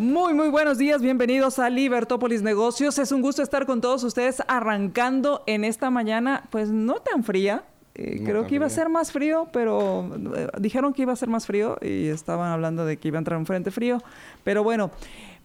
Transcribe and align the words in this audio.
Muy, 0.00 0.32
muy 0.32 0.48
buenos 0.48 0.78
días, 0.78 1.02
bienvenidos 1.02 1.58
a 1.58 1.68
Libertópolis 1.68 2.40
Negocios. 2.40 2.98
Es 2.98 3.12
un 3.12 3.20
gusto 3.20 3.42
estar 3.42 3.66
con 3.66 3.82
todos 3.82 4.02
ustedes 4.02 4.42
arrancando 4.48 5.42
en 5.46 5.62
esta 5.62 5.90
mañana, 5.90 6.48
pues 6.50 6.70
no 6.70 7.00
tan 7.00 7.22
fría. 7.22 7.64
Eh, 7.94 8.22
creo 8.24 8.46
que 8.46 8.54
iba 8.54 8.64
a 8.64 8.70
ser 8.70 8.88
más 8.88 9.12
frío, 9.12 9.48
pero 9.52 10.08
eh, 10.34 10.48
dijeron 10.58 10.94
que 10.94 11.02
iba 11.02 11.12
a 11.12 11.16
ser 11.16 11.28
más 11.28 11.44
frío 11.44 11.76
y 11.82 12.06
estaban 12.06 12.50
hablando 12.50 12.86
de 12.86 12.96
que 12.96 13.08
iba 13.08 13.18
a 13.18 13.20
entrar 13.20 13.38
un 13.38 13.44
frente 13.44 13.70
frío. 13.70 13.98
Pero 14.42 14.64
bueno, 14.64 14.90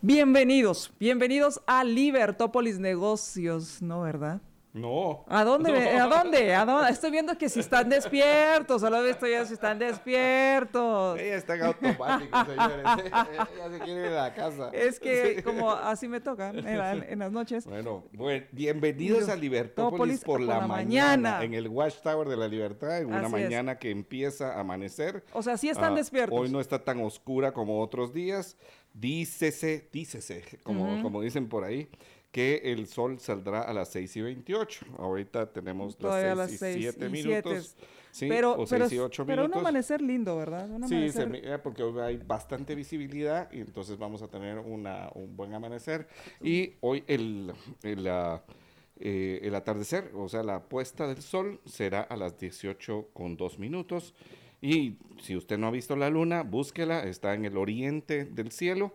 bienvenidos, 0.01 0.93
bienvenidos 1.01 1.59
a 1.67 1.83
Libertópolis 1.83 2.79
Negocios, 2.79 3.81
¿no, 3.81 4.03
verdad? 4.03 4.39
No. 4.75 5.23
¿A 5.29 5.45
dónde? 5.45 5.71
¿A 5.71 6.05
dónde? 6.09 6.53
¿A 6.53 6.65
dónde? 6.65 6.91
Estoy 6.91 7.09
viendo 7.09 7.37
que 7.37 7.47
si 7.47 7.61
están 7.61 7.87
despiertos. 7.87 8.81
Solo 8.81 9.05
estoy 9.05 9.29
viendo 9.29 9.47
si 9.47 9.53
están 9.53 9.79
despiertos. 9.79 11.17
Ella 11.17 11.37
está 11.37 11.55
en 11.55 11.63
automático, 11.63 12.45
señores. 12.45 12.85
Ella 13.55 13.71
se 13.71 13.79
quiere 13.79 14.01
ir 14.01 14.07
a 14.07 14.23
la 14.23 14.33
casa. 14.33 14.71
Es 14.73 14.99
que 14.99 15.41
como 15.43 15.71
así 15.71 16.09
me 16.09 16.19
toca 16.19 16.49
en, 16.49 17.19
las 17.19 17.31
noches. 17.31 17.65
Bueno, 17.65 18.03
bueno 18.11 18.45
bienvenidos 18.51 19.29
a 19.29 19.37
Libertópolis 19.37 20.25
por, 20.25 20.41
la, 20.41 20.67
mañana, 20.67 21.41
En 21.41 21.53
el 21.53 21.69
Watchtower 21.69 22.27
de 22.27 22.35
la 22.35 22.49
Libertad, 22.49 22.99
en 22.99 23.07
una 23.07 23.29
mañana 23.29 23.79
que 23.79 23.91
empieza 23.91 24.55
a 24.55 24.59
amanecer. 24.59 25.23
O 25.31 25.41
sea, 25.41 25.55
sí 25.55 25.69
están 25.69 25.93
ah, 25.93 25.95
despiertos. 25.95 26.37
Hoy 26.37 26.49
no 26.49 26.59
está 26.59 26.83
tan 26.83 26.99
oscura 27.01 27.53
como 27.53 27.79
otros 27.79 28.13
días. 28.13 28.57
Dícese, 28.93 29.89
dícese, 29.91 30.43
como, 30.63 31.01
como 31.01 31.21
dicen 31.21 31.47
por 31.47 31.63
ahí 31.63 31.89
que 32.35 32.59
el 32.65 32.85
sol 32.87 33.17
saldrá 33.21 33.61
a 33.61 33.71
las 33.71 33.87
6 33.93 34.17
y 34.17 34.21
28. 34.23 34.85
Ahorita 34.97 35.53
tenemos 35.53 35.97
las 36.01 36.51
6 36.51 36.75
y 36.75 36.81
7 36.81 37.07
minutos. 37.07 37.77
Sí, 38.11 38.27
pero, 38.27 38.59
o 38.59 38.67
6 38.67 38.91
y 38.91 38.99
8 38.99 39.23
minutos. 39.23 39.25
Pero 39.25 39.45
un 39.45 39.53
amanecer 39.53 40.01
lindo, 40.01 40.35
¿verdad? 40.35 40.69
Un 40.69 40.85
sí, 40.85 41.13
se, 41.13 41.25
porque 41.59 41.81
hoy 41.81 41.97
hay 42.01 42.17
bastante 42.17 42.75
visibilidad 42.75 43.49
y 43.53 43.61
entonces 43.61 43.97
vamos 43.97 44.21
a 44.21 44.27
tener 44.27 44.59
una, 44.59 45.09
un 45.15 45.37
buen 45.37 45.53
amanecer. 45.53 46.09
Y 46.41 46.73
hoy 46.81 47.05
el, 47.07 47.53
el, 47.83 48.05
eh, 48.05 49.39
el 49.41 49.55
atardecer, 49.55 50.11
o 50.13 50.27
sea, 50.27 50.43
la 50.43 50.61
puesta 50.63 51.07
del 51.07 51.21
sol 51.21 51.61
será 51.63 52.01
a 52.01 52.17
las 52.17 52.37
18 52.37 53.11
con 53.13 53.37
2 53.37 53.59
minutos. 53.59 54.13
Y 54.61 54.97
si 55.21 55.37
usted 55.37 55.57
no 55.57 55.67
ha 55.67 55.71
visto 55.71 55.95
la 55.95 56.09
luna, 56.09 56.43
búsquela, 56.43 57.05
está 57.05 57.33
en 57.33 57.45
el 57.45 57.55
oriente 57.55 58.25
del 58.25 58.51
cielo. 58.51 58.91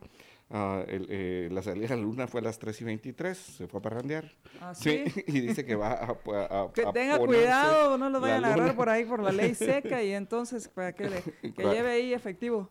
Uh, 0.52 0.82
el, 0.88 1.06
eh, 1.08 1.48
la 1.52 1.62
salida 1.62 1.86
de 1.86 1.96
la 1.96 2.02
luna 2.02 2.26
fue 2.26 2.40
a 2.40 2.42
las 2.44 2.58
3 2.58 2.80
y 2.80 2.84
23, 2.84 3.38
se 3.38 3.68
fue 3.68 3.78
a 3.78 3.82
parrandear. 3.82 4.32
¿Ah, 4.60 4.74
sí? 4.74 5.04
sí? 5.06 5.24
y 5.28 5.40
dice 5.40 5.64
que 5.64 5.76
va 5.76 5.92
a. 5.92 6.06
a, 6.06 6.64
a 6.64 6.72
que 6.72 6.84
tenga 6.92 7.18
cuidado, 7.18 7.96
no 7.96 8.10
lo 8.10 8.20
vayan 8.20 8.44
a 8.44 8.48
agarrar 8.48 8.74
por 8.74 8.88
ahí 8.88 9.04
por 9.04 9.22
la 9.22 9.30
ley 9.30 9.54
seca 9.54 10.02
y 10.02 10.12
entonces 10.12 10.68
para 10.68 10.92
que, 10.92 11.08
le, 11.08 11.22
que 11.52 11.62
lleve 11.62 11.90
ahí 11.90 12.12
efectivo. 12.12 12.68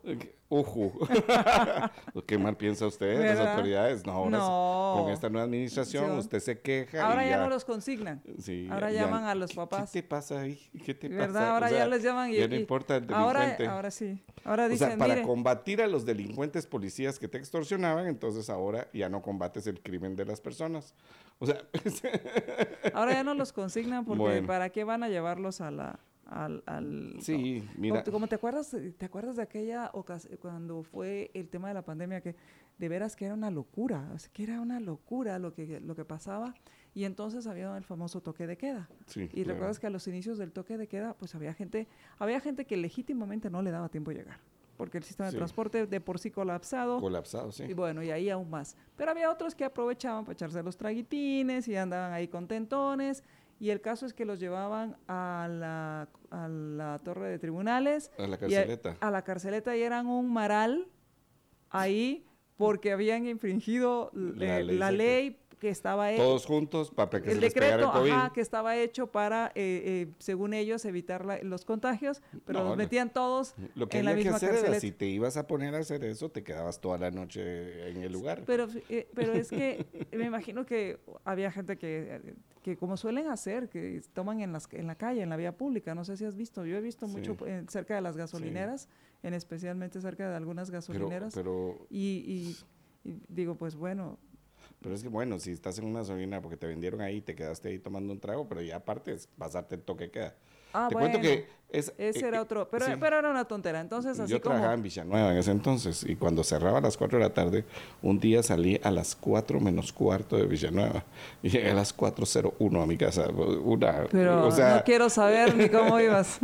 Uju. 0.52 0.92
¿Qué 2.26 2.36
mal 2.36 2.56
piensa 2.56 2.84
usted, 2.84 3.06
¿verdad? 3.06 3.38
las 3.38 3.48
autoridades? 3.50 4.04
No, 4.04 4.12
ahora 4.12 4.38
no. 4.38 4.96
con 4.98 5.12
esta 5.12 5.28
nueva 5.28 5.44
administración 5.44 6.10
usted 6.18 6.40
se 6.40 6.60
queja. 6.60 7.06
Ahora 7.06 7.24
ya, 7.24 7.38
no 7.38 7.48
los 7.48 7.64
consignan. 7.64 8.20
Sí, 8.40 8.66
ahora 8.68 8.90
llaman 8.90 9.24
a 9.24 9.36
los 9.36 9.52
papás. 9.52 9.92
¿Qué 9.92 10.02
te 10.02 10.08
pasa 10.08 10.40
ahí? 10.40 10.58
¿Qué 10.84 10.92
te 10.92 11.08
¿verdad? 11.08 11.28
pasa? 11.28 11.52
Ahora 11.52 11.70
ya 11.70 11.86
les 11.86 12.02
llaman 12.02 12.30
y. 12.30 12.38
Ya 12.38 12.48
no 12.48 12.56
importa 12.56 12.96
el 12.96 13.06
delincuente. 13.06 13.62
Ahora, 13.64 13.76
ahora 13.76 13.90
sí. 13.92 14.20
Ahora 14.44 14.68
dicen, 14.68 14.88
o 14.88 14.90
sea, 14.90 14.98
para 14.98 15.22
combatir 15.22 15.82
a 15.82 15.86
los 15.86 16.04
delincuentes 16.04 16.66
policías 16.66 17.20
que 17.20 17.28
te 17.28 17.38
extorsionaban, 17.38 18.08
entonces 18.08 18.50
ahora 18.50 18.88
ya 18.92 19.08
no 19.08 19.22
combates 19.22 19.68
el 19.68 19.80
crimen 19.80 20.16
de 20.16 20.24
las 20.24 20.40
personas. 20.40 20.94
O 21.38 21.46
sea, 21.46 21.62
ahora 22.92 23.12
ya 23.12 23.22
no 23.22 23.34
los 23.34 23.52
consignan 23.52 24.04
porque 24.04 24.42
¿para 24.42 24.70
qué 24.70 24.82
van 24.82 25.04
a 25.04 25.08
llevarlos 25.08 25.60
a 25.60 25.70
la 25.70 26.00
al, 26.30 26.62
al 26.66 27.16
sí, 27.20 27.62
mira. 27.76 28.04
Como, 28.04 28.28
te 28.28 28.36
acuerdas, 28.36 28.74
te 28.96 29.04
acuerdas 29.04 29.36
de 29.36 29.42
aquella 29.42 29.90
ocasión 29.92 30.38
cuando 30.40 30.82
fue 30.82 31.30
el 31.34 31.48
tema 31.48 31.68
de 31.68 31.74
la 31.74 31.84
pandemia 31.84 32.20
que 32.20 32.36
de 32.78 32.88
veras 32.88 33.16
que 33.16 33.26
era 33.26 33.34
una 33.34 33.50
locura, 33.50 34.08
que 34.32 34.44
era 34.44 34.60
una 34.60 34.80
locura 34.80 35.38
lo 35.38 35.52
que 35.52 35.80
lo 35.80 35.94
que 35.94 36.04
pasaba 36.04 36.54
y 36.94 37.04
entonces 37.04 37.46
había 37.46 37.76
el 37.76 37.84
famoso 37.84 38.20
toque 38.20 38.46
de 38.46 38.56
queda. 38.56 38.88
y 39.14 39.44
recuerdas 39.44 39.78
que 39.78 39.86
a 39.86 39.90
los 39.90 40.06
inicios 40.08 40.38
del 40.38 40.52
toque 40.52 40.78
de 40.78 40.88
queda, 40.88 41.14
pues 41.14 41.34
había 41.34 41.52
gente, 41.52 41.88
había 42.18 42.40
gente 42.40 42.64
que 42.64 42.76
legítimamente 42.76 43.50
no 43.50 43.62
le 43.62 43.70
daba 43.70 43.88
tiempo 43.88 44.10
a 44.10 44.14
llegar 44.14 44.40
porque 44.80 44.96
el 44.96 45.04
sistema 45.04 45.30
de 45.30 45.36
transporte 45.36 45.86
de 45.86 46.00
por 46.00 46.18
sí 46.18 46.30
colapsado. 46.30 47.00
Colapsado, 47.00 47.52
sí. 47.52 47.64
Y 47.64 47.74
bueno, 47.74 48.02
y 48.02 48.10
ahí 48.10 48.30
aún 48.30 48.48
más. 48.48 48.78
Pero 48.96 49.10
había 49.10 49.30
otros 49.30 49.54
que 49.54 49.62
aprovechaban 49.62 50.24
para 50.24 50.32
echarse 50.32 50.62
los 50.62 50.78
traguitines 50.78 51.68
y 51.68 51.76
andaban 51.76 52.14
ahí 52.14 52.28
contentones 52.28 53.22
y 53.60 53.68
el 53.68 53.82
caso 53.82 54.06
es 54.06 54.14
que 54.14 54.24
los 54.24 54.40
llevaban 54.40 54.96
a 55.06 55.46
la, 55.48 56.08
a 56.30 56.48
la 56.48 56.98
torre 57.04 57.28
de 57.28 57.38
tribunales. 57.38 58.10
A 58.18 58.26
la 58.26 58.38
carceleta. 58.38 58.96
A, 59.00 59.10
la 59.10 59.22
carceleta 59.22 59.76
y 59.76 59.82
eran 59.82 60.06
un 60.06 60.32
maral 60.32 60.88
ahí 61.68 62.24
porque 62.56 62.90
habían 62.90 63.26
infringido 63.26 64.10
la, 64.14 64.60
eh, 64.60 64.92
ley, 64.92 65.38
que 65.60 65.68
estaba 65.68 66.10
hecho. 66.10 66.22
Todos 66.22 66.46
juntos 66.46 66.90
para 66.90 67.22
que 67.22 67.30
el 67.30 67.38
se 67.38 67.40
decreto, 67.40 67.92
les 67.94 68.06
el 68.06 68.12
Ajá, 68.12 68.32
que 68.32 68.40
estaba 68.40 68.76
hecho 68.76 69.08
para, 69.12 69.52
eh, 69.54 69.82
eh, 69.84 70.12
según 70.18 70.54
ellos, 70.54 70.84
evitar 70.84 71.44
los 71.44 71.64
contagios, 71.64 72.22
pero 72.44 72.64
los 72.64 72.76
metían 72.76 73.12
todos 73.12 73.54
lo 73.74 73.88
que 73.88 73.98
en 73.98 74.06
la 74.06 74.14
misma 74.14 74.40
que 74.40 74.46
hacer. 74.46 74.64
Era, 74.64 74.80
si 74.80 74.90
te 74.90 75.06
ibas 75.06 75.36
a 75.36 75.46
poner 75.46 75.74
a 75.74 75.78
hacer 75.78 76.02
eso, 76.02 76.30
te 76.30 76.42
quedabas 76.42 76.80
toda 76.80 76.98
la 76.98 77.10
noche 77.10 77.90
en 77.90 78.02
el 78.02 78.12
lugar. 78.12 78.42
Pero, 78.46 78.66
pero 79.14 79.32
es 79.32 79.50
que 79.50 79.86
me 80.12 80.24
imagino 80.24 80.66
que 80.66 80.98
había 81.24 81.52
gente 81.52 81.76
que 81.78 82.34
que 82.62 82.76
como 82.76 82.96
suelen 82.96 83.28
hacer, 83.28 83.68
que 83.68 84.02
toman 84.12 84.40
en, 84.40 84.52
las, 84.52 84.68
en 84.72 84.86
la 84.86 84.94
calle, 84.94 85.22
en 85.22 85.30
la 85.30 85.36
vía 85.36 85.56
pública, 85.56 85.94
no 85.94 86.04
sé 86.04 86.16
si 86.16 86.24
has 86.24 86.36
visto, 86.36 86.66
yo 86.66 86.76
he 86.76 86.80
visto 86.80 87.06
mucho 87.06 87.36
cerca 87.68 87.94
de 87.94 88.00
las 88.00 88.16
gasolineras, 88.16 88.88
en 89.22 89.34
especialmente 89.34 90.00
cerca 90.00 90.28
de 90.28 90.36
algunas 90.36 90.70
gasolineras, 90.70 91.34
pero, 91.34 91.86
y, 91.88 92.56
y, 93.04 93.16
digo, 93.28 93.54
pues 93.54 93.76
bueno, 93.76 94.18
pero 94.80 94.94
es 94.94 95.02
que 95.02 95.08
bueno, 95.08 95.38
si 95.38 95.52
estás 95.52 95.78
en 95.78 95.84
una 95.84 96.00
gasolina 96.00 96.40
porque 96.40 96.56
te 96.56 96.66
vendieron 96.66 97.00
ahí, 97.00 97.20
te 97.20 97.34
quedaste 97.34 97.68
ahí 97.68 97.78
tomando 97.78 98.12
un 98.12 98.20
trago, 98.20 98.48
pero 98.48 98.62
ya 98.62 98.76
aparte 98.76 99.12
es 99.12 99.26
pasarte 99.26 99.74
el 99.74 99.82
toque 99.82 100.10
queda. 100.10 100.34
Ah, 100.72 100.86
Te 100.88 100.94
bueno, 100.94 101.10
cuento 101.10 101.20
que 101.20 101.48
es, 101.70 101.92
ese 101.98 102.26
era 102.26 102.38
eh, 102.38 102.40
otro, 102.40 102.68
pero, 102.68 102.86
pero, 102.98 103.18
era 103.18 103.30
una 103.30 103.44
tontera. 103.44 103.80
Entonces, 103.80 104.18
así 104.18 104.30
yo 104.30 104.40
trabajaba 104.40 104.74
en 104.74 104.82
Villanueva 104.82 105.32
en 105.32 105.38
ese 105.38 105.50
entonces 105.50 106.04
y 106.08 106.16
cuando 106.16 106.44
cerraba 106.44 106.78
a 106.78 106.80
las 106.80 106.96
4 106.96 107.18
de 107.18 107.24
la 107.24 107.34
tarde, 107.34 107.64
un 108.02 108.18
día 108.18 108.42
salí 108.42 108.80
a 108.82 108.90
las 108.90 109.16
4 109.16 109.60
menos 109.60 109.92
cuarto 109.92 110.36
de 110.36 110.46
Villanueva 110.46 111.04
y 111.42 111.48
llegué 111.48 111.70
a 111.70 111.74
las 111.74 111.96
4.01 111.96 112.82
a 112.82 112.86
mi 112.86 112.96
casa. 112.96 113.28
Una, 113.28 114.06
pero 114.10 114.46
o 114.46 114.50
sea, 114.50 114.76
no 114.76 114.84
quiero 114.84 115.08
saber 115.10 115.56
ni 115.56 115.68
cómo 115.68 115.98
ibas. 116.00 116.38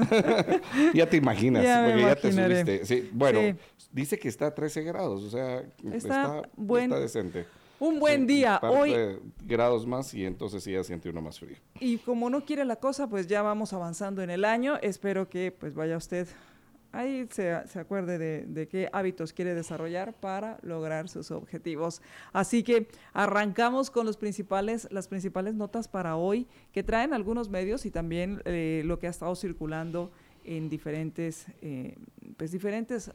ya 0.95 1.09
te 1.09 1.17
imaginas, 1.17 1.63
ya 1.63 1.87
porque 1.87 2.03
ya 2.03 2.17
te 2.17 2.33
subiste. 2.33 2.87
Sí, 2.87 3.11
bueno, 3.13 3.57
dice 3.93 4.19
que 4.19 4.29
está 4.29 4.49
a 4.49 4.55
13 4.55 4.83
grados, 4.83 5.23
o 5.23 5.31
sea, 5.31 5.61
está, 5.93 5.97
está, 5.97 6.43
buen, 6.57 6.85
está 6.85 7.01
decente. 7.01 7.47
Un 7.79 8.01
buen 8.01 8.27
día. 8.27 8.59
Hoy 8.63 9.19
grados 9.45 9.87
más 9.87 10.13
y 10.15 10.25
entonces 10.25 10.65
sí 10.65 10.73
ya 10.73 10.83
siente 10.83 11.11
uno 11.11 11.21
más 11.21 11.39
frío. 11.39 11.57
Y 11.79 11.99
como 11.99 12.31
no 12.31 12.45
quiere 12.45 12.65
la 12.65 12.77
cosa, 12.77 13.09
pues 13.09 13.27
ya 13.27 13.43
vamos 13.43 13.73
avanzando 13.73 14.23
en 14.23 14.31
el 14.31 14.45
año. 14.45 14.77
Espero 14.81 15.29
que 15.29 15.53
pues 15.53 15.75
vaya 15.75 15.97
usted 15.97 16.27
ahí 16.93 17.27
se, 17.31 17.55
se 17.67 17.79
acuerde 17.79 18.19
de, 18.19 18.47
de, 18.47 18.69
qué 18.69 18.89
hábitos 18.93 19.33
quiere 19.33 19.55
desarrollar 19.55 20.15
para 20.15 20.59
lograr 20.63 21.09
sus 21.09 21.31
objetivos. 21.31 22.01
Así 22.33 22.63
que 22.63 22.89
arrancamos 23.13 23.91
con 23.91 24.07
los 24.07 24.17
principales, 24.17 24.89
las 24.91 25.09
principales 25.09 25.55
notas 25.55 25.89
para 25.89 26.17
hoy 26.17 26.47
que 26.73 26.83
traen 26.83 27.13
algunos 27.13 27.51
medios 27.51 27.85
y 27.87 27.91
también 27.91 28.41
eh, 28.45 28.83
lo 28.85 28.99
que 28.99 29.07
ha 29.07 29.11
estado 29.11 29.35
circulando 29.37 30.11
en 30.45 30.69
diferentes, 30.69 31.47
eh, 31.61 31.97
pues 32.37 32.53
diferentes 32.53 33.13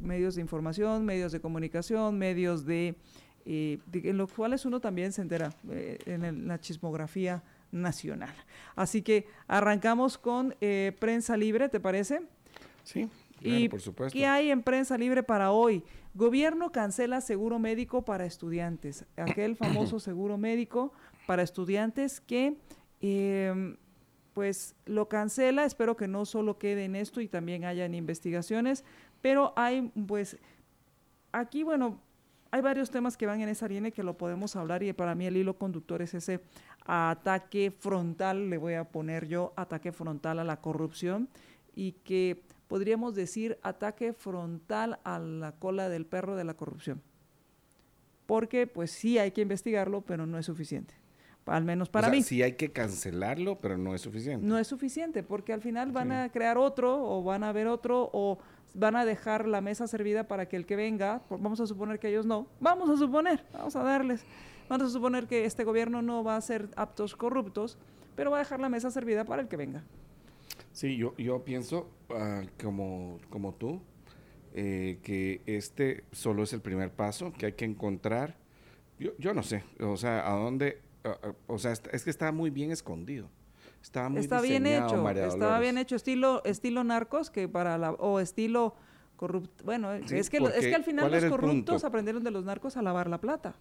medios 0.00 0.36
de 0.36 0.40
información, 0.40 1.04
medios 1.04 1.32
de 1.32 1.40
comunicación, 1.40 2.16
medios 2.16 2.64
de 2.64 2.96
en 3.44 4.16
los 4.16 4.32
cuales 4.32 4.64
uno 4.64 4.80
también 4.80 5.12
se 5.12 5.22
entera 5.22 5.52
eh, 5.70 5.98
en 6.06 6.46
la 6.46 6.60
chismografía 6.60 7.42
nacional. 7.72 8.34
Así 8.76 9.02
que 9.02 9.26
arrancamos 9.46 10.18
con 10.18 10.54
eh, 10.60 10.96
Prensa 10.98 11.36
Libre, 11.36 11.68
¿te 11.68 11.80
parece? 11.80 12.22
Sí, 12.84 13.08
y 13.40 13.68
por 13.68 13.80
supuesto. 13.80 14.16
¿Qué 14.16 14.26
hay 14.26 14.50
en 14.50 14.62
Prensa 14.62 14.98
Libre 14.98 15.22
para 15.22 15.52
hoy? 15.52 15.82
Gobierno 16.14 16.72
cancela 16.72 17.20
seguro 17.20 17.58
médico 17.58 18.02
para 18.02 18.26
estudiantes. 18.26 19.04
Aquel 19.16 19.56
famoso 19.56 20.00
seguro 20.00 20.38
médico 20.38 20.92
para 21.26 21.42
estudiantes 21.42 22.20
que... 22.20 22.56
Em, 23.00 23.76
pues 24.34 24.76
lo 24.86 25.08
cancela, 25.08 25.64
espero 25.64 25.96
que 25.96 26.06
no 26.06 26.24
solo 26.24 26.56
quede 26.56 26.84
en 26.84 26.94
esto 26.94 27.20
y 27.20 27.28
también 27.28 27.64
hayan 27.64 27.94
investigaciones, 27.94 28.84
pero 29.20 29.52
hay 29.56 29.90
pues 30.06 30.38
aquí, 31.32 31.62
bueno, 31.62 32.00
hay 32.50 32.60
varios 32.60 32.90
temas 32.90 33.16
que 33.16 33.26
van 33.26 33.40
en 33.40 33.48
esa 33.48 33.68
línea 33.68 33.90
que 33.90 34.02
lo 34.02 34.16
podemos 34.16 34.56
hablar 34.56 34.82
y 34.82 34.92
para 34.92 35.14
mí 35.14 35.26
el 35.26 35.36
hilo 35.36 35.56
conductor 35.56 36.02
es 36.02 36.14
ese 36.14 36.40
ataque 36.84 37.70
frontal, 37.70 38.50
le 38.50 38.58
voy 38.58 38.74
a 38.74 38.84
poner 38.84 39.28
yo 39.28 39.52
ataque 39.56 39.92
frontal 39.92 40.38
a 40.40 40.44
la 40.44 40.60
corrupción 40.60 41.28
y 41.74 41.92
que 41.92 42.42
podríamos 42.66 43.14
decir 43.14 43.58
ataque 43.62 44.12
frontal 44.12 44.98
a 45.04 45.18
la 45.18 45.52
cola 45.52 45.88
del 45.88 46.06
perro 46.06 46.36
de 46.36 46.44
la 46.44 46.54
corrupción. 46.54 47.02
Porque 48.26 48.66
pues 48.66 48.90
sí 48.90 49.18
hay 49.18 49.32
que 49.32 49.42
investigarlo, 49.42 50.02
pero 50.02 50.26
no 50.26 50.38
es 50.38 50.46
suficiente. 50.46 50.94
Al 51.46 51.64
menos 51.64 51.88
para 51.88 52.06
o 52.06 52.10
sea, 52.10 52.16
mí. 52.16 52.22
Sí 52.22 52.42
hay 52.42 52.52
que 52.52 52.70
cancelarlo, 52.70 53.58
pero 53.58 53.76
no 53.76 53.94
es 53.94 54.02
suficiente. 54.02 54.46
No 54.46 54.56
es 54.56 54.68
suficiente, 54.68 55.24
porque 55.24 55.52
al 55.52 55.60
final 55.62 55.90
van 55.90 56.12
a 56.12 56.28
crear 56.30 56.58
otro 56.58 57.02
o 57.02 57.24
van 57.24 57.42
a 57.42 57.50
ver 57.50 57.66
otro 57.66 58.08
o 58.12 58.38
van 58.74 58.96
a 58.96 59.04
dejar 59.04 59.46
la 59.46 59.60
mesa 59.60 59.86
servida 59.86 60.24
para 60.24 60.48
que 60.48 60.56
el 60.56 60.66
que 60.66 60.76
venga, 60.76 61.22
vamos 61.28 61.60
a 61.60 61.66
suponer 61.66 61.98
que 61.98 62.08
ellos 62.08 62.26
no, 62.26 62.46
vamos 62.60 62.88
a 62.90 62.96
suponer, 62.96 63.44
vamos 63.52 63.76
a 63.76 63.82
darles, 63.82 64.24
vamos 64.68 64.88
a 64.88 64.90
suponer 64.90 65.26
que 65.26 65.44
este 65.44 65.64
gobierno 65.64 66.02
no 66.02 66.22
va 66.24 66.36
a 66.36 66.40
ser 66.40 66.68
aptos 66.76 67.16
corruptos, 67.16 67.78
pero 68.16 68.30
va 68.30 68.38
a 68.38 68.40
dejar 68.40 68.60
la 68.60 68.68
mesa 68.68 68.90
servida 68.90 69.24
para 69.24 69.42
el 69.42 69.48
que 69.48 69.56
venga. 69.56 69.82
Sí, 70.72 70.96
yo, 70.96 71.16
yo 71.16 71.42
pienso 71.44 71.90
uh, 72.10 72.46
como, 72.62 73.18
como 73.28 73.54
tú, 73.54 73.80
eh, 74.54 74.98
que 75.02 75.42
este 75.46 76.04
solo 76.12 76.42
es 76.42 76.52
el 76.52 76.60
primer 76.60 76.90
paso, 76.90 77.32
que 77.32 77.46
hay 77.46 77.52
que 77.52 77.64
encontrar, 77.64 78.36
yo, 78.98 79.12
yo 79.18 79.34
no 79.34 79.42
sé, 79.42 79.64
o 79.80 79.96
sea, 79.96 80.30
a 80.30 80.36
dónde, 80.36 80.80
uh, 81.04 81.32
o 81.46 81.58
sea, 81.58 81.72
es 81.72 82.04
que 82.04 82.10
está 82.10 82.30
muy 82.30 82.50
bien 82.50 82.70
escondido. 82.70 83.28
Estaba 83.82 84.08
muy 84.08 84.20
está 84.20 84.40
bien 84.40 84.66
hecho, 84.66 85.08
estaba 85.10 85.58
bien 85.58 85.78
hecho, 85.78 85.96
estilo, 85.96 86.42
estilo 86.44 86.84
narcos, 86.84 87.30
que 87.30 87.48
para 87.48 87.78
la, 87.78 87.92
o 87.92 88.20
estilo 88.20 88.74
corrupto. 89.16 89.64
Bueno, 89.64 89.90
sí, 90.06 90.18
es, 90.18 90.30
que, 90.30 90.36
es 90.38 90.66
que 90.66 90.74
al 90.74 90.84
final 90.84 91.10
los 91.10 91.24
corruptos 91.24 91.84
aprendieron 91.84 92.22
de 92.22 92.30
los 92.30 92.44
narcos 92.44 92.76
a 92.76 92.82
lavar 92.82 93.08
la 93.08 93.18
plata. 93.18 93.54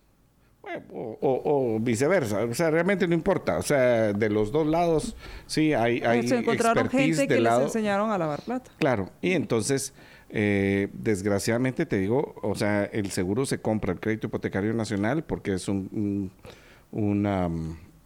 Bueno, 0.61 0.83
o, 0.91 1.17
o, 1.21 1.75
o, 1.75 1.79
viceversa, 1.79 2.43
o 2.43 2.53
sea, 2.53 2.69
realmente 2.69 3.07
no 3.07 3.13
importa, 3.13 3.57
o 3.57 3.61
sea, 3.61 4.11
de 4.11 4.29
los 4.29 4.51
dos 4.51 4.67
lados, 4.67 5.15
sí, 5.45 5.73
hay, 5.73 6.01
hay 6.01 6.27
Se 6.27 6.37
encontraron 6.37 6.89
gente 6.89 7.29
que 7.29 7.39
lado. 7.39 7.59
les 7.59 7.67
enseñaron 7.67 8.11
a 8.11 8.17
lavar 8.17 8.41
plata. 8.41 8.69
Claro, 8.77 9.09
y 9.21 9.31
entonces, 9.31 9.93
eh, 10.29 10.89
desgraciadamente 10.91 11.85
te 11.85 11.97
digo, 11.97 12.35
o 12.43 12.55
sea, 12.55 12.83
el 12.83 13.09
seguro 13.11 13.45
se 13.45 13.61
compra, 13.61 13.93
el 13.93 14.01
crédito 14.01 14.27
hipotecario 14.27 14.73
nacional, 14.73 15.23
porque 15.23 15.53
es 15.53 15.69
un, 15.69 15.87
un 15.93 16.31
una, 16.91 17.49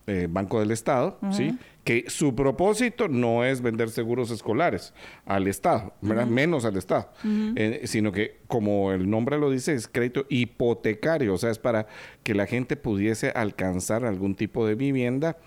eh, 0.08 0.28
Banco 0.30 0.60
del 0.60 0.72
Estado, 0.72 1.18
uh 1.22 1.28
-huh. 1.28 1.34
¿sí? 1.34 1.58
que 1.84 2.06
su 2.08 2.34
propósito 2.34 3.10
no 3.10 3.44
es 3.44 3.62
vender 3.62 3.90
seguros 3.90 4.32
escolares 4.32 4.94
al 5.26 5.48
Estado, 5.48 5.94
uh 6.02 6.08
-huh. 6.08 6.26
menos 6.28 6.66
al 6.66 6.78
Estado, 6.78 7.10
uh 7.24 7.28
-huh. 7.28 7.54
eh, 7.56 7.82
sino 7.88 8.12
que, 8.12 8.38
como 8.48 8.92
el 8.92 9.10
nombre 9.10 9.38
lo 9.38 9.50
dice, 9.50 9.74
es 9.74 9.88
crédito 9.88 10.26
hipotecario, 10.30 11.34
o 11.34 11.38
sea, 11.38 11.52
es 11.52 11.60
para 11.60 11.88
que 12.24 12.34
la 12.34 12.46
gente 12.46 12.76
pudiese 12.78 13.32
alcanzar 13.32 14.06
algún 14.06 14.36
tipo 14.36 14.66
de 14.66 14.76
vivienda 14.76 15.38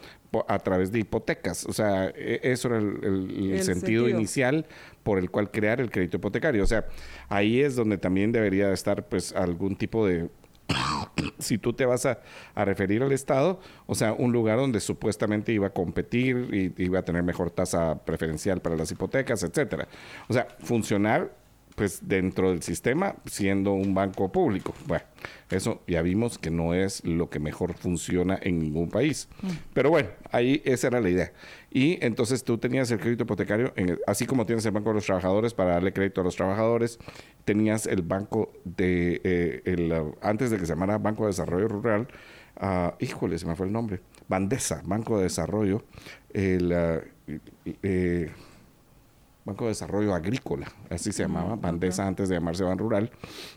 a 0.49 0.59
través 0.59 0.93
de 0.93 0.99
hipotecas. 0.99 1.65
O 1.67 1.73
sea, 1.73 2.09
eso 2.09 2.69
era 2.69 2.79
el, 2.79 2.99
el, 3.03 3.05
el, 3.05 3.53
el 3.53 3.63
sentido, 3.63 4.05
sentido, 4.05 4.09
inicial 4.09 4.67
por 5.03 5.19
el 5.19 5.31
cual 5.31 5.51
crear 5.51 5.81
el 5.81 5.91
crédito 5.91 6.17
hipotecario. 6.19 6.63
O 6.63 6.67
sea, 6.67 6.87
ahí 7.29 7.61
es 7.61 7.77
donde 7.77 7.97
también 7.97 8.33
debería 8.33 8.73
estar 8.73 9.07
pues 9.09 9.33
algún 9.35 9.77
tipo 9.77 10.07
de 10.07 10.29
si 11.39 11.59
tú 11.59 11.73
te 11.73 11.87
vas 11.87 12.07
a, 12.07 12.19
referir 12.55 13.03
al 13.03 13.13
Estado, 13.13 13.61
o 13.87 13.95
sea, 13.95 14.13
un 14.13 14.33
lugar 14.33 14.59
donde 14.59 14.81
supuestamente 14.81 15.53
iba 15.53 15.69
a 15.69 15.71
competir 15.71 16.49
y 16.53 16.83
iba 16.83 16.99
a 16.99 17.03
tener 17.03 17.23
mejor 17.23 17.51
tasa 17.51 18.05
preferencial 18.05 18.61
para 18.61 18.77
las 18.77 18.91
hipotecas, 18.91 19.43
etcétera. 19.43 19.89
O 20.29 20.33
sea, 20.33 20.49
funcionar 20.61 21.31
pues 21.77 22.09
dentro 22.09 22.51
del 22.51 22.63
sistema 22.63 23.15
siendo 23.27 23.73
un 23.75 23.95
banco 23.95 24.33
público. 24.33 24.75
Bueno, 24.87 25.05
eso 25.51 25.83
ya 25.87 26.01
vimos 26.03 26.39
que 26.39 26.51
no 26.51 26.75
es 26.75 27.05
lo 27.05 27.29
que 27.29 27.39
mejor 27.39 27.75
funciona 27.75 28.39
en 28.43 28.59
ningún 28.59 28.89
país. 28.89 29.29
Mm. 29.43 29.49
Pero 29.75 29.91
bueno, 29.91 30.09
ahí 30.33 30.63
esa 30.65 30.89
era 30.89 31.01
la 31.01 31.11
idea. 31.11 31.33
Y 31.71 32.05
entonces 32.05 32.43
tú 32.45 32.57
tenías 32.57 32.91
el 32.91 32.99
crédito 32.99 33.25
hipotecario, 33.25 33.75
en 33.77 33.91
el, 33.91 34.01
así 34.07 34.27
como 34.27 34.47
tienes 34.47 34.65
el 34.65 34.73
Banco 34.73 34.89
de 34.89 34.95
los 34.95 35.07
Trabajadores 35.07 35.53
para 35.53 35.75
darle 35.75 35.93
crédito 35.93 36.23
a 36.23 36.25
los 36.25 36.35
trabajadores, 36.35 36.99
tenías 37.45 37.87
el 37.87 38.01
banco 38.01 38.53
de, 38.65 39.21
eh, 39.23 39.63
el, 39.67 39.93
antes 40.23 40.51
de 40.51 40.57
que 40.57 40.65
se 40.65 40.73
llamara 40.73 40.97
Banco 40.97 41.25
de 41.25 41.29
Desarrollo 41.29 41.69
Rural, 41.69 42.09
uh, 42.61 42.93
híjole, 42.99 43.39
se 43.39 43.47
me 43.47 43.55
fue 43.55 43.67
el 43.67 43.73
nombre, 43.73 44.01
Bandesa, 44.29 44.81
Banco 44.85 45.19
de 45.19 45.25
Desarrollo, 45.25 45.85
el... 46.33 46.73
Uh, 46.73 47.17
eh, 47.83 48.31
Banco 49.47 49.65
de 49.65 49.71
Desarrollo 49.71 50.13
Agrícola, 50.13 50.71
así 50.91 51.13
se 51.13 51.23
llamaba, 51.23 51.55
uh, 51.55 51.61
Bandesa 51.61 52.07
antes 52.07 52.29
de 52.29 52.35
llamarse 52.35 52.65
Ban 52.65 52.77
Rural. 52.77 53.11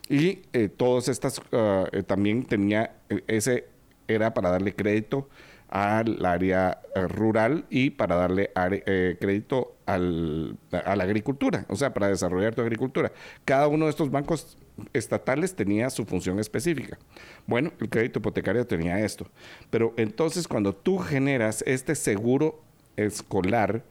Y 0.07 0.43
eh, 0.53 0.69
todas 0.69 1.09
estas 1.09 1.39
uh, 1.39 1.87
eh, 1.91 2.03
también 2.03 2.45
tenía, 2.45 2.95
ese 3.27 3.65
era 4.07 4.33
para 4.33 4.51
darle 4.51 4.75
crédito 4.75 5.27
al 5.69 6.25
área 6.25 6.81
eh, 6.95 7.07
rural 7.07 7.65
y 7.69 7.91
para 7.91 8.15
darle 8.15 8.51
eh, 8.55 9.17
crédito 9.19 9.77
al, 9.85 10.57
a 10.71 10.95
la 10.95 11.03
agricultura, 11.03 11.65
o 11.69 11.75
sea, 11.75 11.93
para 11.93 12.07
desarrollar 12.07 12.55
tu 12.55 12.61
agricultura. 12.61 13.11
Cada 13.45 13.67
uno 13.67 13.85
de 13.85 13.91
estos 13.91 14.09
bancos 14.09 14.57
estatales 14.93 15.55
tenía 15.55 15.89
su 15.89 16.05
función 16.05 16.39
específica. 16.39 16.97
Bueno, 17.45 17.71
el 17.79 17.89
crédito 17.89 18.19
hipotecario 18.19 18.65
tenía 18.65 18.99
esto. 18.99 19.27
Pero 19.69 19.93
entonces 19.97 20.47
cuando 20.47 20.73
tú 20.73 20.97
generas 20.97 21.63
este 21.67 21.95
seguro 21.95 22.61
escolar, 22.95 23.83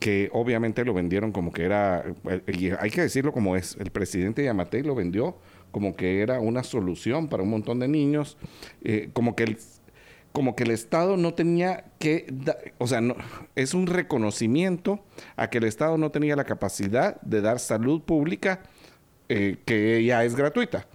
que 0.00 0.30
obviamente 0.32 0.84
lo 0.84 0.94
vendieron 0.94 1.32
como 1.32 1.52
que 1.52 1.64
era, 1.64 2.04
hay 2.80 2.90
que 2.90 3.00
decirlo 3.00 3.32
como 3.32 3.56
es, 3.56 3.76
el 3.80 3.90
presidente 3.90 4.44
Yamatei 4.44 4.82
lo 4.82 4.94
vendió 4.94 5.38
como 5.70 5.96
que 5.96 6.22
era 6.22 6.40
una 6.40 6.62
solución 6.62 7.28
para 7.28 7.42
un 7.42 7.50
montón 7.50 7.78
de 7.78 7.88
niños, 7.88 8.36
eh, 8.82 9.10
como 9.12 9.34
que 9.34 9.44
el 9.44 9.58
como 10.32 10.54
que 10.54 10.64
el 10.64 10.70
Estado 10.70 11.16
no 11.16 11.34
tenía 11.34 11.86
que, 11.98 12.32
o 12.78 12.86
sea, 12.86 13.00
no, 13.00 13.16
es 13.56 13.74
un 13.74 13.86
reconocimiento 13.86 15.00
a 15.36 15.50
que 15.50 15.58
el 15.58 15.64
Estado 15.64 15.98
no 15.98 16.10
tenía 16.10 16.36
la 16.36 16.44
capacidad 16.44 17.20
de 17.22 17.40
dar 17.40 17.58
salud 17.58 18.02
pública 18.02 18.62
eh, 19.28 19.56
que 19.64 20.04
ya 20.04 20.24
es 20.24 20.36
gratuita. 20.36 20.86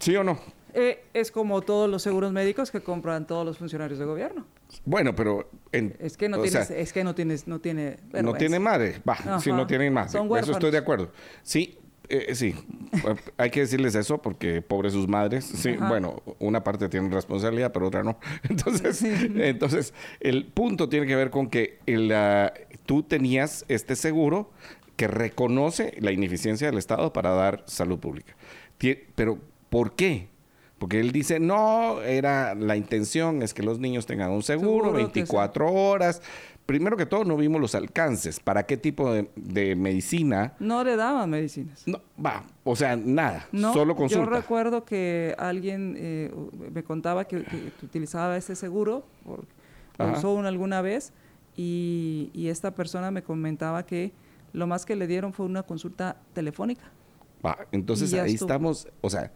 ¿Sí 0.00 0.14
o 0.16 0.24
no? 0.24 0.38
Eh, 0.74 1.04
es 1.14 1.30
como 1.30 1.62
todos 1.62 1.88
los 1.88 2.02
seguros 2.02 2.32
médicos 2.32 2.70
que 2.70 2.80
compran 2.80 3.26
todos 3.26 3.46
los 3.46 3.58
funcionarios 3.58 3.98
de 3.98 4.04
gobierno. 4.04 4.44
Bueno, 4.84 5.14
pero 5.14 5.50
en, 5.72 5.96
es 5.98 6.16
que 6.16 6.28
no 6.28 6.40
tienes, 6.40 6.68
sea, 6.68 6.76
es 6.76 6.92
que 6.92 7.04
no 7.04 7.14
tienes, 7.14 7.46
no 7.46 7.60
tiene, 7.60 7.98
no 8.22 8.34
tiene 8.34 8.58
madre, 8.58 9.00
va, 9.08 9.40
si 9.40 9.52
no 9.52 9.66
tienen 9.66 9.92
madre, 9.92 10.10
Son 10.10 10.34
eso 10.36 10.52
estoy 10.52 10.70
de 10.70 10.78
acuerdo. 10.78 11.10
Sí, 11.42 11.78
eh, 12.08 12.34
sí, 12.34 12.54
hay 13.36 13.50
que 13.50 13.60
decirles 13.60 13.94
eso 13.94 14.20
porque 14.20 14.62
pobres 14.62 14.92
sus 14.92 15.06
madres. 15.06 15.44
Sí, 15.44 15.70
Ajá. 15.70 15.88
bueno, 15.88 16.22
una 16.40 16.64
parte 16.64 16.88
tiene 16.88 17.08
responsabilidad, 17.08 17.72
pero 17.72 17.86
otra 17.86 18.02
no. 18.02 18.18
Entonces, 18.48 18.98
sí. 18.98 19.08
entonces 19.36 19.94
el 20.18 20.46
punto 20.46 20.88
tiene 20.88 21.06
que 21.06 21.14
ver 21.14 21.30
con 21.30 21.48
que 21.48 21.78
el, 21.86 22.10
uh, 22.10 22.50
tú 22.84 23.04
tenías 23.04 23.64
este 23.68 23.94
seguro 23.94 24.50
que 24.96 25.06
reconoce 25.06 25.94
la 26.00 26.10
ineficiencia 26.10 26.66
del 26.66 26.78
Estado 26.78 27.12
para 27.12 27.30
dar 27.30 27.62
salud 27.66 27.98
pública. 27.98 28.34
Tien, 28.76 28.98
pero, 29.14 29.38
¿por 29.68 29.94
qué? 29.94 30.28
Porque 30.80 30.98
él 30.98 31.12
dice, 31.12 31.38
no, 31.38 32.00
era 32.00 32.54
la 32.54 32.74
intención 32.74 33.42
es 33.42 33.52
que 33.52 33.62
los 33.62 33.78
niños 33.78 34.06
tengan 34.06 34.30
un 34.30 34.42
seguro, 34.42 34.86
seguro 34.86 34.92
24 34.92 35.68
sí. 35.68 35.74
horas. 35.76 36.22
Primero 36.64 36.96
que 36.96 37.04
todo, 37.04 37.22
no 37.22 37.36
vimos 37.36 37.60
los 37.60 37.74
alcances. 37.74 38.40
¿Para 38.40 38.64
qué 38.64 38.78
tipo 38.78 39.12
de, 39.12 39.30
de 39.36 39.76
medicina? 39.76 40.54
No 40.58 40.82
le 40.82 40.96
daban 40.96 41.28
medicinas. 41.28 41.82
No, 41.86 42.00
va, 42.24 42.44
o 42.64 42.74
sea, 42.76 42.96
nada, 42.96 43.46
no, 43.52 43.74
solo 43.74 43.94
consulta. 43.94 44.24
Yo 44.24 44.30
recuerdo 44.30 44.86
que 44.86 45.34
alguien 45.36 45.96
eh, 45.98 46.32
me 46.72 46.82
contaba 46.82 47.26
que, 47.26 47.44
que, 47.44 47.84
utilizaba 47.84 48.38
ese 48.38 48.56
seguro, 48.56 49.04
por, 49.26 49.44
lo 49.98 50.12
usó 50.12 50.32
una, 50.32 50.48
alguna 50.48 50.80
vez, 50.80 51.12
y, 51.58 52.30
y 52.32 52.48
esta 52.48 52.74
persona 52.74 53.10
me 53.10 53.22
comentaba 53.22 53.84
que 53.84 54.12
lo 54.54 54.66
más 54.66 54.86
que 54.86 54.96
le 54.96 55.06
dieron 55.06 55.34
fue 55.34 55.44
una 55.44 55.62
consulta 55.62 56.16
telefónica. 56.32 56.90
Va, 57.44 57.66
entonces 57.72 58.12
ahí 58.14 58.34
estuvo. 58.34 58.48
estamos, 58.48 58.88
o 59.00 59.08
sea, 59.08 59.32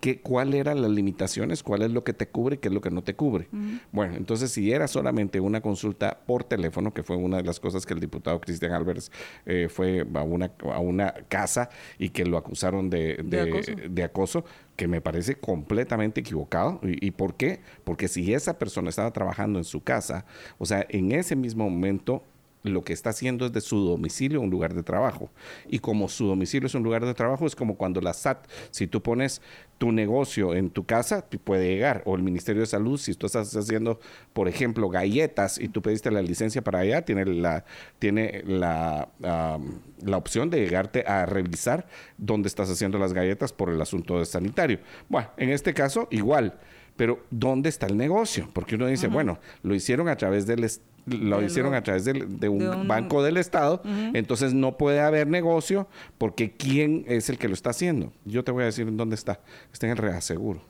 ¿Qué, 0.00 0.20
¿Cuál 0.20 0.54
eran 0.54 0.80
las 0.80 0.90
limitaciones? 0.90 1.62
¿Cuál 1.62 1.82
es 1.82 1.90
lo 1.90 2.04
que 2.04 2.12
te 2.12 2.28
cubre? 2.28 2.58
¿Qué 2.58 2.68
es 2.68 2.74
lo 2.74 2.80
que 2.80 2.90
no 2.90 3.02
te 3.02 3.14
cubre? 3.14 3.48
Uh 3.52 3.56
-huh. 3.56 3.80
Bueno, 3.92 4.14
entonces 4.16 4.50
si 4.52 4.72
era 4.72 4.86
solamente 4.88 5.40
una 5.40 5.60
consulta 5.60 6.20
por 6.26 6.44
teléfono, 6.44 6.94
que 6.94 7.02
fue 7.02 7.16
una 7.16 7.38
de 7.38 7.44
las 7.44 7.58
cosas 7.58 7.84
que 7.84 7.94
el 7.94 8.00
diputado 8.00 8.40
Cristian 8.40 8.72
Álvarez 8.72 9.10
eh, 9.46 9.68
fue 9.68 10.06
a 10.14 10.22
una, 10.22 10.52
a 10.72 10.78
una 10.78 11.12
casa 11.28 11.68
y 11.98 12.10
que 12.10 12.24
lo 12.24 12.36
acusaron 12.36 12.90
de, 12.90 13.16
de, 13.24 13.44
¿De, 13.44 13.50
acoso? 13.50 13.72
de 13.90 14.04
acoso? 14.04 14.44
que 14.76 14.88
me 14.88 15.00
parece 15.00 15.34
completamente 15.34 16.20
equivocado. 16.20 16.80
¿Y, 16.82 17.06
¿Y, 17.06 17.10
por 17.10 17.34
qué? 17.34 17.60
Porque 17.84 18.08
si 18.08 18.32
esa 18.32 18.58
persona 18.58 18.88
estaba 18.88 19.12
trabajando 19.12 19.58
en 19.58 19.64
su 19.64 19.82
casa, 19.82 20.24
o 20.58 20.66
sea, 20.66 20.86
en 20.88 21.12
ese 21.12 21.36
mismo 21.36 21.68
momento 21.68 22.24
lo 22.62 22.82
que 22.82 22.92
está 22.92 23.10
haciendo 23.10 23.46
es 23.46 23.52
de 23.52 23.60
su 23.60 23.78
domicilio 23.84 24.40
un 24.40 24.50
lugar 24.50 24.74
de 24.74 24.82
trabajo. 24.82 25.30
Y 25.68 25.80
como 25.80 26.08
su 26.08 26.26
domicilio 26.26 26.66
es 26.66 26.74
un 26.74 26.82
lugar 26.82 27.04
de 27.04 27.14
trabajo, 27.14 27.46
es 27.46 27.56
como 27.56 27.76
cuando 27.76 28.00
la 28.00 28.12
SAT, 28.12 28.46
si 28.70 28.86
tú 28.86 29.02
pones 29.02 29.42
tu 29.78 29.90
negocio 29.90 30.54
en 30.54 30.70
tu 30.70 30.84
casa, 30.84 31.26
puede 31.44 31.68
llegar. 31.68 32.02
O 32.06 32.14
el 32.14 32.22
Ministerio 32.22 32.60
de 32.60 32.66
Salud, 32.66 32.98
si 32.98 33.14
tú 33.14 33.26
estás 33.26 33.54
haciendo, 33.56 33.98
por 34.32 34.48
ejemplo, 34.48 34.88
galletas 34.88 35.58
y 35.58 35.68
tú 35.68 35.82
pediste 35.82 36.10
la 36.10 36.22
licencia 36.22 36.62
para 36.62 36.80
allá, 36.80 37.04
tiene 37.04 37.24
la, 37.24 37.64
tiene 37.98 38.42
la, 38.46 39.08
la 39.18 40.16
opción 40.16 40.50
de 40.50 40.60
llegarte 40.60 41.04
a 41.06 41.26
revisar 41.26 41.86
dónde 42.16 42.48
estás 42.48 42.70
haciendo 42.70 42.98
las 42.98 43.12
galletas 43.12 43.52
por 43.52 43.70
el 43.70 43.80
asunto 43.80 44.18
de 44.18 44.26
sanitario. 44.26 44.78
Bueno, 45.08 45.30
en 45.36 45.50
este 45.50 45.74
caso, 45.74 46.06
igual. 46.10 46.58
Pero 46.96 47.24
¿dónde 47.30 47.68
está 47.68 47.86
el 47.86 47.96
negocio? 47.96 48.48
Porque 48.52 48.74
uno 48.74 48.86
dice, 48.86 49.08
bueno, 49.08 49.38
lo 49.62 49.74
hicieron 49.74 50.08
a 50.08 50.16
través 50.16 50.46
del 50.46 50.62
lo 51.06 51.42
hicieron 51.42 51.74
a 51.74 51.82
través 51.82 52.04
de, 52.04 52.48
un, 52.48 52.88
banco 52.88 53.22
del 53.22 53.36
Estado, 53.36 53.82
entonces 54.12 54.54
no 54.54 54.76
puede 54.76 55.00
haber 55.00 55.26
negocio 55.26 55.88
porque 56.18 56.52
¿quién 56.52 57.04
es 57.08 57.28
el 57.28 57.38
que 57.38 57.48
lo 57.48 57.54
está 57.54 57.70
haciendo? 57.70 58.12
Yo 58.24 58.44
te 58.44 58.52
voy 58.52 58.62
a 58.62 58.66
decir 58.66 58.86
dónde 58.94 59.14
está. 59.14 59.40
Está 59.72 59.86
en 59.86 59.92
el 59.92 59.98
reaseguro. 59.98 60.62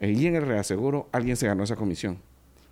Y 0.00 0.26
en 0.26 0.36
el 0.36 0.46
reaseguro 0.46 1.08
alguien 1.12 1.36
se 1.36 1.46
ganó 1.46 1.64
esa 1.64 1.76
comisión. 1.76 2.18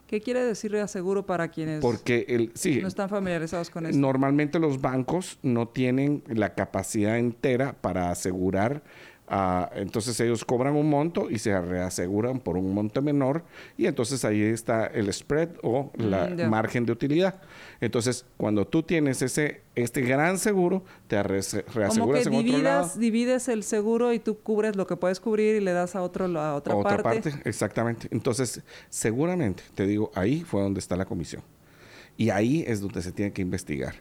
¿Qué 0.09 0.23
quiere 0.23 0.43
decir 0.43 0.73
reaseguro 0.73 1.27
para 1.27 1.49
quienes 1.49 1.83
Porque 1.83 2.25
el, 2.29 2.51
sí, 2.55 2.81
no 2.81 2.89
están 2.89 3.11
familiarizados 3.11 3.69
con 3.69 3.85
eso? 3.85 3.99
Normalmente 3.99 4.59
los 4.59 4.81
bancos 4.81 5.39
no 5.43 5.69
tienen 5.69 6.23
la 6.29 6.55
capacidad 6.55 7.19
entera 7.19 7.75
para 7.75 8.11
asegurar 8.11 8.83
Ah, 9.31 9.71
entonces 9.75 10.19
ellos 10.21 10.45
cobran 10.45 10.75
un 10.75 10.89
monto 10.89 11.31
y 11.31 11.39
se 11.39 11.61
reaseguran 11.61 12.41
por 12.41 12.57
un 12.57 12.73
monto 12.73 13.03
menor 13.03 13.45
y 13.77 13.85
entonces 13.87 14.25
ahí 14.25 14.43
está 14.43 14.87
el 14.87 15.13
spread 15.13 15.51
o 15.63 15.93
la 15.97 16.29
margen 16.49 16.87
de 16.87 16.93
utilidad. 16.93 17.41
Entonces, 17.81 18.25
cuando 18.39 18.67
tú 18.67 18.83
tienes 18.83 19.21
ese 19.21 19.63
este 19.75 20.01
gran 20.01 20.39
seguro, 20.39 20.83
te 21.07 21.23
reaseguras 21.23 21.99
Como 21.99 22.13
que 22.13 22.23
en 22.23 22.31
dividas, 22.31 22.55
otro 22.55 22.63
lado. 22.63 22.91
divides 22.99 23.49
el 23.49 23.63
seguro 23.63 24.13
y 24.13 24.19
tú 24.19 24.39
cubres 24.39 24.77
lo 24.77 24.87
que 24.87 24.97
puedes 24.97 25.21
cubrir 25.21 25.57
y 25.57 25.61
le 25.61 25.73
das 25.73 25.95
a 25.95 26.03
otro 26.03 26.25
a 26.39 26.55
otra, 26.55 26.75
otra 26.75 27.03
parte. 27.03 27.33
Exactamente. 27.45 28.09
Entonces, 28.11 28.63
seguramente, 28.89 29.63
te 29.75 29.87
digo, 29.87 30.11
ahí 30.15 30.41
fue 30.41 30.63
donde 30.63 30.81
está 30.81 30.97
la 30.97 31.05
comisión. 31.05 31.43
Y 32.17 32.31
ahí 32.31 32.65
es 32.67 32.81
donde 32.81 33.01
se 33.01 33.13
tiene 33.13 33.33
que 33.33 33.43
investigar. 33.43 33.95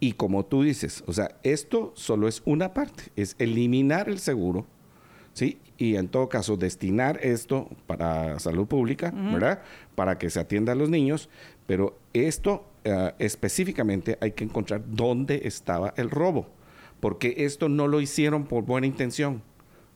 Y 0.00 0.12
como 0.12 0.44
tú 0.44 0.62
dices, 0.62 1.02
o 1.06 1.12
sea, 1.12 1.36
esto 1.42 1.92
solo 1.96 2.28
es 2.28 2.42
una 2.44 2.72
parte, 2.72 3.04
es 3.16 3.34
eliminar 3.38 4.08
el 4.08 4.20
seguro, 4.20 4.64
¿sí? 5.32 5.58
Y 5.76 5.96
en 5.96 6.08
todo 6.08 6.28
caso, 6.28 6.56
destinar 6.56 7.18
esto 7.22 7.68
para 7.86 8.38
salud 8.38 8.66
pública, 8.66 9.12
¿verdad? 9.12 9.62
Para 9.94 10.18
que 10.18 10.30
se 10.30 10.40
atienda 10.40 10.72
a 10.72 10.76
los 10.76 10.88
niños, 10.88 11.28
pero 11.66 11.98
esto 12.12 12.64
eh, 12.84 13.12
específicamente 13.18 14.18
hay 14.20 14.32
que 14.32 14.44
encontrar 14.44 14.82
dónde 14.86 15.42
estaba 15.44 15.94
el 15.96 16.10
robo, 16.10 16.48
porque 17.00 17.34
esto 17.38 17.68
no 17.68 17.88
lo 17.88 18.00
hicieron 18.00 18.44
por 18.44 18.64
buena 18.64 18.86
intención. 18.86 19.42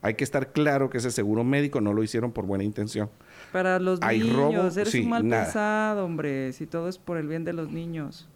Hay 0.01 0.15
que 0.15 0.25
estar 0.25 0.51
claro 0.51 0.89
que 0.89 0.97
ese 0.97 1.11
seguro 1.11 1.45
médico 1.45 1.79
no 1.79 1.93
lo 1.93 2.03
hicieron 2.03 2.33
por 2.33 2.45
buena 2.45 2.65
intención. 2.65 3.09
Para 3.53 3.79
los 3.79 4.01
niños, 4.01 4.75
eres 4.75 4.95
un 4.95 5.07
mal 5.07 5.21
pensado, 5.21 6.03
hombre, 6.03 6.51
si 6.51 6.65
todo 6.65 6.89
es 6.89 6.97
por 6.97 7.15
el 7.17 7.27
bien 7.27 7.45
de 7.45 7.53
los 7.53 7.71
niños 7.71 8.27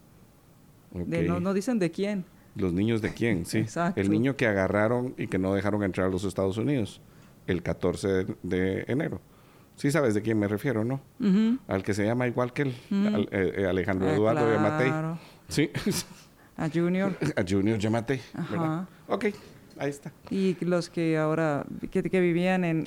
no, 1.06 1.54
dicen 1.54 1.80
de 1.80 1.92
quién. 1.92 2.25
Los 2.56 2.74
niños 2.74 3.01
de 3.01 3.13
quién, 3.13 3.46
sí. 3.46 3.66
El 3.96 4.10
niño 4.10 4.36
que 4.36 4.48
agarraron 4.48 5.13
y 5.18 5.27
que 5.27 5.38
no 5.38 5.54
dejaron 5.54 5.84
entrar 5.84 6.08
a 6.08 6.10
los 6.10 6.24
Estados 6.24 6.58
Unidos 6.58 7.01
el 7.46 7.63
14 7.63 8.25
de, 8.44 8.86
enero. 8.88 9.22
Sí 9.75 9.92
sabes 9.92 10.13
de 10.13 10.22
quién 10.22 10.39
me 10.39 10.48
refiero, 10.48 10.84
¿no? 10.84 11.01
Al 11.68 11.84
que 11.84 11.94
se 11.94 12.04
llama 12.04 12.27
igual 12.27 12.54
que 12.54 12.63
él, 12.63 12.75
eh, 13.32 13.54
eh, 13.58 13.66
Alejandro 13.68 14.10
ah, 14.10 14.13
Eduardo 14.13 14.51
Yamatei. 14.51 14.92
Sí. 15.48 15.70
A 16.58 16.70
Junior. 16.70 17.16
A 17.36 17.44
Junior 17.48 17.77
Yamatei. 17.77 18.20
Ajá. 18.34 18.88
Ok, 19.08 19.25
ahí 19.77 19.89
está. 19.89 20.12
Y 20.32 20.58
los 20.66 20.89
que 20.89 21.18
ahora, 21.18 21.63
que, 21.92 22.01
vivían 22.20 22.66
en, 22.66 22.82
y 22.82 22.86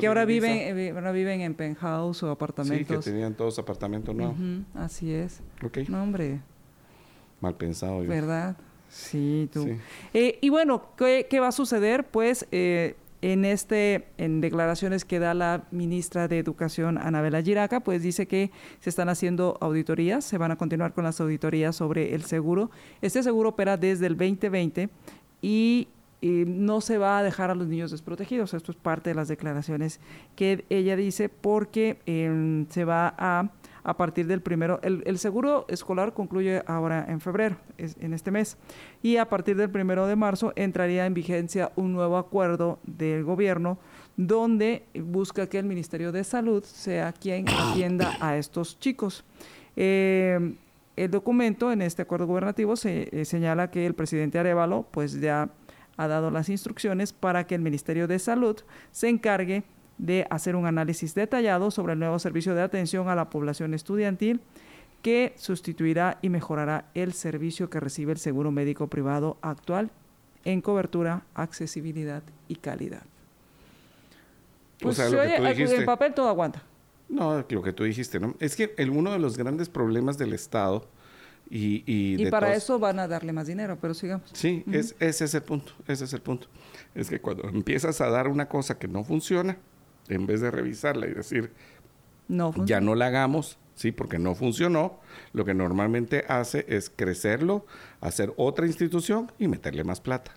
que 0.00 0.06
ahora 0.08 0.24
viven, 0.24 0.78
eh, 0.78 0.90
ahora 0.90 1.12
viven 1.12 1.40
en 1.42 1.54
penthouse 1.54 2.24
o 2.24 2.30
apartamentos. 2.32 3.04
Sí, 3.04 3.10
que 3.10 3.14
tenían 3.14 3.34
todos 3.34 3.60
apartamentos 3.60 4.12
nuevos. 4.14 4.36
Así 4.74 5.12
es. 5.12 5.40
Ok. 5.62 5.78
No, 5.88 6.02
hombre 6.02 6.40
mal 7.42 7.56
pensado. 7.56 8.00
¿Verdad? 8.00 8.56
Sí, 8.88 9.48
tú. 9.52 9.68
Eh, 10.14 10.38
y 10.40 10.48
bueno, 10.50 10.82
¿qué, 10.96 11.40
va 11.40 11.48
a 11.48 11.52
suceder? 11.52 12.04
Pues 12.04 12.46
eh, 12.52 12.94
en 13.22 13.44
este, 13.44 14.08
en 14.18 14.40
declaraciones 14.40 15.04
que 15.04 15.18
da 15.18 15.34
la 15.34 15.64
ministra 15.70 16.28
de 16.28 16.38
Educación, 16.38 16.98
Anabela 16.98 17.42
Giraca, 17.42 17.80
pues 17.80 18.02
dice 18.02 18.26
que 18.26 18.50
se 18.80 18.90
están 18.90 19.08
haciendo 19.08 19.56
auditorías, 19.60 20.24
se 20.24 20.38
van 20.38 20.50
a 20.50 20.56
continuar 20.56 20.92
con 20.92 21.04
las 21.04 21.20
auditorías 21.20 21.74
sobre 21.74 22.14
el 22.14 22.24
seguro. 22.24 22.70
Este 23.00 23.22
seguro 23.22 23.50
opera 23.50 23.76
desde 23.76 24.06
el 24.06 24.16
2020 24.16 24.90
y 25.40 25.88
no 26.22 26.80
se 26.80 26.98
va 26.98 27.18
a 27.18 27.22
dejar 27.22 27.50
a 27.50 27.54
los 27.54 27.66
niños 27.66 27.90
desprotegidos. 27.90 28.54
Esto 28.54 28.70
es 28.70 28.78
parte 28.78 29.10
de 29.10 29.14
las 29.14 29.28
declaraciones 29.28 30.00
que 30.36 30.64
ella 30.70 30.94
dice 30.96 31.28
porque 31.28 31.98
em, 32.06 32.68
se 32.68 32.84
va 32.84 33.14
a 33.18 33.50
a 33.84 33.96
partir 33.96 34.26
del 34.26 34.42
primero. 34.42 34.80
El, 34.82 35.18
seguro 35.18 35.66
escolar 35.68 36.14
concluye 36.14 36.62
ahora 36.66 37.04
en 37.08 37.20
febrero, 37.20 37.56
en 37.78 38.14
este 38.14 38.30
mes, 38.30 38.56
y 39.02 39.16
a 39.16 39.28
partir 39.28 39.56
del 39.56 39.70
primero 39.70 40.06
de 40.06 40.16
marzo 40.16 40.52
entraría 40.56 41.06
en 41.06 41.14
vigencia 41.14 41.72
un 41.76 41.92
nuevo 41.92 42.16
acuerdo 42.16 42.78
del 42.84 43.24
gobierno 43.24 43.78
donde 44.16 44.84
busca 44.94 45.48
que 45.48 45.58
el 45.58 45.64
Ministerio 45.64 46.12
de 46.12 46.24
Salud 46.24 46.62
sea 46.64 47.12
quien 47.12 47.48
atienda 47.48 48.16
a 48.20 48.36
estos 48.36 48.78
chicos. 48.78 49.24
Eh, 49.76 50.54
el 50.96 51.10
documento 51.10 51.72
en 51.72 51.80
este 51.82 52.02
acuerdo 52.02 52.26
gubernativo 52.26 52.76
se 52.76 53.08
eh, 53.12 53.24
señala 53.24 53.70
que 53.70 53.86
el 53.86 53.94
presidente 53.94 54.38
Arevalo 54.38 54.86
pues 54.90 55.20
ya 55.20 55.48
ha 55.96 56.06
dado 56.06 56.30
las 56.30 56.48
instrucciones 56.48 57.12
para 57.12 57.46
que 57.46 57.54
el 57.54 57.62
Ministerio 57.62 58.06
de 58.06 58.18
Salud 58.18 58.58
se 58.90 59.08
encargue 59.08 59.62
de 60.02 60.26
hacer 60.30 60.56
un 60.56 60.66
análisis 60.66 61.14
detallado 61.14 61.70
sobre 61.70 61.92
el 61.92 62.00
nuevo 62.00 62.18
servicio 62.18 62.56
de 62.56 62.62
atención 62.62 63.08
a 63.08 63.14
la 63.14 63.30
población 63.30 63.72
estudiantil 63.72 64.40
que 65.00 65.32
sustituirá 65.36 66.18
y 66.22 66.28
mejorará 66.28 66.86
el 66.94 67.12
servicio 67.12 67.70
que 67.70 67.78
recibe 67.78 68.10
el 68.12 68.18
seguro 68.18 68.50
médico 68.50 68.88
privado 68.88 69.38
actual 69.42 69.90
en 70.44 70.60
cobertura, 70.60 71.22
accesibilidad 71.34 72.24
y 72.48 72.56
calidad. 72.56 73.04
Pues 74.80 74.98
en 74.98 75.84
papel 75.84 76.14
todo 76.14 76.28
aguanta. 76.28 76.64
No, 77.08 77.44
lo 77.48 77.62
que 77.62 77.72
tú 77.72 77.84
dijiste, 77.84 78.18
¿no? 78.18 78.34
Es 78.40 78.56
que 78.56 78.74
el, 78.78 78.90
uno 78.90 79.12
de 79.12 79.20
los 79.20 79.38
grandes 79.38 79.68
problemas 79.68 80.18
del 80.18 80.32
Estado 80.32 80.84
y... 81.48 81.84
Y, 81.86 82.26
para 82.26 82.54
eso 82.54 82.80
van 82.80 82.98
a 82.98 83.06
darle 83.06 83.32
más 83.32 83.46
dinero, 83.46 83.78
pero 83.80 83.94
sigamos. 83.94 84.28
Sí, 84.32 84.64
es, 84.72 84.96
ese 84.98 85.26
es 85.26 85.34
el 85.34 85.42
punto, 85.42 85.72
ese 85.86 86.04
es 86.04 86.12
el 86.12 86.22
punto. 86.22 86.48
Es 86.92 87.08
que 87.08 87.20
cuando 87.20 87.48
empiezas 87.48 88.00
a 88.00 88.08
dar 88.08 88.26
una 88.26 88.48
cosa 88.48 88.78
que 88.78 88.88
no 88.88 89.04
funciona, 89.04 89.58
en 90.08 90.26
vez 90.26 90.40
de 90.40 90.50
revisarla 90.50 91.06
y 91.06 91.14
decir, 91.14 91.52
no 92.28 92.52
ya 92.64 92.80
no 92.80 92.94
la 92.94 93.06
hagamos, 93.06 93.58
sí, 93.74 93.92
porque 93.92 94.18
no 94.18 94.34
funcionó, 94.34 95.00
lo 95.32 95.44
que 95.44 95.54
normalmente 95.54 96.24
hace 96.28 96.64
es 96.68 96.90
crecerlo, 96.94 97.66
hacer 98.00 98.32
otra 98.36 98.66
institución 98.66 99.30
y 99.38 99.48
meterle 99.48 99.84
más 99.84 100.00
plata. 100.00 100.32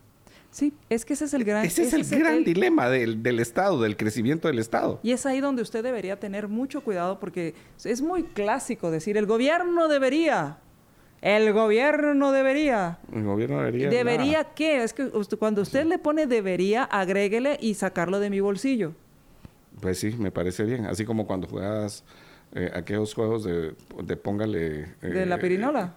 Sí, 0.52 0.74
es 0.90 1.04
que 1.04 1.14
ese 1.14 1.26
es 1.26 1.34
el 1.34 1.44
gran... 1.44 1.66
Ese, 1.66 1.84
es 1.84 1.94
el 1.94 2.06
gran 2.06 2.46
dilema 2.46 2.90
del, 2.90 3.22
del, 3.22 3.42
Estado, 3.42 3.82
del 3.82 3.98
crecimiento 3.98 4.48
del 4.48 4.60
Estado. 4.60 5.02
Y 5.04 5.12
es 5.12 5.26
ahí 5.26 5.42
donde 5.42 5.62
usted 5.62 5.84
debería 5.84 6.18
tener 6.18 6.48
mucho 6.48 6.82
cuidado 6.82 7.20
porque 7.20 7.54
es 7.84 8.02
muy 8.02 8.24
clásico 8.24 8.90
decir, 8.90 9.18
el 9.18 9.26
gobierno 9.26 9.90
debería, 9.90 10.60
el 11.26 11.54
gobierno 11.54 12.32
debería. 12.32 13.00
El 13.12 13.24
gobierno 13.24 13.58
debería. 13.58 13.90
¿Debería 13.90 14.44
qué? 14.56 14.84
Es 14.84 14.94
que 14.94 15.10
cuando 15.40 15.64
usted 15.64 15.84
le 15.86 15.98
pone 15.98 16.28
debería, 16.28 16.84
agréguele 16.84 17.58
y 17.60 17.74
sacarlo 17.74 18.20
de 18.20 18.30
mi 18.30 18.42
bolsillo. 18.42 18.94
Pues 19.80 20.00
sí, 20.00 20.16
me 20.18 20.32
parece 20.32 20.64
bien. 20.64 20.86
Así 20.86 21.06
como 21.06 21.28
cuando 21.28 21.48
juegas 21.48 22.04
eh, 22.54 22.72
aquellos 22.74 23.14
juegos 23.14 23.44
de, 23.44 23.76
de 24.04 24.18
póngale... 24.18 24.94
¿De 25.02 25.26
la 25.26 25.36
eh, 25.36 25.40
pirinola? 25.40 25.96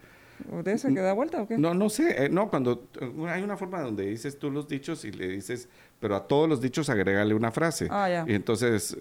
¿O 0.53 0.63
de 0.63 0.73
esa 0.73 0.89
que 0.89 1.01
da 1.01 1.13
vuelta 1.13 1.43
o 1.43 1.49
qué? 1.49 1.59
No, 1.59 1.75
no 1.75 1.89
sé. 1.89 2.25
Eh, 2.25 2.29
no, 2.29 2.49
cuando... 2.49 2.89
hay 3.29 3.43
una 3.43 3.57
forma 3.57 3.81
donde 3.81 4.07
dices 4.07 4.39
tú 4.39 4.51
los 4.51 4.69
dichos 4.69 5.05
y 5.05 5.13
le 5.13 5.29
dices... 5.29 5.69
Pero 6.01 6.15
a 6.15 6.27
todos 6.27 6.49
los 6.49 6.61
dichos 6.61 6.89
agrégale 6.91 7.35
una 7.35 7.51
frase. 7.51 7.89
Ah, 7.91 8.09
ya. 8.09 8.25
Y 8.27 8.35
entonces... 8.35 8.97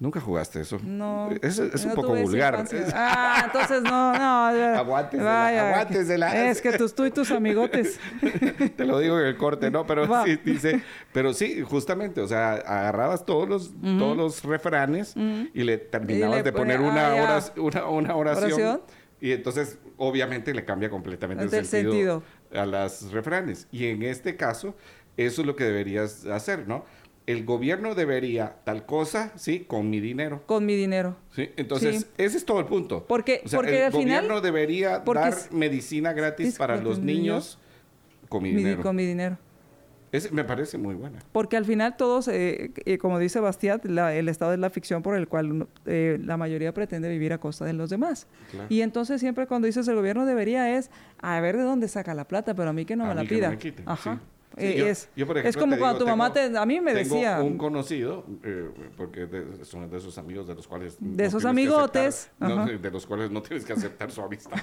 Nunca 0.00 0.20
jugaste 0.20 0.60
eso. 0.60 0.78
No. 0.84 1.28
Es, 1.42 1.58
es 1.58 1.84
un 1.84 1.94
poco 1.94 2.14
vulgar. 2.14 2.64
Ah, 2.94 3.42
entonces 3.46 3.82
no, 3.82 4.12
no. 4.12 4.78
Aguántesela, 4.78 6.50
Es 6.50 6.60
que 6.60 6.72
tus, 6.72 6.94
tú 6.94 7.04
y 7.04 7.10
tus 7.10 7.30
amigotes. 7.30 7.98
Te 8.76 8.84
lo 8.84 8.98
digo 9.00 9.18
en 9.18 9.26
el 9.26 9.36
corte, 9.36 9.70
¿no? 9.70 9.86
Pero 9.86 10.24
sí, 10.24 10.38
dice, 10.44 10.82
pero 11.12 11.34
sí, 11.34 11.62
justamente, 11.62 12.20
o 12.20 12.28
sea, 12.28 12.54
agarrabas 12.54 13.24
todos 13.26 13.48
los, 13.48 13.72
todos 13.98 14.16
los 14.16 14.44
refranes 14.44 15.14
y 15.16 15.62
le 15.64 15.78
terminabas 15.78 16.44
de 16.44 16.52
poner 16.52 16.80
una, 16.80 17.36
ah, 17.36 17.88
una, 17.88 18.14
oración, 18.14 18.82
Y 19.20 19.32
entonces, 19.32 19.78
obviamente, 19.96 20.54
le 20.54 20.64
cambia 20.64 20.90
completamente 20.90 21.44
el, 21.58 21.66
sentido, 21.66 22.22
a 22.54 22.66
las 22.66 23.10
refranes. 23.10 23.66
Y 23.72 23.86
en 23.86 24.02
este 24.02 24.36
caso, 24.36 24.76
eso 25.16 25.40
es 25.40 25.46
lo 25.46 25.56
que 25.56 25.64
deberías 25.64 26.24
hacer, 26.26 26.68
¿no? 26.68 26.84
El 27.28 27.44
gobierno 27.44 27.94
debería 27.94 28.56
tal 28.64 28.86
cosa, 28.86 29.32
sí, 29.36 29.60
con 29.60 29.90
mi 29.90 30.00
dinero. 30.00 30.42
Con 30.46 30.64
mi 30.64 30.74
dinero. 30.74 31.14
Sí, 31.30 31.50
entonces 31.58 32.06
ese 32.16 32.38
es 32.38 32.44
todo 32.46 32.58
el 32.58 32.64
punto. 32.64 33.04
Porque, 33.06 33.42
porque 33.52 33.84
el 33.84 33.92
final, 33.92 34.22
gobierno 34.22 34.40
debería 34.40 35.00
dar 35.00 35.34
medicina 35.50 36.14
gratis 36.14 36.56
para 36.56 36.76
los 36.78 36.98
niños 36.98 37.58
con 38.30 38.42
mi, 38.42 38.52
dinero. 38.52 38.82
Con 38.82 38.96
mi 38.96 39.04
dinero. 39.04 39.36
Me 40.32 40.42
parece 40.42 40.78
muy 40.78 40.94
buena. 40.94 41.18
Porque 41.32 41.58
al 41.58 41.66
final 41.66 41.98
todos, 41.98 42.28
eh, 42.28 42.72
eh, 42.86 42.96
como 42.96 43.18
dice 43.18 43.40
Bastiat, 43.40 43.84
el 43.84 44.28
Estado 44.30 44.54
es 44.54 44.58
la 44.58 44.70
ficción 44.70 45.02
por 45.02 45.14
el 45.14 45.28
cual 45.28 45.68
eh, 45.84 46.18
la 46.24 46.38
mayoría 46.38 46.72
pretende 46.72 47.10
vivir 47.10 47.34
a 47.34 47.38
costa 47.38 47.66
de 47.66 47.74
los 47.74 47.90
demás. 47.90 48.26
Y 48.70 48.80
entonces 48.80 49.20
siempre 49.20 49.46
cuando 49.46 49.66
dices 49.66 49.86
el 49.86 49.96
gobierno 49.96 50.24
debería 50.24 50.78
es, 50.78 50.90
a 51.18 51.38
ver 51.40 51.58
de 51.58 51.64
dónde 51.64 51.88
saca 51.88 52.14
la 52.14 52.26
plata, 52.26 52.54
pero 52.54 52.70
a 52.70 52.72
mí 52.72 52.86
que 52.86 52.96
no 52.96 53.04
me 53.04 53.14
la 53.14 53.24
pida. 53.24 53.54
Ajá. 53.84 54.18
Es, 54.58 55.08
es 55.44 55.56
como 55.56 55.76
cuando 55.78 56.00
tu 56.00 56.06
mamá 56.06 56.32
te, 56.32 56.56
a 56.56 56.66
mí 56.66 56.80
me 56.80 56.94
decía 56.94 57.40
un 57.42 57.58
conocido 57.58 58.24
porque 58.96 59.28
son 59.62 59.88
de 59.90 59.96
esos 59.96 60.18
amigos 60.18 60.46
de 60.46 60.54
los 60.54 60.66
cuales 60.66 60.96
de 61.00 61.24
esos 61.24 61.44
amigotes 61.44 62.30
de 62.38 62.90
los 62.90 63.06
cuales 63.06 63.30
no 63.30 63.42
tienes 63.42 63.64
que 63.64 63.72
aceptar 63.72 64.10
su 64.10 64.22
amistad 64.22 64.58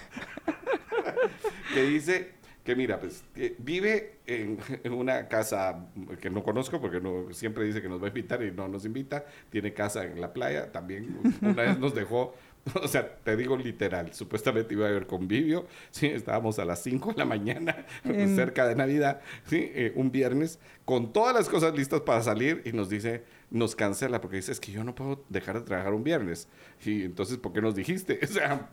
que 1.74 1.84
dice 1.84 2.36
que 2.66 2.76
mira, 2.76 3.00
pues 3.00 3.24
eh, 3.36 3.56
vive 3.60 4.18
en, 4.26 4.58
una 4.92 5.28
casa 5.28 5.88
que 6.20 6.32
no 6.32 6.42
conozco 6.42 6.82
porque 6.82 7.00
no 7.00 7.32
siempre 7.32 7.64
dice 7.64 7.80
que 7.80 7.88
nos 7.88 8.02
va 8.02 8.06
a 8.06 8.08
invitar 8.08 8.42
y 8.42 8.52
no 8.52 8.68
nos 8.68 8.86
invita. 8.86 9.24
Tiene 9.52 9.72
casa 9.72 10.04
en 10.04 10.20
la 10.20 10.34
playa 10.34 10.72
también. 10.72 11.16
Una 11.42 11.54
vez 11.54 11.78
nos 11.78 11.94
dejó, 11.94 12.34
o 12.82 12.88
sea, 12.88 13.16
te 13.18 13.36
digo 13.38 13.56
literal, 13.58 14.14
supuestamente 14.14 14.74
iba 14.74 14.86
a 14.88 14.90
haber 14.90 15.06
convivio. 15.08 15.68
Sí, 15.92 16.08
estábamos 16.08 16.58
a 16.60 16.66
las 16.66 16.82
5 16.84 17.14
de 17.14 17.18
la 17.20 17.26
mañana, 17.26 17.86
cerca 18.36 18.68
de 18.68 18.76
Navidad, 18.76 19.22
sí, 19.46 19.72
eh, 19.74 19.94
un 19.96 20.12
viernes, 20.12 20.60
con 20.84 21.14
todas 21.14 21.36
las 21.36 21.48
cosas 21.50 21.76
listas 21.76 22.02
para 22.02 22.22
salir 22.22 22.62
y 22.66 22.72
nos 22.72 22.90
dice, 22.90 23.24
nos 23.52 23.76
cancela 23.76 24.20
porque 24.22 24.38
dice, 24.38 24.52
es 24.52 24.60
que 24.60 24.72
yo 24.72 24.84
no 24.84 24.96
puedo 24.96 25.24
dejar 25.30 25.60
de 25.60 25.66
trabajar 25.66 25.94
un 25.94 26.04
viernes. 26.04 26.48
Y 26.84 27.04
entonces, 27.04 27.38
¿por 27.38 27.54
qué 27.54 27.62
nos 27.62 27.76
dijiste? 27.76 28.20
O 28.26 28.28
sea, 28.28 28.70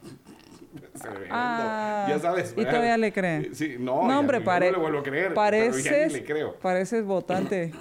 Ah, 1.30 2.06
ya 2.08 2.18
sabes. 2.18 2.54
Y 2.56 2.64
todavía 2.64 2.96
le 2.96 3.12
creen. 3.12 3.44
Eh, 3.44 3.50
sí, 3.52 3.76
no, 3.78 4.08
no 4.08 4.18
hombre, 4.20 4.40
no 4.40 4.58
le 4.58 4.72
vuelvo 4.72 4.98
a 5.00 5.02
creer. 5.02 5.34
Pareces, 5.34 6.12
le 6.12 6.24
creo. 6.24 6.54
pareces 6.58 7.04
votante. 7.04 7.72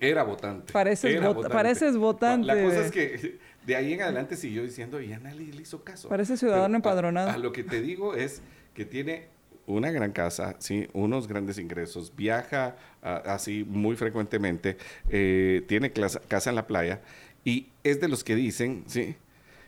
Era 0.00 0.22
votante. 0.22 0.72
Pareces, 0.72 1.14
Era 1.14 1.28
votante. 1.28 1.48
pareces 1.48 1.96
votante. 1.96 2.46
La 2.46 2.62
cosa 2.62 2.80
es 2.86 2.90
que 2.92 3.38
de 3.68 3.76
ahí 3.76 3.92
en 3.92 4.00
adelante 4.00 4.34
siguió 4.34 4.62
diciendo 4.62 4.98
y 4.98 5.12
Ana 5.12 5.34
le, 5.34 5.44
hizo 5.44 5.84
caso. 5.84 6.08
Parece 6.08 6.38
ciudadano 6.38 6.74
empadronado. 6.74 7.28
A, 7.28 7.36
lo 7.36 7.52
que 7.52 7.62
te 7.62 7.82
digo 7.82 8.14
es 8.14 8.40
que 8.72 8.86
tiene 8.86 9.26
una 9.66 9.90
gran 9.90 10.10
casa, 10.12 10.56
¿sí? 10.58 10.88
unos 10.94 11.28
grandes 11.28 11.58
ingresos, 11.58 12.16
viaja 12.16 12.76
así 13.02 13.66
muy 13.68 13.94
frecuentemente, 13.94 14.78
eh, 15.10 15.62
tiene 15.68 15.92
casa 15.92 16.48
en 16.48 16.56
la 16.56 16.66
playa 16.66 17.02
y 17.44 17.68
es 17.84 18.00
de 18.00 18.08
los 18.08 18.24
que 18.24 18.36
dicen, 18.36 18.84
¿sí? 18.86 19.16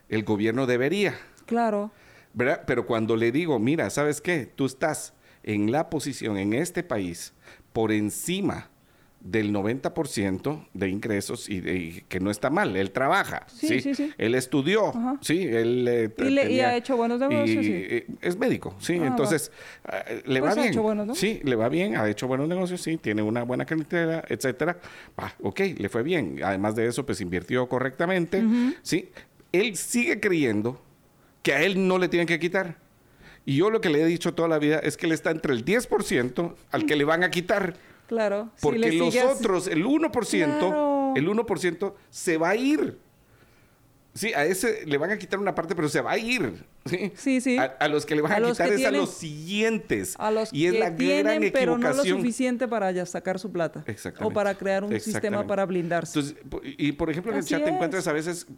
el 0.09 0.25
gobierno 0.25 0.65
debería. 0.67 1.15
Claro. 1.45 1.91
Pero 2.67 2.87
cuando 2.87 3.17
le 3.17 3.31
digo, 3.33 3.59
mira, 3.59 3.91
¿sabes 3.91 4.23
qué? 4.23 4.47
Tú 4.47 4.65
estás 4.65 5.13
en 5.43 5.71
la 5.71 5.91
posición 5.91 6.39
en 6.39 6.55
este 6.55 6.83
país 6.83 7.35
por 7.75 7.93
encima 7.93 8.71
del 9.21 9.53
90% 9.53 10.67
de 10.73 10.89
ingresos 10.89 11.49
y, 11.49 12.03
que 12.09 12.21
no 12.21 12.31
está 12.31 12.49
mal, 12.49 12.75
él 12.77 12.91
trabaja, 12.91 13.47
sí, 13.49 13.81
sí, 13.81 13.95
sí, 13.95 14.13
él 14.17 14.35
estudió, 14.35 14.93
sí, 15.21 15.47
él 15.47 15.87
eh, 15.89 16.51
y, 16.51 16.61
ha 16.61 16.75
hecho 16.75 16.97
buenos 16.97 17.21
negocios, 17.21 17.65
sí. 17.65 17.73
Eh, 17.73 18.07
es 18.23 18.39
médico, 18.39 18.75
sí, 18.79 18.99
ah, 19.01 19.07
entonces 19.07 19.53
ah, 19.85 20.05
le 20.25 20.41
va 20.41 20.55
pues 20.55 20.73
bien, 20.73 21.15
sí, 21.15 21.41
le 21.45 21.55
va 21.55 21.69
bien, 21.69 21.97
ha 21.97 22.09
hecho 22.09 22.27
buenos 22.27 22.49
negocios, 22.49 22.81
sí, 22.81 22.97
tiene 22.97 23.23
una 23.23 23.43
buena 23.43 23.67
cartera, 23.67 24.25
etcétera, 24.27 24.79
ah, 25.19 25.33
ok, 25.43 25.61
le 25.79 25.89
fue 25.91 26.03
bien, 26.03 26.41
además 26.43 26.75
de 26.75 26.87
eso, 26.87 27.05
pues 27.05 27.21
invirtió 27.21 27.69
correctamente, 27.69 28.43
sí, 28.83 29.11
él 29.53 29.77
sigue 29.77 30.19
creyendo 30.19 30.81
que 31.43 31.53
a 31.53 31.63
él 31.63 31.87
no 31.87 31.99
le 31.99 32.09
tienen 32.09 32.27
que 32.27 32.39
quitar. 32.39 32.77
Y 33.47 33.57
yo 33.57 33.71
lo 33.71 33.81
que 33.81 33.89
le 33.89 34.03
he 34.03 34.07
dicho 34.07 34.35
toda 34.35 34.49
la 34.49 34.59
vida 34.59 34.79
es 34.79 34.97
que 34.97 35.07
él 35.07 35.13
está 35.13 35.31
entre 35.31 35.55
el 35.55 35.65
10% 35.65 36.55
al 36.71 36.87
que 36.87 36.97
le 36.97 37.05
van 37.05 37.25
a 37.25 37.31
quitar. 37.31 37.75
Claro. 38.11 38.51
Porque 38.61 38.91
los 38.91 39.15
otros, 39.15 39.69
el 39.69 39.87
1%, 39.87 41.13
el 41.17 41.29
1% 41.29 41.95
se 42.11 42.39
va 42.39 42.49
a 42.49 42.57
ir. 42.57 42.99
Sí, 44.15 44.33
a 44.35 44.45
ese 44.45 44.85
le 44.85 44.99
van 44.99 45.13
a 45.13 45.17
quitar 45.17 45.39
una 45.39 45.55
parte, 45.55 45.77
pero 45.77 45.89
se 45.89 46.01
va 46.01 46.11
a 46.11 46.19
ir. 46.19 46.67
Sí, 47.15 47.41
sí. 47.41 47.57
A, 47.57 47.87
los 47.87 48.05
que 48.05 48.17
le 48.17 48.23
van 48.23 48.33
a, 48.33 48.49
quitar 48.49 48.73
es 48.73 48.85
a 48.85 48.91
los 48.91 49.11
siguientes. 49.11 50.17
A 50.19 50.33
los 50.33 50.53
y 50.53 50.67
es 50.67 50.73
la 50.73 50.91
gran 50.91 51.45
equivocación. 51.45 51.53
pero 51.53 51.79
no 51.79 51.93
lo 51.93 52.03
suficiente 52.03 52.67
para 52.67 52.91
ya 52.91 53.07
sacar 53.07 53.39
su 53.39 53.53
plata. 53.53 53.85
O 54.23 54.33
para 54.33 54.57
crear 54.57 54.83
un 54.83 54.99
sistema 54.99 55.47
para 55.47 55.65
blindarse. 55.67 56.19
Entonces, 56.19 56.45
y 56.79 56.91
por 56.91 57.11
ejemplo, 57.11 57.31
en 57.31 57.39
el 57.39 57.45
chat 57.45 57.63
te 57.63 57.71
encuentras 57.71 58.09
a 58.09 58.13
veces 58.13 58.49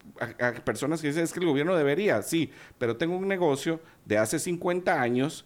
a, 0.41 0.53
personas 0.65 1.03
que 1.03 1.09
dicen, 1.09 1.25
es 1.25 1.33
que 1.35 1.41
el 1.41 1.47
gobierno 1.47 1.77
debería, 1.77 2.23
sí, 2.23 2.51
pero 2.79 2.97
tengo 2.97 3.19
un 3.19 3.29
negocio 3.29 3.81
de 4.07 4.17
hace 4.17 4.39
50 4.39 4.99
años 4.99 5.45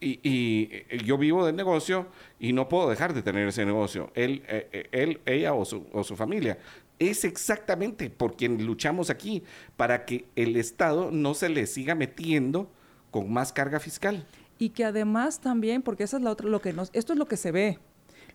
y, 0.00 0.20
y, 0.22 1.04
yo 1.04 1.18
vivo 1.18 1.44
del 1.44 1.56
negocio 1.56 2.06
y 2.38 2.52
no 2.52 2.68
puedo 2.68 2.88
dejar 2.88 3.14
de 3.14 3.22
tener 3.22 3.48
ese 3.48 3.64
negocio. 3.66 4.10
Él, 4.14 4.42
eh, 4.48 4.68
eh, 4.72 4.88
él 4.92 5.20
ella 5.26 5.54
o 5.54 5.64
su, 5.64 5.86
o 5.92 6.04
su 6.04 6.16
familia 6.16 6.58
es 6.98 7.24
exactamente 7.24 8.10
por 8.10 8.36
quien 8.36 8.64
luchamos 8.66 9.10
aquí, 9.10 9.42
para 9.76 10.04
que 10.04 10.26
el 10.36 10.56
Estado 10.56 11.10
no 11.10 11.34
se 11.34 11.48
le 11.48 11.66
siga 11.66 11.94
metiendo 11.94 12.70
con 13.10 13.32
más 13.32 13.52
carga 13.52 13.80
fiscal. 13.80 14.26
Y 14.58 14.70
que 14.70 14.84
además 14.84 15.40
también, 15.40 15.82
porque 15.82 16.04
esa 16.04 16.16
es 16.16 16.22
la 16.22 16.30
otra, 16.30 16.48
lo 16.48 16.60
que 16.60 16.72
nos, 16.72 16.90
esto 16.92 17.12
es 17.12 17.18
lo 17.18 17.26
que 17.26 17.36
se 17.36 17.52
ve. 17.52 17.78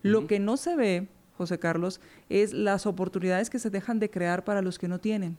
Lo 0.02 0.26
que 0.26 0.38
no 0.38 0.56
se 0.56 0.76
ve, 0.76 1.08
José 1.36 1.58
Carlos, 1.58 2.00
es 2.28 2.52
las 2.52 2.86
oportunidades 2.86 3.50
que 3.50 3.58
se 3.58 3.70
dejan 3.70 3.98
de 3.98 4.10
crear 4.10 4.44
para 4.44 4.62
los 4.62 4.78
que 4.78 4.88
no 4.88 4.98
tienen. 4.98 5.36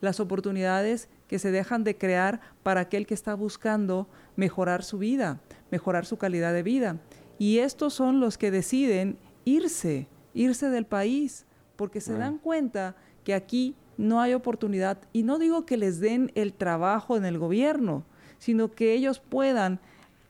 Las 0.00 0.20
oportunidades 0.20 1.08
que 1.26 1.38
se 1.38 1.50
dejan 1.50 1.84
de 1.84 1.96
crear 1.96 2.40
para 2.62 2.82
aquel 2.82 3.06
que 3.06 3.14
está 3.14 3.34
buscando 3.34 4.08
mejorar 4.36 4.82
su 4.84 4.98
vida, 4.98 5.40
mejorar 5.70 6.06
su 6.06 6.16
calidad 6.16 6.52
de 6.52 6.62
vida. 6.62 6.98
Y 7.38 7.58
estos 7.58 7.94
son 7.94 8.20
los 8.20 8.38
que 8.38 8.50
deciden 8.50 9.18
irse, 9.44 10.08
irse 10.34 10.70
del 10.70 10.86
país, 10.86 11.46
porque 11.76 12.00
se 12.00 12.14
dan 12.14 12.38
cuenta 12.38 12.96
que 13.24 13.34
aquí 13.34 13.76
no 13.96 14.20
hay 14.20 14.34
oportunidad. 14.34 14.98
Y 15.12 15.22
no 15.22 15.38
digo 15.38 15.66
que 15.66 15.76
les 15.76 16.00
den 16.00 16.32
el 16.34 16.52
trabajo 16.52 17.16
en 17.16 17.24
el 17.24 17.38
gobierno, 17.38 18.04
sino 18.38 18.72
que 18.72 18.94
ellos 18.94 19.20
puedan 19.20 19.80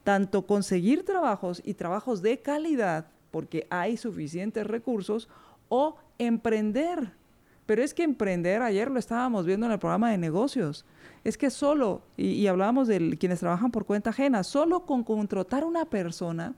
tanto 0.05 0.47
conseguir 0.47 1.05
trabajos 1.05 1.63
y 1.65 1.75
trabajos 1.75 2.23
de 2.23 2.39
calidad, 2.39 3.07
porque 3.31 3.67
hay 3.71 3.97
suficientes 3.97 4.67
recursos, 4.67 5.29
o 5.69 5.97
emprender. 6.19 7.13
Pero 7.69 7.83
es 7.83 7.93
que 7.93 8.03
emprender, 8.03 8.63
ayer 8.63 8.91
lo 8.91 8.99
estábamos 8.99 9.45
viendo 9.45 9.67
en 9.67 9.73
el 9.73 9.79
programa 9.79 10.11
de 10.11 10.17
negocios, 10.17 10.87
es 11.23 11.37
que 11.37 11.51
solo, 11.51 12.01
y, 12.17 12.31
y 12.31 12.47
hablábamos 12.47 12.89
de 12.89 13.19
quienes 13.19 13.41
trabajan 13.41 13.71
por 13.71 13.85
cuenta 13.85 14.09
ajena, 14.09 14.43
solo 14.43 14.87
con 14.87 15.05
contratar 15.05 15.67
una 15.67 15.85
persona, 15.85 16.55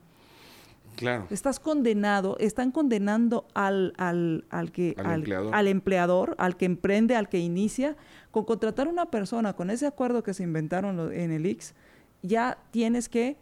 Estás 1.29 1.59
condenado, 1.59 2.37
están 2.39 2.71
condenando 2.71 3.47
al, 3.53 3.93
al, 3.97 4.45
al 4.49 4.71
que, 4.71 4.95
al, 4.97 5.67
empleador. 5.67 6.35
al, 6.37 6.57
que 6.57 6.65
emprende, 6.65 7.15
al 7.15 7.27
que 7.27 7.39
inicia, 7.39 7.95
con 8.29 8.45
contratar 8.45 8.87
una 8.87 9.07
persona 9.07 9.53
con 9.53 9.71
ese 9.71 9.87
acuerdo 9.87 10.21
que 10.21 10.33
se 10.33 10.43
inventaron 10.43 11.11
en 11.11 11.31
el 11.31 11.45
IX, 11.45 11.73
ya 12.21 12.59
tienes 12.71 13.09
que 13.09 13.35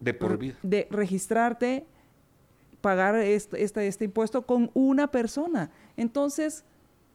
de 0.00 0.14
por 0.14 0.38
vida. 0.38 0.56
De 0.62 0.88
registrarte, 0.90 1.84
pagar 2.80 3.16
este, 3.16 3.62
este, 3.62 3.86
este 3.86 4.04
impuesto 4.06 4.42
con 4.42 4.70
una 4.72 5.10
persona. 5.10 5.70
Entonces, 5.96 6.64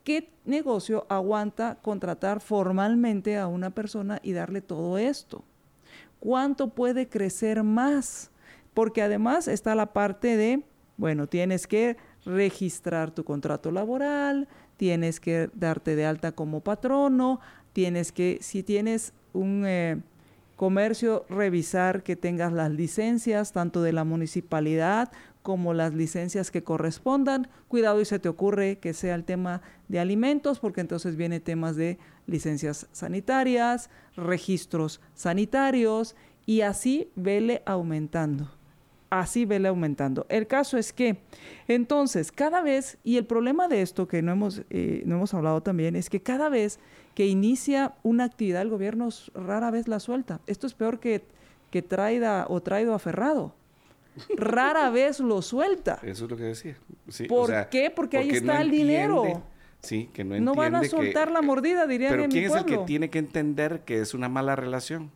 ¿qué 0.04 0.30
negocio 0.46 1.06
aguanta 1.10 1.78
contratar 1.82 2.40
formalmente 2.40 3.38
a 3.38 3.48
una 3.48 3.70
persona 3.70 4.20
y 4.24 4.34
darle 4.34 4.62
todo 4.62 4.98
esto? 4.98 5.44
¿Cuánto 6.20 6.70
puede 6.70 7.10
crecer 7.10 7.64
más? 7.64 8.32
porque 8.74 9.02
además 9.02 9.48
está 9.48 9.76
la 9.76 9.94
parte 9.94 10.36
de, 10.38 10.64
bueno, 10.98 11.28
tienes 11.28 11.68
que 11.68 11.98
registrar 12.26 13.12
tu 13.12 13.24
contrato 13.24 13.72
laboral, 13.72 14.48
tienes 14.78 15.20
que 15.20 15.50
darte 15.54 15.96
de 15.96 16.06
alta 16.06 16.32
como 16.32 16.62
patrono, 16.62 17.40
tienes 17.74 18.12
que, 18.12 18.40
si 18.42 18.64
tienes 18.64 19.14
un 19.34 19.64
eh, 19.66 20.02
comercio, 20.56 21.26
revisar 21.30 22.04
que 22.04 22.16
tengas 22.16 22.54
las 22.54 22.72
licencias, 22.72 23.52
tanto 23.52 23.82
de 23.82 23.94
la 23.94 24.04
municipalidad 24.04 25.12
como 25.44 25.74
las 25.74 25.94
licencias 25.94 26.50
que 26.50 26.64
correspondan. 26.64 27.48
Cuidado 27.68 28.02
y 28.02 28.06
se 28.06 28.18
te 28.18 28.30
ocurre 28.30 28.80
que 28.80 28.94
sea 28.94 29.14
el 29.14 29.26
tema 29.26 29.62
de 29.88 30.00
alimentos, 30.00 30.60
porque 30.60 30.82
entonces 30.82 31.16
viene 31.16 31.40
temas 31.40 31.76
de 31.76 32.00
licencias 32.26 32.88
sanitarias, 32.92 33.92
registros 34.16 35.02
sanitarios, 35.14 36.16
y 36.46 36.62
así 36.62 37.12
vele 37.16 37.62
aumentando 37.66 38.50
así 39.20 39.46
vele 39.46 39.68
aumentando. 39.68 40.26
El 40.30 40.48
caso 40.48 40.78
es 40.78 40.92
que, 40.92 41.18
entonces, 41.68 42.32
cada 42.32 42.62
vez, 42.62 42.98
y 43.04 43.18
el 43.18 43.26
problema 43.26 43.68
de 43.68 43.82
esto 43.82 44.08
que 44.08 44.22
no 44.22 44.32
hemos, 44.32 44.64
eh, 44.70 45.04
no 45.06 45.16
hemos 45.16 45.34
hablado 45.34 45.62
también, 45.62 45.96
es 45.96 46.10
que 46.10 46.22
cada 46.22 46.50
vez 46.50 46.80
que 47.14 47.28
inicia 47.28 47.94
una 48.02 48.24
actividad 48.24 48.64
el 48.64 48.70
gobierno 48.70 49.10
rara 49.36 49.70
vez 49.70 49.88
la 49.88 50.00
suelta. 50.00 50.42
Esto 50.48 50.66
es 50.66 50.74
peor 50.74 51.00
que, 51.00 51.24
que 51.70 51.84
traida 51.84 52.48
o 52.50 52.62
traído 52.62 52.96
aferrado. 52.96 53.54
Rara 54.36 54.90
vez 54.90 55.20
lo 55.20 55.42
suelta. 55.42 56.00
Eso 56.04 56.26
es 56.26 56.32
lo 56.32 56.38
que 56.38 56.44
decía. 56.44 56.78
¿Por 57.28 57.70
qué? 57.70 57.92
Porque, 57.94 58.18
ahí 58.18 58.30
está 58.30 58.62
el 58.62 58.72
dinero. 58.72 59.44
Sí, 59.82 60.10
que 60.14 60.24
no 60.24 60.40
No 60.40 60.56
van 60.56 60.76
a 60.76 60.84
soltar 60.86 61.30
la 61.30 61.42
mordida, 61.42 61.86
dirían 61.88 62.12
Pero 62.12 62.24
en 62.24 62.32
¿quién 62.32 62.46
mi 62.46 62.50
es 62.50 62.56
el 62.56 62.66
que 62.66 62.78
tiene 62.80 63.10
que 63.10 63.20
entender 63.20 63.82
que 63.82 64.00
es 64.00 64.14
una 64.14 64.30
mala 64.30 64.56
relación? 64.56 65.12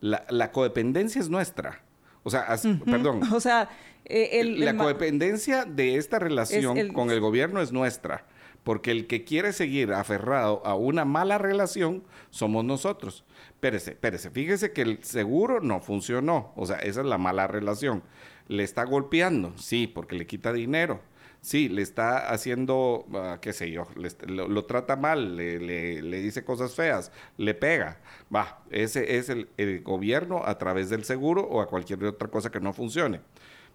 La, 0.00 0.24
la 0.30 0.50
codependencia 0.50 1.20
es 1.20 1.28
nuestra. 1.28 1.82
O 2.24 2.30
sea, 2.30 2.40
as- 2.40 2.66
perdón. 2.84 3.20
O 3.32 3.38
sea, 3.40 3.68
eh, 4.04 4.40
el, 4.40 4.64
la 4.64 4.72
el 4.72 4.76
codependencia 4.78 5.64
de 5.64 5.94
esta 5.96 6.18
relación 6.18 6.76
el- 6.76 6.92
con 6.92 7.10
el 7.10 7.20
gobierno 7.20 7.60
es 7.62 7.70
nuestra. 7.70 8.26
Porque 8.64 8.90
el 8.90 9.06
que 9.06 9.24
quiere 9.24 9.52
seguir 9.54 9.92
aferrado 9.92 10.60
a 10.66 10.74
una 10.74 11.04
mala 11.06 11.38
relación 11.38 12.02
somos 12.28 12.62
nosotros. 12.64 13.24
Espérese, 13.52 13.92
espérese. 13.92 14.30
Fíjese 14.30 14.72
que 14.72 14.82
el 14.82 15.02
seguro 15.04 15.60
no 15.60 15.80
funcionó. 15.80 16.52
O 16.56 16.66
sea, 16.66 16.76
esa 16.76 17.00
es 17.00 17.06
la 17.06 17.16
mala 17.16 17.46
relación. 17.46 18.02
Le 18.48 18.64
está 18.64 18.84
golpeando, 18.84 19.56
sí, 19.56 19.86
porque 19.86 20.16
le 20.16 20.26
quita 20.26 20.52
dinero. 20.52 21.00
Sí, 21.42 21.70
le 21.70 21.80
está 21.80 22.30
haciendo, 22.30 23.06
ah, 23.14 23.38
qué 23.40 23.54
sé 23.54 23.70
yo, 23.70 23.86
le 23.96 24.10
lo, 24.26 24.64
trata 24.66 24.96
mal, 24.96 25.36
le 25.36 26.20
dice 26.20 26.44
cosas 26.44 26.74
feas, 26.74 27.12
le 27.38 27.54
pega. 27.54 27.98
Va, 28.34 28.62
ese 28.70 29.16
es 29.16 29.30
el, 29.30 29.48
el 29.56 29.82
gobierno 29.82 30.42
a 30.44 30.58
través 30.58 30.90
del 30.90 31.04
seguro 31.04 31.42
o 31.42 31.62
a 31.62 31.66
cualquier 31.66 32.04
otra 32.04 32.28
cosa 32.28 32.50
que 32.50 32.60
no 32.60 32.74
funcione. 32.74 33.20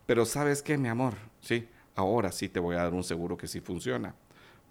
Pero 0.06 0.26
¿sabes 0.26 0.62
qué, 0.62 0.78
mi 0.78 0.90
amor? 0.90 1.16
Sí, 1.42 1.68
ahora 1.96 2.32
sí 2.32 2.50
te 2.50 2.60
voy 2.60 2.76
a 2.76 2.84
dar 2.84 2.94
un 2.94 3.04
seguro 3.04 3.38
que 3.38 3.48
sí 3.48 3.62
funciona. 3.62 4.14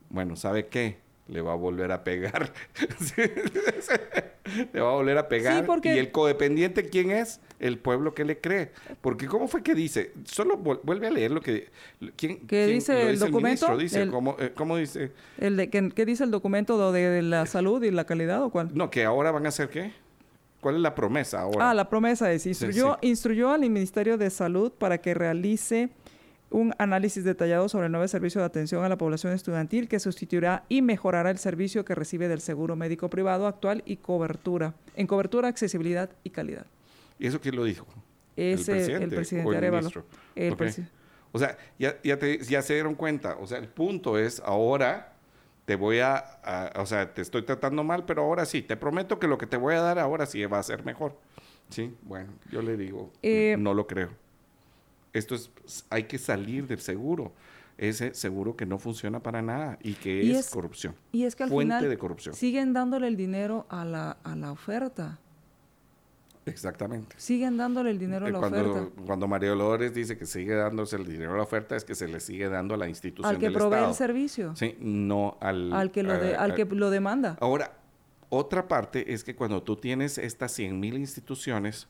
Bueno, 0.08 0.36
¿sabe 0.36 0.68
qué? 0.68 1.03
Le 1.26 1.40
va 1.40 1.52
a 1.52 1.56
volver 1.56 1.90
a 1.90 2.04
pegar. 2.04 2.52
Le 4.72 4.80
va 4.80 4.90
a 4.90 4.94
volver 4.94 5.16
a 5.18 5.28
pegar. 5.28 5.56
Sí, 5.60 5.62
porque- 5.66 5.94
¿Y 5.94 5.98
el 5.98 6.10
codependiente 6.10 6.88
quién 6.90 7.10
es? 7.10 7.40
El 7.58 7.78
pueblo 7.78 8.14
que 8.14 8.24
le 8.24 8.38
cree. 8.40 8.72
Porque 9.00 9.26
¿cómo 9.26 9.48
fue 9.48 9.62
que 9.62 9.74
dice? 9.74 10.12
Solo 10.24 10.58
vuel- 10.58 10.80
vuelve 10.82 11.06
a 11.06 11.10
leer 11.10 11.30
lo 11.30 11.40
que... 11.40 11.68
¿Quién, 12.16 12.38
¿Qué 12.40 12.46
quién- 12.46 12.68
dice 12.68 12.92
lo 12.92 13.08
el 13.08 13.18
documento? 13.18 13.76
dice, 13.78 14.02
El- 14.02 14.10
¿cómo, 14.10 14.36
eh, 14.38 14.52
cómo 14.54 14.76
dice? 14.76 15.12
el 15.38 15.56
de, 15.56 15.70
¿qué, 15.70 15.90
qué 15.94 16.04
dice 16.04 16.24
el 16.24 16.30
documento 16.30 16.92
de, 16.92 17.22
la 17.22 17.46
salud 17.46 17.82
y 17.82 17.90
la 17.90 18.04
calidad 18.04 18.42
o 18.42 18.50
cuál? 18.50 18.70
No, 18.74 18.90
que 18.90 19.04
ahora 19.04 19.30
van 19.30 19.46
a 19.46 19.48
hacer 19.48 19.70
qué? 19.70 19.92
¿Cuál 20.60 20.76
es 20.76 20.80
la 20.82 20.94
promesa 20.94 21.40
ahora? 21.40 21.70
Ah, 21.70 21.74
la 21.74 21.88
promesa 21.88 22.30
es, 22.32 22.46
instruyó, 22.46 22.98
sí. 23.00 23.08
instruyó 23.08 23.50
al 23.50 23.60
Ministerio 23.60 24.18
de 24.18 24.30
Salud 24.30 24.72
para 24.72 24.98
que 24.98 25.14
realice 25.14 25.88
un 26.50 26.72
análisis 26.78 27.24
detallado 27.24 27.68
sobre 27.68 27.86
el 27.86 27.92
nuevo 27.92 28.06
servicio 28.06 28.40
de 28.40 28.46
atención 28.46 28.84
a 28.84 28.88
la 28.88 28.96
población 28.98 29.32
estudiantil 29.32 29.88
que 29.88 29.98
sustituirá 29.98 30.64
y 30.68 30.82
mejorará 30.82 31.30
el 31.30 31.38
servicio 31.38 31.84
que 31.84 31.94
recibe 31.94 32.28
del 32.28 32.40
seguro 32.40 32.76
médico 32.76 33.10
privado 33.10 33.46
actual 33.46 33.82
y 33.86 33.96
cobertura, 33.96 34.74
en 34.94 35.06
cobertura, 35.06 35.48
accesibilidad 35.48 36.10
y 36.22 36.30
calidad. 36.30 36.66
¿Y 37.18 37.26
eso 37.26 37.40
quién 37.40 37.56
lo 37.56 37.64
dijo? 37.64 37.86
Es 38.36 38.68
¿El 38.68 38.74
presidente 38.74 39.04
el 39.04 39.10
presidente 39.14 39.48
o 39.48 39.52
el 39.52 39.56
Arevalo. 39.58 39.90
El 40.34 40.56
presi- 40.56 40.86
O 41.32 41.38
sea, 41.38 41.56
ya, 41.78 41.96
ya, 42.04 42.18
te- 42.18 42.38
ya 42.38 42.62
se 42.62 42.74
dieron 42.74 42.94
cuenta. 42.94 43.36
O 43.40 43.46
sea, 43.46 43.58
el 43.58 43.68
punto 43.68 44.18
es 44.18 44.40
ahora 44.44 45.12
te 45.64 45.76
voy 45.76 45.98
a, 46.00 46.16
a- 46.16 46.72
o 46.80 46.86
sea, 46.86 47.14
te 47.14 47.22
estoy 47.22 47.42
tratando 47.42 47.82
mal, 47.82 48.04
pero 48.04 48.22
ahora 48.22 48.44
sí, 48.44 48.62
te 48.62 48.76
prometo 48.76 49.18
que 49.18 49.26
lo 49.26 49.38
que 49.38 49.46
te 49.46 49.56
voy 49.56 49.74
a 49.74 49.80
dar 49.80 49.98
ahora 49.98 50.26
sí 50.26 50.44
va 50.46 50.58
a 50.58 50.62
ser 50.62 50.84
mejor. 50.84 51.16
Sí, 51.70 51.94
bueno, 52.02 52.32
yo 52.50 52.60
le 52.62 52.76
digo, 52.76 53.10
Eh, 53.22 53.56
no 53.58 53.72
lo 53.74 53.86
creo. 53.86 54.10
Esto 55.14 55.36
es, 55.36 55.50
hay 55.88 56.04
que 56.04 56.18
salir 56.18 56.66
del 56.66 56.80
seguro. 56.80 57.32
Ese 57.78 58.14
seguro 58.14 58.56
que 58.56 58.66
no 58.66 58.78
funciona 58.78 59.20
para 59.20 59.42
nada 59.42 59.78
y 59.82 59.94
que 59.94 60.22
Y 60.22 60.32
es, 60.32 60.38
es- 60.46 60.50
corrupción. 60.50 60.94
Y 61.12 61.24
es 61.24 61.34
que 61.34 61.44
al 61.44 61.48
Fuente 61.48 61.74
final 61.76 61.88
de 61.90 61.98
corrupción. 61.98 62.34
siguen 62.34 62.72
dándole 62.72 63.08
el 63.08 63.16
dinero 63.16 63.66
a 63.68 63.84
la, 63.84 64.16
a 64.22 64.36
la 64.36 64.52
oferta. 64.52 65.18
Exactamente. 66.46 67.14
Siguen 67.18 67.56
dándole 67.56 67.90
el 67.90 67.98
dinero 67.98 68.26
a 68.26 68.28
Eh, 68.28 68.32
la 68.32 68.38
cuando, 68.38 68.70
oferta. 68.72 69.02
cuando 69.06 69.26
María 69.28 69.48
Dolores 69.50 69.94
dice 69.94 70.18
que 70.18 70.26
sigue 70.26 70.54
dándose 70.54 70.96
el 70.96 71.06
dinero 71.06 71.32
a 71.32 71.36
la 71.38 71.42
oferta, 71.42 71.74
es 71.74 71.84
que 71.84 71.94
se 71.94 72.06
le 72.06 72.20
sigue 72.20 72.48
dando 72.48 72.74
a 72.74 72.76
la 72.76 72.88
institución 72.88 73.26
Al 73.34 73.38
que 73.40 73.46
del 73.46 73.54
provee 73.54 73.76
Estado. 73.76 73.90
el 73.90 73.96
servicio. 73.96 74.54
Sí, 74.56 74.76
no 74.80 75.38
al... 75.40 75.72
Al 75.72 75.90
que 75.90 76.02
lo, 76.02 76.12
de- 76.18 76.36
a- 76.36 76.42
al 76.42 76.50
a- 76.50 76.54
que 76.54 76.64
lo 76.66 76.90
demanda. 76.90 77.38
Ahora, 77.40 77.72
otra 78.28 78.68
parte 78.68 79.14
es 79.14 79.24
que 79.24 79.34
cuando 79.34 79.62
tú 79.62 79.76
tienes 79.76 80.18
estas 80.18 80.52
100 80.52 80.78
mil 80.78 80.96
instituciones, 80.98 81.88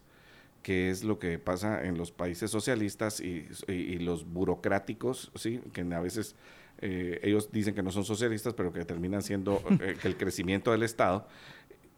que 0.65 0.89
es 0.91 1.05
lo 1.05 1.19
que 1.21 1.39
pasa 1.39 1.85
en 1.85 1.97
los 1.99 2.11
países 2.11 2.51
socialistas 2.51 3.21
y, 3.21 3.47
y- 3.69 3.73
y 3.73 3.99
los 3.99 4.25
burocráticos, 4.27 5.31
¿sí? 5.37 5.61
que 5.75 5.83
a 5.83 6.01
veces 6.01 6.35
eh, 6.79 7.21
ellos 7.23 7.53
dicen 7.53 7.75
que 7.75 7.83
no 7.83 7.93
son 7.93 8.05
socialistas, 8.05 8.55
pero 8.55 8.73
que 8.73 8.85
terminan 8.85 9.23
siendo 9.23 9.63
eh, 9.81 9.95
que 10.01 10.09
el 10.09 10.17
crecimiento 10.17 10.73
del 10.73 10.83
Estado, 10.83 11.29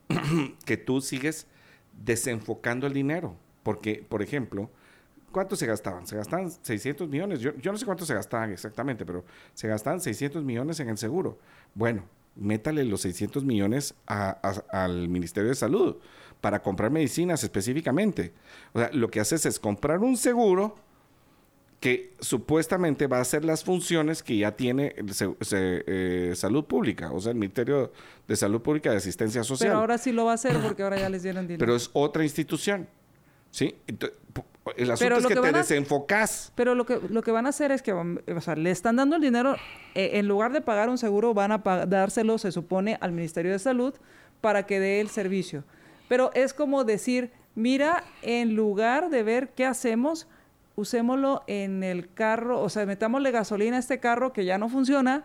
que 0.67 0.77
tú 0.77 1.01
sigues 1.01 1.47
desenfocando 2.05 2.87
el 2.87 2.93
dinero. 2.93 3.37
Porque, 3.63 4.05
por 4.09 4.23
ejemplo, 4.23 4.71
¿cuánto 5.33 5.57
se 5.57 5.67
gastaban? 5.67 6.07
Se 6.07 6.17
gastaban 6.17 6.51
600 6.51 7.09
millones. 7.09 7.41
Yo, 7.41 7.57
yo 7.57 7.73
no 7.73 7.79
sé 7.79 7.85
cuánto 7.87 8.05
se 8.05 8.15
gastaban 8.15 8.53
exactamente, 8.53 9.05
pero 9.07 9.25
se 9.55 9.69
gastaban 9.69 10.01
600 10.01 10.45
millones 10.45 10.79
en 10.81 10.89
el 10.89 10.99
seguro. 10.99 11.39
Bueno, 11.75 12.05
métale 12.37 12.85
los 12.85 13.01
600 13.01 13.45
millones 13.45 13.95
a- 14.07 14.39
a- 14.43 14.83
al 14.85 15.09
Ministerio 15.09 15.49
de 15.49 15.55
Salud 15.57 15.97
para 16.47 16.63
comprar 16.63 16.93
medicinas 16.93 17.43
específicamente. 17.43 18.33
O 18.73 18.79
sea, 18.79 18.89
lo 18.93 19.11
que 19.11 19.19
haces 19.19 19.45
es 19.47 19.59
comprar 19.59 19.99
un 19.99 20.17
seguro 20.17 20.77
que 21.81 22.15
supuestamente 22.21 23.09
va 23.09 23.19
a 23.19 23.23
hacer 23.23 23.45
las 23.45 23.65
funciones 23.65 24.23
que 24.23 24.37
ya 24.37 24.53
tiene 24.53 24.95
el 24.97 25.13
se- 25.13 25.35
se- 25.41 25.83
eh, 25.89 26.33
salud 26.37 26.65
pública, 26.67 27.11
o 27.11 27.21
sea, 27.21 27.33
el 27.33 27.39
Ministerio 27.39 27.91
de 28.29 28.37
Salud 28.37 28.61
Pública 28.63 28.93
de 28.93 28.99
Asistencia 28.99 29.43
Social 29.43 29.71
Pero 29.71 29.81
ahora 29.81 29.99
sí 29.99 30.13
lo 30.13 30.25
va 30.27 30.31
a 30.31 30.35
hacer 30.37 30.57
porque 30.63 30.85
ahora 30.85 31.01
ya 31.01 31.09
les 31.09 31.25
dieron 31.25 31.49
dinero. 31.49 31.59
pero 31.59 31.75
es 31.75 31.91
otra 31.95 32.23
institución. 32.23 32.87
¿Sí? 33.51 33.75
El 33.89 34.91
asunto 34.93 34.99
Pero 35.01 35.17
es 35.17 35.23
lo 35.25 35.29
que, 35.31 35.35
que 35.35 35.41
te 35.41 35.49
a- 35.49 35.53
desenfocas. 35.53 36.53
Pero 36.55 36.77
lo 36.77 36.87
que, 36.87 37.01
lo 37.11 37.23
que 37.23 37.33
van 37.33 37.47
a 37.47 37.49
hacer 37.49 37.73
es 37.73 37.83
que, 37.83 37.93
um, 37.93 38.19
o 38.37 38.41
sea, 38.41 38.55
le 38.55 38.71
están 38.71 38.95
dando 38.95 39.17
el 39.17 39.23
dinero, 39.23 39.57
eh, 39.97 40.11
en 40.15 40.29
lugar 40.29 40.53
de 40.53 40.61
pagar 40.61 40.89
un 40.91 40.99
seguro, 40.99 41.35
van 41.35 41.51
a 41.51 41.59
dárselo, 41.89 42.39
se 42.39 42.53
supone, 42.53 42.99
al 43.01 43.11
Ministerio 43.11 43.51
de 43.51 43.59
Salud 43.59 43.95
para 44.41 44.65
que 44.65 44.79
dé 44.79 45.01
el 45.01 45.09
servicio. 45.09 45.65
Pero 46.09 46.31
es 46.35 46.55
como 46.55 46.85
decir, 46.85 47.33
mira, 47.55 48.05
en 48.23 48.55
lugar 48.55 49.11
de 49.11 49.23
ver 49.23 49.51
qué 49.55 49.67
hacemos, 49.67 50.27
usémoslo 50.77 51.43
en 51.47 51.83
el 51.83 52.13
carro, 52.13 52.61
o 52.61 52.69
sea, 52.69 52.87
metámosle 52.87 53.31
gasolina 53.31 53.77
a 53.77 53.81
este 53.81 53.99
carro 54.01 54.33
que 54.33 54.45
ya 54.45 54.59
no 54.59 54.69
funciona, 54.69 55.25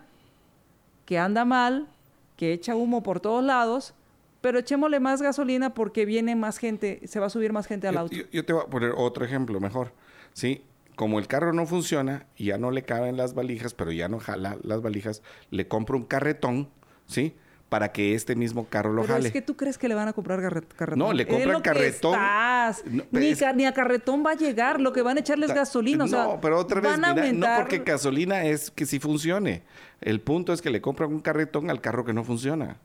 que 1.06 1.18
anda 1.18 1.44
mal, 1.44 1.88
que 2.36 2.52
echa 2.52 2.74
humo 2.74 3.02
por 3.02 3.20
todos 3.20 3.44
lados, 3.44 3.94
pero 4.40 4.58
echémosle 4.58 4.98
más 4.98 5.22
gasolina 5.22 5.74
porque 5.74 6.04
viene 6.04 6.34
más 6.34 6.58
gente, 6.58 7.00
se 7.06 7.20
va 7.20 7.26
a 7.26 7.30
subir 7.30 7.52
más 7.52 7.66
gente 7.66 7.86
al 7.86 7.94
Yo, 7.94 8.00
auto. 8.00 8.16
yo- 8.16 8.24
yo 8.32 8.44
te 8.44 8.52
voy 8.52 8.62
a 8.66 8.70
poner 8.70 8.92
otro 8.96 9.24
ejemplo 9.24 9.60
mejor. 9.60 9.92
¿Sí? 10.32 10.64
Como 10.96 11.18
el 11.18 11.26
carro 11.26 11.52
no 11.52 11.66
funciona 11.66 12.26
y 12.36 12.46
ya 12.46 12.58
no 12.58 12.70
le 12.70 12.82
caben 12.84 13.16
las 13.18 13.34
valijas, 13.34 13.74
pero 13.74 13.92
ya 13.92 14.08
no 14.08 14.18
jala 14.18 14.56
las 14.62 14.80
valijas, 14.82 15.22
le 15.50 15.68
compro 15.68 15.96
un 15.98 16.04
carretón, 16.04 16.70
¿sí? 17.06 17.34
Para 17.72 17.90
que 17.90 18.14
este 18.14 18.36
mismo 18.36 18.66
carro 18.68 18.92
lo 18.92 19.00
Pero 19.00 19.14
jale. 19.14 19.28
es 19.28 19.32
que 19.32 19.40
tú 19.40 19.56
crees 19.56 19.78
que 19.78 19.88
le 19.88 19.94
van 19.94 20.06
a 20.06 20.12
comprar 20.12 20.42
carretón. 20.42 20.98
No, 20.98 21.14
le 21.14 21.26
compran 21.26 21.52
lo 21.54 21.62
que 21.62 21.70
carretón. 21.70 22.12
estás. 22.12 22.84
No, 22.84 23.02
ni, 23.12 23.28
es- 23.28 23.38
ca- 23.40 23.54
ni 23.54 23.64
a 23.64 23.72
carretón 23.72 24.22
va 24.22 24.32
a 24.32 24.34
llegar. 24.34 24.78
Lo 24.78 24.92
que 24.92 25.00
van 25.00 25.16
a 25.16 25.20
echarles 25.20 25.48
Ta- 25.48 25.54
gasolina. 25.54 26.04
O 26.04 26.06
sea, 26.06 26.24
no, 26.24 26.38
pero 26.42 26.58
otra 26.58 26.82
vez, 26.82 26.98
no 26.98 27.46
porque 27.56 27.78
gasolina 27.78 28.44
es 28.44 28.70
que 28.70 28.84
sí 28.84 28.98
funcione. 29.00 29.62
El 30.02 30.20
punto 30.20 30.52
es 30.52 30.60
que 30.60 30.68
le 30.68 30.82
compran 30.82 31.10
un 31.14 31.20
carretón 31.20 31.70
al 31.70 31.80
carro 31.80 32.04
que 32.04 32.12
no 32.12 32.24
funciona. 32.24 32.76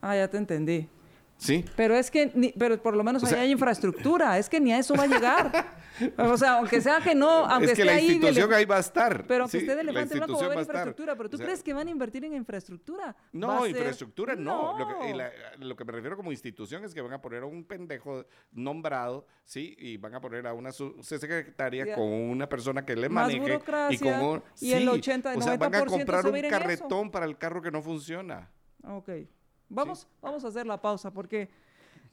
Ah, 0.00 0.14
ya 0.14 0.28
te 0.28 0.36
entendí. 0.36 0.88
¿Sí? 1.38 1.64
Pero 1.76 1.94
es 1.94 2.10
que, 2.10 2.30
ni- 2.34 2.52
pero 2.58 2.82
por 2.82 2.96
lo 2.96 3.04
menos 3.04 3.22
O 3.22 3.26
ahí 3.26 3.32
sea- 3.32 3.42
hay 3.42 3.50
infraestructura. 3.50 4.38
Es 4.38 4.48
que 4.48 4.58
ni 4.58 4.72
a 4.72 4.78
eso 4.78 4.94
va 4.94 5.02
a 5.04 5.06
llegar. 5.06 5.52
o 6.18 6.36
sea, 6.38 6.54
aunque 6.58 6.80
sea 6.80 7.00
que 7.00 7.14
no, 7.14 7.28
aunque 7.46 7.66
es 7.72 7.72
que 7.76 7.82
esté 7.82 7.84
la 7.84 8.00
institución 8.00 8.52
ahí 8.54 8.64
va 8.64 8.76
a 8.76 8.80
estar. 8.80 9.26
Pero 9.26 9.44
aunque 9.44 9.58
Sí, 9.58 9.64
esté 9.64 9.74
de 9.76 9.82
elefante 9.82 10.14
blanco 10.16 10.32
va 10.34 10.40
a 10.42 10.44
haber 10.46 10.58
infraestructura. 10.60 11.14
Pero 11.16 11.28
tú 11.28 11.36
O 11.36 11.38
sea, 11.38 11.46
crees 11.46 11.62
que 11.62 11.74
van 11.74 11.88
a 11.88 11.90
invertir 11.90 12.24
en 12.24 12.32
infraestructura. 12.34 13.14
No, 13.32 13.60
ser- 13.60 13.70
infraestructura 13.70 14.34
no. 14.34 14.78
Lo, 14.78 14.88
que, 14.88 15.10
No. 15.10 15.16
la- 15.16 15.30
lo 15.58 15.76
que 15.76 15.84
me 15.84 15.92
refiero 15.92 16.16
como 16.16 16.32
institución 16.32 16.84
es 16.84 16.94
que 16.94 17.02
van 17.02 17.12
a 17.12 17.20
poner 17.20 17.42
a 17.42 17.46
un 17.46 17.64
pendejo 17.64 18.24
nombrado, 18.52 19.26
¿sí? 19.44 19.76
Y 19.78 19.98
van 19.98 20.14
a 20.14 20.20
poner 20.22 20.46
a 20.46 20.54
una 20.54 20.72
secretaria 20.72 21.94
con 21.94 22.04
una 22.08 22.48
persona 22.48 22.84
que 22.84 22.96
le 22.96 23.08
Más 23.08 23.26
maneje. 23.32 23.60
y 23.90 23.98
con 23.98 24.20
un, 24.20 24.42
y 24.60 24.72
el 24.72 24.82
sí, 24.82 24.88
80, 24.88 25.34
O 25.36 25.40
sea, 25.42 25.56
van 25.56 25.74
a 25.74 25.78
90% 25.84 25.86
comprar 25.90 26.26
un 26.26 26.36
en 26.36 26.44
eso. 26.46 26.50
carretón 26.58 27.10
para 27.10 27.26
el 27.26 27.36
carro 27.36 27.60
que 27.62 27.70
no 27.70 27.82
funciona. 27.82 28.50
Ok. 28.84 29.10
Vamos, 29.68 30.06
vamos 30.22 30.44
a 30.44 30.48
hacer 30.48 30.66
la 30.66 30.80
pausa 30.80 31.12
porque 31.12 31.48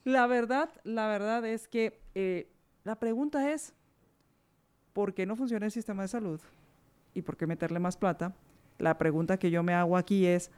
la 0.04 0.26
verdad, 0.26 0.70
la 0.84 1.06
verdad 1.06 1.44
es 1.46 1.68
que 1.68 2.00
eh, 2.14 2.48
la 2.84 2.96
pregunta 2.96 3.52
es 3.52 3.72
¿por 4.92 5.14
qué 5.14 5.26
no 5.26 5.36
funciona 5.36 5.66
el 5.66 5.72
sistema 5.72 6.02
de 6.02 6.08
salud? 6.08 6.40
¿Y 7.14 7.22
por 7.22 7.36
qué 7.36 7.46
meterle 7.46 7.78
más 7.78 7.96
plata? 7.96 8.34
La 8.78 8.98
pregunta 8.98 9.38
que 9.38 9.50
yo 9.50 9.62
me 9.62 9.74
hago 9.74 9.96
aquí 9.96 10.26
es 10.26 10.50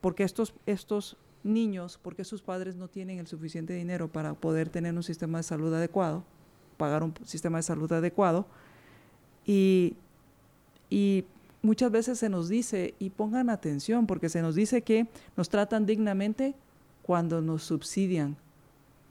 ¿por 0.00 0.14
qué 0.14 0.24
estos, 0.24 0.54
estos 0.66 1.16
niños, 1.42 1.98
por 1.98 2.14
qué 2.14 2.24
sus 2.24 2.42
padres 2.42 2.76
no 2.76 2.88
tienen 2.88 3.18
el 3.18 3.26
suficiente 3.26 3.72
dinero 3.72 4.08
para 4.08 4.34
poder 4.34 4.68
tener 4.68 4.94
un 4.94 5.02
sistema 5.02 5.38
de 5.38 5.44
salud 5.44 5.72
adecuado, 5.74 6.24
pagar 6.76 7.02
un 7.02 7.14
sistema 7.24 7.58
de 7.58 7.62
salud 7.62 7.90
adecuado? 7.92 8.46
Y, 9.46 9.96
y 10.90 11.24
muchas 11.68 11.90
veces 11.90 12.18
se 12.18 12.30
nos 12.30 12.48
dice, 12.48 12.94
y 12.98 13.10
pongan 13.10 13.50
atención, 13.50 14.06
porque 14.06 14.30
se 14.30 14.40
nos 14.40 14.54
dice 14.54 14.80
que 14.80 15.06
nos 15.36 15.50
tratan 15.50 15.84
dignamente 15.84 16.54
cuando 17.02 17.42
nos 17.42 17.62
subsidian, 17.62 18.38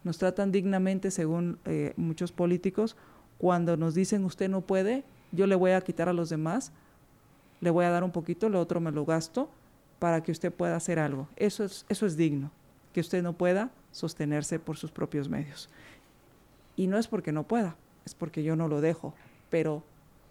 nos 0.04 0.18
tratan 0.18 0.52
dignamente, 0.52 1.12
según 1.12 1.60
eh, 1.66 1.94
muchos 1.98 2.32
políticos, 2.32 2.96
cuando 3.38 3.78
nos 3.78 3.94
dicen 3.94 4.26
usted 4.26 4.50
no 4.50 4.62
puede, 4.62 5.04
yo 5.32 5.46
le 5.46 5.54
voy 5.54 5.70
a 5.70 5.82
quitar 5.82 6.10
a 6.10 6.14
los 6.14 6.30
demás, 6.30 6.72
le 7.62 7.70
voy 7.70 7.86
a 7.86 7.92
dar 7.92 8.04
un 8.04 8.12
poquito, 8.12 8.50
lo 8.50 8.60
otro 8.60 8.80
me 8.80 8.92
lo 8.92 9.06
gasto 9.06 9.52
para 10.00 10.24
que 10.24 10.32
usted 10.32 10.52
pueda 10.52 10.76
hacer 10.76 10.98
algo. 10.98 11.28
Eso 11.36 11.64
es, 11.64 11.86
eso 11.90 12.08
es 12.08 12.18
digno, 12.18 12.50
que 12.92 13.02
usted 13.02 13.22
no 13.22 13.34
pueda 13.34 13.70
sostenerse 13.92 14.58
por 14.58 14.78
sus 14.78 14.90
propios 14.90 15.30
medios. 15.30 15.70
Y 16.76 16.88
no 16.88 16.98
es 16.98 17.08
porque 17.08 17.32
no 17.32 17.44
pueda, 17.44 17.76
es 18.04 18.16
porque 18.16 18.42
yo 18.42 18.56
no 18.56 18.68
lo 18.68 18.82
dejo, 18.82 19.14
pero 19.52 19.84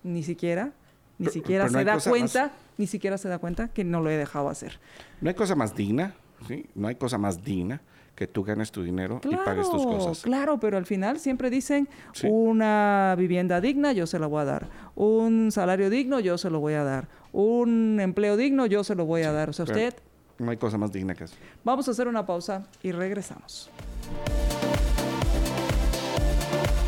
ni 0.03 0.25
siquiera, 0.25 0.73
ni 1.19 1.29
siquiera 1.29 1.69
se 1.69 1.85
da 1.85 1.99
cuenta, 2.01 2.53
ni 2.79 2.87
siquiera 2.87 3.19
se 3.19 3.29
da 3.29 3.39
cuenta 3.39 3.69
que 3.69 3.85
no 3.85 4.01
lo 4.01 4.11
he 4.11 4.17
dejado 4.17 4.49
hacer. 4.49 4.79
No 5.21 5.29
hay 5.29 5.35
cosa 5.35 5.55
más 5.55 5.75
digna, 5.75 6.15
¿sí? 6.47 6.67
No 6.75 6.89
hay 6.89 6.97
cosa 6.97 7.19
más 7.19 7.45
digna 7.45 7.81
que 8.15 8.27
tú 8.27 8.43
ganes 8.43 8.73
tu 8.73 8.83
dinero 8.83 9.21
y 9.25 9.37
pagues 9.37 9.71
tus 9.71 9.85
cosas. 9.85 10.23
Claro, 10.23 10.59
pero 10.59 10.79
al 10.79 10.87
final 10.87 11.21
siempre 11.21 11.51
dicen 11.51 11.89
una 12.25 13.15
vivienda 13.17 13.61
digna, 13.61 13.93
yo 13.93 14.07
se 14.07 14.19
la 14.19 14.27
voy 14.27 14.41
a 14.41 14.45
dar. 14.47 14.69
Un 14.95 15.53
salario 15.53 15.91
digno, 15.91 16.19
yo 16.19 16.39
se 16.39 16.49
lo 16.49 16.61
voy 16.61 16.75
a 16.75 16.83
dar. 16.83 17.09
Un 17.33 17.99
empleo 18.01 18.37
digno, 18.37 18.65
yo 18.67 18.83
se 18.85 18.95
lo 18.95 19.05
voy 19.05 19.23
a 19.23 19.33
dar. 19.33 19.51
O 19.51 19.53
sea, 19.53 19.67
usted... 19.67 19.95
No 20.39 20.51
hay 20.51 20.57
cosa 20.57 20.79
más 20.79 20.93
digna 20.93 21.15
que 21.15 21.25
eso. 21.25 21.37
Vamos 21.63 21.89
a 21.89 21.91
hacer 21.91 22.09
una 22.09 22.25
pausa 22.25 22.67
y 22.83 22.93
regresamos. 22.93 23.71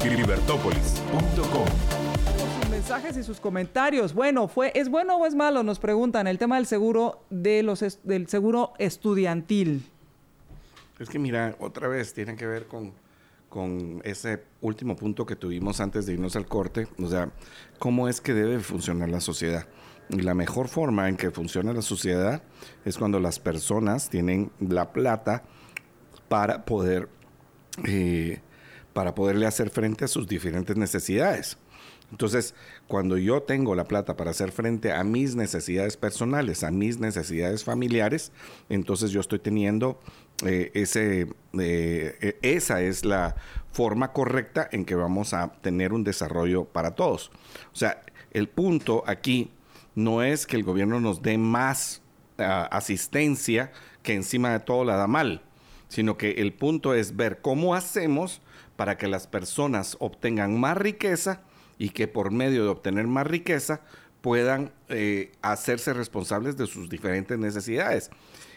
Libertópolis.com 0.05 1.98
mensajes 2.88 3.18
y 3.18 3.22
sus 3.22 3.38
comentarios. 3.38 4.14
Bueno, 4.14 4.48
fue 4.48 4.72
¿es 4.74 4.88
bueno 4.88 5.16
o 5.16 5.27
es 5.27 5.35
malo? 5.35 5.62
Nos 5.62 5.79
preguntan 5.79 6.27
el 6.27 6.38
tema 6.38 6.57
del 6.57 6.64
seguro 6.64 7.22
de 7.29 7.62
los 7.62 7.85
del 8.03 8.29
seguro 8.29 8.72
estudiantil. 8.79 9.85
Es 10.98 11.11
que 11.11 11.18
mira, 11.18 11.55
otra 11.61 11.87
vez 11.88 12.14
tiene 12.14 12.35
que 12.35 12.46
ver 12.46 12.66
con, 12.66 12.94
con 13.51 14.01
ese 14.05 14.42
último 14.62 14.96
punto 14.96 15.27
que 15.27 15.37
tuvimos 15.37 15.81
antes 15.81 16.07
de 16.07 16.14
irnos 16.14 16.35
al 16.35 16.46
corte, 16.46 16.88
o 16.98 17.07
sea, 17.09 17.31
cómo 17.79 18.09
es 18.09 18.22
que 18.22 18.33
debe 18.33 18.59
funcionar 18.61 19.11
la 19.11 19.20
sociedad. 19.20 19.66
Y 20.09 20.22
la 20.22 20.33
mejor 20.33 20.68
forma 20.68 21.11
en 21.11 21.18
que 21.18 21.31
funciona 21.31 21.74
la 21.74 21.83
sociedad 21.83 22.42
es 22.87 22.96
cuando 22.96 23.20
las 23.20 23.38
personas 23.38 24.09
tienen 24.09 24.51
la 24.61 24.94
plata 24.94 25.42
para 26.31 26.64
poder 26.64 27.11
eh, 27.87 28.40
para 28.94 29.14
poderle 29.14 29.46
hacer 29.46 29.68
frente 29.68 30.07
a 30.07 30.09
sus 30.09 30.27
diferentes 30.27 30.74
necesidades. 30.74 31.59
Entonces, 32.11 32.55
cuando 32.87 33.18
yo 33.18 33.42
tengo 33.42 33.75
la 33.75 33.85
plata 33.85 34.16
para 34.16 34.31
hacer 34.31 34.51
frente 34.51 34.92
a 34.92 35.05
mis 35.05 35.37
necesidades 35.37 35.97
personales, 35.97 36.64
a 36.64 36.71
mis 36.71 36.99
necesidades 36.99 37.64
familiares, 37.64 38.33
entonces 38.71 39.11
yo 39.11 39.21
estoy 39.21 39.38
teniendo 39.38 40.01
eh, 40.47 40.71
ese, 40.75 41.29
eh, 41.59 42.16
e, 42.21 42.38
esa 42.42 42.81
es 42.81 43.05
la 43.05 43.37
forma 43.73 44.12
correcta 44.12 44.68
en 44.73 44.85
que 44.85 44.94
vamos 44.94 45.35
a 45.35 45.53
tener 45.61 45.92
un 45.92 46.03
desarrollo 46.03 46.64
para 46.64 46.94
todos. 46.94 47.31
O 47.73 47.77
sea, 47.77 48.03
el 48.31 48.49
punto 48.49 49.05
aquí 49.07 49.51
no 49.94 50.23
es 50.23 50.47
que 50.47 50.57
el 50.57 50.64
gobierno 50.64 51.01
nos 51.01 51.21
dé 51.21 51.37
más 51.37 52.01
ah, 52.38 52.68
asistencia 52.71 53.71
que 54.03 54.14
encima 54.14 54.53
de 54.53 54.61
todo 54.61 54.85
la 54.85 54.97
da 54.97 55.07
mal, 55.07 55.42
sino 55.88 56.16
que 56.16 56.33
el 56.33 56.55
punto 56.55 56.94
es 56.94 57.16
ver 57.16 57.40
cómo 57.42 57.75
hacemos 57.75 58.40
para 58.77 58.97
que 58.97 59.09
las 59.09 59.27
personas 59.27 59.97
obtengan 60.01 60.59
más 60.59 60.77
riqueza 60.77 61.42
y 61.79 61.91
que 61.91 62.09
por 62.09 62.31
medio 62.31 62.64
de 62.64 62.69
obtener 62.69 63.07
más 63.07 63.27
riqueza 63.27 63.81
puedan 64.21 64.73
eh, 64.88 65.33
hacerse 65.43 65.93
responsables 65.93 66.57
de 66.57 66.67
sus 66.67 66.88
diferentes 66.88 67.38
necesidades 67.38 68.11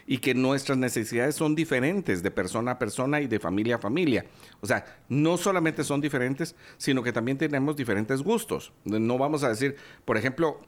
y 0.06 0.18
que 0.18 0.34
nuestras 0.34 0.76
necesidades 0.78 1.36
son 1.36 1.54
diferentes 1.54 2.22
de 2.22 2.30
persona 2.30 2.72
a 2.72 2.78
persona 2.78 3.20
y 3.20 3.28
de 3.28 3.38
familia 3.38 3.76
a 3.76 3.78
familia. 3.78 4.24
O 4.60 4.66
sea, 4.66 4.84
no 5.08 5.36
solamente 5.36 5.84
son 5.84 6.00
diferentes, 6.00 6.56
sino 6.76 7.02
que 7.02 7.12
también 7.12 7.38
tenemos 7.38 7.76
diferentes 7.76 8.22
gustos. 8.22 8.72
No 8.84 9.18
vamos 9.18 9.44
a 9.44 9.48
decir, 9.48 9.76
por 10.04 10.16
ejemplo, 10.16 10.60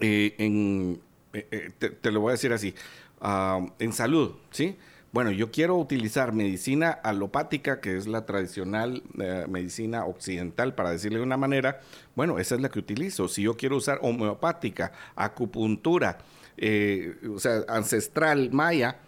eh, 0.00 0.34
en, 0.38 1.00
eh, 1.32 1.70
te, 1.78 2.10
lo 2.10 2.20
voy 2.20 2.30
a 2.30 2.32
decir 2.32 2.52
así, 2.52 2.74
ah, 3.20 3.66
en 3.78 3.92
salud, 3.92 4.34
¿sí? 4.50 4.76
Bueno, 5.12 5.32
yo 5.32 5.50
quiero 5.50 5.76
utilizar 5.76 6.32
medicina 6.32 6.90
alopática, 6.90 7.80
que 7.80 7.96
es 7.96 8.06
la 8.06 8.26
tradicional 8.26 9.02
eh, 9.20 9.44
medicina 9.48 10.04
occidental, 10.04 10.74
para 10.74 10.92
decirle 10.92 11.18
de 11.18 11.24
una 11.24 11.36
manera, 11.36 11.80
bueno, 12.14 12.38
esa 12.38 12.54
es 12.54 12.60
la 12.60 12.68
que 12.68 12.78
utilizo. 12.78 13.26
Si 13.26 13.42
yo 13.42 13.56
quiero 13.56 13.76
usar 13.76 13.98
homeopática, 14.02 14.92
acupuntura, 15.16 16.18
eh, 16.56 17.16
o 17.34 17.40
sea, 17.40 17.64
ancestral, 17.66 18.50
maya, 18.52 18.98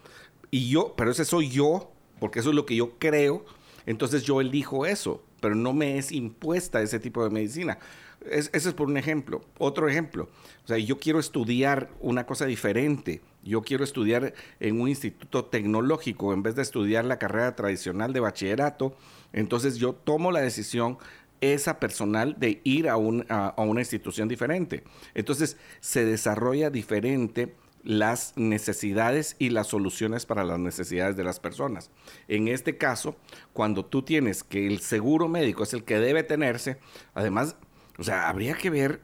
y 0.50 0.68
yo, 0.68 0.94
pero 0.96 1.12
ese 1.12 1.24
soy 1.24 1.48
yo, 1.50 1.92
porque 2.18 2.40
eso 2.40 2.50
es 2.50 2.56
lo 2.56 2.66
que 2.66 2.74
yo 2.74 2.98
creo, 2.98 3.44
entonces 3.86 4.24
yo 4.24 4.40
elijo 4.40 4.86
eso, 4.86 5.22
pero 5.40 5.54
no 5.54 5.72
me 5.72 5.98
es 5.98 6.10
impuesta 6.10 6.82
ese 6.82 6.98
tipo 6.98 7.22
de 7.22 7.30
medicina. 7.30 7.78
ese 8.28 8.50
es 8.52 8.74
por 8.74 8.88
un 8.88 8.96
ejemplo. 8.96 9.42
Otro 9.58 9.88
ejemplo, 9.88 10.28
o 10.64 10.66
sea, 10.66 10.78
yo 10.78 10.98
quiero 10.98 11.20
estudiar 11.20 11.90
una 12.00 12.26
cosa 12.26 12.44
diferente 12.46 13.20
yo 13.42 13.62
quiero 13.62 13.84
estudiar 13.84 14.34
en 14.60 14.80
un 14.80 14.88
instituto 14.88 15.46
tecnológico 15.46 16.32
en 16.32 16.42
vez 16.42 16.54
de 16.54 16.62
estudiar 16.62 17.04
la 17.04 17.18
carrera 17.18 17.56
tradicional 17.56 18.12
de 18.12 18.20
bachillerato, 18.20 18.96
entonces 19.32 19.76
yo 19.76 19.94
tomo 19.94 20.30
la 20.30 20.40
decisión 20.40 20.98
esa 21.40 21.80
personal 21.80 22.36
de 22.38 22.60
ir 22.62 22.88
a, 22.88 22.92
a, 22.92 23.62
una 23.62 23.80
institución 23.80 24.28
diferente. 24.28 24.84
Entonces 25.14 25.56
se 25.80 26.04
desarrolla 26.04 26.70
diferente 26.70 27.54
las 27.82 28.32
necesidades 28.36 29.34
y 29.40 29.50
las 29.50 29.66
soluciones 29.66 30.24
para 30.24 30.44
las 30.44 30.60
necesidades 30.60 31.16
de 31.16 31.24
las 31.24 31.40
personas. 31.40 31.90
En 32.28 32.46
este 32.46 32.78
caso, 32.78 33.16
cuando 33.52 33.84
tú 33.84 34.02
tienes 34.02 34.44
que 34.44 34.68
el 34.68 34.78
seguro 34.78 35.26
médico 35.28 35.64
es 35.64 35.74
el 35.74 35.82
que 35.82 35.98
debe 35.98 36.22
tenerse, 36.22 36.78
además, 37.12 37.56
o 37.98 38.04
sea, 38.04 38.28
habría 38.28 38.54
que 38.54 38.70
ver 38.70 39.00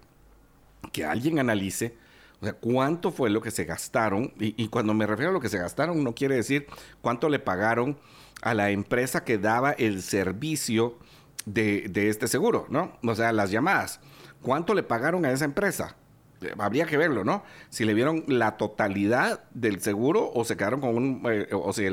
que 0.93 1.05
alguien 1.05 1.41
analice 1.41 1.97
o 2.41 2.45
sea, 2.45 2.53
¿cuánto 2.53 3.11
fue 3.11 3.31
lo 3.31 3.41
que 3.41 3.51
se 3.51 3.65
gastaron? 3.65 4.33
Y, 4.39 4.69
cuando 4.69 4.95
me 4.95 5.07
refiero 5.07 5.31
a 5.31 5.33
lo 5.33 5.41
que 5.41 5.49
se 5.49 5.59
gastaron, 5.59 6.05
no 6.05 6.15
quiere 6.15 6.37
decir 6.37 6.67
cuánto 7.01 7.29
le 7.29 7.41
pagaron 7.41 7.99
a 8.43 8.55
la 8.55 8.71
empresa 8.71 9.25
que 9.25 9.39
daba 9.39 9.73
el 9.73 10.03
servicio 10.03 10.97
de, 11.47 11.91
este 12.09 12.29
seguro, 12.29 12.67
¿no? 12.69 12.93
O 13.03 13.15
sea, 13.17 13.33
las 13.33 13.51
llamadas. 13.51 14.01
¿Cuánto 14.41 14.75
le 14.75 14.85
pagaron 14.85 15.25
a 15.25 15.33
esa 15.33 15.45
empresa? 15.45 15.97
Eh, 16.41 16.55
habría 16.59 16.87
que 16.87 16.97
verlo, 16.97 17.25
¿no? 17.25 17.43
Si 17.71 17.85
le 17.85 17.95
vieron 17.95 18.23
la 18.29 18.57
totalidad 18.57 19.43
del 19.53 19.81
seguro 19.81 20.31
o 20.33 20.45
se 20.45 20.57
quedaron 20.57 20.81
con 20.81 20.97
un... 20.97 21.23
Eh, 21.29 21.49
o 21.53 21.73
si 21.73 21.87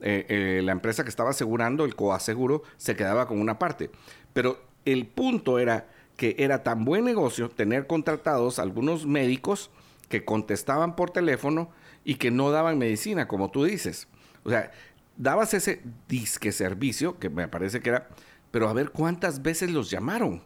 eh, 0.00 0.60
la 0.64 0.72
empresa 0.72 1.04
que 1.04 1.10
estaba 1.10 1.30
asegurando, 1.30 1.84
el 1.84 1.94
coaseguro, 1.94 2.64
se 2.76 2.96
quedaba 2.96 3.28
con 3.28 3.40
una 3.40 3.60
parte. 3.60 3.90
Pero 4.32 4.58
el 4.84 5.06
punto 5.06 5.60
era 5.60 5.86
que 6.16 6.34
era 6.38 6.62
tan 6.62 6.84
buen 6.84 7.04
negocio 7.04 7.50
tener 7.50 7.86
contratados 7.86 8.58
algunos 8.58 9.06
médicos 9.06 9.70
que 10.08 10.24
contestaban 10.24 10.96
por 10.96 11.10
teléfono 11.10 11.70
y 12.04 12.14
que 12.16 12.30
no 12.30 12.50
daban 12.50 12.78
medicina, 12.78 13.28
como 13.28 13.50
tú 13.50 13.64
dices. 13.64 14.08
O 14.44 14.50
sea, 14.50 14.70
dabas 15.16 15.54
ese 15.54 15.82
disque 16.08 16.52
servicio, 16.52 17.18
que 17.18 17.28
me 17.28 17.48
parece 17.48 17.80
que 17.80 17.90
era, 17.90 18.08
pero 18.50 18.68
a 18.68 18.72
ver 18.72 18.90
cuántas 18.90 19.42
veces 19.42 19.70
los 19.70 19.90
llamaron. 19.90 20.42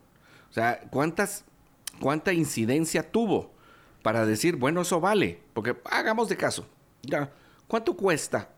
O 0.48 0.52
sea, 0.52 0.80
cuántas, 0.90 1.44
cuánta 2.00 2.32
incidencia 2.32 3.10
tuvo 3.10 3.52
para 4.02 4.26
decir, 4.26 4.56
bueno, 4.56 4.80
eso 4.80 5.00
vale. 5.00 5.40
Porque 5.52 5.76
hagamos 5.84 6.28
de 6.28 6.36
caso. 6.36 6.66
Ya, 7.02 7.30
¿cuánto 7.68 7.96
cuesta 7.96 8.48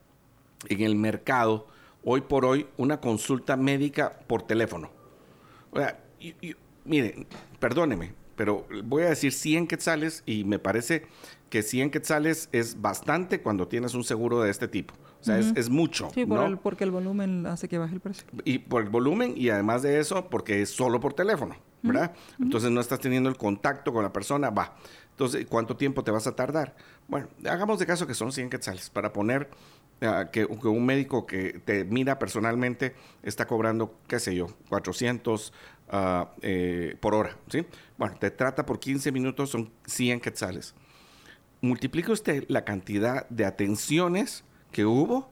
en 0.69 0.81
el 0.81 0.95
mercado 0.95 1.67
hoy 2.05 2.23
por 2.23 2.45
hoy 2.45 2.69
una 2.77 3.01
consulta 3.01 3.57
médica 3.57 4.19
por 4.27 4.43
teléfono? 4.43 4.91
O 5.73 5.79
sea, 5.79 5.99
mire, 6.85 7.27
perdóneme, 7.59 8.15
pero 8.37 8.67
voy 8.85 9.05
a 9.05 9.09
decir 9.09 9.33
100 9.33 9.67
quetzales 9.67 10.23
y 10.27 10.45
me 10.45 10.59
parece 10.59 11.07
que 11.51 11.63
100 11.63 11.91
quetzales 11.91 12.49
es 12.53 12.81
bastante 12.81 13.43
cuando 13.43 13.69
tienes 13.69 13.95
un 13.95 14.05
seguro 14.05 14.43
de 14.43 14.51
este 14.51 14.69
tipo. 14.69 14.95
O 15.21 15.25
sea, 15.25 15.39
es, 15.39 15.71
mucho. 15.71 16.11
Sí, 16.13 16.27
porque 16.63 16.83
el 16.83 16.91
volumen 16.91 17.47
hace 17.47 17.69
que 17.69 17.79
baje 17.79 17.95
el 17.95 18.01
precio. 18.01 18.25
Y 18.45 18.59
por 18.59 18.83
el 18.83 18.89
volumen 18.89 19.35
y 19.37 19.51
además 19.51 19.83
de 19.83 20.01
eso, 20.01 20.29
porque 20.29 20.63
es 20.63 20.71
solo 20.71 20.99
por 20.99 21.13
teléfono, 21.13 21.55
¿verdad? 21.83 22.13
Entonces 22.41 22.73
no 22.73 22.81
estás 22.81 22.99
teniendo 22.99 23.29
el 23.29 23.37
contacto 23.37 23.93
con 23.93 24.03
la 24.03 24.13
persona, 24.13 24.51
va. 24.51 24.75
Entonces, 25.11 25.47
¿cuánto 25.49 25.77
tiempo 25.77 26.03
te 26.03 26.11
vas 26.11 26.27
a 26.27 26.35
tardar? 26.35 26.75
Bueno, 27.07 27.29
hagamos 27.49 27.79
de 27.79 27.87
caso 27.87 28.07
que 28.07 28.15
son 28.15 28.33
100 28.33 28.51
quetzales 28.51 28.91
para 28.91 29.13
poner 29.13 29.49
ah, 30.01 30.31
que, 30.33 30.45
un 30.45 30.85
médico 30.85 31.27
que 31.27 31.61
te 31.65 31.85
mira 31.85 32.19
personalmente 32.19 32.95
está 33.23 33.47
cobrando, 33.47 33.95
qué 34.09 34.19
sé 34.19 34.35
yo, 34.35 34.49
400 34.71 35.53
uh, 35.93 36.27
eh, 36.43 36.97
por 37.01 37.15
hora, 37.15 37.37
¿sí? 37.49 37.65
Bueno, 37.97 38.17
te 38.19 38.31
trata 38.31 38.67
por 38.67 38.81
15 38.81 39.13
minutos, 39.13 39.51
son 39.51 39.71
100 39.87 40.21
quetzales. 40.21 40.75
Multiplica 41.61 42.13
usted 42.13 42.45
la 42.49 42.65
cantidad 42.65 43.29
de 43.29 43.45
atenciones 43.45 44.45
que 44.73 44.85
hubo 44.85 45.31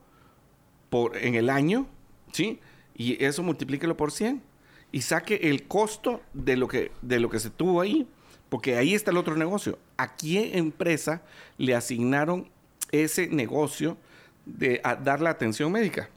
por, 0.90 1.16
en 1.16 1.34
el 1.34 1.50
año, 1.50 1.86
¿sí? 2.32 2.60
Y 2.94 3.22
eso 3.24 3.42
multiplíquelo 3.42 3.96
por 3.96 4.12
100 4.12 4.42
y 4.92 5.02
saque 5.02 5.40
el 5.42 5.66
costo 5.66 6.20
de 6.32 6.56
lo 6.56 6.68
que, 6.68 6.92
de 7.02 7.20
lo 7.20 7.30
que 7.30 7.38
se 7.38 7.50
tuvo 7.50 7.80
ahí, 7.80 8.06
porque 8.48 8.76
ahí 8.76 8.94
está 8.94 9.10
el 9.10 9.16
otro 9.16 9.36
negocio. 9.36 9.78
¿A 9.96 10.16
qué 10.16 10.58
empresa 10.58 11.22
le 11.56 11.74
asignaron 11.74 12.50
ese 12.90 13.28
negocio 13.28 13.96
de 14.44 14.80
dar 15.02 15.20
la 15.20 15.30
atención 15.30 15.70
médica? 15.70 16.10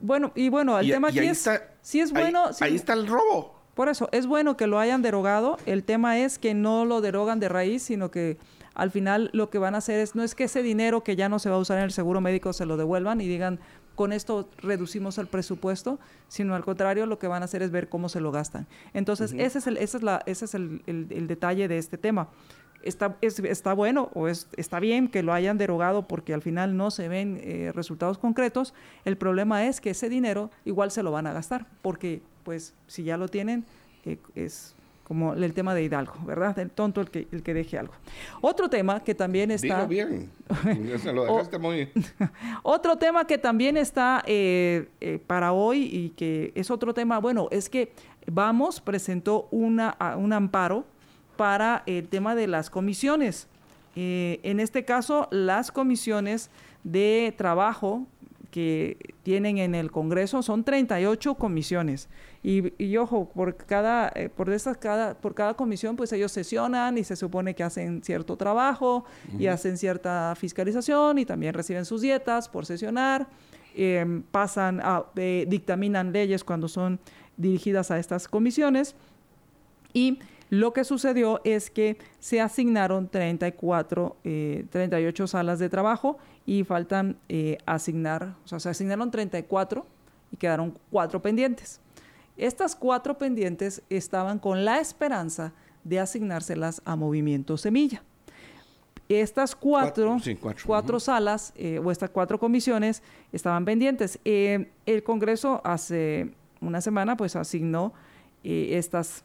Bueno, 0.00 0.32
y 0.34 0.48
bueno, 0.48 0.78
el 0.78 0.90
tema 0.90 1.08
aquí 1.08 1.20
es, 1.20 1.48
si 1.82 2.00
es 2.00 2.12
bueno... 2.12 2.50
Ahí, 2.60 2.74
está 2.74 2.94
el 2.94 3.06
robo. 3.06 3.53
Por 3.74 3.88
eso, 3.88 4.08
es 4.12 4.26
bueno 4.26 4.56
que 4.56 4.66
lo 4.66 4.78
hayan 4.78 5.02
derogado. 5.02 5.56
El 5.66 5.84
tema 5.84 6.18
es 6.18 6.38
que 6.38 6.54
no 6.54 6.84
lo 6.84 7.00
derogan 7.00 7.40
de 7.40 7.48
raíz, 7.48 7.82
sino 7.82 8.10
que 8.10 8.38
al 8.74 8.90
final 8.90 9.30
lo 9.32 9.50
que 9.50 9.58
van 9.58 9.74
a 9.74 9.78
hacer 9.78 10.00
es, 10.00 10.14
no 10.14 10.22
es 10.22 10.34
que 10.34 10.44
ese 10.44 10.62
dinero 10.62 11.02
que 11.02 11.16
ya 11.16 11.28
no 11.28 11.38
se 11.38 11.48
va 11.48 11.56
a 11.56 11.60
usar 11.60 11.78
en 11.78 11.84
el 11.84 11.92
seguro 11.92 12.20
médico 12.20 12.52
se 12.52 12.66
lo 12.66 12.76
devuelvan 12.76 13.20
y 13.20 13.28
digan, 13.28 13.60
con 13.94 14.12
esto 14.12 14.48
reducimos 14.58 15.18
el 15.18 15.28
presupuesto, 15.28 15.98
sino 16.28 16.54
al 16.54 16.64
contrario, 16.64 17.06
lo 17.06 17.18
que 17.18 17.28
van 17.28 17.42
a 17.42 17.44
hacer 17.44 17.62
es 17.62 17.70
ver 17.70 17.88
cómo 17.88 18.08
se 18.08 18.20
lo 18.20 18.32
gastan. 18.32 18.66
Entonces, 18.92 19.32
ese 19.32 19.58
es, 19.58 19.66
el, 19.66 19.76
ese 19.76 19.98
es, 19.98 20.02
la, 20.02 20.22
ese 20.26 20.44
es 20.46 20.54
el, 20.54 20.82
el, 20.86 21.26
detalle 21.26 21.68
de 21.68 21.78
este 21.78 21.96
tema. 21.96 22.28
Está, 22.82 23.16
es, 23.22 23.38
está 23.38 23.72
bueno 23.72 24.10
o 24.14 24.28
es, 24.28 24.48
está 24.56 24.78
bien 24.78 25.08
que 25.08 25.22
lo 25.22 25.32
hayan 25.32 25.56
derogado 25.56 26.06
porque 26.06 26.34
al 26.34 26.42
final 26.42 26.76
no 26.76 26.90
se 26.90 27.08
ven 27.08 27.38
eh, 27.40 27.72
resultados 27.74 28.18
concretos. 28.18 28.74
El 29.04 29.16
problema 29.16 29.66
es 29.66 29.80
que 29.80 29.90
ese 29.90 30.08
dinero 30.08 30.50
igual 30.64 30.90
se 30.90 31.02
lo 31.02 31.12
van 31.12 31.26
a 31.26 31.32
gastar 31.32 31.66
porque, 31.80 32.22
pues, 32.44 32.74
si 32.86 33.04
ya 33.04 33.16
lo 33.16 33.28
tienen, 33.28 33.64
eh, 34.04 34.18
es 34.34 34.74
como 35.04 35.34
el 35.34 35.52
tema 35.52 35.74
de 35.74 35.82
Hidalgo, 35.82 36.14
¿verdad? 36.24 36.58
El 36.58 36.70
tonto 36.70 37.02
el 37.02 37.10
que, 37.10 37.28
el 37.30 37.42
que 37.42 37.52
deje 37.52 37.78
algo. 37.78 37.92
Otro 38.40 38.70
tema 38.70 39.00
que 39.04 39.14
también 39.14 39.50
está... 39.50 39.84
bien, 39.84 40.30
lo 41.12 41.24
dejaste 41.26 41.58
muy... 41.58 41.90
otro 42.62 42.96
tema 42.96 43.26
que 43.26 43.36
también 43.36 43.76
está 43.76 44.22
eh, 44.26 44.88
eh, 45.02 45.18
para 45.26 45.52
hoy 45.52 45.90
y 45.92 46.08
que 46.10 46.52
es 46.54 46.70
otro 46.70 46.94
tema, 46.94 47.18
bueno, 47.18 47.48
es 47.50 47.68
que 47.68 47.92
Vamos 48.26 48.80
presentó 48.80 49.48
una, 49.50 49.96
un 50.16 50.32
amparo 50.32 50.84
para 51.36 51.82
el 51.86 52.08
tema 52.08 52.34
de 52.34 52.46
las 52.46 52.70
comisiones. 52.70 53.48
Eh, 53.96 54.40
en 54.42 54.60
este 54.60 54.84
caso, 54.84 55.28
las 55.30 55.70
comisiones 55.70 56.50
de 56.84 57.34
trabajo 57.36 58.06
que 58.54 59.16
tienen 59.24 59.58
en 59.58 59.74
el 59.74 59.90
Congreso 59.90 60.40
son 60.40 60.62
38 60.62 61.34
comisiones. 61.34 62.08
Y, 62.40 62.72
y 62.80 62.96
ojo, 62.98 63.28
por 63.28 63.56
cada, 63.56 64.12
eh, 64.14 64.28
por, 64.28 64.48
esas, 64.50 64.76
cada, 64.76 65.14
por 65.14 65.34
cada 65.34 65.54
comisión, 65.54 65.96
pues 65.96 66.12
ellos 66.12 66.30
sesionan 66.30 66.96
y 66.96 67.02
se 67.02 67.16
supone 67.16 67.56
que 67.56 67.64
hacen 67.64 68.00
cierto 68.04 68.36
trabajo 68.36 69.06
y 69.40 69.48
hacen 69.48 69.76
cierta 69.76 70.36
fiscalización 70.36 71.18
y 71.18 71.26
también 71.26 71.52
reciben 71.52 71.84
sus 71.84 72.00
dietas 72.00 72.48
por 72.48 72.64
sesionar. 72.64 73.26
Em, 73.74 74.22
pasan 74.22 74.78
a, 74.80 75.04
eh, 75.16 75.46
dictaminan 75.48 76.12
leyes 76.12 76.44
cuando 76.44 76.68
son 76.68 77.00
dirigidas 77.36 77.90
a 77.90 77.98
estas 77.98 78.28
comisiones. 78.28 78.94
Y 79.92 80.20
lo 80.50 80.72
que 80.72 80.84
sucedió 80.84 81.40
es 81.44 81.70
que 81.70 81.98
se 82.18 82.40
asignaron 82.40 83.08
34, 83.08 84.16
38 84.70 85.26
salas 85.26 85.58
de 85.58 85.68
trabajo 85.68 86.18
y 86.46 86.64
faltan 86.64 87.16
eh, 87.28 87.58
asignar, 87.66 88.34
o 88.44 88.48
sea, 88.48 88.60
se 88.60 88.68
asignaron 88.68 89.10
34 89.10 89.86
y 90.30 90.36
quedaron 90.36 90.78
cuatro 90.90 91.22
pendientes. 91.22 91.80
Estas 92.36 92.74
cuatro 92.76 93.16
pendientes 93.16 93.82
estaban 93.88 94.38
con 94.38 94.64
la 94.64 94.80
esperanza 94.80 95.52
de 95.84 96.00
asignárselas 96.00 96.82
a 96.84 96.96
Movimiento 96.96 97.56
Semilla. 97.56 98.02
Estas 99.08 99.54
cuatro, 99.54 100.16
cuatro, 100.66 100.98
salas 100.98 101.52
eh, 101.56 101.78
o 101.78 101.90
estas 101.90 102.10
cuatro 102.10 102.38
comisiones 102.38 103.02
estaban 103.32 103.64
pendientes. 103.64 104.18
Eh, 104.24 104.70
el 104.86 105.02
Congreso 105.02 105.60
hace 105.62 106.34
una 106.60 106.80
semana 106.80 107.16
pues 107.16 107.36
asignó 107.36 107.92
estas, 108.42 109.24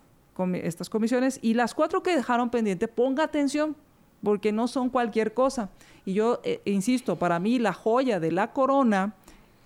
estas 0.54 0.90
comisiones 0.90 1.40
y 1.42 1.54
las 1.54 1.74
cuatro 1.74 2.04
que 2.04 2.16
dejaron 2.16 2.50
pendientes, 2.50 2.90
ponga 2.90 3.24
atención 3.24 3.76
porque 4.24 4.52
no 4.52 4.68
son 4.68 4.90
cualquier 4.90 5.34
cosa. 5.34 5.70
Y 6.06 6.14
yo 6.14 6.42
eh, 6.44 6.62
insisto, 6.66 7.18
para 7.18 7.40
mí 7.40 7.60
la 7.60 7.74
joya 7.74 8.20
de 8.20 8.32
la 8.32 8.52
corona 8.52 9.16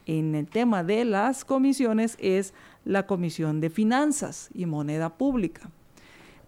en 0.05 0.35
el 0.35 0.47
tema 0.47 0.83
de 0.83 1.05
las 1.05 1.45
comisiones 1.45 2.17
es 2.19 2.53
la 2.85 3.07
Comisión 3.07 3.61
de 3.61 3.69
Finanzas 3.69 4.49
y 4.53 4.65
Moneda 4.65 5.17
Pública. 5.17 5.69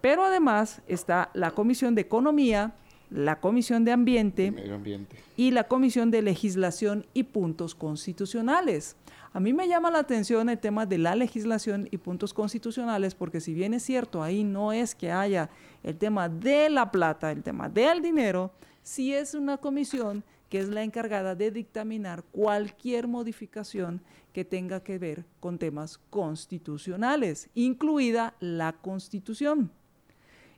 Pero 0.02 0.24
además 0.24 0.82
está 0.88 1.30
la 1.34 1.52
Comisión 1.52 1.96
de 1.96 2.02
Economía, 2.02 2.76
la 3.10 3.40
Comisión 3.40 3.86
de 3.86 3.92
Ambiente, 3.92 4.54
Ambiente, 4.72 5.16
y 5.38 5.52
la 5.52 5.66
Comisión 5.66 6.12
de 6.12 6.22
Legislación 6.22 7.06
y 7.14 7.24
Puntos 7.24 7.76
Constitucionales. 7.76 8.98
A 9.36 9.42
mí 9.42 9.52
me 9.52 9.68
llama 9.68 9.92
la 9.92 10.00
atención 10.00 10.48
el 10.48 10.60
tema 10.60 10.86
de 10.86 10.98
la 10.98 11.14
legislación 11.14 11.90
y 11.92 11.98
puntos 11.98 12.34
constitucionales, 12.34 13.16
porque 13.16 13.42
si 13.42 13.54
bien 13.54 13.74
es 13.74 13.84
cierto, 13.84 14.24
ahí 14.24 14.46
no 14.46 14.72
es 14.72 14.96
que 14.96 15.12
haya 15.12 15.50
el 15.84 15.98
tema 15.98 16.30
de 16.30 16.70
la 16.70 16.90
plata, 16.90 17.34
el 17.34 17.44
tema 17.44 17.68
del 17.68 18.02
dinero, 18.02 18.54
sí 18.82 19.14
es 19.14 19.34
una 19.34 19.58
comisión 19.58 20.24
que 20.48 20.60
es 20.60 20.70
la 20.70 20.84
encargada 20.84 21.36
de 21.36 21.52
dictaminar 21.52 22.24
cualquier 22.32 23.10
modificación 23.10 24.02
que 24.32 24.46
tenga 24.46 24.82
que 24.82 24.98
ver 24.98 25.26
con 25.42 25.58
temas 25.58 25.98
constitucionales, 26.10 27.50
incluida 27.56 28.36
la 28.40 28.72
constitución. 28.72 29.70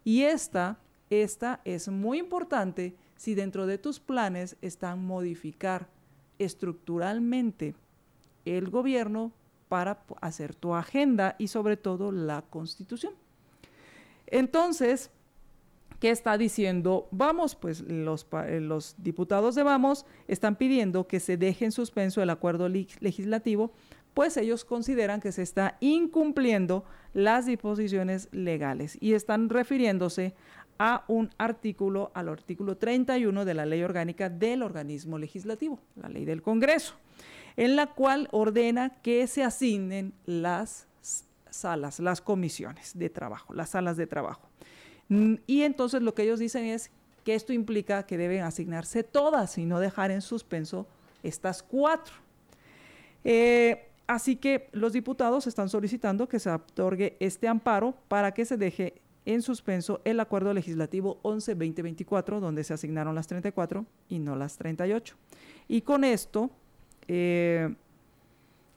Y 0.03 0.21
esta, 0.21 0.77
esta 1.09 1.61
es 1.65 1.87
muy 1.87 2.19
importante 2.19 2.95
si 3.15 3.33
dentro 3.33 3.65
de 3.65 3.79
tus 3.79 3.99
planes 3.99 4.55
están 4.61 5.03
modificar 5.03 5.87
estructuralmente 6.37 7.73
el 8.55 8.69
gobierno 8.69 9.31
para 9.67 10.03
hacer 10.21 10.55
tu 10.55 10.73
agenda 10.73 11.35
y 11.37 11.47
sobre 11.47 11.77
todo 11.77 12.11
la 12.11 12.43
constitución. 12.43 13.13
Entonces, 14.27 15.09
¿qué 15.99 16.09
está 16.09 16.37
diciendo 16.37 17.07
Vamos? 17.11 17.55
Pues 17.55 17.81
los, 17.81 18.27
eh, 18.45 18.59
los 18.61 18.95
diputados 18.97 19.55
de 19.55 19.63
Vamos 19.63 20.05
están 20.27 20.55
pidiendo 20.55 21.07
que 21.07 21.19
se 21.19 21.37
deje 21.37 21.65
en 21.65 21.71
suspenso 21.71 22.21
el 22.21 22.29
acuerdo 22.29 22.69
legislativo, 22.69 23.71
pues 24.13 24.37
ellos 24.37 24.65
consideran 24.65 25.21
que 25.21 25.31
se 25.31 25.43
está 25.43 25.77
incumpliendo 25.79 26.83
las 27.13 27.45
disposiciones 27.45 28.29
legales 28.31 28.97
y 28.99 29.13
están 29.13 29.49
refiriéndose 29.49 30.33
a 30.79 31.03
un 31.07 31.31
artículo, 31.37 32.11
al 32.13 32.29
artículo 32.29 32.77
31 32.77 33.45
de 33.45 33.53
la 33.53 33.65
ley 33.65 33.81
orgánica 33.81 34.29
del 34.29 34.61
organismo 34.61 35.17
legislativo, 35.17 35.79
la 35.95 36.09
ley 36.09 36.25
del 36.25 36.41
Congreso 36.41 36.95
en 37.57 37.75
la 37.75 37.87
cual 37.87 38.29
ordena 38.31 39.01
que 39.01 39.25
se 39.27 39.43
asignen 39.43 40.13
las 40.25 40.87
salas, 41.49 41.99
las 41.99 42.21
comisiones 42.21 42.97
de 42.97 43.09
trabajo, 43.09 43.53
las 43.53 43.71
salas 43.71 43.97
de 43.97 44.07
trabajo. 44.07 44.47
Mm, 45.09 45.35
y 45.47 45.63
entonces 45.63 46.01
lo 46.01 46.13
que 46.13 46.23
ellos 46.23 46.39
dicen 46.39 46.65
es 46.65 46.91
que 47.23 47.33
esto 47.35 47.51
implica 47.51 48.05
que 48.05 48.17
deben 48.17 48.43
asignarse 48.43 49.03
todas 49.03 49.57
y 49.57 49.65
no 49.65 49.79
dejar 49.79 50.11
en 50.11 50.21
suspenso 50.21 50.87
estas 51.23 51.63
cuatro. 51.63 52.13
Eh, 53.23 53.89
así 54.05 54.35
que 54.35 54.69
los 54.71 54.93
diputados 54.93 55.47
están 55.47 55.67
solicitando 55.67 56.29
que 56.29 56.39
se 56.39 56.51
otorgue 56.51 57.17
este 57.19 57.47
amparo 57.47 57.95
para 58.07 58.33
que 58.33 58.45
se 58.45 58.55
deje 58.55 59.01
en 59.25 59.41
suspenso 59.41 59.99
el 60.05 60.21
acuerdo 60.21 60.53
legislativo 60.53 61.19
11-2024, 61.23 62.39
donde 62.39 62.63
se 62.63 62.73
asignaron 62.73 63.13
las 63.13 63.27
34 63.27 63.85
y 64.07 64.19
no 64.19 64.37
las 64.37 64.57
38. 64.57 65.17
Y 65.67 65.81
con 65.81 66.05
esto 66.05 66.49
eh, 67.07 67.75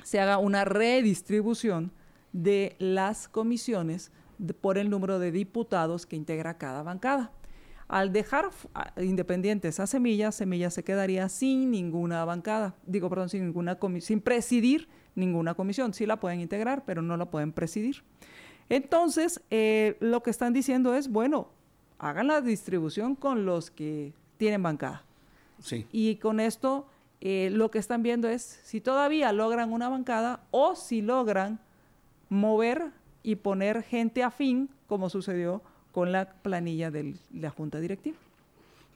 se 0.03 0.21
haga 0.21 0.39
una 0.39 0.65
redistribución 0.65 1.93
de 2.33 2.77
las 2.79 3.29
comisiones 3.29 4.13
por 4.61 4.79
el 4.79 4.91
número 4.91 5.19
de 5.19 5.33
diputados 5.33 6.07
que 6.07 6.17
integra 6.17 6.59
cada 6.59 6.83
bancada. 6.83 7.33
Al 7.89 8.13
dejar 8.13 8.51
independientes 8.99 9.81
a 9.81 9.87
Semilla, 9.87 10.31
Semilla 10.31 10.71
se 10.71 10.85
quedaría 10.85 11.29
sin 11.29 11.73
ninguna 11.73 12.25
bancada, 12.25 12.77
digo, 12.87 13.11
perdón, 13.11 13.29
sin 13.29 13.47
ninguna 13.47 13.79
sin 14.01 14.21
presidir 14.21 14.89
ninguna 15.17 15.55
comisión. 15.55 15.93
Sí 15.93 16.07
la 16.07 16.21
pueden 16.21 16.41
integrar, 16.41 16.85
pero 16.85 17.03
no 17.03 17.17
la 17.17 17.31
pueden 17.31 17.53
presidir. 17.53 18.05
Entonces, 18.69 19.43
eh, 19.51 19.97
lo 19.99 20.23
que 20.23 20.31
están 20.31 20.53
diciendo 20.53 20.95
es, 20.95 21.09
bueno, 21.09 21.49
hagan 21.99 22.29
la 22.29 22.41
distribución 22.41 23.17
con 23.17 23.45
los 23.45 23.73
que 23.73 24.15
tienen 24.37 24.63
bancada. 24.63 25.05
Sí. 25.59 25.87
Y 25.91 26.17
con 26.17 26.39
esto 26.39 26.87
eh, 27.21 27.51
lo 27.53 27.71
que 27.71 27.79
están 27.79 28.03
viendo 28.03 28.29
es 28.29 28.61
si 28.65 28.81
todavía 28.81 29.33
logran 29.33 29.73
una 29.73 29.89
bancada 29.89 30.41
o 30.51 30.75
si 30.75 31.03
logran 31.03 31.61
mover 32.29 32.91
y 33.23 33.37
poner 33.37 33.83
gente 33.83 34.23
afín, 34.23 34.71
como 34.87 35.11
sucedió 35.11 35.63
con 35.93 36.13
la 36.13 36.31
planilla 36.43 36.91
de 36.91 37.15
la 37.35 37.51
Junta 37.51 37.81
Directiva. 37.81 38.17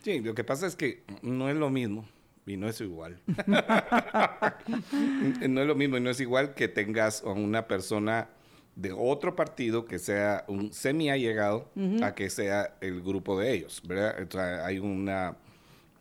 Sí, 0.02 0.20
lo 0.20 0.34
que 0.34 0.44
pasa 0.44 0.66
es 0.66 0.76
que 0.76 1.02
no 1.22 1.48
es 1.48 1.56
lo 1.56 1.70
mismo 1.70 2.04
y 2.46 2.56
no 2.56 2.68
es 2.68 2.80
igual. 2.80 3.18
no 3.46 5.60
es 5.60 5.66
lo 5.66 5.74
mismo 5.74 5.96
y 5.96 6.00
no 6.00 6.10
es 6.10 6.20
igual 6.20 6.54
que 6.54 6.68
tengas 6.68 7.22
a 7.22 7.30
una 7.30 7.66
persona 7.66 8.28
de 8.76 8.92
otro 8.92 9.36
partido 9.36 9.84
que 9.84 9.98
sea 9.98 10.44
un 10.48 10.72
semi 10.72 11.10
allegado 11.10 11.70
a 12.02 12.14
que 12.14 12.28
sea 12.28 12.76
el 12.80 13.02
grupo 13.02 13.38
de 13.38 13.52
ellos, 13.52 13.82
¿verdad? 13.86 14.64
hay 14.64 14.78
una 14.78 15.36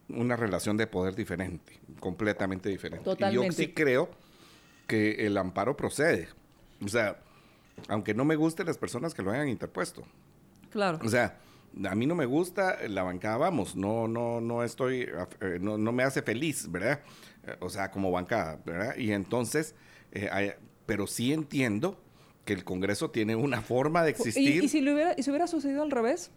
una 0.10 0.36
relación 0.36 0.78
de 0.78 0.88
poder 0.88 1.16
diferente, 1.16 1.80
completamente 2.00 2.70
diferente. 2.70 3.10
Y 3.30 3.34
yo 3.34 3.52
sí 3.52 3.74
creo 3.74 4.10
que 4.88 5.26
el 5.26 5.38
amparo 5.38 5.78
procede. 5.78 6.28
O 6.84 6.88
sea, 6.88 7.18
aunque 7.88 8.14
no 8.14 8.26
me 8.26 8.36
gusten 8.36 8.66
las 8.66 8.78
personas 8.78 9.14
que 9.14 9.22
lo 9.22 9.32
hayan 9.32 9.48
interpuesto. 9.48 10.04
Claro. 10.70 11.00
O 11.04 11.10
sea, 11.10 11.40
a 11.88 11.96
mí 11.96 12.06
no 12.06 12.16
me 12.16 12.26
gusta 12.26 12.78
la 12.88 13.04
bancada, 13.04 13.38
vamos, 13.38 13.76
no, 13.76 14.08
no, 14.08 14.42
no 14.42 14.64
estoy, 14.64 15.10
eh, 15.42 15.58
no, 15.60 15.78
me 15.78 16.04
hace 16.04 16.22
feliz, 16.22 16.70
¿verdad? 16.72 17.02
O 17.60 17.70
sea, 17.70 17.92
como 17.92 18.12
bancada, 18.12 18.60
¿verdad? 18.66 18.96
Y 18.98 19.12
entonces, 19.12 19.76
eh, 20.12 20.56
pero 20.86 21.08
sí 21.08 21.34
entiendo 21.34 22.00
que 22.46 22.54
el 22.54 22.64
Congreso 22.64 23.10
tiene 23.10 23.36
una 23.36 23.62
forma 23.62 24.04
de 24.04 24.12
existir. 24.12 24.64
¿Y, 24.64 24.68
si, 24.68 24.82
hubiera, 24.82 25.14
y 25.18 25.24
si 25.24 25.30
hubiera 25.30 25.48
sucedido 25.48 25.84
al 25.84 25.92
revés? 25.92 26.32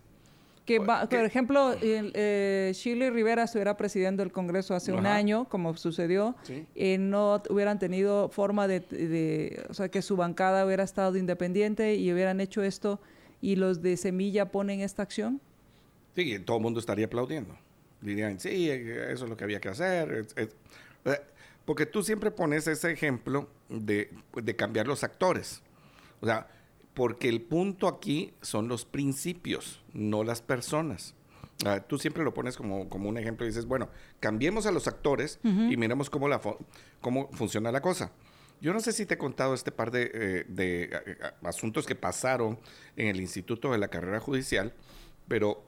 Que, 0.66 0.80
por 0.80 1.24
ejemplo, 1.24 1.74
el, 1.74 2.10
eh, 2.14 2.72
Shirley 2.74 3.10
Rivera 3.10 3.44
estuviera 3.44 3.76
presidiendo 3.76 4.24
el 4.24 4.32
Congreso 4.32 4.74
hace 4.74 4.90
un 4.90 5.06
año, 5.06 5.48
como 5.48 5.76
sucedió, 5.76 6.34
eh, 6.74 6.98
no 6.98 7.40
hubieran 7.48 7.78
tenido 7.78 8.28
forma 8.30 8.66
de, 8.66 9.64
o 9.70 9.74
sea, 9.74 9.88
que 9.88 10.02
su 10.02 10.16
bancada 10.16 10.66
hubiera 10.66 10.82
estado 10.82 11.16
independiente 11.16 11.94
y 11.94 12.12
hubieran 12.12 12.40
hecho 12.40 12.64
esto 12.64 13.00
y 13.40 13.54
los 13.54 13.80
de 13.80 13.96
Semilla 13.96 14.50
ponen 14.50 14.80
esta 14.80 15.04
acción. 15.04 15.40
Sí, 16.16 16.36
todo 16.40 16.56
el 16.56 16.62
mundo 16.64 16.80
estaría 16.80 17.06
aplaudiendo. 17.06 17.56
Dirían, 18.00 18.40
sí, 18.40 18.68
eso 18.68 19.24
es 19.24 19.30
lo 19.30 19.36
que 19.36 19.44
había 19.44 19.60
que 19.60 19.68
hacer. 19.68 20.26
Eh, 20.34 20.48
porque 21.64 21.86
tú 21.86 22.02
siempre 22.02 22.32
pones 22.32 22.66
ese 22.66 22.90
ejemplo 22.90 23.48
de, 23.68 24.10
de 24.34 24.56
cambiar 24.56 24.88
los 24.88 25.04
actores. 25.04 25.62
O 26.20 26.26
sea, 26.26 26.48
porque 26.96 27.28
el 27.28 27.42
punto 27.42 27.88
aquí 27.88 28.32
son 28.40 28.68
los 28.68 28.86
principios, 28.86 29.82
no 29.92 30.24
las 30.24 30.40
personas. 30.40 31.14
Ah, 31.66 31.80
tú 31.80 31.98
siempre 31.98 32.24
lo 32.24 32.32
pones 32.32 32.56
como, 32.56 32.88
como, 32.88 33.10
un 33.10 33.18
ejemplo 33.18 33.44
y 33.44 33.50
dices, 33.50 33.66
bueno, 33.66 33.90
cambiemos 34.18 34.64
a 34.64 34.72
los 34.72 34.88
actores 34.88 35.38
y 35.44 35.76
miremos 35.76 36.08
cómo, 36.08 36.26
la 36.26 36.40
cómo 37.02 37.28
funciona 37.32 37.70
la 37.70 37.82
cosa. 37.82 38.12
Yo 38.62 38.72
no 38.72 38.80
sé 38.80 38.92
si 38.92 39.04
te 39.04 39.14
he 39.14 39.18
contado 39.18 39.52
este 39.52 39.72
par 39.72 39.90
de, 39.90 40.10
eh, 40.14 40.44
de 40.48 40.84
eh, 40.84 41.18
asuntos 41.42 41.84
que 41.84 41.96
pasaron 41.96 42.58
en 42.96 43.08
el 43.08 43.20
Instituto 43.20 43.72
de 43.72 43.76
la 43.76 43.88
Carrera 43.88 44.18
Judicial, 44.18 44.72
pero 45.28 45.64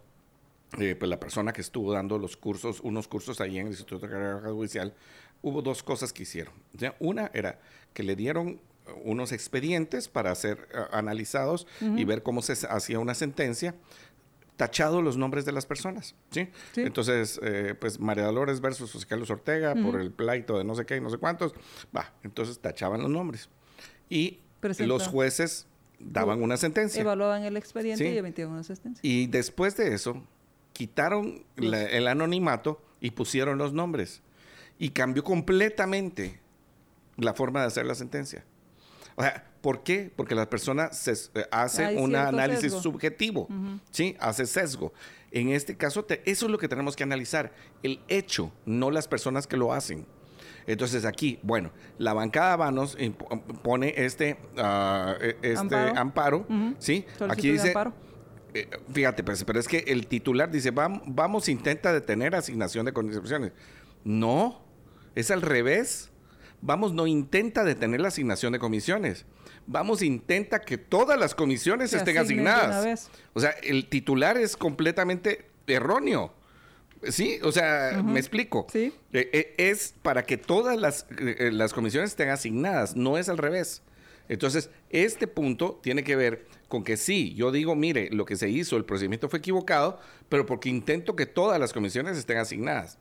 eh, 0.78 0.96
pues 0.98 1.10
la 1.10 1.20
persona 1.20 1.52
que 1.52 1.60
estuvo 1.60 1.92
dando 1.92 2.18
los 2.18 2.38
cursos, 2.38 2.80
unos 2.80 3.06
cursos 3.06 3.42
ahí 3.42 3.58
en 3.58 3.66
el 3.66 3.72
Instituto 3.72 4.06
de 4.06 4.06
la 4.06 4.18
Carrera 4.18 4.50
Judicial, 4.50 4.94
hubo 5.42 5.60
dos 5.60 5.82
cosas 5.82 6.14
que 6.14 6.22
hicieron. 6.22 6.54
Una 7.00 7.30
era 7.34 7.60
que 7.92 8.02
le 8.02 8.16
dieron 8.16 8.62
unos 9.04 9.32
expedientes 9.32 10.08
para 10.08 10.34
ser 10.34 10.68
eh, 10.72 10.78
analizados 10.92 11.66
y 11.80 12.04
ver 12.04 12.22
cómo 12.22 12.42
se 12.42 12.54
hacía 12.68 12.98
una 12.98 13.14
sentencia 13.14 13.74
tachado 14.58 15.02
los 15.02 15.16
nombres 15.16 15.44
de 15.44 15.52
las 15.52 15.66
personas, 15.66 16.16
¿sí? 16.30 16.48
Entonces, 16.74 17.38
eh, 17.44 17.76
pues 17.78 18.00
María 18.00 18.24
Dolores 18.24 18.60
versus 18.60 18.90
José 18.90 19.06
Carlos 19.06 19.30
Ortega 19.30 19.74
por 19.76 20.00
el 20.00 20.10
pleito 20.10 20.58
de 20.58 20.64
no 20.64 20.74
sé 20.74 20.84
qué 20.84 20.96
y 20.96 21.00
no 21.00 21.10
sé 21.10 21.18
cuántos, 21.18 21.54
va, 21.96 22.12
entonces 22.24 22.58
tachaban 22.58 23.00
los 23.00 23.10
nombres. 23.10 23.48
Y 24.10 24.40
los 24.80 25.06
jueces 25.06 25.68
daban 26.00 26.42
una 26.42 26.56
sentencia. 26.56 27.00
Evaluaban 27.00 27.44
el 27.44 27.56
expediente 27.56 28.12
y 28.12 28.18
emitían 28.18 28.50
una 28.50 28.64
sentencia. 28.64 29.00
Y 29.02 29.28
después 29.28 29.76
de 29.76 29.94
eso, 29.94 30.24
quitaron 30.72 31.44
el 31.56 32.08
anonimato 32.08 32.82
y 33.00 33.12
pusieron 33.12 33.58
los 33.58 33.72
nombres. 33.72 34.22
Y 34.76 34.90
cambió 34.90 35.22
completamente 35.22 36.40
la 37.16 37.34
forma 37.34 37.60
de 37.60 37.66
hacer 37.66 37.86
la 37.86 37.94
sentencia. 37.94 38.44
O 39.18 39.22
sea, 39.22 39.44
¿por 39.60 39.82
qué? 39.82 40.12
Porque 40.14 40.36
la 40.36 40.48
persona 40.48 40.92
se, 40.92 41.12
eh, 41.12 41.44
hace 41.50 41.96
un 41.96 42.14
análisis 42.14 42.72
subjetivo, 42.72 43.48
¿sí? 43.90 44.16
Hace 44.20 44.46
sesgo. 44.46 44.92
En 45.32 45.48
este 45.48 45.76
caso, 45.76 46.06
eso 46.24 46.46
es 46.46 46.50
lo 46.52 46.56
que 46.56 46.68
tenemos 46.68 46.94
que 46.94 47.02
analizar, 47.02 47.52
el 47.82 48.00
hecho, 48.06 48.52
no 48.64 48.92
las 48.92 49.08
personas 49.08 49.48
que 49.48 49.56
lo 49.56 49.72
hacen. 49.72 50.06
Entonces 50.68 51.04
aquí, 51.04 51.40
bueno, 51.42 51.72
la 51.98 52.12
bancada 52.12 52.54
Vanos 52.56 52.96
pone 53.62 53.92
este, 53.96 54.38
e, 55.20 55.36
este 55.42 55.76
amparo, 55.96 56.46
¿sí? 56.78 57.04
Aquí 57.28 57.50
dice... 57.50 57.74
Eh, 58.54 58.66
fíjate, 58.92 59.22
pues, 59.22 59.44
pero 59.44 59.60
es 59.60 59.68
que 59.68 59.84
el 59.88 60.06
titular 60.06 60.50
dice, 60.50 60.70
vamos, 60.70 61.02
vamos, 61.04 61.50
intenta 61.50 61.92
detener 61.92 62.34
asignación 62.34 62.86
de 62.86 62.94
condiciones. 62.94 63.52
No, 64.04 64.62
es 65.14 65.30
al 65.30 65.42
revés. 65.42 66.07
Vamos, 66.60 66.92
no 66.92 67.06
intenta 67.06 67.64
detener 67.64 68.00
la 68.00 68.08
asignación 68.08 68.52
de 68.52 68.58
comisiones. 68.58 69.24
Vamos, 69.66 70.02
intenta 70.02 70.60
que 70.60 70.78
todas 70.78 71.18
las 71.18 71.34
comisiones 71.34 71.92
estén 71.92 72.18
asignadas. 72.18 73.10
O 73.34 73.40
sea, 73.40 73.50
el 73.62 73.88
titular 73.88 74.36
es 74.36 74.56
completamente 74.56 75.46
erróneo. 75.66 76.34
Sí, 77.04 77.38
o 77.42 77.52
sea, 77.52 78.02
me 78.04 78.18
explico. 78.18 78.66
Sí. 78.72 78.92
Eh, 79.12 79.30
eh, 79.32 79.54
es 79.56 79.94
para 80.02 80.24
que 80.24 80.36
todas 80.36 80.76
las, 80.76 81.06
eh, 81.18 81.50
las 81.52 81.72
comisiones 81.72 82.10
estén 82.10 82.30
asignadas, 82.30 82.96
no 82.96 83.18
es 83.18 83.28
al 83.28 83.38
revés. 83.38 83.82
Entonces, 84.28 84.70
este 84.90 85.26
punto 85.26 85.78
tiene 85.82 86.04
que 86.04 86.16
ver 86.16 86.46
con 86.68 86.84
que 86.84 86.96
sí, 86.96 87.34
yo 87.34 87.50
digo, 87.50 87.74
mire, 87.74 88.10
lo 88.10 88.24
que 88.26 88.36
se 88.36 88.50
hizo, 88.50 88.76
el 88.76 88.84
procedimiento 88.84 89.28
fue 89.28 89.38
equivocado, 89.38 90.00
pero 90.28 90.44
porque 90.44 90.68
intento 90.68 91.16
que 91.16 91.24
todas 91.24 91.58
las 91.58 91.72
comisiones 91.72 92.18
estén 92.18 92.38
asignadas. 92.38 92.98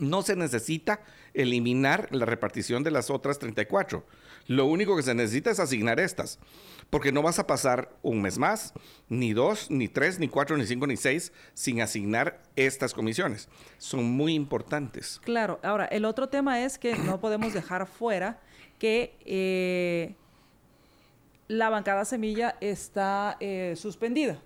No 0.00 0.22
se 0.22 0.34
necesita 0.34 1.00
eliminar 1.34 2.08
la 2.10 2.26
repartición 2.26 2.82
de 2.82 2.90
las 2.90 3.10
otras 3.10 3.38
34. 3.38 4.04
Lo 4.48 4.64
único 4.64 4.96
que 4.96 5.02
se 5.02 5.14
necesita 5.14 5.50
es 5.50 5.60
asignar 5.60 6.00
estas, 6.00 6.38
porque 6.88 7.12
no 7.12 7.22
vas 7.22 7.38
a 7.38 7.46
pasar 7.46 7.94
un 8.02 8.22
mes 8.22 8.38
más, 8.38 8.72
ni 9.08 9.34
dos, 9.34 9.70
ni 9.70 9.88
tres, 9.88 10.18
ni 10.18 10.28
cuatro, 10.28 10.56
ni 10.56 10.66
cinco, 10.66 10.86
ni 10.86 10.96
seis, 10.96 11.32
sin 11.52 11.82
asignar 11.82 12.40
estas 12.56 12.94
comisiones. 12.94 13.48
Son 13.76 14.04
muy 14.04 14.34
importantes. 14.34 15.20
Claro, 15.22 15.60
ahora, 15.62 15.84
el 15.84 16.06
otro 16.06 16.28
tema 16.28 16.64
es 16.64 16.78
que 16.78 16.96
no 16.96 17.20
podemos 17.20 17.52
dejar 17.52 17.86
fuera 17.86 18.40
que 18.78 19.14
eh, 19.26 20.14
la 21.48 21.68
bancada 21.68 22.04
semilla 22.04 22.56
está 22.60 23.36
eh, 23.40 23.74
suspendida. 23.76 24.38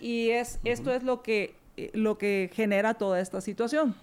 Y 0.00 0.30
es, 0.30 0.58
esto 0.64 0.92
es 0.92 1.04
lo 1.04 1.22
que, 1.22 1.54
eh, 1.76 1.90
lo 1.94 2.18
que 2.18 2.50
genera 2.52 2.94
toda 2.94 3.20
esta 3.20 3.40
situación. 3.40 3.94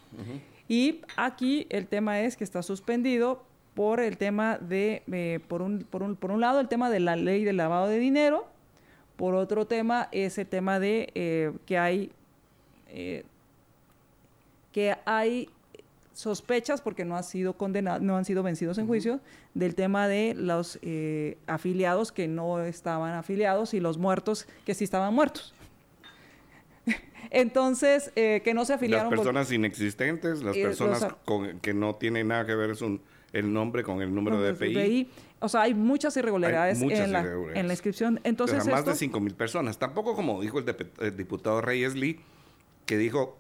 Y 0.70 1.02
aquí 1.18 1.66
el 1.72 1.88
tema 1.88 2.22
es 2.22 2.38
que 2.38 2.44
está 2.44 2.62
suspendido 2.62 3.44
por 3.74 4.00
el 4.00 4.18
tema 4.18 4.60
de, 4.60 5.02
eh, 5.12 5.40
por, 5.48 5.64
un, 5.64 5.80
por, 5.80 6.04
un, 6.04 6.16
por 6.16 6.32
un 6.32 6.42
lado, 6.42 6.60
el 6.60 6.68
tema 6.68 6.92
de 6.92 7.00
la 7.00 7.16
ley 7.16 7.44
del 7.44 7.58
lavado 7.58 7.88
de 7.88 7.98
dinero, 7.98 8.46
por 9.16 9.34
otro 9.34 9.66
tema 9.66 10.10
es 10.12 10.38
el 10.38 10.46
tema 10.46 10.80
de 10.80 11.12
eh, 11.16 11.52
que 11.66 11.78
hay 11.78 12.12
eh, 12.88 13.26
que 14.72 14.96
hay 15.06 15.50
sospechas 16.14 16.82
porque 16.82 17.04
no 17.04 17.18
han 17.18 17.24
sido 17.24 17.54
condenados, 17.54 18.02
no 18.04 18.16
han 18.16 18.24
sido 18.24 18.44
vencidos 18.44 18.78
en 18.78 18.86
juicio 18.86 19.20
del 19.56 19.74
tema 19.74 20.08
de 20.08 20.36
los 20.36 20.80
afiliados 21.48 22.12
que 22.12 22.28
no 22.28 22.62
estaban 22.62 23.16
afiliados 23.16 23.74
y 23.74 23.80
los 23.80 23.98
muertos 23.98 24.48
que 24.66 24.76
sí 24.76 24.84
estaban 24.84 25.14
muertos. 25.14 25.56
Entonces, 27.32 28.12
eh, 28.16 28.42
que 28.44 28.54
no 28.54 28.66
se 28.66 28.74
afiliaron. 28.74 29.10
Las 29.12 29.20
personas 29.20 29.52
inexistentes, 29.52 30.42
las 30.42 30.58
personas 30.58 31.08
con, 31.26 31.60
que 31.60 31.74
no 31.74 31.96
tienen 31.96 32.30
nada 32.30 32.46
que 32.46 32.56
ver 32.56 32.72
un, 32.82 33.02
el 33.34 33.52
nombre 33.52 33.84
con 33.84 34.02
el 34.02 34.14
número 34.14 34.42
de 34.42 34.54
DPI. 34.54 35.10
O 35.42 35.48
sea, 35.48 35.62
hay 35.62 35.74
muchas 35.74 36.16
irregularidades, 36.18 36.82
en, 36.82 37.12
la, 37.14 37.22
en, 37.54 37.68
la, 37.68 37.74
inscripción. 37.74 38.20
Entonces, 38.24 38.66
más 38.68 38.86
de 38.86 38.96
5 38.96 39.20
mil 39.20 39.34
personas. 39.36 39.78
Tampoco 39.78 40.16
como 40.16 40.42
dijo 40.42 40.60
el, 40.60 41.16
diputado 41.16 41.62
Reyes 41.62 41.96
Lee, 41.96 42.20
que 42.86 42.98
dijo 42.98 43.38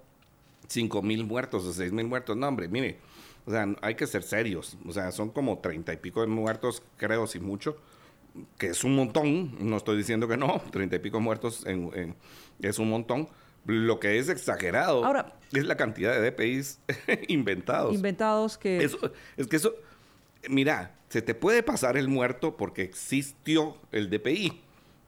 5 0.67 1.01
mil 1.01 1.25
muertos 1.25 1.65
o 1.65 1.73
6 1.73 1.91
mil 1.91 2.07
muertos. 2.07 2.37
No, 2.37 2.47
hombre, 2.47 2.69
mire, 2.69 2.97
o 3.45 3.51
sea, 3.51 3.67
hay 3.81 3.95
que 3.95 4.07
ser 4.07 4.23
serios. 4.23 4.77
O 4.87 4.93
sea, 4.93 5.11
son 5.11 5.29
como 5.29 5.57
30 5.57 5.91
y 5.91 5.97
pico 5.97 6.21
de 6.21 6.27
muertos, 6.27 6.83
creo, 6.97 7.27
si 7.27 7.39
mucho, 7.39 7.77
que 8.57 8.67
es 8.67 8.83
un 8.85 8.95
montón. 8.95 9.57
No 9.59 9.75
estoy 9.75 9.97
diciendo 9.97 10.27
que 10.27 10.37
no, 10.37 10.61
30 10.71 10.95
y 10.95 10.99
pico 10.99 11.19
muertos 11.19 11.65
es 12.62 12.80
un 12.80 12.89
montón 12.89 13.30
lo 13.66 13.99
que 13.99 14.18
es 14.18 14.30
exagerado 14.30 15.05
Ahora, 15.05 15.34
es 15.53 15.66
la 15.66 15.78
cantidad 15.78 16.20
de 16.20 16.32
DPIs 16.32 16.80
inventados. 17.28 17.93
Inventados 17.93 18.57
que... 18.57 18.84
es 19.38 19.47
que 19.47 19.55
eso, 19.55 19.76
mira, 20.47 20.95
se 21.10 21.22
te 21.22 21.36
puede 21.36 21.64
pasar 21.64 21.97
el 21.97 22.07
muerto 22.07 22.55
porque 22.55 22.84
existió 22.84 23.78
el 23.91 24.10
DPI, 24.10 24.62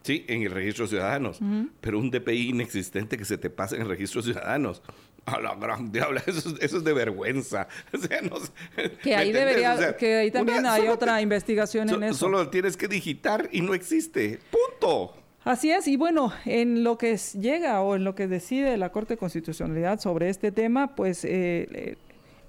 ¿sí? 0.03 0.25
En 0.27 0.41
el 0.43 0.51
registro 0.51 0.85
de 0.85 0.89
ciudadanos. 0.89 1.39
Pero 1.79 1.99
un 1.99 2.09
DPI 2.09 2.49
inexistente 2.49 3.17
que 3.17 3.25
se 3.25 3.37
te 3.37 3.49
pase 3.49 3.75
en 3.75 3.83
el 3.83 3.87
registro 3.87 4.21
de 4.21 4.33
ciudadanos. 4.33 4.81
A 5.23 5.39
la 5.39 5.53
gran 5.53 5.91
diabla, 5.91 6.23
eso, 6.25 6.55
es 6.59 6.83
de 6.83 6.93
vergüenza. 6.93 7.67
que 9.03 9.15
ahí 9.15 9.31
debería, 9.31 9.95
que 9.95 10.15
ahí 10.17 10.31
también 10.31 10.65
hay 10.65 10.87
otra 10.87 11.21
investigación 11.21 11.87
en 11.89 12.03
eso. 12.03 12.15
Solo 12.15 12.49
tienes 12.49 12.75
que 12.75 12.87
digitar 12.87 13.47
y 13.51 13.61
no 13.61 13.75
existe. 13.75 14.39
Punto. 14.49 15.13
Así 15.43 15.71
es, 15.71 15.87
y 15.87 15.97
bueno, 15.97 16.31
en 16.45 16.83
lo 16.83 16.99
que 16.99 17.17
llega 17.17 17.81
o 17.81 17.95
en 17.95 18.03
lo 18.03 18.13
que 18.13 18.27
decide 18.27 18.77
la 18.77 18.91
Corte 18.91 19.15
de 19.15 19.17
Constitucionalidad 19.17 19.99
sobre 19.99 20.29
este 20.29 20.51
tema, 20.51 20.95
pues 20.95 21.25
eh, 21.25 21.67
eh, 21.71 21.97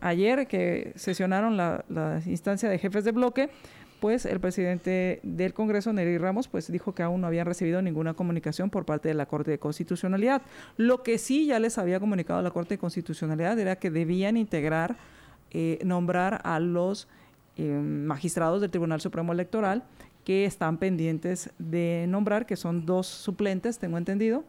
ayer 0.03 0.47
que 0.47 0.93
sesionaron 0.95 1.57
la, 1.57 1.85
instancia 2.27 2.69
de 2.69 2.79
jefes 2.79 3.05
de 3.05 3.13
bloque, 3.13 3.49
pues 3.99 4.27
el 4.27 4.41
presidente 4.41 5.21
del 5.23 5.55
Congreso, 5.55 5.91
Neri 5.95 6.19
Ramos, 6.19 6.49
pues 6.49 6.71
dijo 6.71 6.95
que 6.95 7.03
aún 7.03 7.23
no 7.23 7.29
habían 7.29 7.47
recibido 7.47 7.81
ninguna 7.81 8.13
comunicación 8.13 8.69
por 8.69 8.85
parte 8.85 9.09
de 9.09 9.15
la 9.15 9.25
Corte 9.25 9.53
de 9.53 9.59
Constitucionalidad. 9.59 10.43
Lo 10.77 11.03
que 11.03 11.17
sí 11.17 11.47
ya 11.47 11.59
les 11.59 11.79
había 11.79 11.99
comunicado 11.99 12.43
la 12.43 12.51
Corte 12.51 12.75
de 12.75 12.79
Constitucionalidad 12.79 13.59
era 13.59 13.77
que 13.77 13.91
debían 13.91 14.37
integrar, 14.37 14.97
eh, 15.51 15.79
nombrar 15.83 16.43
a 16.45 16.61
los 16.61 17.09
magistrados 17.57 18.63
del 18.63 18.71
Tribunal 18.71 19.01
Supremo 19.01 19.33
Electoral 19.33 19.85
que 20.25 20.45
están 20.45 20.79
pendientes 20.79 21.51
de 21.59 22.07
nombrar, 22.09 22.47
que 22.47 22.57
son 22.57 22.87
dos 22.87 23.07
suplentes, 23.07 23.79
tengo 23.79 23.99
entendido, 23.99 24.45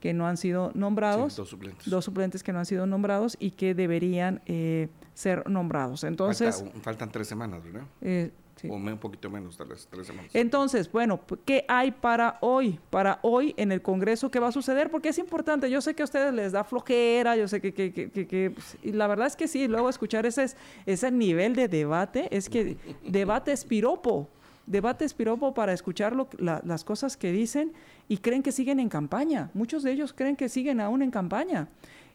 que 0.00 0.14
no 0.14 0.26
han 0.26 0.36
sido 0.36 0.70
nombrados. 0.74 1.36
dos 1.36 1.48
suplentes. 1.48 1.88
Dos 1.88 2.04
suplentes 2.04 2.42
que 2.42 2.52
no 2.52 2.58
han 2.58 2.66
sido 2.66 2.86
nombrados 2.86 3.36
y 3.38 3.52
que 3.52 3.74
deberían 3.74 4.40
eh, 4.46 4.88
ser 5.14 5.48
nombrados. 5.48 6.04
Entonces. 6.04 6.64
faltan 6.82 7.10
tres 7.10 7.28
semanas, 7.28 7.62
¿verdad? 7.62 7.84
Eh, 8.00 8.30
o 8.68 8.74
un 8.74 8.98
poquito 8.98 9.30
menos, 9.30 9.56
tal 9.56 9.68
vez, 9.68 9.88
tres 9.90 10.06
semanas. 10.06 10.30
Entonces, 10.34 10.90
bueno, 10.90 11.20
¿qué 11.44 11.64
hay 11.68 11.92
para 11.92 12.38
hoy? 12.40 12.78
Para 12.90 13.18
hoy 13.22 13.54
en 13.56 13.72
el 13.72 13.80
Congreso, 13.80 14.30
¿qué 14.30 14.38
va 14.38 14.48
a 14.48 14.52
suceder? 14.52 14.90
Porque 14.90 15.10
es 15.10 15.18
importante. 15.18 15.70
Yo 15.70 15.80
sé 15.80 15.94
que 15.94 16.02
a 16.02 16.04
ustedes 16.04 16.34
les 16.34 16.52
da 16.52 16.64
flojera, 16.64 17.36
yo 17.36 17.48
sé 17.48 17.60
que, 17.60 17.72
que, 17.72 17.92
que, 17.92 18.10
que 18.10 18.50
pues, 18.50 18.76
y 18.82 18.92
la 18.92 19.06
verdad 19.06 19.28
es 19.28 19.36
que 19.36 19.48
sí, 19.48 19.66
luego 19.66 19.88
escuchar 19.88 20.26
ese, 20.26 20.46
ese 20.84 21.10
nivel 21.10 21.54
de 21.54 21.68
debate, 21.68 22.28
es 22.36 22.48
que 22.48 22.76
debate 23.06 23.52
es 23.52 23.64
piropo 23.64 24.28
debate 24.66 25.04
espiropo 25.04 25.54
para 25.54 25.72
escuchar 25.72 26.16
las 26.38 26.84
cosas 26.84 27.16
que 27.16 27.32
dicen 27.32 27.72
y 28.08 28.18
creen 28.18 28.42
que 28.42 28.52
siguen 28.52 28.80
en 28.80 28.88
campaña. 28.88 29.50
Muchos 29.54 29.82
de 29.82 29.92
ellos 29.92 30.12
creen 30.12 30.36
que 30.36 30.48
siguen 30.48 30.80
aún 30.80 31.02
en 31.02 31.10
campaña. 31.10 31.68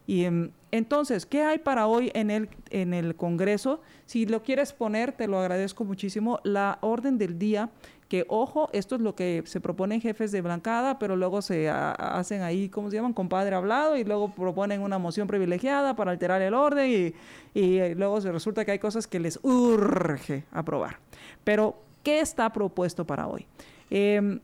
Y 0.06 0.24
em, 0.24 0.50
entonces, 0.70 1.26
¿qué 1.26 1.42
hay 1.42 1.58
para 1.58 1.86
hoy 1.86 2.10
en 2.14 2.30
el, 2.30 2.48
en 2.70 2.94
el 2.94 3.16
Congreso? 3.16 3.80
Si 4.06 4.24
lo 4.26 4.42
quieres 4.42 4.72
poner, 4.72 5.12
te 5.12 5.26
lo 5.26 5.38
agradezco 5.38 5.84
muchísimo. 5.84 6.38
La 6.44 6.78
orden 6.80 7.18
del 7.18 7.38
día, 7.38 7.70
que 8.08 8.24
ojo, 8.28 8.68
esto 8.72 8.94
es 8.94 9.00
lo 9.00 9.16
que 9.16 9.42
se 9.46 9.60
proponen 9.60 10.00
jefes 10.00 10.30
de 10.30 10.42
blancada, 10.42 11.00
pero 11.00 11.16
luego 11.16 11.42
se 11.42 11.68
hacen 11.68 12.42
ahí, 12.42 12.68
¿cómo 12.68 12.88
se 12.90 12.96
llaman? 12.96 13.14
Compadre 13.14 13.56
hablado, 13.56 13.96
y 13.96 14.04
luego 14.04 14.32
proponen 14.32 14.80
una 14.80 14.98
moción 14.98 15.26
privilegiada 15.26 15.96
para 15.96 16.12
alterar 16.12 16.40
el 16.40 16.54
orden, 16.54 16.88
y, 16.88 17.60
y 17.60 17.78
eh, 17.78 17.94
luego 17.96 18.20
se 18.20 18.30
resulta 18.30 18.64
que 18.64 18.70
hay 18.70 18.78
cosas 18.78 19.08
que 19.08 19.18
les 19.18 19.40
urge 19.42 20.44
aprobar. 20.52 20.98
Pero 21.42 21.85
¿Qué 22.06 22.20
está 22.20 22.52
propuesto 22.52 23.04
para 23.04 23.26
hoy? 23.26 23.46
Em, 23.90 24.38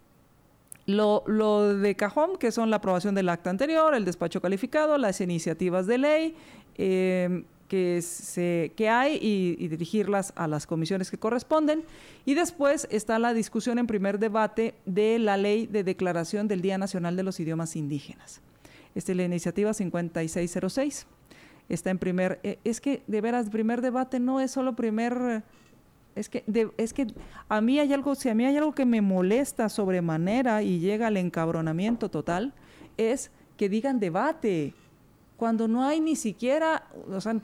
lo, 0.86 1.22
de 1.78 1.94
cajón, 1.94 2.36
que 2.36 2.50
son 2.50 2.70
la 2.70 2.78
aprobación 2.78 3.14
del 3.14 3.28
acta 3.28 3.50
anterior, 3.50 3.94
el 3.94 4.04
despacho 4.04 4.40
calificado, 4.42 4.98
las 4.98 5.20
iniciativas 5.20 5.86
de 5.86 5.96
ley 5.96 6.34
em, 6.74 7.44
que, 7.68 8.02
hay 8.90 9.16
y, 9.22 9.68
dirigirlas 9.68 10.32
a 10.34 10.48
las 10.48 10.66
comisiones 10.66 11.08
que 11.08 11.18
corresponden. 11.18 11.84
Y 12.24 12.34
después 12.34 12.88
está 12.90 13.20
la 13.20 13.32
discusión 13.32 13.78
en 13.78 13.86
primer 13.86 14.18
debate 14.18 14.74
de 14.84 15.20
la 15.20 15.36
ley 15.36 15.68
de 15.68 15.84
declaración 15.84 16.48
del 16.48 16.62
Día 16.62 16.78
Nacional 16.78 17.14
de 17.14 17.22
los 17.22 17.38
Idiomas 17.38 17.76
Indígenas. 17.76 18.40
Esta 18.96 19.12
es 19.12 19.16
la 19.16 19.22
iniciativa 19.22 19.72
5606. 19.72 21.06
Está 21.68 21.90
en 21.90 21.98
primer, 21.98 22.40
eh, 22.42 22.58
es 22.64 22.80
que 22.80 23.04
de 23.06 23.20
veras, 23.20 23.50
primer 23.50 23.82
debate 23.82 24.18
no 24.18 24.40
es 24.40 24.50
solo 24.50 24.74
primer 24.74 25.44
es 26.14 26.28
que, 26.28 26.44
es 26.76 26.92
que 26.92 27.06
a 27.48 27.60
mí 27.60 27.78
hay 27.78 27.92
algo, 27.92 28.14
si 28.14 28.28
a 28.28 28.34
mí 28.34 28.44
hay 28.44 28.56
algo 28.56 28.74
que 28.74 28.84
me 28.84 29.00
molesta 29.00 29.68
sobremanera 29.68 30.62
y 30.62 30.78
llega 30.78 31.06
al 31.06 31.16
encabronamiento 31.16 32.10
total, 32.10 32.52
es 32.96 33.30
que 33.56 33.68
digan 33.68 34.00
debate, 34.00 34.74
cuando 35.36 35.68
no 35.68 35.84
hay 35.84 36.00
ni 36.00 36.16
siquiera, 36.16 36.88
o 37.10 37.20
sea, 37.20 37.36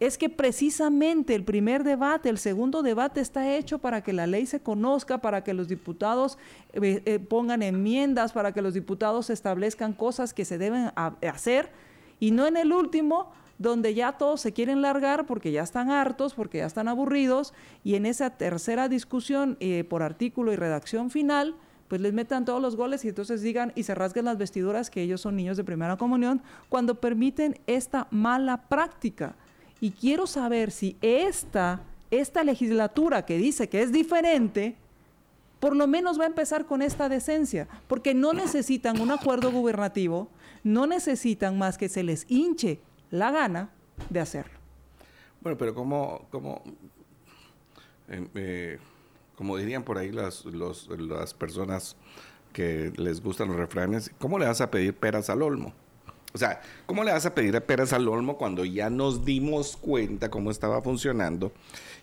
es 0.00 0.18
que 0.18 0.28
precisamente 0.28 1.34
el 1.34 1.44
primer 1.44 1.84
debate, 1.84 2.28
el 2.28 2.38
segundo 2.38 2.82
debate 2.82 3.20
está 3.20 3.54
hecho 3.54 3.78
para 3.78 4.02
que 4.02 4.12
la 4.12 4.26
ley 4.26 4.46
se 4.46 4.60
conozca, 4.60 5.18
para 5.18 5.44
que 5.44 5.54
los 5.54 5.68
diputados 5.68 6.38
eh, 6.72 7.02
eh, 7.04 7.18
pongan 7.20 7.62
enmiendas, 7.62 8.32
para 8.32 8.52
que 8.52 8.62
los 8.62 8.74
diputados 8.74 9.30
establezcan 9.30 9.92
cosas 9.92 10.34
que 10.34 10.44
se 10.44 10.58
deben 10.58 10.90
hacer, 10.96 11.70
y 12.18 12.32
no 12.32 12.46
en 12.46 12.56
el 12.56 12.72
último 12.72 13.32
donde 13.62 13.94
ya 13.94 14.12
todos 14.12 14.40
se 14.40 14.52
quieren 14.52 14.82
largar 14.82 15.24
porque 15.24 15.52
ya 15.52 15.62
están 15.62 15.90
hartos, 15.90 16.34
porque 16.34 16.58
ya 16.58 16.66
están 16.66 16.88
aburridos, 16.88 17.54
y 17.84 17.94
en 17.94 18.06
esa 18.06 18.30
tercera 18.30 18.88
discusión 18.88 19.56
eh, 19.60 19.84
por 19.84 20.02
artículo 20.02 20.52
y 20.52 20.56
redacción 20.56 21.10
final, 21.10 21.54
pues 21.88 22.00
les 22.00 22.12
metan 22.12 22.44
todos 22.44 22.60
los 22.60 22.74
goles 22.74 23.04
y 23.04 23.08
entonces 23.08 23.42
digan 23.42 23.72
y 23.76 23.84
se 23.84 23.94
rasguen 23.94 24.24
las 24.24 24.38
vestiduras 24.38 24.90
que 24.90 25.02
ellos 25.02 25.20
son 25.20 25.36
niños 25.36 25.56
de 25.56 25.64
primera 25.64 25.96
comunión 25.96 26.42
cuando 26.68 26.96
permiten 26.96 27.60
esta 27.66 28.08
mala 28.10 28.62
práctica. 28.62 29.36
Y 29.80 29.90
quiero 29.90 30.26
saber 30.26 30.70
si 30.70 30.96
esta, 31.02 31.82
esta 32.10 32.44
legislatura 32.44 33.26
que 33.26 33.36
dice 33.36 33.68
que 33.68 33.82
es 33.82 33.92
diferente, 33.92 34.74
por 35.60 35.76
lo 35.76 35.86
menos 35.86 36.18
va 36.18 36.24
a 36.24 36.28
empezar 36.28 36.64
con 36.64 36.82
esta 36.82 37.08
decencia, 37.08 37.68
porque 37.88 38.14
no 38.14 38.32
necesitan 38.32 39.00
un 39.00 39.10
acuerdo 39.10 39.52
gubernativo, 39.52 40.28
no 40.64 40.86
necesitan 40.86 41.58
más 41.58 41.78
que 41.78 41.88
se 41.88 42.02
les 42.02 42.24
hinche 42.28 42.80
la 43.12 43.30
gana 43.30 43.70
de 44.10 44.18
hacerlo. 44.18 44.58
Bueno, 45.40 45.56
pero 45.56 45.74
como, 45.74 46.26
como, 46.30 46.62
em, 48.08 48.28
eh, 48.34 48.78
como 49.36 49.56
dirían 49.56 49.84
por 49.84 49.98
ahí 49.98 50.10
las, 50.10 50.44
las 50.44 51.34
personas 51.34 51.96
que 52.52 52.92
les 52.96 53.22
gustan 53.22 53.48
los 53.48 53.56
refranes, 53.56 54.10
¿cómo 54.18 54.38
le 54.38 54.46
vas 54.46 54.60
a 54.60 54.70
pedir 54.70 54.94
peras 54.94 55.30
al 55.30 55.42
olmo? 55.42 55.72
O 56.34 56.38
sea, 56.38 56.62
¿cómo 56.86 57.04
le 57.04 57.12
vas 57.12 57.26
a 57.26 57.34
pedir 57.34 57.60
peras 57.60 57.92
al 57.92 58.08
olmo 58.08 58.38
cuando 58.38 58.64
ya 58.64 58.88
nos 58.88 59.26
dimos 59.26 59.76
cuenta 59.76 60.30
cómo 60.30 60.50
estaba 60.50 60.80
funcionando 60.80 61.52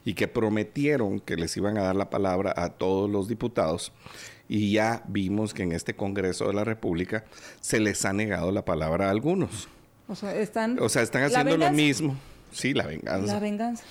y 0.06 0.14
que 0.14 0.28
prometieron 0.28 1.20
que 1.20 1.36
les 1.36 1.58
iban 1.58 1.80
a 1.80 1.84
dar 1.84 1.96
la 1.96 2.12
palabra 2.12 2.54
a 2.56 2.70
todos 2.70 3.10
los 3.10 3.28
diputados 3.28 3.92
y 4.48 4.72
ya 4.74 5.04
vimos 5.08 5.56
que 5.56 5.64
en 5.64 5.72
este 5.72 5.96
Congreso 5.96 6.48
de 6.48 6.54
la 6.54 6.64
República 6.64 7.26
se 7.62 7.80
les 7.80 8.06
ha 8.06 8.14
negado 8.14 8.52
la 8.52 8.66
palabra 8.66 9.08
a 9.08 9.12
algunos? 9.12 9.68
O 10.10 10.16
sea, 10.16 10.36
están, 10.36 10.78
o 10.80 10.90
sea, 10.90 11.04
están 11.04 11.24
haciendo 11.24 11.56
lo 11.56 11.72
mismo. 11.72 12.18
Sí, 12.52 12.74
la 12.74 12.86
venganza. 12.88 13.34
La 13.34 13.40
venganza. 13.40 13.84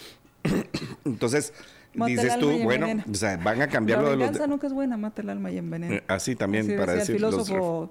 Entonces, 1.05 1.55
dices 1.95 2.39
tú, 2.39 2.59
bueno, 2.59 3.05
o 3.11 3.14
sea, 3.14 3.37
van 3.37 3.62
a 3.62 3.69
cambiar 3.69 4.01
lo 4.03 4.11
de 4.11 4.16
los... 4.16 4.21
La 4.21 4.27
venganza 4.27 4.47
nunca 4.49 4.66
es 4.66 4.73
buena, 4.73 4.97
mata 4.97 5.23
el 5.23 5.31
alma 5.31 5.51
y 5.51 5.59
envenena. 5.59 5.95
Eh, 5.95 6.05
así 6.09 6.35
también, 6.35 6.77
para 6.77 6.95
decir 6.95 7.14
el 7.14 7.21
filósofo 7.21 7.89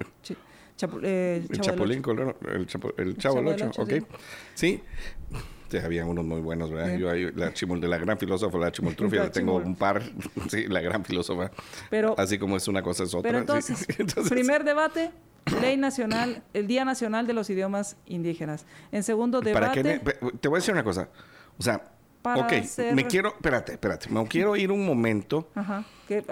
eh, 1.04 1.46
el 1.50 1.62
Chapulín 1.62 2.02
Colorado, 2.02 2.38
el, 2.54 2.68
Chapo, 2.68 2.94
el 2.98 3.18
Chavo 3.18 3.38
del 3.38 3.48
Ocho, 3.48 3.82
ok. 3.82 3.94
Sí. 4.54 4.82
sí. 5.70 5.78
había 5.78 6.06
unos 6.06 6.24
muy 6.24 6.40
buenos, 6.40 6.70
¿verdad? 6.70 6.98
Yo 6.98 7.10
ahí, 7.10 7.32
la 7.34 7.52
chimul, 7.54 7.82
de 7.82 7.88
la 7.88 7.98
gran 7.98 8.18
filósofa, 8.18 8.58
la 8.60 8.72
chimultrufia, 8.72 9.24
la 9.24 9.32
tengo 9.32 9.56
un 9.56 9.76
par, 9.76 10.04
sí, 10.50 10.68
la 10.68 10.82
gran 10.82 11.04
filósofa. 11.04 11.52
Pero, 11.90 12.14
Así 12.18 12.38
como 12.38 12.58
es 12.58 12.68
una 12.68 12.84
cosa 12.84 13.04
es 13.06 13.14
otra. 13.14 13.30
Pero 13.30 13.40
entonces, 13.40 13.88
entonces 13.98 14.30
primer 14.30 14.64
debate, 14.64 15.12
Ley 15.62 15.78
Nacional, 15.78 16.44
el 16.54 16.68
Día 16.68 16.86
Nacional 16.86 17.28
de 17.28 17.34
los 17.34 17.50
Idiomas 17.50 17.98
Indígenas. 18.06 18.66
En 18.92 19.04
segundo 19.04 19.42
debate... 19.42 20.00
te 20.40 20.48
voy 20.48 20.58
a 20.58 20.60
decir 20.60 20.74
una 20.74 20.84
cosa. 20.84 21.10
O 21.58 21.64
sea, 21.64 21.92
ok, 22.24 22.54
me 22.94 23.06
quiero... 23.06 23.30
Espérate, 23.30 23.74
espérate. 23.74 24.10
Me 24.10 24.26
quiero 24.28 24.56
ir 24.56 24.72
un 24.72 24.86
momento 24.86 25.50
a 25.56 25.84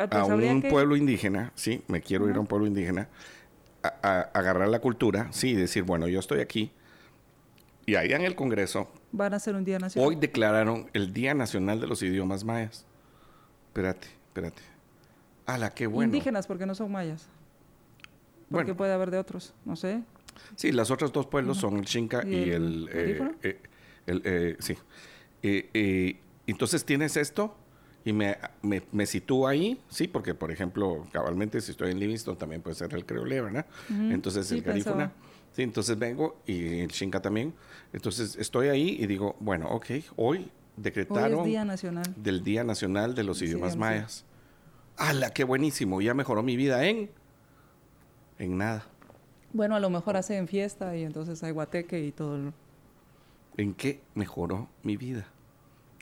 pues, 0.10 0.28
un 0.28 0.62
pueblo 0.62 0.96
indígena. 0.96 1.52
Sí, 1.56 1.84
me 1.88 2.02
quiero 2.02 2.30
ir 2.30 2.36
a 2.36 2.40
un 2.40 2.48
pueblo 2.48 2.68
indígena. 2.68 3.10
A, 3.84 4.30
agarrar 4.34 4.68
la 4.68 4.80
cultura, 4.80 5.28
sí, 5.32 5.50
y 5.50 5.56
decir, 5.56 5.84
bueno, 5.84 6.08
yo 6.08 6.20
estoy 6.20 6.40
aquí. 6.40 6.72
Y 7.86 7.96
allá 7.96 8.16
en 8.16 8.24
el 8.24 8.36
Congreso... 8.36 8.92
Van 9.12 9.34
a 9.34 9.40
ser 9.40 9.56
un 9.56 9.64
Día 9.64 9.78
Nacional. 9.78 10.10
Hoy 10.10 10.16
declararon 10.16 10.90
el 10.94 11.14
Día 11.14 11.36
Nacional 11.36 11.80
de 11.80 11.88
los 11.88 12.02
Idiomas 12.02 12.44
Mayas. 12.44 12.86
Espérate, 13.68 14.08
espérate. 14.28 14.62
¡Hala, 15.46 15.70
qué 15.70 15.86
bueno! 15.86 16.08
Indígenas, 16.08 16.48
porque 16.48 16.66
no 16.66 16.74
son 16.74 16.92
mayas. 16.92 17.28
Porque 18.50 18.76
puede 18.76 18.94
haber 18.94 19.12
de 19.12 19.18
otros, 19.18 19.54
no 19.66 19.76
sé. 19.76 20.04
Sí, 20.56 20.72
las 20.72 20.92
otros 20.92 21.12
dos 21.12 21.28
pueblos 21.28 21.58
son 21.58 21.78
el 21.78 21.88
Xinca 21.88 22.26
y, 22.26 22.50
el... 22.50 22.90
Eh, 22.92 23.30
eh, 23.44 23.60
eh, 24.08 24.58
sí. 24.60 24.78
entonces 26.46 26.86
tienes 26.86 27.18
esto 27.18 27.56
y 28.04 28.14
me, 28.14 28.38
me, 28.62 29.06
sitúo 29.08 29.48
ahí, 29.48 29.82
sí, 29.90 30.08
porque 30.08 30.36
por 30.36 30.52
ejemplo, 30.52 31.08
cabalmente 31.12 31.60
si 31.62 31.72
estoy 31.72 31.92
en 31.92 32.00
Livingston 32.00 32.38
también 32.38 32.62
puede 32.62 32.76
ser 32.76 32.94
el 32.94 33.06
creole, 33.06 33.42
¿verdad? 33.42 33.66
Entonces 33.90 34.52
el 34.52 34.62
garífuna. 34.62 35.12
Sí, 35.54 35.64
entonces 35.64 35.98
vengo 35.98 36.42
y 36.46 36.80
el 36.80 36.92
Xinca 36.92 37.22
también. 37.22 37.54
Entonces 37.94 38.36
estoy 38.36 38.68
ahí 38.68 38.98
y 39.00 39.08
digo, 39.08 39.38
bueno, 39.40 39.70
ok, 39.70 39.86
hoy 40.18 40.52
decretaron 40.76 41.40
hoy 41.40 41.50
Día 41.50 41.64
Nacional. 41.64 42.04
del 42.18 42.44
Día 42.44 42.64
Nacional 42.64 43.16
de 43.16 43.24
los 43.24 43.42
Idiomas 43.42 43.78
Mayas. 43.78 44.26
¡Hala, 44.98 45.32
qué 45.32 45.44
buenísimo! 45.44 46.02
Ya 46.02 46.14
mejoró 46.14 46.44
mi 46.44 46.58
vida 46.58 46.86
en 46.86 47.10
en 48.40 48.58
nada. 48.58 48.86
Bueno, 49.54 49.76
a 49.76 49.80
lo 49.80 49.90
mejor 49.90 50.18
hacen 50.18 50.48
fiesta 50.48 50.96
y 50.98 51.04
entonces 51.04 51.42
hay 51.44 51.52
guateque 51.52 52.04
y 52.06 52.12
todo. 52.12 52.54
¿En 53.58 53.74
qué 53.74 54.02
mejoró 54.14 54.68
mi 54.84 54.98
vida? 54.98 55.28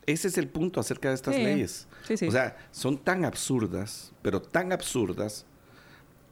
Ese 0.06 0.28
es 0.28 0.38
el 0.38 0.48
punto 0.48 0.80
acerca 0.80 1.10
de 1.10 1.16
estas 1.16 1.36
leyes. 1.36 1.88
O 2.28 2.32
sea, 2.32 2.58
son 2.72 2.98
tan 2.98 3.26
absurdas, 3.26 4.12
pero 4.22 4.42
tan 4.42 4.72
absurdas. 4.72 5.46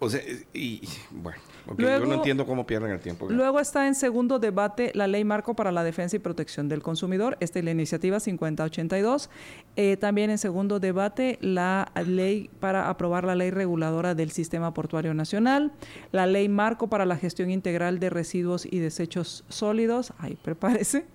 O 0.04 0.10
sea, 0.10 0.20
y 0.54 0.82
bueno 1.12 1.38
yo 1.78 2.06
no 2.06 2.16
entiendo 2.16 2.45
cómo 2.45 2.66
pierden 2.66 2.91
el 2.91 2.99
tiempo. 2.99 3.28
Luego 3.30 3.60
está 3.60 3.88
en 3.88 3.95
segundo 3.95 4.39
debate 4.39 4.91
la 4.95 5.08
Ley 5.08 5.24
Marco 5.24 5.56
para 5.56 5.72
la 5.72 5.84
Defensa 5.84 6.16
y 6.16 6.20
Protección 6.20 6.68
del 6.70 6.82
Consumidor. 6.82 7.38
Esta 7.39 7.60
es 7.60 7.66
la 7.66 7.72
iniciativa 7.72 8.20
5082. 8.20 9.30
Eh, 9.76 9.97
también 9.97 10.30
en 10.30 10.38
segundo 10.38 10.80
debate 10.80 11.38
la 11.41 11.91
ley 12.06 12.49
para 12.60 12.89
aprobar 12.89 13.24
la 13.26 13.36
ley 13.36 13.52
reguladora 13.52 14.16
del 14.16 14.32
Sistema 14.32 14.74
Portuario 14.74 15.14
Nacional. 15.14 15.72
La 16.12 16.26
Ley 16.26 16.49
Marco 16.49 16.88
para 16.88 17.06
la 17.06 17.16
Gestión 17.16 17.52
Integral 17.52 17.99
de 17.99 18.10
Residuos 18.10 18.66
y 18.66 18.80
Desechos 18.80 19.43
Sólidos. 19.49 20.14
Ahí 20.18 20.36
prepárese. 20.41 21.06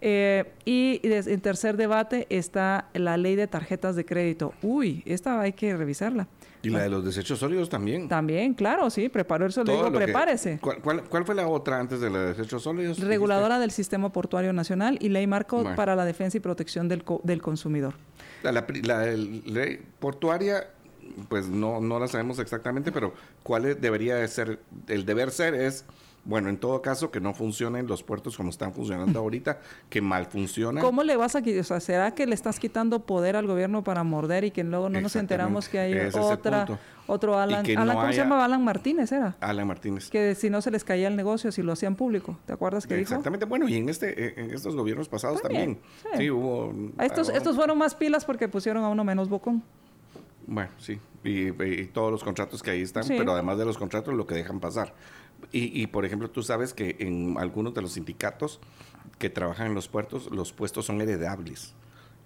Eh, 0.00 0.52
y 0.64 1.00
en 1.02 1.40
tercer 1.40 1.76
debate 1.76 2.28
está 2.30 2.88
la 2.94 3.16
ley 3.16 3.34
de 3.34 3.48
tarjetas 3.48 3.96
de 3.96 4.04
crédito. 4.04 4.54
Uy, 4.62 5.02
esta 5.06 5.40
hay 5.40 5.52
que 5.52 5.76
revisarla. 5.76 6.28
Y 6.62 6.70
la 6.70 6.82
de 6.82 6.88
los 6.88 7.04
desechos 7.04 7.38
sólidos 7.38 7.68
también. 7.68 8.08
También, 8.08 8.54
claro, 8.54 8.90
sí, 8.90 9.08
preparó 9.08 9.46
el 9.46 9.52
sólido, 9.52 9.92
prepárese. 9.92 10.58
¿cuál, 10.60 11.24
fue 11.24 11.34
la 11.34 11.46
otra 11.46 11.78
antes 11.78 12.00
de 12.00 12.10
la 12.10 12.20
de 12.20 12.26
desechos 12.34 12.62
sólidos? 12.62 12.98
Reguladora 12.98 13.58
del 13.58 13.70
Sistema 13.70 14.10
Portuario 14.10 14.52
Nacional 14.52 14.98
y 15.00 15.08
ley 15.08 15.26
marco 15.26 15.64
para 15.76 15.94
la 15.94 16.04
defensa 16.04 16.36
y 16.36 16.40
protección 16.40 16.88
del, 16.88 17.04
del 17.22 17.42
consumidor. 17.42 17.94
La, 18.42 18.52
la, 18.52 19.06
ley 19.06 19.80
portuaria, 19.98 20.68
pues 21.28 21.48
no, 21.48 21.80
no 21.80 21.98
la 21.98 22.08
sabemos 22.08 22.38
exactamente, 22.38 22.92
pero 22.92 23.14
¿cuál 23.42 23.80
debería 23.80 24.16
de 24.16 24.28
ser? 24.28 24.60
El 24.88 25.04
deber 25.04 25.30
ser 25.30 25.54
es 25.54 25.84
bueno, 26.28 26.50
en 26.50 26.58
todo 26.58 26.82
caso, 26.82 27.10
que 27.10 27.20
no 27.20 27.32
funcionen 27.32 27.86
los 27.86 28.02
puertos 28.02 28.36
como 28.36 28.50
están 28.50 28.74
funcionando 28.74 29.18
ahorita, 29.20 29.60
que 29.88 30.02
mal 30.02 30.26
funcionan. 30.26 30.84
¿Cómo 30.84 31.02
le 31.02 31.16
vas 31.16 31.34
a 31.34 31.40
quitar? 31.40 31.62
O 31.62 31.64
sea, 31.64 31.80
¿será 31.80 32.14
que 32.14 32.26
le 32.26 32.34
estás 32.34 32.60
quitando 32.60 33.00
poder 33.06 33.34
al 33.34 33.46
gobierno 33.46 33.82
para 33.82 34.04
morder 34.04 34.44
y 34.44 34.50
que 34.50 34.62
luego 34.62 34.90
no 34.90 35.00
nos 35.00 35.16
enteramos 35.16 35.70
que 35.70 35.78
hay 35.78 35.94
otra, 36.12 36.66
otro 37.06 37.38
Alan? 37.38 37.64
Alan 37.64 37.96
¿Cómo 37.96 38.12
se 38.12 38.18
llama? 38.18 38.44
Alan 38.44 38.62
Martínez, 38.62 39.10
¿era? 39.10 39.36
Alan 39.40 39.66
Martínez. 39.66 40.10
Que 40.10 40.34
si 40.34 40.50
no 40.50 40.60
se 40.60 40.70
les 40.70 40.84
caía 40.84 41.08
el 41.08 41.16
negocio, 41.16 41.50
si 41.50 41.62
lo 41.62 41.72
hacían 41.72 41.96
público. 41.96 42.38
¿Te 42.44 42.52
acuerdas 42.52 42.86
que 42.86 42.94
dijo? 42.94 43.08
Exactamente. 43.08 43.46
Bueno, 43.46 43.66
y 43.66 43.76
en, 43.76 43.88
este, 43.88 44.38
en 44.38 44.50
estos 44.50 44.76
gobiernos 44.76 45.08
pasados 45.08 45.40
también. 45.40 45.78
Sí. 46.14 46.28
hubo... 46.28 46.74
Estos, 47.00 47.30
estos 47.30 47.56
fueron 47.56 47.78
más 47.78 47.94
pilas 47.94 48.26
porque 48.26 48.48
pusieron 48.48 48.84
a 48.84 48.90
uno 48.90 49.02
menos 49.02 49.30
bocón. 49.30 49.62
Bueno, 50.46 50.70
sí. 50.76 51.00
Y, 51.24 51.50
todos 51.86 52.12
los 52.12 52.22
contratos 52.22 52.62
que 52.62 52.70
ahí 52.70 52.82
están, 52.82 53.04
pero 53.08 53.32
además 53.32 53.58
de 53.58 53.64
los 53.64 53.76
contratos, 53.76 54.14
lo 54.14 54.26
que 54.26 54.34
dejan 54.34 54.60
pasar. 54.60 54.94
Y, 55.52 55.86
por 55.88 56.04
ejemplo, 56.04 56.30
tú 56.30 56.42
sabes 56.42 56.74
que 56.74 56.96
en 57.00 57.36
algunos 57.38 57.74
de 57.74 57.82
los 57.82 57.92
sindicatos 57.92 58.60
que 59.18 59.30
trabajan 59.30 59.68
en 59.68 59.74
los 59.74 59.88
puertos, 59.88 60.30
los 60.30 60.52
puestos 60.52 60.86
son 60.86 61.00
heredables. 61.00 61.74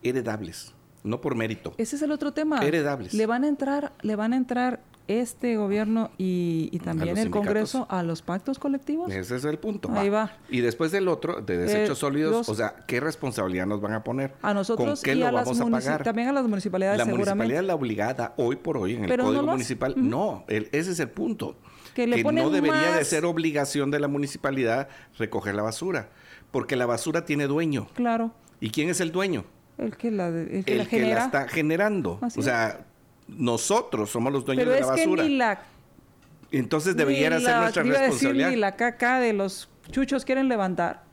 Heredables, 0.03 0.75
no 1.05 1.21
por 1.21 1.35
mérito. 1.35 1.75
Ese 1.79 1.97
es 1.97 2.03
el 2.03 2.11
otro 2.11 2.33
tema. 2.33 2.61
Heredables. 2.61 3.15
Le 3.15 3.27
van 3.27 3.45
a 3.45 3.49
entrar, 3.49 3.93
le 4.03 4.17
van 4.17 4.33
a 4.33 4.37
entrar 4.37 4.83
este 5.09 5.57
gobierno 5.57 6.11
y, 6.19 6.79
también 6.85 7.19
el 7.19 7.31
Congreso 7.31 7.87
a 7.91 8.03
los 8.03 8.23
pactos 8.23 8.59
colectivos. 8.59 9.11
Ese 9.13 9.37
es 9.37 9.45
el 9.45 9.59
punto. 9.59 9.91
Ahí 9.93 10.09
va. 10.09 10.33
Y 10.49 10.61
después 10.61 10.93
del 10.93 11.09
otro, 11.09 11.41
de 11.41 11.59
desechos 11.59 11.99
eh, 11.99 12.01
sólidos, 12.01 12.49
o 12.49 12.55
sea, 12.55 12.75
¿qué 12.87 13.01
responsabilidad 13.01 13.67
nos 13.67 13.81
van 13.81 13.95
a 13.95 14.05
poner? 14.05 14.35
A 14.43 14.55
nosotros 14.55 15.01
¿Con 15.01 15.05
qué 15.05 15.19
y 15.19 15.23
a 15.23 15.31
vamos 15.31 15.61
a 15.61 15.67
pagar? 15.67 16.03
También 16.03 16.29
a 16.29 16.33
las 16.33 16.47
municipalidades, 16.47 16.99
La 16.99 17.05
municipalidad 17.05 17.61
es 17.61 17.67
la 17.67 17.75
obligada 17.75 18.35
hoy 18.37 18.57
por 18.57 18.77
hoy 18.77 18.95
en 18.95 19.05
el 19.05 19.19
Código 19.19 19.43
Municipal. 19.43 19.95
No, 19.97 20.45
ese 20.49 20.93
es 20.93 21.01
el 21.01 21.11
punto 21.11 21.57
que, 21.95 22.07
no 22.07 22.51
debería 22.51 22.93
de 22.93 23.05
ser 23.05 23.25
obligación 23.25 23.91
de 23.91 24.01
la 24.01 24.09
municipalidad 24.09 24.89
recoger 25.19 25.55
la 25.55 25.63
basura, 25.63 26.09
porque 26.51 26.77
la 26.77 26.87
basura 26.87 27.25
tiene 27.25 27.47
dueño. 27.47 27.89
Claro. 27.95 28.33
¿Y 28.61 28.71
quién 28.71 28.89
es 28.89 29.01
el 29.01 29.13
dueño? 29.13 29.45
El 29.79 29.97
que 29.97 30.11
la, 30.11 30.29
el 30.29 30.65
que, 30.65 31.01
la, 31.01 31.25
está 31.25 31.49
generando. 31.49 32.21
o 32.21 32.43
sea, 32.43 32.87
nosotros 33.37 34.11
somos 34.11 34.33
los 34.33 34.45
dueños 34.45 34.67
de 34.67 34.81
la 34.81 34.87
basura. 34.87 35.23
Que 35.23 35.29
ni 35.29 35.37
la, 35.37 35.63
Entonces 36.51 36.97
debería 36.97 37.39
ser 37.41 37.57
nuestra 37.57 37.83
responsabilidad. 37.83 38.47
Decir, 38.47 38.55
ni 38.55 38.57
la 38.57 38.77
caca 38.77 39.21
de 39.21 39.33
los 39.33 39.69
chuchos 39.91 40.25
quieren 40.25 40.49
levantar. 40.49 41.05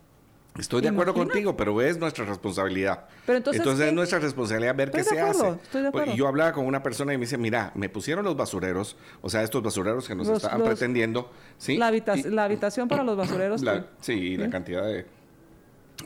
Estoy 0.58 0.82
de 0.82 0.90
acuerdo 0.90 1.14
contigo, 1.14 1.56
pero 1.56 1.82
es 1.82 1.98
nuestra 1.98 2.26
responsabilidad. 2.26 3.06
Pero 3.26 3.38
entonces, 3.38 3.88
es 3.88 3.94
nuestra 3.94 4.20
responsabilidad 4.20 4.76
ver 4.76 4.92
qué 4.92 5.04
se 5.04 5.20
hace. 5.20 5.50
Estoy 5.50 5.84
de 5.84 5.92
pues, 5.92 6.02
acuerdo. 6.04 6.14
Yo 6.16 6.28
hablaba 6.28 6.52
con 6.52 6.66
una 6.66 6.84
persona 6.84 7.14
y 7.14 7.18
me 7.18 7.22
dice, 7.22 7.38
mira, 7.38 7.72
me 7.76 7.88
pusieron 7.88 8.26
los 8.26 8.36
basureros, 8.36 8.98
o 9.22 9.30
sea, 9.30 9.44
estos 9.44 9.64
basureros 9.64 10.08
que 10.08 10.16
nos 10.16 10.28
estaban 10.28 10.64
pretendiendo. 10.64 11.32
¿sí? 11.58 11.78
La, 11.78 11.88
habitación 11.88 12.88
para 12.88 13.04
los 13.04 13.16
basureros. 13.16 13.64
sí, 14.02 14.38
la 14.38 14.50
cantidad 14.50 14.86
de... 14.86 15.06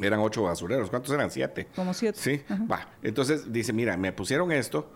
Eran 0.01 0.20
ocho 0.20 0.43
basureros. 0.43 0.89
¿Cuántos 0.89 1.11
eran? 1.14 1.30
Siete. 1.30 1.68
Como 1.76 1.93
siete. 1.93 2.20
Sí. 2.20 2.41
Va. 2.72 2.88
Entonces 3.03 3.53
dice, 3.53 3.74
mira, 3.74 3.95
me 3.95 4.11
pusieron 4.11 4.51
esto 4.51 4.89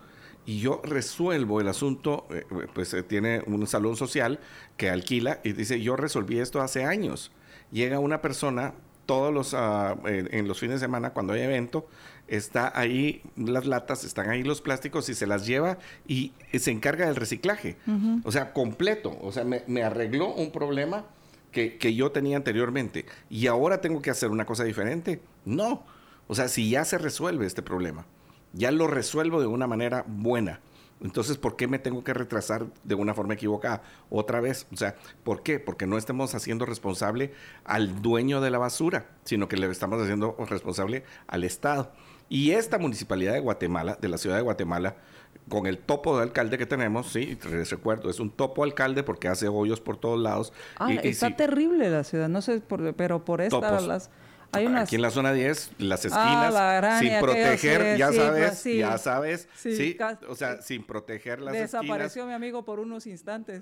y 0.48 0.62
yo 0.62 0.82
resuelvo 0.82 1.60
el 1.60 1.68
asunto, 1.68 2.26
eh, 2.32 2.46
pues 2.74 2.94
eh, 2.94 3.04
tiene 3.04 3.44
un 3.46 3.68
salón 3.68 3.98
social 3.98 4.40
que 4.78 4.90
alquila 4.90 5.42
y 5.44 5.52
dice, 5.52 5.82
yo 5.82 5.98
resolví 5.98 6.40
esto 6.40 6.62
hace 6.62 6.86
años. 6.86 7.34
Llega 7.70 8.00
una 8.00 8.22
persona 8.22 8.74
todos 9.06 9.34
los, 9.34 9.54
ah, 9.54 9.98
en 10.06 10.48
los 10.48 10.60
fines 10.60 10.80
de 10.80 10.86
semana 10.86 11.12
cuando 11.12 11.34
hay 11.34 11.42
evento, 11.42 11.88
está 12.30 12.72
ahí 12.80 13.22
las 13.36 13.66
latas, 13.66 14.06
están 14.06 14.30
ahí 14.30 14.44
los 14.44 14.62
plásticos 14.62 15.10
y 15.10 15.16
se 15.16 15.28
las 15.28 15.46
lleva 15.46 15.80
y 16.08 16.32
se 16.54 16.72
encarga 16.72 17.08
del 17.08 17.18
reciclaje. 17.18 17.76
O 18.24 18.32
sea, 18.32 18.54
completo. 18.54 19.18
O 19.22 19.34
sea, 19.34 19.44
me, 19.44 19.84
arregló 19.84 20.34
un 20.34 20.52
problema 20.52 21.06
que, 21.52 21.78
que, 21.78 21.94
yo 21.94 22.12
tenía 22.12 22.38
anteriormente 22.38 23.06
y 23.30 23.48
ahora 23.48 23.82
tengo 23.82 24.02
que 24.02 24.12
hacer 24.12 24.30
una 24.30 24.46
cosa 24.46 24.64
diferente. 24.64 25.22
No. 25.44 25.86
O 26.28 26.36
sea, 26.36 26.48
si 26.48 26.70
ya 26.70 26.86
se 26.86 26.98
resuelve 26.98 27.46
este 27.46 27.62
problema, 27.62 28.06
ya 28.54 28.72
lo 28.72 28.88
resuelvo 28.88 29.40
de 29.42 29.48
una 29.48 29.68
manera 29.68 30.04
buena. 30.08 30.60
Entonces, 31.02 31.38
¿por 31.38 31.56
qué 31.56 31.68
me 31.68 31.78
tengo 31.78 32.04
que 32.04 32.14
retrasar 32.14 32.66
de 32.84 32.96
una 32.96 33.14
forma 33.14 33.36
equivocada 33.36 33.84
otra 34.10 34.42
vez? 34.42 34.66
O 34.74 34.78
sea, 34.78 34.96
¿por 35.24 35.44
qué? 35.44 35.60
Porque 35.60 35.86
no 35.86 35.98
estemos 35.98 36.34
haciendo 36.34 36.66
responsable 36.66 37.34
al 37.66 38.02
dueño 38.02 38.42
de 38.42 38.50
la 38.50 38.58
basura, 38.58 39.06
sino 39.24 39.48
que 39.48 39.58
le 39.58 39.70
estamos 39.70 40.02
haciendo 40.02 40.36
responsable 40.50 41.04
al 41.28 41.44
Estado. 41.44 41.92
Y 42.30 42.52
esta 42.52 42.80
municipalidad 42.80 43.34
de 43.34 43.40
Guatemala, 43.40 43.98
de 44.02 44.10
la 44.10 44.18
ciudad 44.18 44.38
de 44.38 44.42
Guatemala, 44.42 44.96
con 45.50 45.66
el 45.68 45.78
topo 45.78 46.18
de 46.18 46.24
alcalde 46.24 46.58
que 46.58 46.66
tenemos, 46.66 47.12
sí, 47.12 47.38
les 47.50 47.70
recuerdo, 47.70 48.10
es 48.10 48.20
un 48.20 48.32
topo 48.32 48.64
alcalde 48.64 49.04
porque 49.04 49.28
hace 49.28 49.48
hoyos 49.48 49.80
por 49.80 49.98
todos 49.98 50.20
lados. 50.20 50.52
Ah, 50.78 50.92
está 50.92 51.36
terrible 51.36 51.90
la 51.90 52.04
ciudad, 52.04 52.28
no 52.28 52.42
sé, 52.42 52.60
por, 52.60 52.94
pero 52.96 53.24
por 53.24 53.42
estas 53.42 53.86
las 53.86 54.10
Aquí 54.52 54.96
en 54.96 55.02
la 55.02 55.12
zona 55.12 55.34
10, 55.34 55.72
las 55.80 56.06
ah, 56.06 56.08
esquinas, 56.08 57.00
sin 57.00 57.20
proteger, 57.20 57.98
ya 57.98 58.12
sabes, 58.12 58.62
pues, 58.64 58.78
ya 58.78 58.98
sabes, 58.98 59.48
sí, 59.56 59.98
o 60.28 60.36
sea, 60.36 60.62
sin 60.62 60.84
proteger 60.84 61.42
las 61.42 61.54
Desapareció 61.54 62.26
mi 62.26 62.34
amigo 62.34 62.64
por 62.64 62.80
unos 62.80 63.08
instantes. 63.08 63.62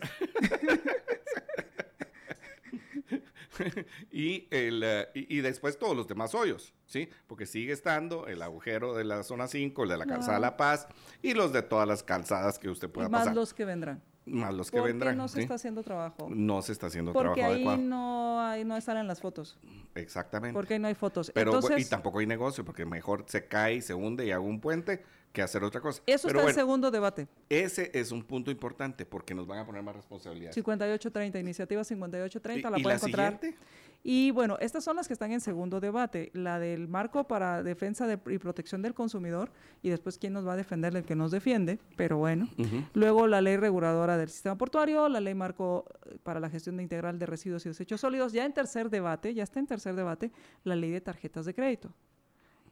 y, 4.12 4.48
el, 4.52 4.84
eh, 4.84 5.08
y, 5.14 5.40
después 5.42 5.80
todos 5.80 5.96
los 5.96 6.08
demás 6.08 6.36
hoyos, 6.36 6.74
¿sí? 6.86 7.10
Porque 7.28 7.46
sigue 7.46 7.72
estando 7.74 8.28
el 8.28 8.42
agujero 8.42 8.94
de 8.94 9.06
la 9.06 9.24
zona 9.24 9.48
5, 9.48 9.84
el 9.84 9.90
de 9.90 9.98
la 9.98 10.06
calzada 10.06 10.40
La 10.40 10.58
Paz 10.58 10.88
y 11.22 11.34
los 11.34 11.54
de 11.54 11.62
todas 11.62 11.88
las 11.88 12.04
calzadas 12.04 12.60
que 12.60 12.70
usted 12.70 12.90
pueda 12.90 13.08
y 13.08 13.12
más 13.12 13.34
los 13.34 13.54
que 13.54 13.66
vendrán 13.66 14.04
más 14.26 14.54
los 14.54 14.72
que 14.72 14.82
vendrán. 14.82 15.18
no 15.18 15.28
se 15.28 15.42
está 15.42 15.56
haciendo 15.56 15.84
trabajo? 15.84 16.28
No 16.30 16.62
se 16.62 16.72
está 16.72 16.88
haciendo 16.88 17.14
Porque 17.14 17.42
trabajo 17.42 17.70
ahí 17.70 17.78
no 17.78 18.42
ahí 18.42 18.66
no 18.66 18.78
están 18.78 18.98
en 18.98 19.08
las 19.08 19.22
fotos. 19.22 19.58
Exactamente. 19.94 20.54
Porque 20.54 20.76
ahí 20.76 20.80
no 20.80 20.88
hay 20.88 20.96
fotos. 20.96 21.32
Pero 21.34 21.60
y 21.78 21.86
tampoco 21.86 22.20
hay 22.20 22.26
negocio 22.26 22.66
porque 22.66 22.86
mejor 22.86 23.26
se 23.28 23.48
cae, 23.48 23.82
se 23.82 23.94
hunde 23.94 24.26
y 24.26 24.32
haga 24.32 24.42
un 24.42 24.60
puente 24.60 25.04
que 25.36 25.42
hacer 25.42 25.64
otra 25.64 25.82
cosa. 25.82 26.02
Eso 26.08 26.28
está 26.30 26.42
en 26.42 26.56
segundo 26.56 26.90
debate. 26.90 27.28
Ese 27.50 27.92
es 27.94 28.12
un 28.12 28.24
punto 28.24 28.50
importante 28.50 29.06
porque 29.06 29.36
nos 29.36 29.46
van 29.46 29.60
a 29.60 29.66
poner 29.66 29.84
más 29.84 29.96
responsabilidad. 29.96 30.54
5830, 30.54 31.40
iniciativa 31.40 31.84
5830, 31.84 32.70
la 32.70 32.78
pueden 32.78 32.98
encontrar. 32.98 33.40
Siguiente? 33.40 33.60
Y 34.08 34.30
bueno, 34.30 34.56
estas 34.62 34.84
son 34.84 34.98
las 34.98 35.08
que 35.08 35.14
están 35.14 35.32
en 35.32 35.42
segundo 35.42 35.80
debate, 35.80 36.30
la 36.34 36.60
del 36.60 36.88
marco 36.88 37.24
para 37.24 37.64
defensa 37.64 38.08
y 38.28 38.38
protección 38.38 38.84
del 38.84 38.94
consumidor 38.94 39.50
y 39.82 39.90
después 39.90 40.20
quién 40.20 40.32
nos 40.32 40.48
va 40.48 40.54
a 40.54 40.56
defender 40.56 40.96
el 40.96 41.04
que 41.06 41.16
nos 41.16 41.32
defiende, 41.32 41.80
pero 41.96 42.18
bueno. 42.20 42.48
Luego 42.94 43.26
la 43.26 43.42
ley 43.42 43.58
reguladora 43.58 44.16
del 44.16 44.30
sistema 44.30 44.60
portuario, 44.60 45.10
la 45.10 45.20
ley 45.20 45.34
marco 45.34 45.86
eh, 46.06 46.20
para 46.22 46.40
la 46.40 46.52
gestión 46.52 46.78
de 46.78 46.84
integral 46.84 47.18
de 47.18 47.26
residuos 47.26 47.66
y 47.66 47.70
desechos 47.70 48.00
sólidos, 48.00 48.32
ya 48.32 48.46
en 48.46 48.54
tercer 48.54 48.92
debate, 48.92 49.34
ya 49.34 49.42
está 49.42 49.60
en 49.60 49.66
tercer 49.66 49.96
debate, 49.96 50.32
la 50.64 50.76
ley 50.76 50.92
de 50.92 51.02
tarjetas 51.02 51.48
de 51.48 51.56
crédito. 51.56 51.92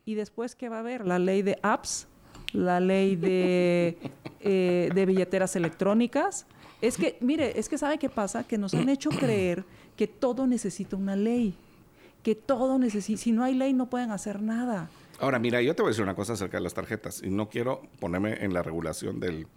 Y 0.06 0.14
después, 0.14 0.54
¿qué 0.54 0.70
va 0.70 0.76
a 0.76 0.80
haber? 0.82 1.04
La 1.04 1.18
ley 1.18 1.42
de 1.42 1.58
apps, 1.64 2.08
la 2.52 2.80
ley 2.80 3.16
de, 3.16 3.98
eh, 4.40 4.92
de 4.94 5.06
billeteras 5.08 5.56
electrónicas. 5.56 6.46
Es 6.80 6.98
que, 6.98 7.18
mire, 7.22 7.58
es 7.58 7.70
que 7.70 7.78
¿sabe 7.80 7.98
qué 7.98 8.10
pasa? 8.10 8.44
Que 8.44 8.58
nos 8.60 8.76
han 8.76 8.90
hecho 8.90 9.10
creer 9.10 9.66
que 9.96 10.08
todo 10.08 10.48
necesita 10.48 10.96
una 10.96 11.16
ley, 11.16 11.56
que 12.24 12.36
todo 12.36 12.80
necesita, 12.80 13.22
si 13.22 13.32
no 13.32 13.44
hay 13.44 13.56
ley 13.56 13.74
no 13.74 13.90
pueden 13.90 14.12
hacer 14.12 14.42
nada. 14.42 14.90
Ahora, 15.20 15.40
mira, 15.40 15.62
yo 15.62 15.76
te 15.76 15.82
voy 15.82 15.90
a 15.90 15.92
decir 15.92 16.04
una 16.04 16.16
cosa 16.16 16.34
acerca 16.34 16.58
de 16.58 16.64
las 16.64 16.74
tarjetas 16.74 17.22
y 17.24 17.30
no 17.30 17.50
quiero 17.50 17.82
ponerme 18.00 18.44
en 18.44 18.54
la 18.54 18.64
regulación 18.64 19.20
del, 19.20 19.48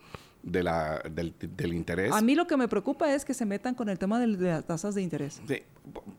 de 0.43 0.62
la, 0.62 1.03
del, 1.11 1.74
interés. 1.74 2.12
A 2.12 2.20
mí 2.20 2.34
lo 2.34 2.47
que 2.47 2.57
me 2.57 2.68
preocupa 2.68 3.12
es 3.12 3.24
que 3.24 3.34
se 3.34 3.45
metan 3.45 3.74
con 3.74 3.89
el 3.89 3.99
tema 3.99 4.20
de, 4.20 4.28
las 4.28 4.64
tasas 4.64 4.95
de 4.95 5.03
interés. 5.03 5.41
Sí, 5.47 5.62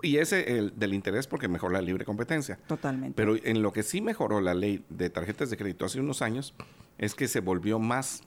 y 0.02 0.18
ese 0.18 0.58
el, 0.58 0.78
del 0.78 0.94
interés 0.94 1.28
porque 1.28 1.48
mejora 1.48 1.74
la 1.74 1.82
libre 1.82 2.04
competencia. 2.04 2.58
Totalmente. 2.68 3.16
Pero 3.16 3.36
en 3.42 3.62
lo 3.62 3.72
que 3.72 3.84
sí 3.84 4.02
mejoró 4.02 4.42
la 4.42 4.54
ley 4.54 4.84
de 4.90 5.10
tarjetas 5.10 5.50
de 5.50 5.58
crédito 5.58 5.86
hace 5.86 6.00
unos 6.00 6.22
años 6.22 6.54
es 6.98 7.16
que 7.16 7.28
se 7.28 7.40
volvió 7.40 7.80
más... 7.80 8.24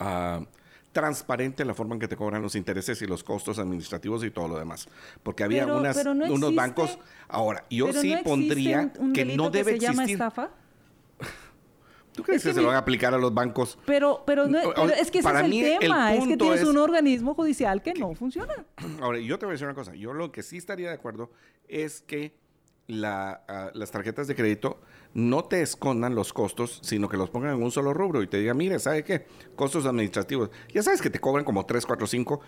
Uh, 0.00 0.44
transparente 0.92 1.64
la 1.64 1.74
forma 1.74 1.94
en 1.94 2.00
que 2.00 2.08
te 2.08 2.16
cobran 2.16 2.42
los 2.42 2.54
intereses 2.54 3.00
y 3.02 3.06
los 3.06 3.24
costos 3.24 3.58
administrativos 3.58 4.22
y 4.24 4.30
todo 4.30 4.48
lo 4.48 4.58
demás. 4.58 4.88
Porque 5.22 5.42
había 5.42 5.66
unas, 5.66 6.04
unos 6.04 6.54
bancos. 6.54 6.98
Ahora, 7.28 7.64
yo 7.70 7.92
sí 7.92 8.14
pondría 8.22 8.92
que 9.14 9.24
no 9.24 9.50
debe 9.50 9.74
que 9.74 9.80
se 9.80 9.86
llama 9.86 10.04
estafa? 10.04 10.50
¿Tú 12.12 12.22
crees 12.22 12.42
que, 12.42 12.52
se 12.52 12.60
lo 12.60 12.66
van 12.66 12.76
a 12.76 12.80
aplicar 12.80 13.14
a 13.14 13.18
los 13.18 13.32
bancos? 13.32 13.78
Pero, 13.86 14.22
pero, 14.26 14.44
es 14.44 15.10
que 15.10 15.20
ese 15.20 15.30
es 15.30 15.36
el 15.36 15.78
tema. 15.78 16.14
es 16.14 16.26
que 16.26 16.36
tienes 16.36 16.64
un 16.64 16.76
organismo 16.76 17.34
judicial 17.34 17.82
que 17.82 17.94
no 17.94 18.14
funciona. 18.14 18.66
Ahora, 19.00 19.18
yo 19.18 19.38
te 19.38 19.46
voy 19.46 19.52
a 19.52 19.54
decir 19.54 19.66
una 19.66 19.74
cosa. 19.74 19.94
Yo 19.94 20.12
lo 20.12 20.30
que 20.30 20.42
sí 20.42 20.58
estaría 20.58 20.88
de 20.88 20.94
acuerdo 20.94 21.30
es 21.68 22.02
que 22.02 22.36
la, 22.86 23.44
ah, 23.48 23.70
las 23.72 23.90
tarjetas 23.90 24.26
de 24.26 24.34
crédito 24.34 24.80
no 25.14 25.44
te 25.44 25.62
escondan 25.62 26.14
los 26.14 26.32
costos, 26.32 26.80
sino 26.82 27.08
que 27.08 27.16
los 27.16 27.30
pongan 27.30 27.54
en 27.56 27.62
un 27.62 27.70
solo 27.70 27.92
rubro 27.92 28.22
y 28.22 28.26
te 28.26 28.38
digan, 28.38 28.56
mire, 28.56 28.78
¿sabe 28.78 29.04
qué? 29.04 29.26
Costos 29.56 29.84
administrativos. 29.86 30.50
Ya 30.72 30.82
sabes 30.82 31.02
que 31.02 31.10
te 31.10 31.18
cobran 31.18 31.44
como 31.44 31.66
3, 31.66 31.84
4, 31.84 32.06
5. 32.06 32.40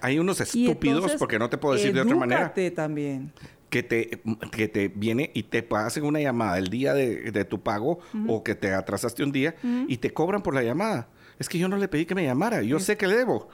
Hay 0.00 0.18
unos 0.18 0.40
estúpidos, 0.40 1.14
porque 1.18 1.38
no 1.38 1.50
te 1.50 1.58
puedo 1.58 1.74
decir 1.74 1.92
de 1.92 2.00
otra 2.00 2.16
manera. 2.16 2.54
también. 2.74 3.32
Que 3.70 3.82
te, 3.82 4.22
que 4.52 4.68
te 4.68 4.88
viene 4.88 5.32
y 5.34 5.42
te 5.42 5.62
pasen 5.62 6.04
una 6.04 6.20
llamada 6.20 6.56
el 6.58 6.68
día 6.68 6.94
de, 6.94 7.44
tu 7.44 7.60
pago 7.60 7.98
o 8.28 8.42
que 8.44 8.54
te 8.54 8.72
atrasaste 8.72 9.24
un 9.24 9.32
día 9.32 9.56
y 9.88 9.96
te 9.96 10.12
cobran 10.12 10.42
por 10.42 10.54
la 10.54 10.62
llamada. 10.62 11.08
Es 11.38 11.48
que 11.48 11.58
yo 11.58 11.68
no 11.68 11.76
le 11.76 11.88
pedí 11.88 12.06
que 12.06 12.14
me 12.14 12.24
llamara, 12.24 12.62
yo 12.62 12.78
sé 12.78 12.96
que 12.96 13.06
debo. 13.06 13.48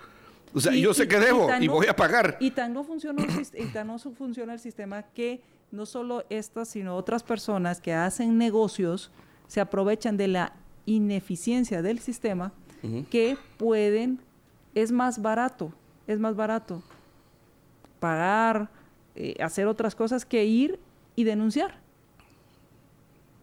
O 0.55 0.61
sea, 0.61 0.75
yo 0.75 0.93
sé 0.93 1.09
que 1.09 1.19
debo 1.19 1.49
y, 1.61 1.67
voy 1.69 1.87
a 1.87 1.97
pagar. 1.97 2.37
Y 2.39 2.51
tan 2.51 2.75
no 2.75 2.85
funciona 2.85 3.25
y 3.55 3.65
tan 3.67 3.87
no 3.87 3.99
funciona 3.99 4.53
el 4.53 4.61
sistema 4.61 5.03
que 5.03 5.43
no 5.73 5.87
solo 5.87 6.25
estas, 6.29 6.69
sino 6.69 6.97
otras 6.97 7.23
personas 7.23 7.81
que 7.81 7.95
hacen 7.95 8.39
negocios 8.39 9.11
se 9.49 9.61
aprovechan 9.61 10.17
de 10.17 10.29
la 10.29 10.53
ineficiencia 10.87 11.83
del 11.83 11.99
sistema 11.99 12.53
que 13.11 13.39
pueden, 13.59 14.19
es 14.75 14.91
más 14.91 15.23
barato, 15.23 15.73
es 16.09 16.19
más 16.19 16.35
barato 16.35 16.83
pagar, 18.01 18.69
eh, 19.15 19.37
hacer 19.41 19.69
otras 19.69 19.95
cosas 19.95 20.25
que 20.25 20.45
ir 20.45 20.81
y 21.15 21.23
denunciar. 21.23 21.79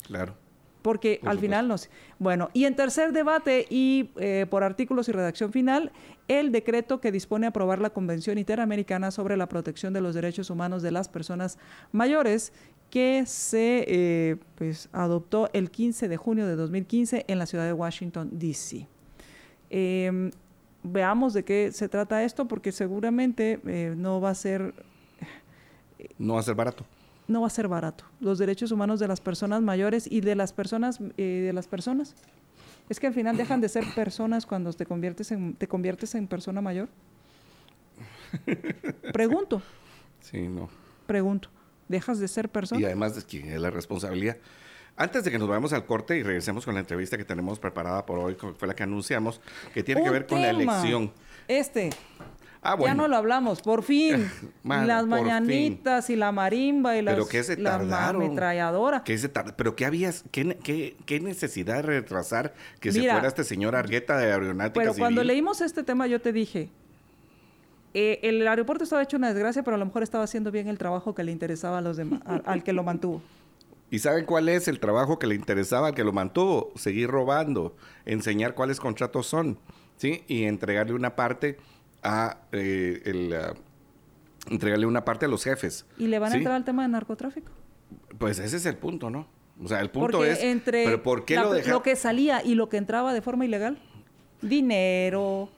Claro 0.03 0.39
porque 0.82 1.19
al 1.23 1.39
final 1.39 1.67
no 1.67 1.77
sé. 1.77 1.89
Bueno, 2.19 2.49
y 2.53 2.65
en 2.65 2.75
tercer 2.75 3.11
debate 3.11 3.65
y 3.69 4.11
eh, 4.17 4.45
por 4.49 4.63
artículos 4.63 5.09
y 5.09 5.11
redacción 5.11 5.51
final, 5.51 5.91
el 6.27 6.51
decreto 6.51 7.01
que 7.01 7.11
dispone 7.11 7.45
a 7.45 7.49
aprobar 7.49 7.80
la 7.80 7.89
Convención 7.89 8.38
Interamericana 8.38 9.11
sobre 9.11 9.36
la 9.36 9.49
protección 9.49 9.93
de 9.93 10.01
los 10.01 10.15
derechos 10.15 10.49
humanos 10.49 10.82
de 10.82 10.91
las 10.91 11.09
personas 11.09 11.57
mayores 11.91 12.53
que 12.89 13.23
se 13.25 13.86
eh, 13.88 14.38
pues, 14.55 14.89
adoptó 14.91 15.49
el 15.53 15.69
15 15.69 16.07
de 16.07 16.17
junio 16.17 16.47
de 16.47 16.55
2015 16.55 17.25
en 17.27 17.39
la 17.39 17.45
ciudad 17.45 17.65
de 17.65 17.73
Washington, 17.73 18.30
D.C. 18.32 18.88
Em, 19.69 20.32
veamos 20.82 21.34
de 21.34 21.43
qué 21.43 21.71
se 21.71 21.88
trata 21.89 22.23
esto, 22.23 22.47
porque 22.47 22.71
seguramente 22.71 23.59
eh, 23.67 23.93
no 23.95 24.21
va 24.21 24.32
a 24.32 24.36
ser... 24.36 24.73
no 26.17 26.36
va 26.36 26.39
a 26.39 26.43
ser 26.43 26.55
barato 26.55 26.86
no 27.30 27.41
va 27.41 27.47
a 27.47 27.51
ser 27.51 27.67
barato. 27.67 28.03
Los 28.19 28.39
derechos 28.39 28.71
humanos 28.71 28.99
de 28.99 29.07
las 29.07 29.21
personas 29.21 29.61
mayores 29.61 30.11
y 30.11 30.21
de 30.21 30.36
las 30.36 30.51
personas, 30.51 30.99
eh, 31.17 31.43
de 31.45 31.53
las 31.53 31.67
personas. 31.67 32.15
Es 32.89 32.99
que 32.99 33.07
al 33.07 33.13
final 33.13 33.38
dejan 33.38 33.61
de 33.61 33.69
ser 33.69 33.86
personas 33.93 34.45
cuando 34.45 34.73
te 34.73 34.86
conviertes 34.86 35.32
en, 35.32 35.53
te 35.53 35.67
conviertes 35.67 36.15
en 36.15 36.27
persona 36.27 36.59
mayor. 36.59 36.89
Pregunto. 39.13 39.61
Sí, 40.21 40.47
no. 40.47 40.69
Pregunto. 41.05 41.49
¿Dejas 41.88 42.19
de 42.19 42.27
ser 42.27 42.49
persona? 42.49 42.82
Y 42.82 42.86
además 42.86 43.15
de 43.15 43.21
que 43.21 43.55
es 43.55 43.61
la 43.61 43.69
responsabilidad. 43.69 44.38
Antes 44.95 45.23
de 45.23 45.32
que 45.32 45.38
nos 45.38 45.47
vayamos 45.47 45.71
al 45.71 45.86
corte 45.86 46.17
y 46.17 46.23
regresemos 46.23 46.65
con 46.65 46.73
la 46.73 46.82
entrevista 46.82 47.15
que 47.17 47.23
tenemos 47.23 47.59
preparada 47.59 48.05
por 48.05 48.19
hoy, 48.19 48.36
que 48.36 48.53
fue 48.53 48.67
la 48.67 48.75
que 48.75 48.84
anunciamos, 48.84 49.39
que 49.73 49.84
tiene 49.84 50.03
que 50.03 50.09
ver 50.09 50.25
con 50.25 50.41
la 50.41 50.49
elección. 50.49 51.13
Este, 51.47 51.91
Ah, 52.62 52.78
ya 52.78 52.93
no 52.93 53.07
lo 53.07 53.16
hablamos, 53.16 53.62
por 53.62 53.84
fin. 53.84 54.30
las 54.64 55.05
mañanitas 55.05 56.10
y 56.10 56.18
la 56.18 56.32
marimba 56.34 56.97
y 56.97 57.01
las, 57.01 57.14
¿Pero 57.14 57.28
qué 57.28 57.43
se 57.43 57.55
la 57.57 57.76
ametralladora. 58.10 59.03
¿Qué 59.03 59.18
se 59.18 59.30
¿Pero 59.30 59.76
qué 59.78 59.86
habías, 59.86 60.26
qué, 60.32 60.97
qué, 61.05 61.20
necesidad 61.22 61.76
de 61.76 61.82
retrasar 61.84 62.53
que 62.82 62.91
se 62.91 62.99
fuera 62.99 63.28
este 63.28 63.45
señor 63.45 63.76
Argueta 63.76 64.18
de 64.18 64.32
Aeronáutica 64.32 64.82
Pero 64.82 64.93
cuando 64.93 65.24
leímos 65.24 65.62
este 65.62 65.84
tema 65.84 66.07
yo 66.07 66.20
te 66.20 66.34
dije, 66.34 66.70
eh, 67.93 68.20
el 68.24 68.45
aeropuerto 68.45 68.84
estaba 68.84 69.01
hecho 69.03 69.16
una 69.16 69.34
desgracia, 69.34 69.64
pero 69.64 69.76
a 69.76 69.80
lo 69.80 69.86
mejor 69.86 70.03
estaba 70.03 70.26
haciendo 70.26 70.51
bien 70.51 70.68
el 70.68 70.78
trabajo 70.78 71.16
que 71.16 71.24
le 71.24 71.32
interesaba 71.32 71.78
a 71.78 71.82
los 71.82 71.95
demás, 71.95 72.22
al 72.45 72.64
que 72.64 72.74
lo 72.74 72.84
mantuvo. 72.84 73.22
¿Y 73.91 73.99
saben 73.99 74.26
cuál 74.26 74.49
es 74.49 74.68
el 74.68 74.80
trabajo 74.80 75.18
que 75.18 75.28
le 75.28 75.36
interesaba 75.36 75.88
al 75.88 75.95
que 75.95 76.03
lo 76.03 76.14
mantuvo? 76.14 76.72
Seguir 76.76 77.10
robando, 77.10 77.76
enseñar 78.05 78.53
cuáles 78.53 78.80
contratos 78.80 79.26
son, 79.26 79.57
¿sí? 79.97 80.24
Y 80.28 80.43
entregarle 80.43 80.93
una 80.93 81.16
parte 81.16 81.57
a 82.04 82.38
eh, 82.52 83.02
el, 83.06 83.36
entregarle 84.50 84.86
una 84.86 85.06
parte 85.06 85.26
a 85.26 85.30
los 85.30 85.43
jefes. 85.43 85.86
¿Y 85.97 86.08
le 86.08 86.20
van 86.20 86.34
a 86.34 86.36
entrar 86.36 86.56
al 86.56 86.66
tema 86.66 86.84
de 86.84 86.89
narcotráfico? 86.89 87.52
Pues 88.18 88.39
ese 88.39 88.58
es 88.58 88.66
el 88.66 88.78
punto, 88.78 89.10
¿no? 89.10 89.28
O 89.64 89.68
sea, 89.68 89.82
el 89.82 89.89
punto 89.89 90.24
es, 90.24 90.41
entre 90.41 90.86
¿pero 90.86 91.04
por 91.04 91.26
qué 91.26 91.36
lo, 91.36 91.54
lo 91.54 91.84
que 91.84 91.95
salía 91.95 92.43
y 92.43 92.56
lo 92.56 92.70
que 92.70 92.78
entraba 92.78 93.14
de 93.14 93.22
forma 93.22 93.45
ilegal, 93.45 93.78
dinero, 94.41 95.50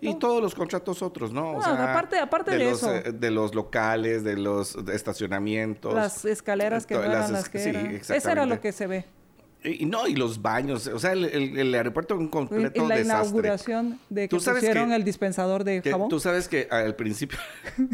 y 0.00 0.14
todos 0.14 0.42
los 0.42 0.54
contratos 0.54 1.02
otros, 1.02 1.32
¿no? 1.32 1.56
O 1.56 1.62
sea, 1.62 1.72
aparte, 1.72 2.18
aparte 2.18 2.52
de, 2.52 2.64
los, 2.64 2.78
eso. 2.78 2.94
Eh, 2.94 3.12
de 3.12 3.30
los 3.30 3.54
locales, 3.54 4.24
de 4.24 4.36
los 4.36 4.76
estacionamientos. 4.76 5.94
Las 5.94 6.24
escaleras 6.24 6.86
que 6.86 6.94
no 6.94 7.02
eran 7.02 7.32
las 7.32 7.48
que 7.48 7.58
sí, 7.58 7.68
eran. 7.70 7.86
Eso 7.94 8.30
era 8.30 8.46
lo 8.46 8.60
que 8.60 8.72
se 8.72 8.86
ve. 8.86 9.04
Y, 9.64 9.86
no, 9.86 10.06
y 10.06 10.14
los 10.14 10.42
baños, 10.42 10.86
o 10.88 10.98
sea, 10.98 11.12
el, 11.12 11.24
el, 11.24 11.74
aeropuerto 11.74 12.16
un 12.16 12.28
completo 12.28 12.82
En 12.82 12.88
la 12.88 12.96
desastre. 12.96 13.22
inauguración 13.22 13.98
de 14.10 14.28
que 14.28 14.36
pusieron 14.36 14.92
el 14.92 15.04
dispensador 15.04 15.64
de 15.64 15.80
jabón. 15.82 16.10
Tú 16.10 16.20
sabes 16.20 16.48
que 16.48 16.68
al 16.70 16.94
principio... 16.94 17.38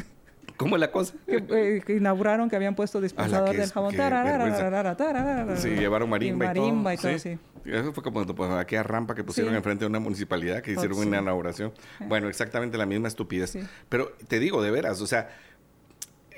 ¿Cómo 0.57 0.77
es 0.77 0.81
la 0.81 0.91
cosa? 0.91 1.15
Eh, 1.27 1.81
que, 1.87 1.97
inauguraron 1.97 2.51
que 2.51 2.57
habían 2.57 2.75
puesto 2.75 3.01
dispensador 3.01 3.57
del 3.57 3.71
jabón. 3.71 3.95
sí, 5.57 5.71
llevaron 5.71 6.11
marimba, 6.11 6.45
y, 6.45 6.49
marimba 6.49 6.93
y 6.93 6.97
todo. 6.99 7.19
sí. 7.19 7.39
Eso 7.65 7.93
fue 7.93 8.03
como 8.03 8.27
pues, 8.27 8.51
aquella 8.51 8.83
rampa 8.83 9.15
que 9.15 9.25
pusieron 9.25 9.55
enfrente 9.55 9.85
de 9.85 9.87
una 9.87 10.01
municipalidad 10.01 10.63
que 10.63 10.73
hicieron 10.73 10.99
una 10.99 11.19
inauguración. 11.19 11.73
Bueno, 12.09 12.29
exactamente 12.29 12.77
la 12.79 12.87
misma 12.87 13.09
estupidez. 13.09 13.57
Pero 13.89 14.13
te 14.29 14.39
digo, 14.39 14.63
de 14.63 14.71
veras, 14.71 15.01
o 15.01 15.07
sea, 15.07 15.31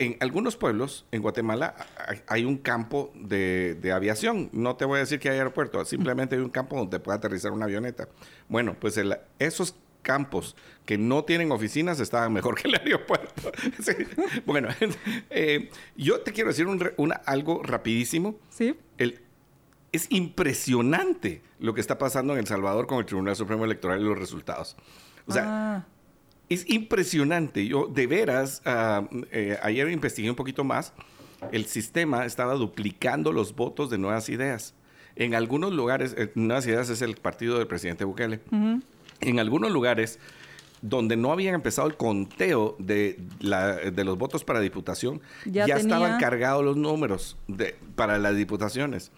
en 0.03 0.17
algunos 0.21 0.57
pueblos 0.57 1.07
en 1.13 1.23
Guatemala 1.23 1.75
hay 2.27 2.45
un 2.45 2.59
campo 2.59 3.13
de, 3.15 3.93
aviación. 3.95 4.51
No 4.53 4.77
te 4.77 4.85
voy 4.85 4.97
a 4.97 5.01
decir 5.01 5.19
que 5.19 5.29
hay 5.31 5.39
aeropuerto, 5.39 5.85
simplemente 5.85 6.37
hay 6.37 6.43
un 6.43 6.51
campo 6.51 6.77
donde 6.77 7.01
puede 7.01 7.19
aterrizar 7.19 7.53
una 7.53 7.67
avioneta. 7.67 8.09
Bueno, 8.49 8.77
pues 8.79 9.01
esos 9.39 9.77
campos 10.03 10.57
que 10.85 10.99
no 10.99 11.25
tienen 11.25 11.53
oficinas 11.53 12.01
estaban 12.01 12.33
mejor 12.33 12.61
que 12.61 12.69
el 12.69 12.75
aeropuerto. 12.81 13.53
Bueno, 14.47 14.69
eh, 15.31 15.71
yo 15.97 16.21
te 16.21 16.33
quiero 16.33 16.49
decir 16.49 16.67
algo 17.25 17.63
rapidísimo. 17.63 18.39
Sí. 18.51 18.77
es 19.93 20.07
impresionante 20.11 21.43
lo 21.59 21.75
que 21.75 21.81
está 21.81 21.99
pasando 21.99 22.33
en 22.33 22.41
El 22.41 22.47
Salvador 22.47 22.87
con 22.87 22.99
el 22.99 23.07
Tribunal 23.07 23.37
Supremo 23.37 23.65
Electoral 23.65 24.01
y 24.01 24.05
los 24.05 24.19
resultados. 24.19 24.77
O 25.27 25.33
sea, 25.33 25.45
ah. 25.47 25.87
Es 26.53 26.69
impresionante. 26.69 27.67
Yo, 27.67 27.87
de 27.87 28.07
veras, 28.07 28.63
ah, 28.65 29.09
eh, 29.31 29.59
ayer 29.63 29.89
investigué 29.91 30.29
un 30.29 30.37
poquito 30.37 30.65
más. 30.65 30.93
El 31.51 31.67
sistema 31.67 32.25
estaba 32.27 32.55
duplicando 32.55 33.33
los 33.33 33.55
votos 33.55 33.91
de 33.91 33.99
Nuevas 33.99 34.29
Ideas. 34.29 34.75
En 35.17 35.35
algunos 35.35 35.73
lugares, 35.73 36.15
eh, 36.17 36.31
Nuevas 36.35 36.67
Ideas 36.67 36.89
es 36.91 37.03
el 37.03 37.17
partido 37.17 37.59
del 37.59 37.67
presidente 37.67 38.05
Bukele. 38.05 38.41
En 39.21 39.39
algunos 39.39 39.71
lugares 39.71 40.19
donde 40.83 41.17
no 41.17 41.33
habían 41.33 41.55
empezado 41.55 41.87
el 41.89 41.97
conteo 41.97 42.77
de, 42.79 43.19
de 43.41 44.05
los 44.05 44.19
votos 44.19 44.45
para 44.45 44.61
diputación, 44.61 45.21
ya, 45.45 45.65
estaban 45.65 46.19
cargados 46.19 46.65
los 46.65 46.77
números 46.77 47.37
de, 47.47 47.77
para 47.95 48.19
las 48.19 48.37
diputaciones. 48.37 49.13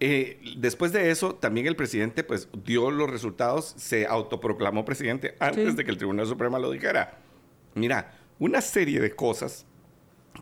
Eh, 0.00 0.40
después 0.56 0.92
de 0.92 1.10
eso, 1.10 1.34
también 1.34 1.66
el 1.66 1.74
presidente 1.74 2.22
pues 2.22 2.48
dio 2.64 2.90
los 2.90 3.10
resultados, 3.10 3.74
se 3.76 4.06
autoproclamó 4.06 4.84
presidente 4.84 5.34
antes 5.40 5.76
de 5.76 5.84
que 5.84 5.90
el 5.90 5.98
Tribunal 5.98 6.26
Supremo 6.26 6.58
lo 6.58 6.70
dijera. 6.70 7.18
Mira, 7.74 8.16
una 8.38 8.60
serie 8.60 9.00
de 9.00 9.14
cosas 9.14 9.66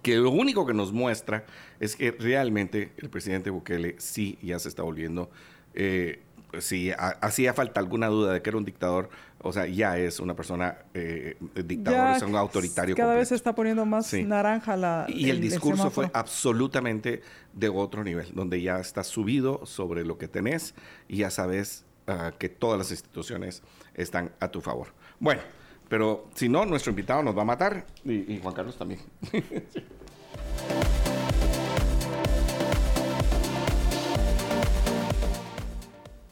que 0.02 0.16
lo 0.16 0.30
único 0.30 0.66
que 0.66 0.74
nos 0.74 0.92
muestra 0.92 1.46
es 1.80 1.96
que 1.96 2.10
realmente 2.10 2.92
el 2.98 3.08
presidente 3.08 3.48
Bukele 3.48 3.94
sí 3.98 4.38
ya 4.42 4.58
se 4.58 4.68
está 4.68 4.82
volviendo 4.82 5.30
eh, 5.72 6.20
si 6.60 6.90
hacía 6.90 7.54
falta 7.54 7.80
alguna 7.80 8.08
duda 8.08 8.32
de 8.32 8.42
que 8.42 8.50
era 8.50 8.56
un 8.56 8.64
dictador, 8.64 9.10
o 9.46 9.52
sea, 9.52 9.66
ya 9.66 9.96
es 9.98 10.20
una 10.20 10.34
persona 10.34 10.78
eh, 10.94 11.36
dictador, 11.64 12.16
es 12.16 12.22
un 12.22 12.34
autoritario. 12.36 12.96
Cada 12.96 13.14
vez 13.14 13.28
se 13.28 13.34
está 13.34 13.54
poniendo 13.54 13.86
más 13.86 14.12
naranja 14.12 14.76
la. 14.76 15.06
Y 15.08 15.30
el, 15.30 15.40
discurso 15.40 15.90
fue 15.90 16.10
absolutamente 16.12 17.22
de 17.52 17.68
otro 17.68 18.04
nivel, 18.04 18.34
donde 18.34 18.60
ya 18.60 18.78
está 18.78 19.04
subido 19.04 19.64
sobre 19.66 20.04
lo 20.04 20.18
que 20.18 20.28
tenés 20.28 20.74
y 21.08 21.18
ya 21.18 21.30
sabes 21.30 21.84
ah, 22.06 22.32
que 22.38 22.48
todas 22.48 22.78
las 22.78 22.90
instituciones 22.90 23.62
están 23.94 24.32
a 24.40 24.48
tu 24.48 24.60
favor. 24.60 24.88
Bueno, 25.20 25.42
pero 25.88 26.28
si 26.34 26.48
no, 26.48 26.66
nuestro 26.66 26.90
invitado 26.90 27.22
nos 27.22 27.36
va 27.36 27.42
a 27.42 27.46
matar 27.46 27.86
y, 28.04 28.34
y 28.34 28.40
Juan 28.42 28.54
Carlos 28.54 28.76
también. 28.76 29.00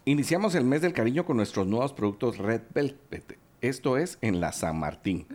Iniciamos 0.06 0.54
el 0.54 0.64
mes 0.64 0.82
del 0.82 0.92
cariño 0.92 1.24
con 1.24 1.38
nuestros 1.38 1.66
nuevos 1.66 1.94
productos 1.94 2.36
Red 2.36 2.60
Velvet. 2.74 3.38
Esto 3.62 3.96
es 3.96 4.18
en 4.20 4.38
la 4.38 4.52
San 4.52 4.78
Martín. 4.78 5.26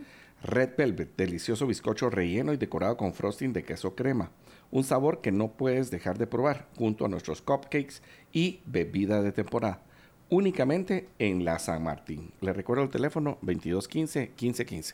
Red 0.44 0.76
Velvet, 0.78 1.16
delicioso 1.18 1.66
bizcocho 1.66 2.12
relleno 2.12 2.54
y 2.54 2.58
decorado 2.58 2.96
con 2.96 3.14
frosting 3.14 3.52
de 3.52 3.64
queso 3.64 3.96
crema. 3.96 4.30
Un 4.70 4.84
sabor 4.84 5.22
que 5.22 5.32
no 5.32 5.54
puedes 5.54 5.90
dejar 5.90 6.20
de 6.20 6.28
probar 6.28 6.68
junto 6.78 7.04
a 7.04 7.08
nuestros 7.08 7.42
cupcakes 7.42 8.04
y 8.32 8.62
bebida 8.68 9.24
de 9.24 9.32
temporada. 9.32 9.82
Únicamente 10.30 11.10
en 11.18 11.46
la 11.46 11.58
San 11.58 11.82
Martín. 11.82 12.32
Le 12.40 12.54
recuerdo 12.54 12.84
el 12.84 12.92
teléfono 12.92 13.40
2215 13.42 14.34
1515. 14.40 14.94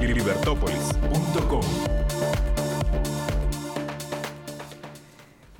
Libertópolis.com 0.00 1.99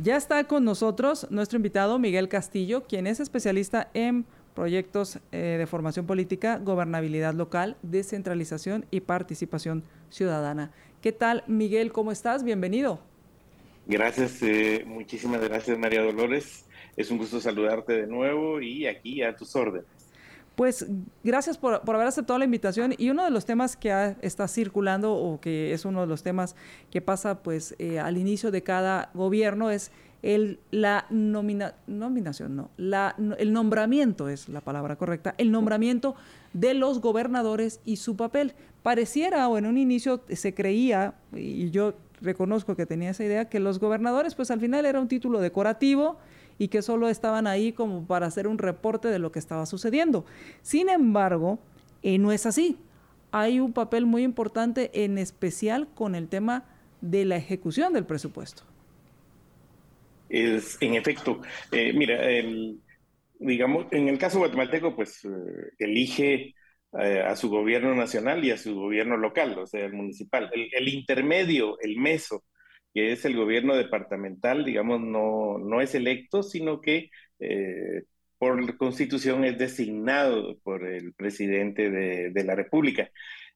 Ya 0.03 0.17
está 0.17 0.45
con 0.45 0.65
nosotros 0.65 1.27
nuestro 1.29 1.57
invitado 1.57 1.99
Miguel 1.99 2.31
Castillo, 2.31 2.85
quien 2.85 3.07
es 3.07 3.21
especialista 3.21 3.91
en 3.93 4.25
proyectos 4.55 5.19
eh, 5.31 5.57
de 5.59 5.67
formación 5.67 6.07
política, 6.07 6.57
gobernabilidad 6.57 7.35
local, 7.35 7.77
descentralización 7.83 8.87
y 8.91 9.01
participación 9.01 9.85
ciudadana. 10.09 10.71
¿Qué 11.03 11.13
tal, 11.13 11.45
Miguel? 11.47 11.93
¿Cómo 11.93 12.13
estás? 12.13 12.45
Bienvenido. 12.45 12.99
Gracias, 13.87 14.43
eh, 14.43 14.85
muchísimas 14.87 15.43
gracias, 15.43 15.79
María 15.79 16.01
Dolores. 16.01 16.65
Es 16.97 17.11
un 17.11 17.19
gusto 17.19 17.39
saludarte 17.39 17.93
de 17.93 18.07
nuevo 18.07 18.63
y 18.63 18.87
aquí 18.87 19.23
a 19.23 19.37
tus 19.37 19.55
órdenes. 19.55 20.00
Pues 20.57 20.87
gracias 21.25 21.57
por, 21.57 21.81
haber 21.87 22.07
aceptado 22.07 22.39
la 22.39 22.45
invitación 22.45 22.95
y 22.97 23.11
uno 23.11 23.25
de 23.25 23.31
los 23.31 23.47
temas 23.47 23.77
que 23.77 24.17
está 24.21 24.47
circulando 24.47 25.15
o 25.15 25.41
que 25.41 25.73
es 25.73 25.85
uno 25.85 26.03
de 26.03 26.07
los 26.07 26.23
temas 26.23 26.55
que 26.91 27.01
pasa 27.01 27.43
pues 27.43 27.75
eh, 27.79 27.99
al 27.99 28.19
inicio 28.19 28.51
de 28.51 28.63
cada 28.63 29.11
gobierno 29.15 29.71
es 29.71 29.91
el, 30.23 30.61
la 30.71 31.07
nominación, 31.09 32.57
no, 32.57 32.71
la, 32.77 33.17
el 33.39 33.53
nombramiento 33.53 34.29
es 34.29 34.49
la 34.49 34.61
palabra 34.61 34.97
correcta, 34.97 35.35
el 35.39 35.51
nombramiento 35.51 36.15
de 36.53 36.75
los 36.75 37.01
gobernadores 37.01 37.81
y 37.85 37.97
su 37.97 38.17
papel. 38.17 38.55
Pareciera 38.83 39.49
o 39.49 39.57
en 39.59 39.67
un 39.67 39.79
inicio 39.79 40.23
se 40.29 40.55
creía, 40.55 41.15
y 41.35 41.71
yo 41.71 41.95
reconozco 42.21 42.77
que 42.77 42.87
tenía 42.87 43.11
esa 43.11 43.25
idea, 43.25 43.49
que 43.49 43.61
los 43.61 43.79
gobernadores 43.79 44.35
pues 44.35 44.51
al 44.51 44.61
final 44.61 44.85
era 44.85 45.01
un 45.01 45.09
título 45.09 45.41
decorativo, 45.41 46.19
y 46.61 46.69
que 46.69 46.83
solo 46.83 47.09
estaban 47.09 47.47
ahí 47.47 47.73
como 47.73 48.07
para 48.07 48.27
hacer 48.27 48.47
un 48.47 48.59
reporte 48.59 49.09
de 49.09 49.19
lo 49.19 49.33
que 49.33 49.39
estaba 49.39 49.65
sucediendo. 49.65 50.27
Sin 50.61 50.91
embargo, 50.91 51.59
eh, 52.03 52.19
no 52.19 52.33
es 52.33 52.45
así. 52.45 52.77
Hay 53.33 53.61
un 53.61 53.73
papel 53.73 54.05
muy 54.05 54.23
importante 54.25 54.91
en 54.93 55.17
especial 55.17 55.89
con 55.95 56.15
el 56.15 56.29
tema 56.29 56.65
de 57.01 57.25
la 57.25 57.37
ejecución 57.37 57.95
del 57.95 58.05
presupuesto. 58.05 58.65
Es, 60.29 60.77
en 60.83 60.97
efecto, 60.97 61.41
eh, 61.73 61.95
mira, 61.95 62.19
digamos, 63.39 63.87
en 63.91 64.09
el 64.09 64.19
caso 64.19 64.39
guatemalteco, 64.41 64.95
pues 64.95 65.25
eh, 65.25 65.29
elige 65.79 66.55
a 66.93 67.37
su 67.37 67.49
gobierno 67.49 67.95
nacional 67.95 68.45
y 68.45 68.51
a 68.51 68.59
su 68.59 68.75
gobierno 68.75 69.17
local, 69.17 69.57
o 69.59 69.67
sea, 69.67 69.87
el 69.87 69.95
municipal. 69.95 70.51
el 70.53 70.89
intermedio, 70.89 71.79
el 71.81 71.97
meso, 71.97 72.45
que 72.95 73.13
es 73.13 73.25
el 73.25 73.37
gobierno 73.37 73.77
departamental, 73.77 74.65
digamos, 74.65 75.01
no, 75.01 75.59
no 75.59 75.81
es 75.81 75.95
electo, 75.95 76.43
sino 76.43 76.81
que 76.81 77.11
eh, 77.39 78.05
por 78.39 78.77
constitución 78.77 79.45
es 79.45 79.59
designado 79.59 80.59
por 80.61 80.87
el 80.87 81.15
presidente 81.15 81.91
de, 81.91 82.31
de, 82.31 82.45
la 82.45 82.55
República. 82.55 83.11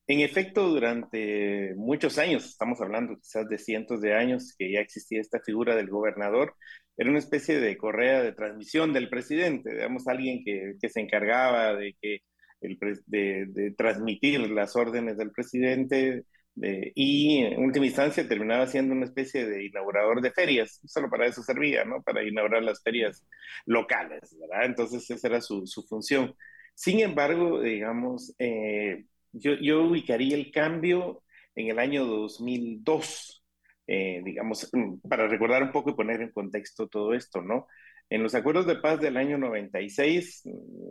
En 0.07 0.21
efecto, 0.21 0.69
durante 0.69 1.75
muchos 1.77 2.19
años, 2.19 2.45
estamos 2.45 2.81
hablando 2.81 3.17
quizás 3.17 3.49
de 3.49 3.59
cientos 3.59 4.03
de 4.03 4.15
años 4.15 4.55
que 4.59 4.71
ya 4.71 4.81
existía 4.81 5.21
esta 5.21 5.41
figura 5.41 5.75
del 5.75 5.89
gobernador, 5.89 6.55
era 6.97 7.11
una 7.11 7.19
especie 7.19 7.59
de 7.61 7.77
correa 7.77 8.23
de 8.23 8.33
transmisión 8.33 8.93
del 8.93 9.09
presidente, 9.09 9.73
digamos, 9.73 10.07
alguien 10.07 10.45
que, 10.45 10.75
que 10.81 10.89
se 10.89 11.01
encargaba 11.01 11.75
de 11.75 11.97
que 12.01 12.19
el, 12.61 12.79
de, 13.07 13.47
de, 13.49 13.71
transmitir 13.73 14.41
las 14.51 14.77
órdenes 14.77 15.17
del 15.17 15.33
presidente 15.33 16.25
y 16.57 17.39
en 17.39 17.65
última 17.65 17.87
instancia 17.87 18.29
terminaba 18.29 18.67
siendo 18.67 18.95
una 18.95 19.07
especie 19.07 19.47
de 19.47 19.65
inaugurador 19.65 20.21
de 20.21 20.31
ferias, 20.31 20.81
solo 20.87 21.11
para 21.11 21.27
eso 21.27 21.43
servía, 21.43 21.85
¿no? 21.85 22.03
Para 22.03 22.23
inaugurar 22.23 22.63
las 22.63 22.83
ferias 22.83 23.27
locales, 23.67 24.37
¿verdad? 24.41 24.67
Entonces 24.67 25.11
esa 25.11 25.29
era 25.29 25.41
su, 25.41 25.67
su 25.67 25.83
función. 25.83 26.35
Sin 26.75 27.01
embargo, 27.01 27.61
digamos, 27.61 28.35
eh, 28.39 29.05
yo, 29.33 29.55
yo, 29.55 29.85
ubicaría 29.85 30.37
el 30.37 30.51
cambio 30.53 31.23
en 31.55 31.69
el 31.69 31.79
año 31.79 32.05
2002, 32.05 33.45
eh, 33.87 34.23
digamos, 34.25 34.71
para 35.09 35.29
recordar 35.29 35.63
un 35.63 35.73
poco 35.73 35.91
y 35.91 35.95
poner 35.95 36.21
en 36.23 36.33
contexto 36.33 36.89
todo 36.89 37.15
esto, 37.15 37.43
¿no? 37.43 37.67
En 38.11 38.23
los 38.23 38.35
acuerdos 38.35 38.67
de 38.67 38.77
paz 38.77 39.01
del 39.01 39.17
año 39.17 39.39
96, 39.39 40.43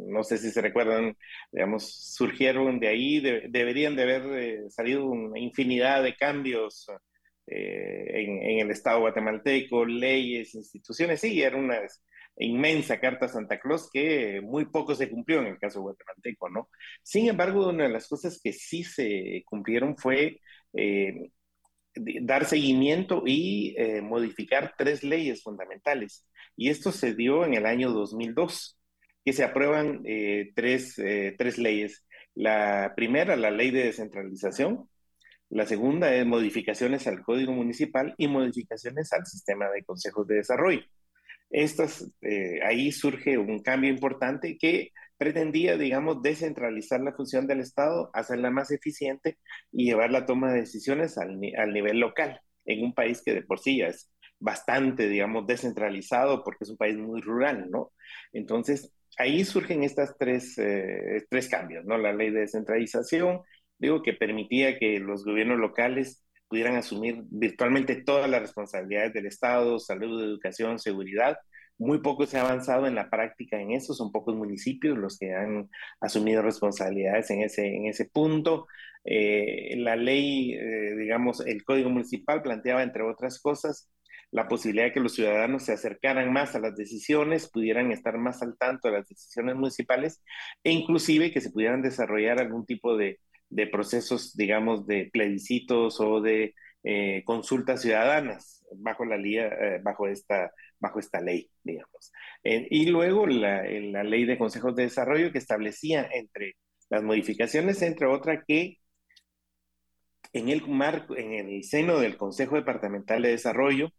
no 0.08 0.24
sé 0.24 0.38
si 0.38 0.50
se 0.52 0.62
recuerdan, 0.62 1.16
digamos, 1.52 2.14
surgieron 2.16 2.80
de 2.80 2.88
ahí, 2.88 3.20
deberían 3.20 3.96
de 3.96 4.04
haber 4.04 4.22
eh, 4.40 4.70
salido 4.70 5.06
una 5.06 5.40
infinidad 5.40 6.04
de 6.04 6.16
cambios 6.16 6.88
eh, 7.48 8.26
en, 8.26 8.60
el 8.60 8.72
Estado 8.72 9.02
guatemalteco, 9.02 9.86
leyes, 9.86 10.56
instituciones, 10.56 11.22
sí, 11.22 11.42
era 11.42 11.56
una 11.56 11.82
inmensa 12.38 13.00
carta 13.00 13.28
Santa 13.28 13.60
Claus 13.60 13.90
que 13.92 14.42
muy 14.42 14.66
poco 14.66 14.96
se 14.96 15.10
cumplió 15.10 15.40
en 15.40 15.48
el 15.48 15.60
caso 15.60 15.82
guatemalteco, 15.82 16.50
¿no? 16.50 16.70
Sin 17.04 17.30
embargo, 17.30 17.70
una 17.70 17.84
de 17.84 17.90
las 17.92 18.08
cosas 18.08 18.40
que 18.44 18.54
sí 18.54 18.84
se 18.84 19.44
cumplieron 19.46 19.96
fue 19.98 20.40
eh, 20.74 21.30
dar 21.94 22.46
seguimiento 22.46 23.22
y 23.26 23.76
modificar 24.02 24.74
tres 24.76 25.04
leyes 25.04 25.44
fundamentales 25.44 26.26
y 26.56 26.70
esto 26.70 26.92
se 26.92 27.14
dio 27.14 27.46
en 27.46 27.54
el 27.54 27.66
año 27.66 27.92
2002, 27.92 28.80
que 29.26 29.34
se 29.34 29.44
aprueban 29.44 30.02
eh, 30.06 30.52
tres, 30.56 30.98
eh, 31.00 31.36
tres 31.38 31.58
leyes. 31.58 32.06
La 32.36 32.94
primera, 32.96 33.36
la 33.36 33.52
ley 33.52 33.72
de 33.72 33.86
descentralización. 33.86 34.90
La 35.50 35.66
segunda 35.66 36.14
es 36.16 36.26
modificaciones 36.26 37.08
al 37.08 37.22
Código 37.24 37.54
Municipal 37.54 38.16
y 38.18 38.28
modificaciones 38.28 39.14
al 39.14 39.26
sistema 39.26 39.70
de 39.70 39.84
consejos 39.84 40.28
de 40.28 40.36
desarrollo. 40.36 40.82
Estas, 41.50 42.12
eh, 42.22 42.60
ahí 42.66 42.92
surge 42.92 43.38
un 43.38 43.62
cambio 43.62 43.92
importante 43.92 44.58
que 44.58 44.92
pretendía, 45.18 45.78
digamos, 45.78 46.24
descentralizar 46.24 47.02
la 47.02 47.14
función 47.14 47.46
del 47.48 47.60
Estado, 47.60 48.10
hacerla 48.14 48.50
más 48.50 48.72
eficiente 48.72 49.38
y 49.72 49.86
llevar 49.86 50.12
la 50.12 50.26
toma 50.26 50.52
de 50.52 50.62
decisiones 50.62 51.18
al, 51.18 51.40
al 51.58 51.74
nivel 51.74 52.00
local, 52.00 52.42
en 52.66 52.84
un 52.84 52.94
país 52.94 53.22
que 53.24 53.34
de 53.34 53.44
por 53.44 53.60
sí 53.60 53.78
ya 53.78 53.88
es 53.88 54.13
bastante, 54.40 55.08
digamos, 55.08 55.48
descentralizado 55.48 56.44
porque 56.44 56.64
es 56.66 56.70
un 56.70 56.78
país 56.78 56.98
muy 56.98 57.22
rural, 57.22 57.70
¿no? 57.72 57.92
Entonces, 58.34 58.94
ahí 59.18 59.46
surgen 59.46 59.84
estas 59.84 60.16
tres, 60.18 60.58
eh, 60.58 61.26
tres 61.30 61.48
cambios, 61.50 61.86
¿no? 61.86 61.98
La 61.98 62.14
ley 62.14 62.30
de 62.32 62.42
descentralización, 62.42 63.42
digo, 63.78 64.02
que 64.04 64.14
permitía 64.14 64.78
que 64.78 65.00
los 65.00 65.24
gobiernos 65.26 65.60
locales 65.60 66.24
pudieran 66.48 66.76
asumir 66.76 67.24
virtualmente 67.32 67.96
todas 67.96 68.30
las 68.30 68.42
responsabilidades 68.42 69.14
del 69.14 69.26
Estado, 69.26 69.80
salud, 69.80 70.24
educación, 70.24 70.78
seguridad. 70.80 71.38
Muy 71.80 72.00
poco 72.00 72.26
se 72.28 72.38
ha 72.38 72.42
avanzado 72.42 72.86
en 72.86 72.96
la 72.96 73.10
práctica 73.10 73.60
en 73.60 73.72
eso, 73.72 73.94
son 73.94 74.12
pocos 74.12 74.36
municipios 74.36 74.98
los 74.98 75.18
que 75.18 75.34
han 75.34 75.70
asumido 76.00 76.44
responsabilidades 76.44 77.32
en 77.32 77.42
ese, 77.42 77.66
en 77.68 77.88
ese 77.88 78.06
punto. 78.06 78.68
Eh, 79.04 79.76
la 79.78 79.96
ley, 79.96 80.54
eh, 80.54 80.96
digamos, 80.96 81.46
el 81.46 81.64
Código 81.64 81.90
Municipal 81.90 82.42
planteaba, 82.44 82.84
entre 82.84 83.04
otras 83.04 83.40
cosas, 83.42 83.90
la 84.34 84.48
posibilidad 84.48 84.86
de 84.88 84.94
que 84.94 85.00
los 85.00 85.14
ciudadanos 85.14 85.64
se 85.64 85.74
acercaran 85.74 86.34
más 86.34 86.56
a 86.56 86.60
las 86.60 86.76
decisiones, 86.76 87.50
pudieran 87.50 87.92
estar 87.92 88.18
más 88.18 88.42
al 88.42 88.58
tanto 88.58 88.88
de 88.88 88.96
las 88.96 89.08
decisiones 89.08 89.56
municipales 89.56 90.24
e 90.64 90.72
inclusive 90.72 91.32
que 91.32 91.40
se 91.40 91.52
pudieran 91.52 91.84
desarrollar 91.84 92.40
algún 92.40 92.66
tipo 92.66 92.98
de, 92.98 93.20
de 93.50 93.68
procesos, 93.68 94.36
digamos, 94.36 94.88
de 94.88 95.10
plebiscitos 95.14 96.00
o 96.02 96.20
de 96.20 96.56
eh, 96.84 97.22
consultas 97.26 97.84
ciudadanas 97.84 98.66
bajo 98.76 99.06
la, 99.06 99.18
eh, 99.18 99.80
bajo 99.84 100.08
esta, 100.08 100.52
bajo 100.80 101.00
esta 101.00 101.22
ley, 101.22 101.52
digamos. 101.64 102.12
Eh, 102.44 102.68
y 102.72 102.88
luego 102.88 103.28
la, 103.28 103.64
la 103.64 104.04
ley 104.04 104.26
de 104.26 104.40
consejos 104.40 104.76
de 104.76 104.84
desarrollo 104.84 105.32
que 105.32 105.38
establecía 105.38 106.10
entre 106.12 106.56
las 106.90 107.04
modificaciones, 107.04 107.84
entre 107.84 108.08
otra, 108.08 108.44
que 108.44 108.80
en 110.34 110.50
el 110.50 110.68
marco, 110.68 111.16
en 111.16 111.34
el 111.34 111.64
seno 111.64 112.00
del 112.00 112.18
Consejo 112.18 112.56
Departamental 112.56 113.22
de 113.22 113.30
Desarrollo, 113.30 113.92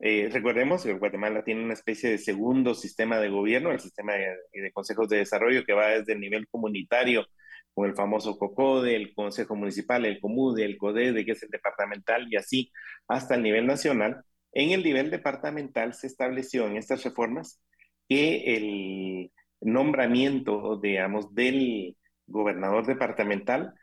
eh, 0.00 0.28
recordemos 0.32 0.84
que 0.84 0.92
Guatemala 0.92 1.42
tiene 1.42 1.64
una 1.64 1.74
especie 1.74 2.10
de 2.10 2.18
segundo 2.18 2.74
sistema 2.74 3.18
de 3.18 3.30
gobierno, 3.30 3.72
el 3.72 3.80
sistema 3.80 4.14
de, 4.14 4.72
consejos 4.72 5.08
de 5.08 5.18
desarrollo 5.18 5.64
que 5.64 5.72
va 5.72 5.88
desde 5.88 6.12
el 6.12 6.20
nivel 6.20 6.46
comunitario 6.48 7.26
con 7.74 7.88
el 7.88 7.96
famoso 7.96 8.38
COCODE, 8.38 8.94
el 8.96 9.14
Consejo 9.14 9.56
Municipal, 9.56 10.04
el 10.04 10.20
COMUDE, 10.20 10.64
el 10.64 10.78
CODEDE, 10.78 11.24
que 11.24 11.32
es 11.32 11.42
el 11.42 11.50
departamental, 11.50 12.26
y 12.30 12.36
así 12.36 12.72
hasta 13.08 13.34
el 13.34 13.42
nivel 13.42 13.66
nacional. 13.66 14.22
En 14.52 14.70
el 14.70 14.82
nivel 14.82 15.10
departamental 15.10 15.94
se 15.94 16.06
estableció 16.06 16.66
en 16.66 16.76
estas 16.76 17.04
reformas 17.04 17.60
que 18.08 18.56
el 18.56 19.32
nombramiento, 19.60 20.78
digamos, 20.80 21.34
del 21.34 21.96
gobernador 22.26 22.86
departamental 22.86 23.74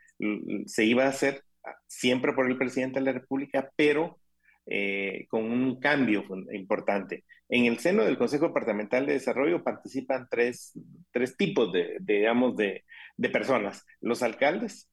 se 0.66 0.84
iba 0.84 1.04
a 1.04 1.08
hacer 1.08 1.42
siempre 1.86 2.32
por 2.32 2.46
el 2.50 2.58
presidente 2.58 3.00
de 3.00 3.06
la 3.06 3.12
República, 3.12 3.70
pero 3.76 4.18
eh, 4.66 5.26
con 5.28 5.44
un 5.44 5.78
cambio 5.78 6.24
importante. 6.52 7.24
En 7.48 7.66
el 7.66 7.78
seno 7.78 8.04
del 8.04 8.18
Consejo 8.18 8.48
Departamental 8.48 9.06
de 9.06 9.12
Desarrollo 9.14 9.62
participan 9.62 10.26
tres, 10.28 10.72
tres 11.12 11.36
tipos 11.36 11.72
de, 11.72 11.98
digamos, 12.00 12.56
de, 12.56 12.84
personas. 13.32 13.84
Los 14.00 14.22
alcaldes, 14.22 14.90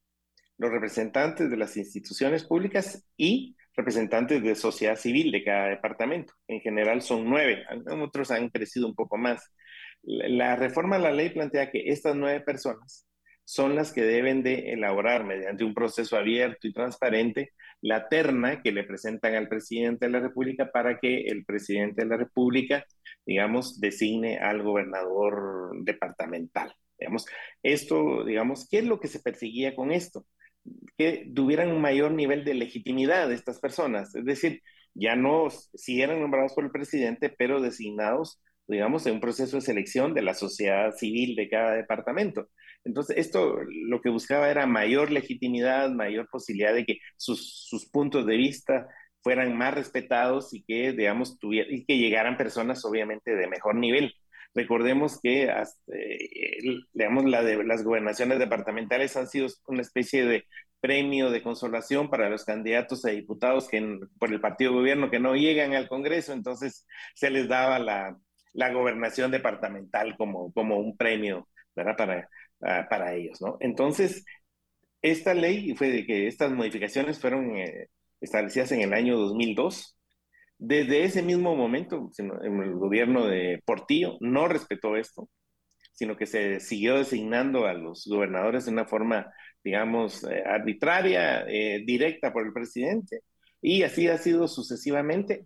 los 0.58 0.72
representantes 0.72 1.50
de 1.50 1.58
las 1.58 1.76
instituciones 1.76 2.46
públicas 2.46 3.10
y 3.18 3.56
representantes 3.76 4.44
de 4.44 4.54
sociedad 4.54 4.96
civil 4.96 5.32
de 5.32 5.44
cada 5.44 5.70
departamento. 5.70 6.34
En 6.48 6.62
general 6.62 7.02
son 7.02 7.26
nueve, 7.26 7.64
otros 8.00 8.30
han 8.30 8.50
crecido 8.50 8.88
un 8.88 8.96
poco 8.96 9.18
más. 9.18 9.52
La 10.04 10.56
reforma 10.56 10.98
a 10.98 11.00
la 11.00 11.12
ley 11.12 11.30
plantea 11.32 11.72
que 11.72 11.90
estas 11.90 12.16
nueve 12.16 12.42
personas 12.42 13.08
son 13.46 13.76
las 13.76 13.92
que 13.92 14.02
deben 14.02 14.44
de 14.44 14.74
elaborar 14.74 15.26
mediante 15.26 15.64
un 15.64 15.74
proceso 15.74 16.18
abierto 16.18 16.68
y 16.68 16.74
transparente 16.74 17.52
la 17.82 18.08
terna 18.08 18.62
que 18.62 18.72
le 18.72 18.84
presentan 18.86 19.36
al 19.36 19.50
presidente 19.50 20.06
de 20.06 20.12
la 20.12 20.20
República 20.20 20.72
para 20.72 21.00
que 21.00 21.26
el 21.28 21.46
presidente 21.46 22.04
de 22.04 22.10
la 22.10 22.18
República, 22.18 22.86
digamos, 23.26 23.80
designe 23.80 24.38
al 24.40 24.64
gobernador 24.64 25.72
departamental. 25.84 26.74
Digamos, 26.98 27.26
esto, 27.62 28.24
digamos, 28.24 28.68
¿qué 28.70 28.80
es 28.80 28.86
lo 28.86 29.00
que 29.00 29.10
se 29.10 29.20
perseguía 29.20 29.76
con 29.76 29.92
esto? 29.92 30.26
Que 30.98 31.30
tuvieran 31.36 31.70
un 31.70 31.82
mayor 31.82 32.12
nivel 32.14 32.46
de 32.46 32.54
legitimidad 32.54 33.32
estas 33.32 33.60
personas, 33.60 34.16
es 34.16 34.24
decir, 34.26 34.62
ya 34.94 35.16
no, 35.16 35.50
si 35.50 36.02
eran 36.02 36.22
nombrados 36.22 36.54
por 36.54 36.64
el 36.64 36.72
presidente, 36.72 37.30
pero 37.30 37.62
designados, 37.62 38.42
digamos, 38.68 39.06
en 39.06 39.16
un 39.16 39.22
proceso 39.22 39.58
de 39.58 39.62
selección 39.62 40.14
de 40.14 40.22
la 40.22 40.34
sociedad 40.36 40.92
civil 40.96 41.36
de 41.36 41.50
cada 41.50 41.74
departamento. 41.74 42.50
Entonces, 42.86 43.18
esto 43.18 43.60
lo 43.88 44.02
que 44.02 44.10
buscaba 44.10 44.50
era 44.50 44.66
mayor 44.66 45.12
legitimidad, 45.12 45.90
mayor 45.92 46.28
posibilidad 46.30 46.74
de 46.74 46.86
que 46.86 47.00
sus, 47.18 47.66
sus 47.68 47.90
puntos 47.90 48.26
de 48.26 48.38
vista 48.38 48.88
fueran 49.22 49.58
más 49.58 49.74
respetados 49.74 50.54
y 50.54 50.64
que, 50.64 50.92
digamos, 50.92 51.40
tuviera, 51.40 51.70
y 51.72 51.86
que 51.86 51.98
llegaran 51.98 52.38
personas 52.38 52.84
obviamente 52.86 53.36
de 53.36 53.48
mejor 53.48 53.76
nivel. 53.76 54.14
Recordemos 54.54 55.20
que 55.22 55.44
eh, 55.46 56.64
digamos, 56.94 57.26
la 57.26 57.44
de, 57.44 57.64
las 57.64 57.84
gobernaciones 57.84 58.38
departamentales 58.40 59.18
han 59.18 59.28
sido 59.28 59.48
una 59.68 59.82
especie 59.82 60.26
de 60.26 60.46
premio 60.80 61.32
de 61.32 61.42
consolación 61.42 62.10
para 62.10 62.30
los 62.30 62.44
candidatos 62.44 63.06
a 63.06 63.10
diputados 63.12 63.70
que 63.70 64.00
por 64.20 64.32
el 64.32 64.42
partido 64.42 64.74
gobierno 64.74 65.10
que 65.10 65.20
no 65.20 65.36
llegan 65.36 65.74
al 65.74 65.88
Congreso, 65.88 66.34
entonces 66.34 66.86
se 67.16 67.30
les 67.30 67.48
daba 67.48 67.80
la, 67.80 68.18
la 68.52 68.74
gobernación 68.74 69.32
departamental 69.32 70.18
como, 70.18 70.52
como 70.54 70.78
un 70.78 70.98
premio 70.98 71.48
¿verdad? 71.76 71.98
Para, 71.98 72.30
ah, 72.66 72.88
para 72.90 73.16
ellos. 73.16 73.42
¿no? 73.42 73.58
Entonces, 73.60 74.26
esta 75.02 75.34
ley 75.34 75.76
fue 75.76 75.90
de 75.90 76.06
que 76.06 76.28
estas 76.28 76.52
modificaciones 76.52 77.20
fueron 77.20 77.58
eh, 77.58 77.90
establecidas 78.22 78.72
en 78.72 78.82
el 78.82 78.94
año 78.94 79.18
2002 79.18 79.98
desde 80.66 81.04
ese 81.04 81.22
mismo 81.22 81.58
momento, 81.58 82.10
el 82.18 82.74
gobierno 82.76 83.28
de 83.28 83.62
Portillo 83.66 84.16
no 84.22 84.48
respetó 84.48 84.96
esto, 84.96 85.28
sino 85.92 86.16
que 86.16 86.26
se 86.26 86.62
siguió 86.62 86.98
designando 86.98 87.66
a 87.66 87.74
los 87.74 88.08
gobernadores 88.08 88.64
de 88.66 88.72
una 88.72 88.86
forma, 88.86 89.30
digamos, 89.62 90.24
eh, 90.24 90.42
arbitraria, 90.46 91.46
eh, 91.50 91.84
directa 91.86 92.32
por 92.32 92.46
el 92.46 92.54
presidente, 92.54 93.24
y 93.62 93.84
así 93.84 94.08
ha 94.08 94.18
sido 94.18 94.48
sucesivamente, 94.48 95.46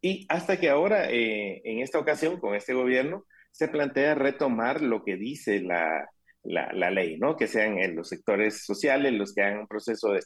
y 0.00 0.26
hasta 0.28 0.60
que 0.60 0.70
ahora, 0.70 1.10
eh, 1.10 1.60
en 1.64 1.80
esta 1.80 1.98
ocasión, 1.98 2.38
con 2.38 2.54
este 2.54 2.72
gobierno, 2.72 3.26
se 3.50 3.66
plantea 3.66 4.14
retomar 4.14 4.80
lo 4.80 5.02
que 5.02 5.16
dice 5.16 5.60
la, 5.60 6.08
la, 6.44 6.90
ley, 6.90 7.18
¿no? 7.18 7.36
Que 7.36 7.46
sean 7.46 7.78
en 7.78 7.96
los 7.96 8.08
sectores 8.08 8.64
sociales 8.64 9.12
los 9.12 9.34
que 9.34 9.42
hagan 9.42 9.60
un 9.60 9.66
proceso 9.66 10.12
de, 10.12 10.20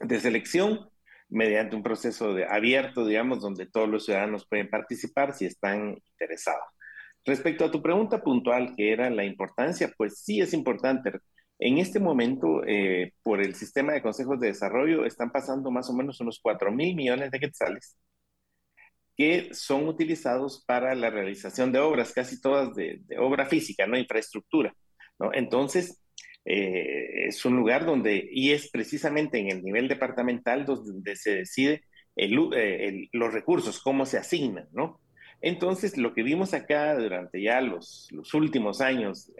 de 0.00 0.20
selección 0.20 0.88
mediante 1.28 1.76
un 1.76 1.82
proceso 1.82 2.34
de, 2.34 2.46
abierto, 2.46 3.06
digamos, 3.06 3.40
donde 3.40 3.66
todos 3.66 3.88
los 3.88 4.04
ciudadanos 4.04 4.46
pueden 4.46 4.68
participar 4.68 5.34
si 5.34 5.46
están 5.46 5.96
interesados. 6.12 6.64
Respecto 7.24 7.64
a 7.64 7.70
tu 7.70 7.82
pregunta 7.82 8.22
puntual, 8.22 8.74
que 8.76 8.92
era 8.92 9.08
la 9.10 9.24
importancia, 9.24 9.92
pues 9.96 10.20
sí 10.20 10.40
es 10.40 10.52
importante. 10.54 11.12
En 11.58 11.78
este 11.78 12.00
momento, 12.00 12.62
eh, 12.66 13.12
por 13.22 13.40
el 13.40 13.54
sistema 13.54 13.92
de 13.92 14.02
consejos 14.02 14.40
de 14.40 14.48
desarrollo, 14.48 15.04
están 15.06 15.30
pasando 15.30 15.70
más 15.70 15.88
o 15.90 15.94
menos 15.94 16.20
unos 16.20 16.40
4 16.42 16.72
mil 16.72 16.94
millones 16.96 17.30
de 17.30 17.40
quetzales 17.40 17.96
que 19.16 19.52
son 19.54 19.88
utilizados 19.88 20.64
para 20.66 20.94
la 20.94 21.10
realización 21.10 21.72
de 21.72 21.78
obras, 21.78 22.12
casi 22.12 22.40
todas 22.40 22.74
de, 22.74 23.00
de 23.02 23.18
obra 23.18 23.46
física, 23.46 23.86
no 23.86 23.98
infraestructura. 23.98 24.74
¿No? 25.18 25.32
Entonces, 25.32 26.02
eh, 26.44 27.26
es 27.28 27.44
un 27.44 27.56
lugar 27.56 27.86
donde, 27.86 28.28
y 28.30 28.52
es 28.52 28.70
precisamente 28.70 29.38
en 29.38 29.50
el 29.50 29.62
nivel 29.62 29.88
departamental 29.88 30.66
donde 30.66 31.16
se 31.16 31.36
decide 31.36 31.82
eh, 32.16 33.08
los 33.12 33.32
recursos, 33.32 33.80
cómo 33.80 34.06
se 34.06 34.18
asignan, 34.18 34.68
¿no? 34.72 35.00
Entonces, 35.40 35.96
lo 35.98 36.14
que 36.14 36.22
vimos 36.22 36.54
acá 36.54 36.96
durante 36.96 37.42
ya 37.42 37.60
los, 37.60 38.08
últimos 38.32 38.80
años, 38.80 39.30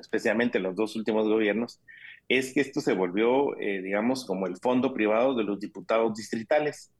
especialmente 0.00 0.60
los 0.60 0.76
dos 0.76 0.94
últimos 0.96 1.28
gobiernos, 1.28 1.80
es 2.28 2.54
que 2.54 2.60
esto 2.60 2.80
se 2.80 2.94
volvió, 2.94 3.58
eh, 3.58 3.82
digamos, 3.82 4.24
como 4.24 4.46
el 4.46 4.56
fondo 4.58 4.94
privado 4.94 5.34
de 5.34 5.42
los 5.42 5.58
diputados 5.58 6.14
distritales. 6.14 6.92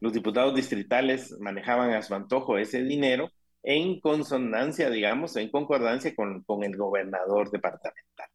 Los 0.00 0.14
diputados 0.14 0.54
distritales 0.54 1.36
manejaban 1.40 1.92
a 1.92 2.02
su 2.02 2.14
antojo 2.14 2.56
ese 2.56 2.82
dinero 2.82 3.30
en 3.64 3.98
consonancia, 3.98 4.90
digamos, 4.90 5.36
en 5.36 5.50
concordancia 5.50 6.14
con, 6.14 6.44
con 6.44 6.62
el 6.62 6.76
gobernador 6.76 7.50
departamental. 7.50 8.28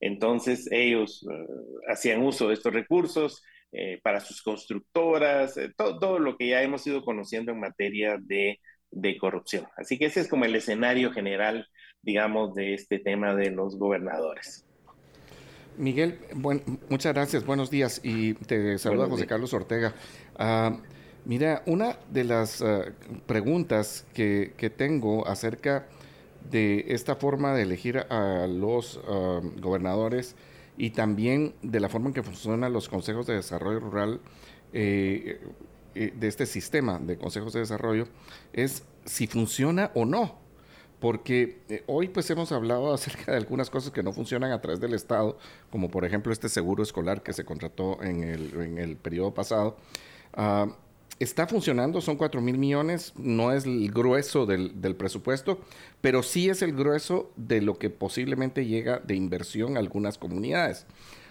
Entonces 0.00 0.68
ellos 0.70 1.26
eh, 1.30 1.46
hacían 1.88 2.22
uso 2.22 2.48
de 2.48 2.54
estos 2.54 2.72
recursos 2.72 3.42
eh, 3.72 3.98
para 4.02 4.20
sus 4.20 4.42
constructoras, 4.42 5.56
eh, 5.56 5.72
todo, 5.76 6.18
lo 6.18 6.36
que 6.36 6.48
ya 6.48 6.62
hemos 6.62 6.86
ido 6.86 7.04
conociendo 7.04 7.50
en 7.52 7.60
materia 7.60 8.16
de, 8.20 8.60
de, 8.90 9.18
corrupción. 9.18 9.66
Así 9.76 9.98
que 9.98 10.06
ese 10.06 10.20
es 10.20 10.28
como 10.28 10.44
el 10.44 10.54
escenario 10.54 11.12
general, 11.12 11.66
digamos, 12.02 12.54
de 12.54 12.74
este 12.74 13.00
tema 13.00 13.34
de 13.34 13.50
los 13.50 13.78
gobernadores. 13.78 14.64
Miguel, 15.76 16.18
muchas 16.88 17.12
gracias, 17.12 17.44
buenos 17.44 17.70
días 17.70 18.00
y 18.02 18.34
te 18.34 18.78
saluda 18.78 19.08
José 19.08 19.26
Carlos 19.26 19.52
Ortega. 19.52 19.94
Ah, 20.38 20.78
mira, 21.26 21.62
una 21.66 21.98
de 22.10 22.24
las 22.24 22.62
ah, 22.62 22.84
preguntas 23.26 24.06
que, 24.14 24.72
tengo 24.76 25.26
acerca 25.26 25.86
de 26.50 26.86
esta 26.88 27.16
forma 27.16 27.52
de 27.54 27.62
elegir 27.62 27.98
a 27.98 28.46
los 28.46 29.00
um, 29.08 29.60
gobernadores 29.60 30.36
y 30.78 30.90
también 30.90 31.54
de 31.62 31.80
la 31.80 31.88
forma 31.88 32.08
en 32.08 32.14
que 32.14 32.22
funcionan 32.22 32.72
los 32.72 32.88
consejos 32.88 33.26
de 33.26 33.34
desarrollo 33.34 33.80
rural 33.80 34.20
eh, 34.72 35.40
de 35.94 36.28
este 36.28 36.46
sistema 36.46 36.98
de 36.98 37.16
consejos 37.16 37.52
de 37.52 37.60
desarrollo 37.60 38.06
es 38.52 38.84
si 39.04 39.26
funciona 39.26 39.90
o 39.94 40.04
no. 40.04 40.38
Porque 41.00 41.84
hoy 41.86 42.08
pues 42.08 42.30
hemos 42.30 42.52
hablado 42.52 42.92
acerca 42.94 43.32
de 43.32 43.38
algunas 43.38 43.70
cosas 43.70 43.92
que 43.92 44.02
no 44.02 44.12
funcionan 44.12 44.52
a 44.52 44.60
través 44.60 44.80
del 44.80 44.94
Estado, 44.94 45.38
como 45.70 45.90
por 45.90 46.04
ejemplo 46.04 46.32
este 46.32 46.48
seguro 46.48 46.82
escolar 46.82 47.22
que 47.22 47.32
se 47.32 47.44
contrató 47.44 48.02
en 48.02 48.22
el, 48.22 48.60
en 48.60 48.78
el 48.78 48.96
periodo 48.96 49.34
pasado. 49.34 49.76
Uh, 50.36 50.70
está 51.18 51.46
funcionando, 51.46 52.00
son 52.00 52.16
4 52.16 52.40
mil 52.40 52.58
millones, 52.58 53.12
no 53.16 53.52
es 53.52 53.64
el 53.64 53.90
grueso 53.90 54.46
del, 54.46 54.96
presupuesto, 54.96 55.60
pero 56.00 56.22
sí 56.22 56.48
es 56.48 56.62
el 56.62 56.74
grueso 56.74 57.32
de 57.36 57.62
lo 57.62 57.78
que 57.78 57.90
posiblemente 57.90 58.66
llega 58.66 58.98
de 58.98 59.14
inversión 59.14 59.76
a 59.76 59.80
algunas 59.80 60.18
comunidades. 60.18 60.86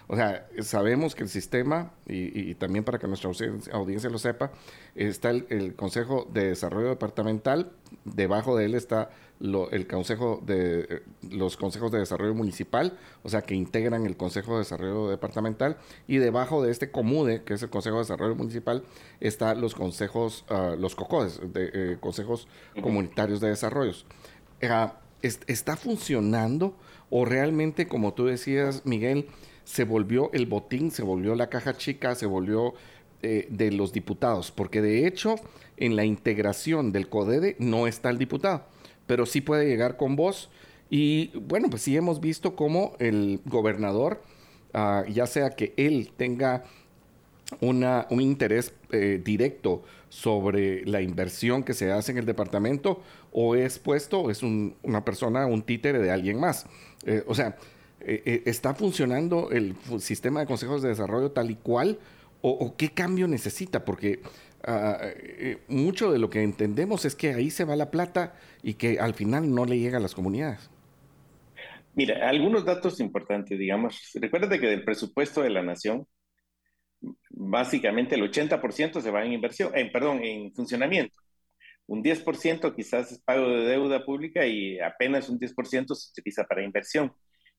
O 0.08 0.14
sea, 0.14 0.46
sabemos 0.60 1.16
que 1.16 1.24
el 1.24 1.28
sistema, 1.28 1.92
y, 2.06 2.54
también 2.54 2.84
para 2.84 2.98
que 2.98 3.08
nuestra 3.08 3.30
audiencia, 3.72 4.08
lo 4.08 4.18
sepa, 4.18 4.52
está 4.94 5.30
el, 5.30 5.74
Consejo 5.74 6.28
de 6.32 6.48
Desarrollo 6.48 6.88
Departamental, 6.88 7.72
debajo 8.04 8.56
de 8.56 8.66
él 8.66 8.74
está 8.76 9.10
el 9.40 9.86
consejo 9.86 10.42
de, 10.44 11.02
los 11.30 11.56
consejos 11.56 11.90
de 11.90 11.98
desarrollo 11.98 12.34
municipal, 12.34 12.98
o 13.22 13.28
sea, 13.28 13.42
que 13.42 13.54
integran 13.54 14.06
el 14.06 14.16
Consejo 14.16 14.52
de 14.54 14.58
Desarrollo 14.60 15.08
Departamental, 15.08 15.76
y 16.06 16.16
debajo 16.16 16.62
de 16.62 16.70
este 16.70 16.90
COMUDE, 16.90 17.42
que 17.42 17.54
es 17.54 17.62
el 17.62 17.70
Consejo 17.70 17.96
de 17.96 18.02
Desarrollo 18.02 18.34
Municipal, 18.34 18.82
están 19.20 19.60
los 19.60 19.74
consejos, 19.74 20.44
uh, 20.50 20.76
los 20.76 20.94
COCODES, 20.94 21.52
de, 21.52 21.70
eh, 21.72 21.96
Consejos 22.00 22.48
Comunitarios 22.82 23.40
de 23.40 23.48
Desarrollos. 23.48 24.06
Uh, 24.62 24.90
¿Está 25.22 25.76
funcionando 25.76 26.74
o 27.10 27.24
realmente, 27.24 27.88
como 27.88 28.14
tú 28.14 28.26
decías, 28.26 28.82
Miguel, 28.84 29.28
se 29.64 29.84
volvió 29.84 30.30
el 30.32 30.46
botín, 30.46 30.90
se 30.90 31.02
volvió 31.02 31.34
la 31.34 31.48
caja 31.48 31.76
chica, 31.76 32.14
se 32.14 32.26
volvió 32.26 32.74
eh, 33.22 33.48
de 33.50 33.72
los 33.72 33.92
diputados, 33.92 34.52
porque 34.52 34.80
de 34.80 35.06
hecho 35.06 35.36
en 35.76 35.96
la 35.96 36.04
integración 36.04 36.92
del 36.92 37.08
CODEDE 37.08 37.56
no 37.58 37.86
está 37.86 38.10
el 38.10 38.18
diputado, 38.18 38.64
pero 39.06 39.26
sí 39.26 39.40
puede 39.40 39.66
llegar 39.66 39.96
con 39.96 40.16
voz. 40.16 40.50
Y 40.90 41.28
bueno, 41.38 41.68
pues 41.68 41.82
sí 41.82 41.96
hemos 41.96 42.20
visto 42.20 42.54
cómo 42.54 42.94
el 42.98 43.40
gobernador, 43.44 44.22
ah, 44.72 45.04
ya 45.08 45.26
sea 45.26 45.50
que 45.50 45.74
él 45.76 46.12
tenga 46.16 46.64
una, 47.60 48.06
un 48.10 48.20
interés 48.20 48.74
eh, 48.90 49.20
directo 49.24 49.82
sobre 50.08 50.84
la 50.84 51.00
inversión 51.00 51.62
que 51.62 51.74
se 51.74 51.92
hace 51.92 52.12
en 52.12 52.18
el 52.18 52.26
departamento 52.26 53.02
o 53.32 53.54
es 53.54 53.78
puesto, 53.78 54.30
es 54.30 54.42
una 54.42 55.04
persona, 55.04 55.46
un 55.46 55.62
títere 55.62 55.98
de 55.98 56.10
alguien 56.10 56.40
más. 56.40 56.66
Eh, 57.04 57.22
o 57.26 57.34
sea, 57.34 57.56
eh, 58.08 58.42
¿Está 58.46 58.72
funcionando 58.72 59.50
el 59.50 59.74
sistema 59.98 60.38
de 60.38 60.46
consejos 60.46 60.80
de 60.80 60.90
desarrollo 60.90 61.32
tal 61.32 61.50
y 61.50 61.56
cual? 61.56 61.98
¿O, 62.42 62.76
qué 62.76 62.90
cambio 62.90 63.26
necesita? 63.26 63.84
Porque 63.84 64.20
eh, 64.66 65.58
mucho 65.68 66.10
de 66.10 66.18
lo 66.18 66.30
que 66.30 66.42
entendemos 66.42 67.04
es 67.04 67.14
que 67.14 67.34
ahí 67.34 67.50
se 67.50 67.64
va 67.64 67.76
la 67.76 67.90
plata 67.90 68.34
y 68.62 68.74
que 68.74 68.98
al 68.98 69.14
final 69.14 69.54
no 69.54 69.64
le 69.64 69.78
llega 69.78 69.98
a 69.98 70.00
las 70.00 70.14
comunidades. 70.14 70.70
Mira, 71.94 72.28
algunos 72.28 72.64
datos 72.64 73.00
importantes, 73.00 73.58
digamos. 73.58 74.10
Recuerda 74.14 74.58
que 74.58 74.66
del 74.66 74.84
presupuesto 74.84 75.40
de 75.42 75.50
la 75.50 75.62
nación, 75.62 76.06
básicamente 77.30 78.14
el 78.16 78.22
80% 78.22 79.00
se 79.00 79.10
va 79.10 79.24
en 79.24 79.32
inversión, 79.32 79.72
perdón, 79.92 80.22
en 80.22 80.52
funcionamiento. 80.52 81.16
Un 81.86 82.02
10% 82.02 82.74
quizás 82.74 83.12
es 83.12 83.22
pago 83.22 83.48
de 83.48 83.66
deuda 83.66 84.04
pública 84.04 84.44
y 84.44 84.78
apenas 84.80 85.28
un 85.28 85.38
10% 85.38 85.94
se 85.94 86.10
utiliza 86.10 86.44
para 86.44 86.64
inversión 86.64 87.12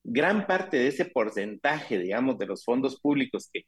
gran 0.04 0.46
parte 0.46 0.76
de 0.76 0.88
ese 0.88 1.04
porcentaje, 1.06 1.98
digamos, 1.98 2.38
de 2.38 2.46
los 2.46 2.64
fondos 2.64 3.00
públicos 3.00 3.48
que, 3.52 3.62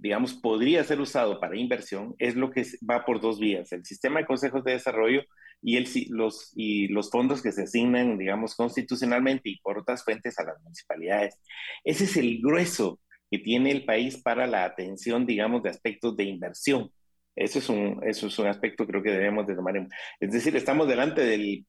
digamos, 0.00 0.34
podría 0.34 0.84
ser 0.84 1.00
usado 1.00 1.40
para 1.40 1.56
inversión 1.56 2.14
es 2.18 2.36
lo 2.36 2.50
que 2.50 2.64
va 2.88 3.04
por 3.04 3.20
dos 3.20 3.40
vías, 3.40 3.72
el 3.72 3.84
sistema 3.84 4.20
de 4.20 4.26
consejos 4.26 4.64
de 4.64 4.72
desarrollo 4.72 5.22
y, 5.62 5.76
el, 5.76 5.88
los, 6.10 6.52
y 6.54 6.88
los 6.88 7.10
fondos 7.10 7.42
que 7.42 7.52
se 7.52 7.62
asignan, 7.62 8.18
digamos, 8.18 8.54
constitucionalmente 8.54 9.48
y 9.48 9.60
por 9.60 9.78
otras 9.78 10.04
fuentes 10.04 10.38
a 10.38 10.44
las 10.44 10.60
municipalidades. 10.62 11.38
Ese 11.84 12.04
es 12.04 12.16
el 12.16 12.40
grueso 12.42 13.00
que 13.30 13.38
tiene 13.38 13.70
el 13.70 13.84
país 13.84 14.18
para 14.18 14.46
la 14.46 14.64
atención, 14.64 15.26
digamos, 15.26 15.62
de 15.62 15.70
aspectos 15.70 16.16
de 16.16 16.24
inversión. 16.24 16.90
Eso 17.34 17.58
es 17.58 17.68
un, 17.68 18.00
eso 18.06 18.26
es 18.26 18.38
un 18.38 18.46
aspecto 18.46 18.86
creo 18.86 19.02
que 19.02 19.10
debemos 19.10 19.46
de 19.46 19.56
tomar 19.56 19.76
en... 19.76 19.88
Es 20.20 20.32
decir, 20.32 20.54
estamos 20.54 20.86
delante 20.86 21.22
del 21.22 21.66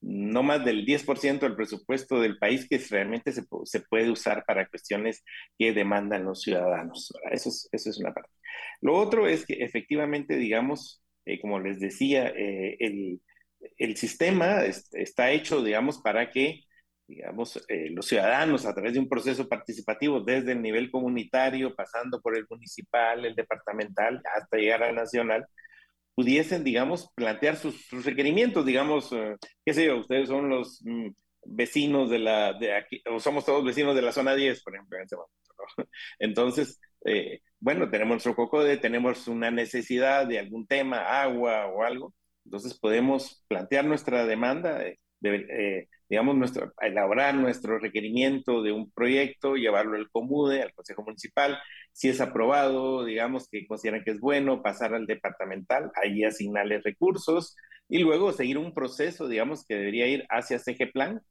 no 0.00 0.42
más 0.42 0.64
del 0.64 0.84
10% 0.86 1.40
del 1.40 1.56
presupuesto 1.56 2.20
del 2.20 2.38
país 2.38 2.68
que 2.68 2.78
realmente 2.90 3.32
se, 3.32 3.42
puede 3.88 4.10
usar 4.10 4.44
para 4.46 4.68
cuestiones 4.68 5.24
que 5.58 5.72
demandan 5.72 6.24
los 6.24 6.42
ciudadanos. 6.42 7.12
Eso 7.30 7.48
es, 7.48 7.68
eso 7.72 7.90
es 7.90 7.98
una 7.98 8.14
parte. 8.14 8.30
Lo 8.80 8.96
otro 8.96 9.26
es 9.26 9.44
que 9.44 9.54
efectivamente, 9.54 10.36
digamos, 10.36 11.02
eh, 11.24 11.40
como 11.40 11.60
les 11.60 11.80
decía, 11.80 12.28
eh, 12.28 12.76
el, 12.80 13.20
el, 13.76 13.96
sistema 13.96 14.62
está 14.64 15.30
hecho, 15.32 15.62
digamos, 15.62 16.00
para 16.00 16.30
que 16.30 16.62
digamos, 17.08 17.56
eh, 17.68 17.88
los 17.90 18.06
ciudadanos 18.06 18.66
a 18.66 18.74
través 18.74 18.92
de 18.92 18.98
un 19.00 19.08
proceso 19.08 19.48
participativo 19.48 20.20
desde 20.20 20.52
el 20.52 20.60
nivel 20.60 20.90
comunitario, 20.90 21.74
pasando 21.74 22.20
por 22.20 22.36
el 22.36 22.46
municipal, 22.48 23.24
el 23.24 23.34
departamental, 23.34 24.20
hasta 24.36 24.58
llegar 24.58 24.82
al 24.82 24.94
nacional, 24.94 25.46
pudiesen, 26.18 26.64
digamos, 26.64 27.08
plantear 27.14 27.54
sus, 27.54 27.88
requerimientos, 28.04 28.66
digamos, 28.66 29.12
eh, 29.12 29.36
qué 29.64 29.72
sé 29.72 29.86
yo, 29.86 29.98
ustedes 29.98 30.26
son 30.28 30.48
los 30.48 30.80
mm, 30.84 31.10
vecinos 31.44 32.10
de 32.10 32.18
la, 32.18 32.54
de 32.54 32.74
aquí, 32.74 33.00
o 33.08 33.20
somos 33.20 33.44
todos 33.44 33.64
vecinos 33.64 33.94
de 33.94 34.02
la 34.02 34.10
zona 34.10 34.34
10, 34.34 34.64
por 34.64 34.74
ejemplo, 34.74 34.98
en 34.98 35.04
ese 35.04 35.14
momento, 35.14 35.54
¿no? 35.78 35.84
Entonces, 36.18 36.80
eh, 37.04 37.42
bueno, 37.60 37.88
tenemos 37.88 38.14
nuestro 38.14 38.34
COCODE, 38.34 38.78
tenemos 38.78 39.28
una 39.28 39.52
necesidad 39.52 40.26
de 40.26 40.40
algún 40.40 40.66
tema, 40.66 41.22
agua 41.22 41.66
o 41.68 41.84
algo, 41.84 42.12
entonces 42.44 42.76
podemos 42.76 43.44
plantear 43.46 43.84
nuestra 43.84 44.26
demanda, 44.26 44.82
de, 45.20 45.88
digamos, 46.08 46.36
nuestro, 46.36 46.72
elaborar 46.80 47.34
nuestro 47.34 47.78
requerimiento 47.78 48.62
de 48.62 48.72
un 48.72 48.90
proyecto, 48.90 49.56
llevarlo 49.56 49.96
al 49.96 50.10
COMUDE, 50.10 50.62
al 50.62 50.74
Consejo 50.74 51.02
Municipal, 51.02 51.58
si 51.92 52.08
es 52.08 52.20
aprobado, 52.20 53.04
digamos 53.04 53.48
que 53.50 53.66
consideran 53.66 54.04
que 54.04 54.12
es 54.12 54.20
bueno, 54.20 54.62
pasar 54.62 54.94
al 54.94 55.06
departamental, 55.06 55.90
ahí 56.02 56.24
asignarle 56.24 56.80
recursos 56.80 57.56
y 57.88 57.98
luego 57.98 58.32
seguir 58.32 58.58
un 58.58 58.74
proceso, 58.74 59.28
digamos, 59.28 59.64
que 59.66 59.74
debería 59.74 60.06
ir 60.06 60.26
hacia 60.30 60.58
CG 60.58 60.92
Plan, 60.92 61.22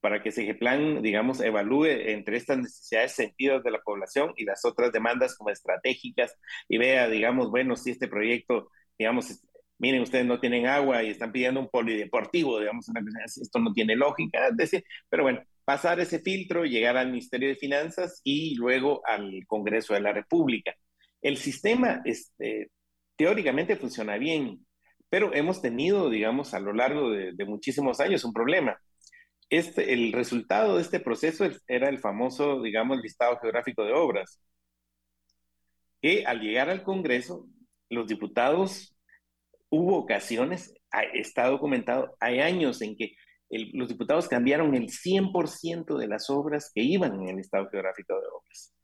para 0.00 0.22
que 0.22 0.32
CG 0.32 0.58
Plan, 0.58 1.02
digamos, 1.02 1.40
evalúe 1.40 1.86
entre 1.86 2.36
estas 2.36 2.58
necesidades 2.58 3.12
sentidas 3.12 3.62
de 3.62 3.70
la 3.70 3.80
población 3.80 4.32
y 4.36 4.44
las 4.44 4.64
otras 4.64 4.92
demandas 4.92 5.36
como 5.36 5.50
estratégicas 5.50 6.36
y 6.68 6.78
vea, 6.78 7.08
digamos, 7.08 7.50
bueno, 7.50 7.76
si 7.76 7.90
este 7.90 8.08
proyecto, 8.08 8.70
digamos, 8.98 9.42
miren, 9.80 10.02
ustedes 10.02 10.26
no 10.26 10.38
tienen 10.38 10.66
agua 10.66 11.02
y 11.02 11.10
están 11.10 11.32
pidiendo 11.32 11.58
un 11.60 11.68
polideportivo, 11.68 12.60
digamos, 12.60 12.86
esto 13.40 13.58
no 13.58 13.72
tiene 13.72 13.96
lógica, 13.96 14.50
decir, 14.52 14.84
pero 15.08 15.22
bueno, 15.24 15.42
pasar 15.64 16.00
ese 16.00 16.20
filtro, 16.20 16.64
llegar 16.64 16.96
al 16.96 17.08
Ministerio 17.08 17.48
de 17.48 17.56
Finanzas 17.56 18.20
y 18.22 18.54
luego 18.56 19.00
al 19.06 19.46
Congreso 19.46 19.94
de 19.94 20.00
la 20.00 20.12
República. 20.12 20.74
El 21.22 21.38
sistema 21.38 22.02
este, 22.04 22.70
teóricamente 23.16 23.76
funciona 23.76 24.18
bien, 24.18 24.66
pero 25.08 25.34
hemos 25.34 25.62
tenido, 25.62 26.10
digamos, 26.10 26.52
a 26.54 26.60
lo 26.60 26.72
largo 26.74 27.10
de, 27.10 27.44
muchísimos 27.46 28.00
años 28.00 28.24
un 28.24 28.32
problema. 28.32 28.78
Este, 29.48 29.94
el 29.94 30.12
resultado 30.12 30.76
de 30.76 30.82
este 30.82 31.00
proceso 31.00 31.48
era 31.66 31.88
el 31.88 31.98
famoso, 31.98 32.62
digamos, 32.62 33.00
listado 33.00 33.38
geográfico 33.40 33.84
de 33.84 33.92
obras, 33.92 34.40
que 36.02 36.24
al 36.26 36.40
llegar 36.40 36.68
al 36.68 36.82
Congreso, 36.82 37.46
los 37.88 38.06
diputados 38.06 38.94
hubo 39.70 39.96
ocasiones, 39.96 40.74
está 41.14 41.48
documentado, 41.48 42.16
hay 42.20 42.40
años 42.40 42.82
en 42.82 42.96
que 42.96 43.14
los 43.72 43.88
diputados 43.88 44.28
cambiaron 44.28 44.74
el 44.74 44.88
100% 44.90 45.98
de 45.98 46.06
las 46.06 46.30
obras 46.30 46.70
que 46.74 46.82
iban 46.82 47.14
en 47.22 47.28
el 47.28 47.38
estado 47.38 47.68
geográfico 47.70 48.14
de 48.14 48.26
obras. 48.26 48.74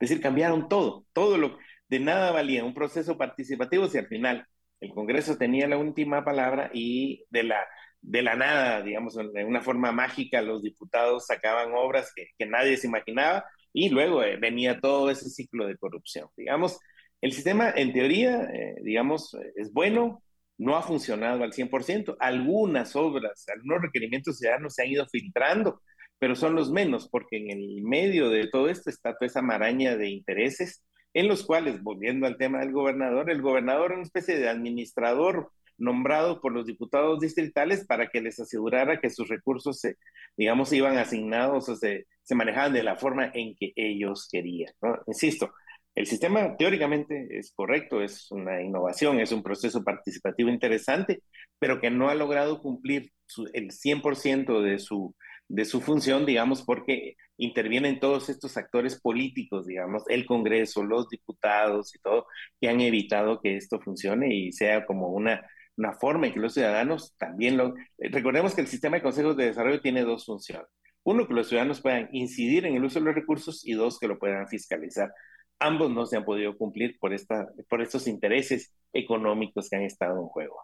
Es 0.00 0.08
decir, 0.08 0.20
cambiaron 0.20 0.68
todo, 0.68 1.06
todo 1.12 1.38
lo 1.38 1.58
de 1.88 2.00
nada 2.00 2.30
valía 2.30 2.64
un 2.64 2.74
proceso 2.74 3.16
participativo 3.16 3.88
si 3.88 3.98
al 3.98 4.06
final 4.06 4.46
el 4.80 4.90
Congreso 4.90 5.36
tenía 5.36 5.66
la 5.66 5.78
última 5.78 6.24
palabra 6.24 6.70
y 6.72 7.24
de 7.30 7.42
la, 7.42 7.66
de 8.00 8.22
la 8.22 8.36
nada, 8.36 8.82
digamos, 8.82 9.16
de 9.16 9.44
una 9.44 9.60
forma 9.60 9.90
mágica, 9.90 10.40
los 10.42 10.62
diputados 10.62 11.26
sacaban 11.26 11.72
obras 11.74 12.12
que, 12.14 12.46
nadie 12.46 12.76
se 12.76 12.86
imaginaba 12.86 13.44
y 13.72 13.88
luego 13.88 14.22
eh, 14.22 14.36
venía 14.36 14.80
todo 14.80 15.10
ese 15.10 15.28
ciclo 15.30 15.66
de 15.66 15.76
corrupción. 15.76 16.28
Digamos, 16.36 16.78
el 17.20 17.32
sistema, 17.32 17.72
en 17.74 17.92
teoría, 17.92 18.42
eh, 18.52 18.76
digamos, 18.82 19.36
es 19.56 19.72
bueno, 19.72 20.22
no 20.58 20.76
ha 20.76 20.82
funcionado 20.82 21.44
al 21.44 21.52
100%. 21.52 22.16
Algunas 22.20 22.96
obras, 22.96 23.44
algunos 23.48 23.82
requerimientos 23.82 24.38
ciudadanos 24.38 24.74
se 24.74 24.82
han 24.82 24.88
ido 24.88 25.06
filtrando, 25.06 25.80
pero 26.18 26.34
son 26.34 26.54
los 26.54 26.70
menos, 26.70 27.08
porque 27.08 27.38
en 27.38 27.50
el 27.50 27.82
medio 27.82 28.28
de 28.28 28.48
todo 28.48 28.68
esto 28.68 28.90
está 28.90 29.14
toda 29.14 29.26
esa 29.26 29.42
maraña 29.42 29.96
de 29.96 30.08
intereses 30.08 30.84
en 31.14 31.28
los 31.28 31.44
cuales, 31.44 31.82
volviendo 31.82 32.26
al 32.26 32.36
tema 32.36 32.60
del 32.60 32.72
gobernador, 32.72 33.30
el 33.30 33.42
gobernador 33.42 33.92
es 33.92 33.96
una 33.96 34.04
especie 34.04 34.38
de 34.38 34.48
administrador 34.48 35.50
nombrado 35.78 36.40
por 36.40 36.52
los 36.52 36.66
diputados 36.66 37.20
distritales 37.20 37.86
para 37.86 38.08
que 38.08 38.20
les 38.20 38.38
asegurara 38.40 39.00
que 39.00 39.10
sus 39.10 39.28
recursos, 39.28 39.80
se, 39.80 39.96
digamos, 40.36 40.72
iban 40.72 40.98
asignados 40.98 41.68
o 41.68 41.76
se, 41.76 42.06
se 42.22 42.34
manejaban 42.34 42.72
de 42.72 42.82
la 42.82 42.96
forma 42.96 43.30
en 43.32 43.54
que 43.56 43.72
ellos 43.76 44.28
querían. 44.30 44.72
Insisto, 45.06 45.52
el 45.98 46.06
sistema 46.06 46.56
teóricamente 46.56 47.26
es 47.36 47.52
correcto, 47.52 48.00
es 48.02 48.30
una 48.30 48.62
innovación, 48.62 49.18
es 49.18 49.32
un 49.32 49.42
proceso 49.42 49.82
participativo 49.82 50.48
interesante, 50.48 51.22
pero 51.58 51.80
que 51.80 51.90
no 51.90 52.08
ha 52.08 52.14
logrado 52.14 52.62
cumplir 52.62 53.10
el 53.52 53.72
100% 53.72 54.62
de 54.62 54.78
su, 54.78 55.16
de 55.48 55.64
su 55.64 55.80
función, 55.80 56.24
digamos, 56.24 56.62
porque 56.62 57.16
intervienen 57.36 57.98
todos 57.98 58.28
estos 58.28 58.56
actores 58.56 59.00
políticos, 59.00 59.66
digamos, 59.66 60.04
el 60.08 60.24
Congreso, 60.24 60.84
los 60.84 61.08
diputados 61.08 61.92
y 61.96 61.98
todo, 61.98 62.26
que 62.60 62.68
han 62.68 62.80
evitado 62.80 63.40
que 63.40 63.56
esto 63.56 63.80
funcione 63.80 64.32
y 64.32 64.52
sea 64.52 64.86
como 64.86 65.08
una, 65.08 65.44
una 65.76 65.94
forma 65.94 66.28
en 66.28 66.34
que 66.34 66.40
los 66.40 66.54
ciudadanos 66.54 67.16
también 67.18 67.56
lo... 67.56 67.74
Recordemos 67.98 68.54
que 68.54 68.60
el 68.60 68.68
sistema 68.68 68.98
de 68.98 69.02
consejos 69.02 69.36
de 69.36 69.46
desarrollo 69.46 69.80
tiene 69.80 70.02
dos 70.02 70.26
funciones. 70.26 70.68
Uno, 71.02 71.26
que 71.26 71.34
los 71.34 71.48
ciudadanos 71.48 71.80
puedan 71.80 72.08
incidir 72.12 72.66
en 72.66 72.76
el 72.76 72.84
uso 72.84 73.00
de 73.00 73.06
los 73.06 73.14
recursos 73.16 73.66
y 73.66 73.72
dos, 73.72 73.98
que 73.98 74.06
lo 74.06 74.18
puedan 74.18 74.46
fiscalizar 74.46 75.10
ambos 75.58 75.90
no 75.90 76.06
se 76.06 76.16
han 76.16 76.24
podido 76.24 76.56
cumplir 76.56 76.98
por, 76.98 77.12
esta, 77.12 77.48
por 77.68 77.82
estos 77.82 78.06
intereses 78.06 78.72
económicos 78.92 79.68
que 79.68 79.76
han 79.76 79.82
estado 79.82 80.20
en 80.20 80.28
juego. 80.28 80.56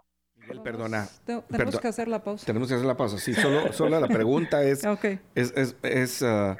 perdona. 0.63 1.09
Tenemos 1.49 1.81
que 1.81 1.89
hacer 1.89 2.09
la 2.09 2.23
pausa. 2.23 2.47
Tenemos 2.47 2.69
que 2.69 2.75
hacer 2.75 2.87
la 2.87 2.97
pausa. 2.97 3.19
Sí, 3.19 3.35
solo, 3.35 3.73
solo 3.73 4.01
la 4.01 4.09
pregunta 4.09 4.63
es, 4.63 4.85
es, 5.35 5.53
es, 5.57 5.77
es 5.83 6.23
uh, 6.23 6.57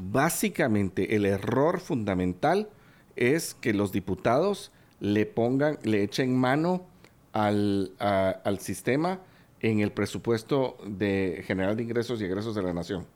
básicamente 0.00 1.16
el 1.16 1.26
error 1.26 1.80
fundamental 1.80 2.68
es 3.16 3.54
que 3.54 3.74
los 3.74 3.92
diputados 3.92 4.72
le 5.00 5.26
pongan, 5.26 5.78
le 5.82 6.02
echen 6.02 6.36
mano 6.36 6.86
al, 7.32 7.92
al 7.98 8.58
sistema 8.60 9.20
en 9.60 9.80
el 9.80 9.92
presupuesto 9.92 10.76
de 10.86 11.42
general 11.46 11.76
de 11.76 11.84
ingresos 11.84 12.20
y 12.20 12.24
egresos 12.24 12.54
de 12.54 12.62
la 12.62 12.72
nación. 12.72 13.06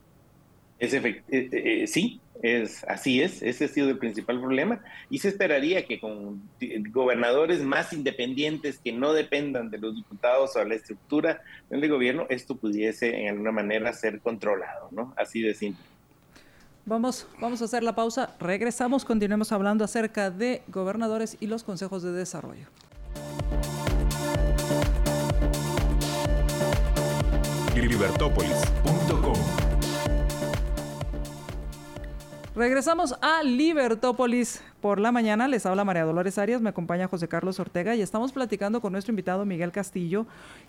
Es 0.79 0.93
eh, 0.93 1.23
eh, 1.31 1.49
eh, 1.53 1.87
sí, 1.87 2.21
es, 2.43 2.85
así 2.85 3.23
es, 3.23 3.43
ese 3.43 3.67
ha 3.67 3.69
sido 3.69 3.89
el 3.91 3.99
principal 3.99 4.41
problema 4.41 4.81
y 5.11 5.19
se 5.19 5.29
esperaría 5.29 5.87
que 5.87 6.01
con 6.01 6.43
gobernadores 6.91 7.63
más 7.63 7.93
independientes 7.93 8.79
que 8.79 8.93
no 8.93 9.13
dependan 9.13 9.71
de 9.71 9.79
los 9.79 9.95
diputados 9.95 10.57
o 10.57 10.65
la 10.65 10.75
estructura 10.75 11.43
del 11.71 11.89
gobierno, 11.89 12.27
esto 12.29 12.57
pudiese 12.57 13.23
en 13.23 13.29
alguna 13.29 13.53
manera 13.53 13.93
ser 13.93 14.21
controlado, 14.21 14.89
¿no? 14.91 15.15
Así 15.17 15.41
de 15.41 15.55
simple. 15.55 15.85
Vamos, 16.85 17.27
vamos 17.41 17.63
a 17.63 17.65
hacer 17.65 17.83
la 17.83 17.95
pausa, 17.95 18.37
regresamos, 18.39 19.05
continuemos 19.05 19.51
hablando 19.51 19.85
acerca 19.85 20.31
de 20.31 20.63
gobernadores 20.69 21.37
y 21.41 21.49
los 21.49 21.65
consejos 21.65 22.03
de 22.03 22.13
desarrollo. 22.13 22.67
Libertópolis.com 27.75 29.56
Regresamos 32.57 33.15
a 33.21 33.43
Libertópolis 33.43 34.63
por 34.81 34.99
la 34.99 35.13
mañana. 35.13 35.47
Les 35.47 35.67
habla 35.67 35.85
María 35.85 36.07
Dolores 36.07 36.39
Arias, 36.39 36.63
me 36.63 36.71
acompaña 36.71 37.07
José 37.07 37.29
Carlos 37.29 37.61
Ortega 37.61 37.95
y 37.95 38.01
estamos 38.01 38.33
platicando 38.33 38.81
con 38.81 38.93
nuestro 38.93 39.13
invitado 39.13 39.45
Miguel 39.45 39.73
Castillo, 39.73 40.25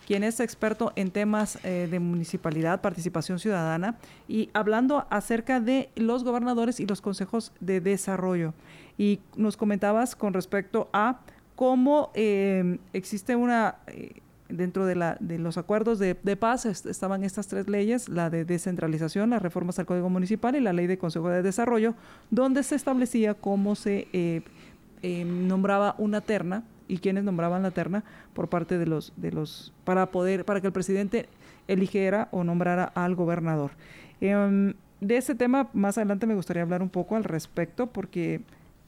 quien 0.06 0.22
es 0.22 0.38
experto 0.40 0.92
en 0.96 1.10
temas 1.10 1.58
eh, 1.64 1.88
de 1.90 1.98
municipalidad, 1.98 2.82
participación 2.82 3.38
ciudadana 3.38 3.96
y 4.28 4.50
hablando 4.52 5.06
acerca 5.08 5.60
de 5.60 5.88
los 5.96 6.24
gobernadores 6.24 6.78
y 6.78 6.84
los 6.84 7.00
consejos 7.00 7.52
de 7.60 7.80
desarrollo. 7.80 8.52
Y 8.98 9.20
nos 9.34 9.56
comentabas 9.56 10.14
con 10.14 10.34
respecto 10.34 10.90
a 10.92 11.20
cómo 11.56 12.10
eh, 12.12 12.78
existe 12.92 13.34
una... 13.34 13.76
Eh, 13.86 14.20
dentro 14.48 14.86
de, 14.86 14.94
la, 14.94 15.16
de 15.20 15.38
los 15.38 15.58
acuerdos 15.58 15.98
de, 15.98 16.14
paz 16.14 16.66
estaban 16.66 17.24
estas 17.24 17.48
tres 17.48 17.68
leyes, 17.68 18.08
la 18.08 18.30
de 18.30 18.44
descentralización, 18.44 19.30
las 19.30 19.42
reformas 19.42 19.78
al 19.78 19.86
Código 19.86 20.08
Municipal 20.08 20.56
y 20.56 20.60
la 20.60 20.72
ley 20.72 20.86
de 20.86 20.98
Consejo 20.98 21.28
de 21.28 21.42
Desarrollo, 21.42 21.94
donde 22.30 22.62
se 22.62 22.74
establecía 22.74 23.34
cómo 23.34 23.74
se 23.74 24.08
eh, 24.12 24.42
eh, 25.02 25.24
nombraba 25.24 25.94
una 25.98 26.20
terna 26.20 26.64
y 26.88 26.98
quienes 26.98 27.24
nombraban 27.24 27.62
la 27.62 27.70
terna 27.70 28.04
por 28.32 28.48
parte 28.48 28.78
de 28.78 28.86
los, 28.86 29.12
de 29.16 29.32
los, 29.32 29.72
para 29.84 30.10
poder, 30.10 30.44
para 30.44 30.60
que 30.60 30.68
el 30.68 30.72
presidente 30.72 31.28
eligiera 31.66 32.28
o 32.30 32.44
nombrara 32.44 32.84
al 32.84 33.14
gobernador. 33.14 33.72
Em, 34.20 34.74
de 35.00 35.16
ese 35.16 35.34
tema 35.34 35.68
más 35.74 35.98
adelante 35.98 36.26
me 36.26 36.34
gustaría 36.34 36.62
hablar 36.62 36.82
un 36.82 36.88
poco 36.88 37.14
al 37.14 37.24
respecto 37.24 37.86
porque 37.86 38.40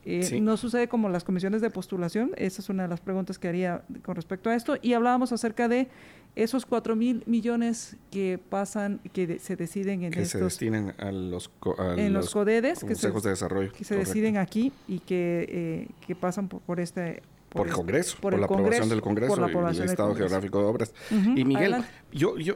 eh, 0.05 0.41
no 0.41 0.57
sucede 0.57 0.89
como 0.89 1.09
las 1.09 1.25
comisiones 1.25 1.61
de 1.61 1.71
postulación. 1.71 2.33
Esa 2.37 2.63
es 2.63 2.69
una 2.69 2.85
de 2.85 2.89
las 2.89 3.01
preguntas 3.01 3.39
que 3.39 3.49
haría 3.49 3.83
con 4.03 4.17
respecto 4.17 4.49
a 4.49 4.55
esto. 4.55 4.77
Y 4.81 4.95
hablábamos 4.95 5.33
acerca 5.33 5.69
de 5.69 5.89
esos 6.37 6.65
cuatro 6.65 6.97
mil 6.97 7.23
millones 7.27 7.97
que 8.11 8.39
pasan, 8.39 9.01
que 9.13 9.39
se 9.39 9.57
deciden 9.57 10.05
en 10.05 10.13
que 10.13 10.23
estos... 10.23 10.39
se 10.39 10.45
destinen 10.45 10.95
a 10.99 11.13
los, 11.13 11.51
en 11.97 12.13
los, 12.13 12.31
CODEDES, 12.31 12.85
que 12.85 12.95
se, 12.95 13.11
de 13.11 13.31
desarrollo. 13.31 13.73
Que 13.73 13.85
se 13.85 13.97
deciden 13.97 14.37
aquí 14.37 14.73
y 14.89 15.01
que, 15.01 15.47
eh, 15.49 15.89
que 16.07 16.15
pasan 16.15 16.49
por, 16.49 16.61
por 16.61 16.81
este 16.81 17.23
por, 17.51 17.67
el 17.67 17.73
Congreso, 17.73 18.17
por, 18.21 18.39
la 18.39 18.47
aprobación 18.47 18.89
del 18.89 19.03
Congreso 19.03 19.37
y 19.73 19.77
el 19.77 19.85
Estado 19.85 20.15
Geográfico 20.15 20.61
de 20.61 20.65
Obras. 20.65 20.95
y 21.11 21.45
Miguel, 21.45 21.85
yo, 22.13 22.39
yo, 22.39 22.55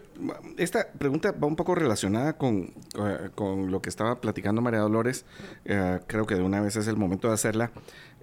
esta 0.56 0.88
pregunta 0.98 1.32
va 1.32 1.46
un 1.48 1.56
poco 1.56 1.74
relacionada 1.74 2.34
con, 2.34 2.72
eh, 2.98 3.30
con 3.34 3.70
lo 3.70 3.82
que 3.82 3.88
estaba 3.88 4.20
platicando 4.20 4.62
María 4.62 4.80
Dolores. 4.80 5.24
Eh, 5.64 6.00
creo 6.06 6.26
que 6.26 6.36
de 6.36 6.42
una 6.42 6.60
vez 6.60 6.76
es 6.76 6.86
el 6.86 6.96
momento 6.96 7.28
de 7.28 7.34
hacerla. 7.34 7.72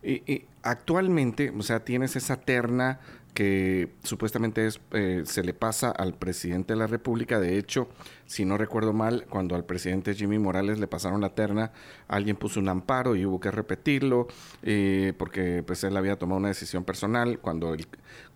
Y, 0.04 0.46
actualmente, 0.64 1.54
o 1.56 1.62
sea, 1.62 1.82
tienes 1.82 2.16
esa 2.16 2.38
terna 2.38 3.00
que 3.34 3.90
supuestamente 4.04 4.68
es, 4.68 4.82
eh, 4.92 5.24
se 5.26 5.44
le 5.44 5.54
pasa 5.54 5.90
al 5.90 6.14
presidente 6.14 6.74
de 6.74 6.80
la 6.80 6.88
República. 6.88 7.40
De 7.40 7.58
hecho, 7.58 7.88
si 8.26 8.46
no 8.46 8.58
recuerdo 8.58 8.94
mal, 8.94 9.26
cuando 9.30 9.56
al 9.56 9.66
presidente 9.66 10.14
Jimmy 10.14 10.38
Morales 10.38 10.80
le 10.80 10.88
pasaron 10.88 11.22
la 11.22 11.34
terna, 11.34 11.72
alguien 12.08 12.36
puso 12.36 12.60
un 12.60 12.70
amparo 12.70 13.16
y 13.16 13.26
hubo 13.26 13.40
que 13.40 13.52
repetirlo 13.52 14.28
eh, 14.64 15.14
porque 15.18 15.64
pues 15.66 15.84
él 15.84 15.96
había 15.96 16.18
tomado 16.18 16.40
una 16.40 16.50
decisión 16.50 16.84
personal 16.84 17.40
cuando, 17.40 17.76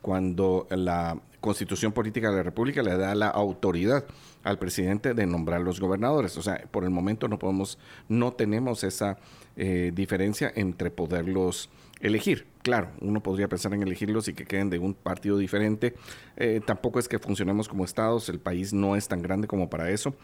cuando 0.01 0.67
la 0.69 1.19
constitución 1.41 1.91
política 1.91 2.29
de 2.29 2.37
la 2.37 2.43
República 2.43 2.81
le 2.81 2.97
da 2.97 3.13
la 3.15 3.27
autoridad 3.27 4.05
al 4.43 4.57
presidente 4.57 5.13
de 5.13 5.25
nombrar 5.25 5.61
los 5.61 5.79
gobernadores. 5.79 6.37
O 6.37 6.41
sea, 6.41 6.63
por 6.71 6.83
el 6.83 6.89
momento 6.89 7.27
no 7.27 7.37
podemos, 7.37 7.77
no 8.07 8.33
tenemos 8.33 8.83
esa 8.83 9.17
eh, 9.57 9.91
diferencia 9.93 10.51
entre 10.55 10.89
poderlos 10.89 11.69
elegir. 12.05 12.45
Claro, 12.61 12.89
uno 13.01 13.21
podría 13.21 13.47
pensar 13.47 13.73
en 13.73 13.83
elegirlos 13.83 14.27
y 14.27 14.33
que 14.33 14.45
queden 14.45 14.69
de 14.69 14.79
un 14.79 14.93
partido 14.93 15.37
diferente. 15.37 15.95
Eh, 16.37 16.61
tampoco 16.65 16.99
es 16.99 17.07
que 17.07 17.19
funcionemos 17.19 17.67
como 17.67 17.85
estados, 17.85 18.29
el 18.29 18.39
país 18.39 18.73
no 18.73 18.95
es 18.95 19.07
tan 19.07 19.21
grande 19.21 19.47
como 19.47 19.69
para 19.69 19.89
eso. 19.89 20.15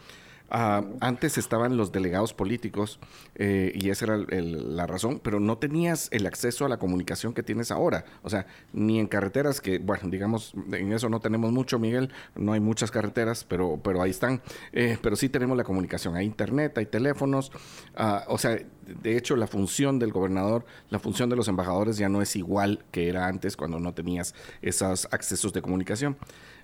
Ah, 0.53 0.84
antes 0.99 1.38
estaban 1.38 1.78
los 1.78 1.94
delegados 1.94 2.34
políticos 2.34 2.99
eh, 3.36 3.72
y 3.73 3.90
esa 3.90 4.03
era 4.03 4.18
la 4.18 4.86
razón, 4.86 5.22
pero 5.23 5.40
no 5.40 5.57
tenías 5.57 6.10
el 6.11 6.28
acceso 6.28 6.65
a 6.65 6.69
la 6.69 6.78
comunicación 6.78 7.34
que 7.34 7.41
tienes 7.41 7.72
ahora. 7.72 8.03
O 8.22 8.30
sea, 8.30 8.45
ni 8.73 8.99
en 8.99 9.07
carreteras, 9.07 9.61
que 9.61 9.80
bueno, 9.80 10.10
digamos, 10.10 10.53
en 10.73 10.91
eso 10.91 11.07
no 11.07 11.22
tenemos 11.22 11.53
mucho, 11.53 11.80
Miguel, 11.80 12.11
no 12.36 12.52
hay 12.52 12.60
muchas 12.60 12.91
carreteras, 12.91 13.45
pero, 13.45 13.80
pero 13.82 14.02
ahí 14.02 14.10
están. 14.10 14.41
Eh, 14.73 14.98
pero 15.02 15.15
sí 15.15 15.30
tenemos 15.30 15.56
la 15.56 15.64
comunicación, 15.64 16.18
hay 16.18 16.26
internet, 16.26 16.78
hay 16.78 16.86
teléfonos. 16.86 17.49
Ah, 17.95 18.26
o 18.28 18.38
sea, 18.38 18.57
de 19.02 19.15
hecho, 19.15 19.38
la 19.38 19.48
función 19.48 19.99
del 19.99 20.11
gobernador, 20.11 20.65
la 20.90 20.99
función 20.99 21.30
de 21.30 21.38
los 21.38 21.48
embajadores 21.48 21.95
ya 21.95 22.10
no 22.10 22.22
es 22.22 22.36
igual 22.36 22.84
que 22.91 23.07
era 23.07 23.28
antes 23.28 23.56
cuando 23.56 23.80
no 23.80 23.94
tenías 23.94 24.36
esos 24.61 25.07
accesos 25.11 25.53
de 25.53 25.61
comunicación. 25.61 26.18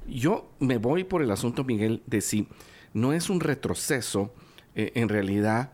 Yo 0.08 0.52
me 0.60 0.78
voy 0.78 1.06
por 1.06 1.22
el 1.22 1.32
asunto, 1.32 1.64
Miguel, 1.64 2.04
de 2.06 2.20
si 2.20 2.50
no 2.94 3.14
es 3.14 3.30
un 3.30 3.40
retroceso 3.40 4.34
eh, 4.76 4.92
en 4.96 5.10
realidad 5.10 5.72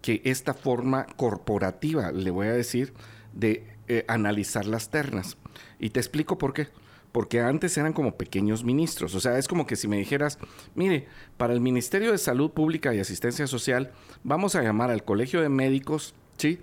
que 0.00 0.22
esta 0.24 0.54
forma 0.54 1.04
corporativa, 1.16 2.10
le 2.10 2.30
voy 2.30 2.46
a 2.46 2.52
decir, 2.52 2.94
de 3.34 3.66
eh, 3.88 4.04
analizar 4.08 4.66
las 4.66 4.90
ternas. 4.90 5.36
Y 5.78 5.90
te 5.90 6.00
explico 6.00 6.38
por 6.38 6.52
qué. 6.52 6.68
Porque 7.12 7.40
antes 7.40 7.76
eran 7.76 7.92
como 7.92 8.16
pequeños 8.16 8.64
ministros. 8.64 9.14
O 9.14 9.20
sea, 9.20 9.38
es 9.38 9.46
como 9.46 9.66
que 9.66 9.76
si 9.76 9.88
me 9.88 9.96
dijeras, 9.96 10.38
mire, 10.74 11.06
para 11.36 11.52
el 11.52 11.60
Ministerio 11.60 12.12
de 12.12 12.18
Salud 12.18 12.50
Pública 12.50 12.94
y 12.94 12.98
Asistencia 12.98 13.46
Social, 13.46 13.92
vamos 14.22 14.54
a 14.54 14.62
llamar 14.62 14.90
al 14.90 15.04
Colegio 15.04 15.40
de 15.40 15.48
Médicos, 15.48 16.14
¿sí? 16.36 16.58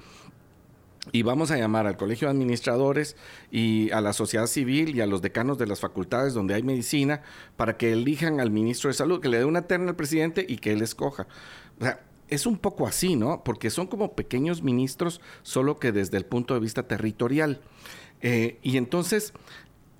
Y 1.11 1.23
vamos 1.23 1.51
a 1.51 1.57
llamar 1.57 1.85
al 1.85 1.97
Colegio 1.97 2.27
de 2.27 2.31
Administradores 2.31 3.17
y 3.51 3.91
a 3.91 3.99
la 3.99 4.13
sociedad 4.13 4.47
civil 4.47 4.95
y 4.95 5.01
a 5.01 5.05
los 5.05 5.21
decanos 5.21 5.57
de 5.57 5.67
las 5.67 5.81
facultades 5.81 6.33
donde 6.33 6.53
hay 6.53 6.63
medicina 6.63 7.21
para 7.57 7.75
que 7.75 7.91
elijan 7.91 8.39
al 8.39 8.51
ministro 8.51 8.87
de 8.87 8.93
Salud, 8.93 9.19
que 9.19 9.27
le 9.27 9.39
dé 9.39 9.45
una 9.45 9.63
terna 9.63 9.89
al 9.89 9.95
presidente 9.97 10.45
y 10.47 10.57
que 10.57 10.71
él 10.71 10.81
escoja. 10.81 11.27
O 11.79 11.83
sea, 11.83 11.99
es 12.29 12.45
un 12.45 12.57
poco 12.57 12.87
así, 12.87 13.17
¿no? 13.17 13.43
Porque 13.43 13.69
son 13.69 13.87
como 13.87 14.13
pequeños 14.13 14.63
ministros, 14.63 15.19
solo 15.41 15.77
que 15.77 15.91
desde 15.91 16.17
el 16.17 16.25
punto 16.25 16.53
de 16.53 16.61
vista 16.61 16.87
territorial. 16.87 17.59
Eh, 18.21 18.59
y 18.63 18.77
entonces, 18.77 19.33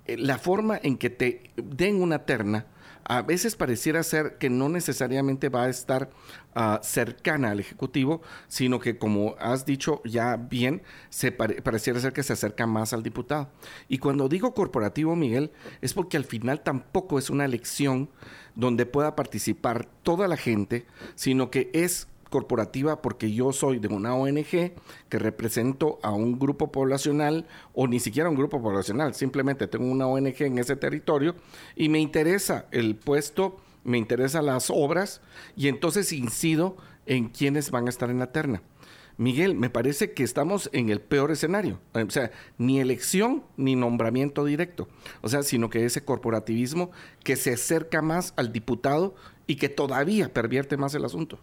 eh, 0.06 0.16
la 0.16 0.38
forma 0.38 0.80
en 0.82 0.96
que 0.96 1.10
te 1.10 1.50
den 1.56 2.00
una 2.00 2.24
terna 2.24 2.66
a 3.04 3.22
veces 3.22 3.56
pareciera 3.56 4.02
ser 4.02 4.38
que 4.38 4.50
no 4.50 4.68
necesariamente 4.68 5.48
va 5.48 5.64
a 5.64 5.68
estar 5.68 6.10
ah, 6.54 6.80
cercana 6.82 7.50
al 7.50 7.60
Ejecutivo, 7.60 8.22
sino 8.48 8.80
que 8.80 8.98
como 8.98 9.36
has 9.38 9.66
dicho 9.66 10.00
ya 10.04 10.36
bien, 10.36 10.82
se 11.10 11.32
pareciera 11.32 12.00
ser 12.00 12.12
que 12.12 12.22
se 12.22 12.32
acerca 12.32 12.66
más 12.66 12.92
al 12.92 13.02
diputado. 13.02 13.50
Y 13.88 13.98
cuando 13.98 14.28
digo 14.28 14.54
corporativo, 14.54 15.16
Miguel, 15.16 15.52
es 15.80 15.92
porque 15.92 16.16
al 16.16 16.24
final 16.24 16.62
tampoco 16.62 17.18
es 17.18 17.30
una 17.30 17.44
elección 17.44 18.08
donde 18.54 18.86
pueda 18.86 19.16
participar 19.16 19.88
toda 20.02 20.28
la 20.28 20.36
gente, 20.36 20.86
sino 21.14 21.50
que 21.50 21.70
es 21.74 22.08
corporativa 22.34 23.00
porque 23.00 23.32
yo 23.32 23.52
soy 23.52 23.78
de 23.78 23.86
una 23.86 24.16
ONG 24.16 24.72
que 25.08 25.18
represento 25.20 26.00
a 26.02 26.10
un 26.10 26.36
grupo 26.36 26.72
poblacional 26.72 27.46
o 27.74 27.86
ni 27.86 28.00
siquiera 28.00 28.28
un 28.28 28.34
grupo 28.34 28.60
poblacional, 28.60 29.14
simplemente 29.14 29.68
tengo 29.68 29.86
una 29.86 30.08
ONG 30.08 30.42
en 30.42 30.58
ese 30.58 30.74
territorio 30.74 31.36
y 31.76 31.88
me 31.88 32.00
interesa 32.00 32.66
el 32.72 32.96
puesto, 32.96 33.60
me 33.84 33.98
interesan 33.98 34.46
las 34.46 34.68
obras 34.68 35.20
y 35.54 35.68
entonces 35.68 36.10
incido 36.10 36.76
en 37.06 37.28
quienes 37.28 37.70
van 37.70 37.86
a 37.86 37.90
estar 37.90 38.10
en 38.10 38.18
la 38.18 38.32
terna. 38.32 38.62
Miguel, 39.16 39.54
me 39.54 39.70
parece 39.70 40.12
que 40.12 40.24
estamos 40.24 40.68
en 40.72 40.90
el 40.90 41.00
peor 41.00 41.30
escenario. 41.30 41.78
O 41.92 42.10
sea, 42.10 42.32
ni 42.58 42.80
elección 42.80 43.44
ni 43.56 43.76
nombramiento 43.76 44.44
directo. 44.44 44.88
O 45.20 45.28
sea, 45.28 45.44
sino 45.44 45.70
que 45.70 45.84
ese 45.84 46.04
corporativismo 46.04 46.90
que 47.22 47.36
se 47.36 47.52
acerca 47.52 48.02
más 48.02 48.34
al 48.34 48.50
diputado 48.50 49.14
y 49.46 49.54
que 49.54 49.68
todavía 49.68 50.34
pervierte 50.34 50.76
más 50.76 50.96
el 50.96 51.04
asunto. 51.04 51.38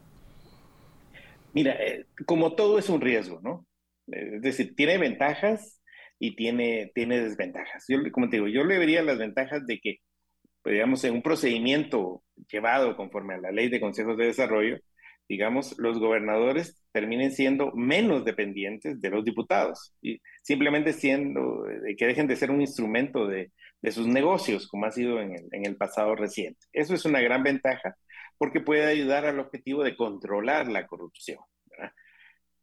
Mira, 1.53 1.73
eh, 1.73 2.05
como 2.25 2.55
todo 2.55 2.79
es 2.79 2.89
un 2.89 3.01
riesgo, 3.01 3.39
¿no? 3.41 3.65
Eh, 4.11 4.35
es 4.35 4.41
decir, 4.41 4.75
tiene 4.75 4.97
ventajas 4.97 5.81
y 6.19 6.35
tiene, 6.35 6.91
tiene 6.95 7.19
desventajas. 7.21 7.85
Yo, 7.87 7.99
como 8.11 8.29
te 8.29 8.37
digo, 8.37 8.47
yo 8.47 8.63
le 8.63 8.77
vería 8.77 9.03
las 9.03 9.17
ventajas 9.17 9.65
de 9.65 9.79
que, 9.79 9.97
pues, 10.63 10.73
digamos, 10.73 11.03
en 11.03 11.15
un 11.15 11.21
procedimiento 11.23 12.23
llevado 12.51 12.95
conforme 12.95 13.35
a 13.35 13.39
la 13.39 13.51
ley 13.51 13.69
de 13.69 13.81
consejos 13.81 14.17
de 14.17 14.27
desarrollo, 14.27 14.79
digamos, 15.27 15.77
los 15.79 15.99
gobernadores 15.99 16.83
terminen 16.91 17.31
siendo 17.31 17.71
menos 17.73 18.25
dependientes 18.25 18.99
de 19.01 19.09
los 19.09 19.23
diputados 19.23 19.93
y 20.01 20.21
simplemente 20.43 20.93
siendo, 20.93 21.69
eh, 21.69 21.95
que 21.97 22.07
dejen 22.07 22.27
de 22.27 22.35
ser 22.35 22.51
un 22.51 22.61
instrumento 22.61 23.27
de, 23.27 23.51
de 23.81 23.91
sus 23.91 24.07
negocios, 24.07 24.67
como 24.67 24.85
ha 24.85 24.91
sido 24.91 25.21
en 25.21 25.33
el, 25.33 25.47
en 25.51 25.65
el 25.65 25.77
pasado 25.77 26.15
reciente. 26.15 26.59
Eso 26.73 26.93
es 26.95 27.05
una 27.05 27.21
gran 27.21 27.43
ventaja 27.43 27.95
porque 28.41 28.59
puede 28.59 28.87
ayudar 28.87 29.27
al 29.27 29.39
objetivo 29.39 29.83
de 29.83 29.95
controlar 29.95 30.67
la 30.67 30.87
corrupción. 30.87 31.37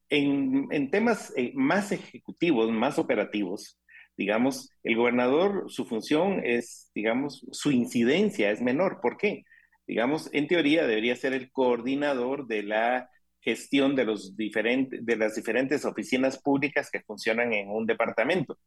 En, 0.08 0.90
temas 0.90 1.32
eh, 1.36 1.52
más 1.54 1.92
ejecutivos, 1.92 2.68
más 2.72 2.98
operativos, 2.98 3.78
digamos, 4.16 4.72
el 4.82 4.96
gobernador, 4.96 5.66
su 5.68 5.84
función 5.84 6.40
es, 6.44 6.90
digamos, 6.96 7.46
su 7.52 7.70
incidencia 7.70 8.50
es 8.50 8.60
menor. 8.60 8.98
¿Por 9.00 9.18
qué? 9.18 9.44
Digamos, 9.86 10.28
en 10.32 10.48
teoría 10.48 10.84
debería 10.84 11.14
ser 11.14 11.32
el 11.32 11.52
coordinador 11.52 12.48
de 12.48 12.64
la 12.64 13.08
gestión 13.38 13.94
de, 13.94 14.04
los 14.04 14.36
diferentes, 14.36 15.06
de 15.06 15.16
las 15.16 15.36
diferentes 15.36 15.84
oficinas 15.84 16.42
públicas 16.42 16.90
que 16.90 17.02
funcionan 17.02 17.52
en 17.52 17.70
un 17.70 17.86
departamento. 17.86 18.58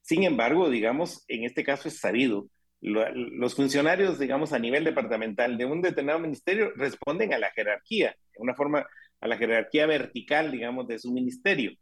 Sin 0.00 0.22
embargo, 0.22 0.70
digamos, 0.70 1.24
en 1.26 1.42
este 1.42 1.64
caso 1.64 1.88
es 1.88 1.98
sabido 1.98 2.46
los 2.82 3.54
funcionarios, 3.54 4.18
digamos, 4.18 4.52
a 4.52 4.58
nivel 4.58 4.84
departamental 4.84 5.56
de 5.56 5.64
un 5.64 5.82
determinado 5.82 6.18
ministerio 6.18 6.72
responden 6.74 7.32
a 7.32 7.38
la 7.38 7.50
jerarquía, 7.52 8.16
de 8.32 8.42
una 8.42 8.54
forma, 8.54 8.84
a 9.20 9.28
la 9.28 9.36
jerarquía 9.36 9.86
vertical, 9.86 10.50
digamos, 10.50 10.88
de 10.88 10.98
su 10.98 11.12
ministerio. 11.12 11.72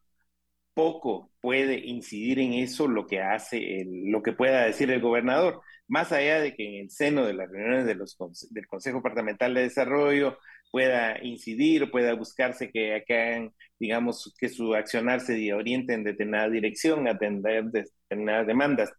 Poco 0.74 1.30
puede 1.40 1.78
incidir 1.78 2.38
en 2.38 2.52
eso 2.52 2.86
lo 2.86 3.06
que 3.06 3.20
hace, 3.20 3.86
lo 3.86 4.22
que 4.22 4.32
pueda 4.32 4.64
decir 4.66 4.90
el 4.90 5.00
gobernador, 5.00 5.62
más 5.88 6.12
allá 6.12 6.40
de 6.40 6.54
que 6.54 6.68
en 6.68 6.84
el 6.84 6.90
seno 6.90 7.24
de 7.24 7.34
las 7.34 7.50
reuniones 7.50 7.86
del 7.86 8.66
Consejo 8.66 8.98
Departamental 8.98 9.54
de 9.54 9.62
Desarrollo 9.62 10.38
pueda 10.70 11.18
incidir, 11.24 11.90
pueda 11.90 12.14
buscarse 12.14 12.70
que 12.70 12.94
hagan, 12.94 13.52
digamos, 13.78 14.34
que 14.38 14.48
su 14.48 14.74
accionar 14.74 15.20
se 15.20 15.52
oriente 15.52 15.94
en 15.94 16.04
determinada 16.04 16.48
dirección, 16.48 17.08
atender 17.08 17.64
determinadas 17.64 18.46
demandas 18.46 18.92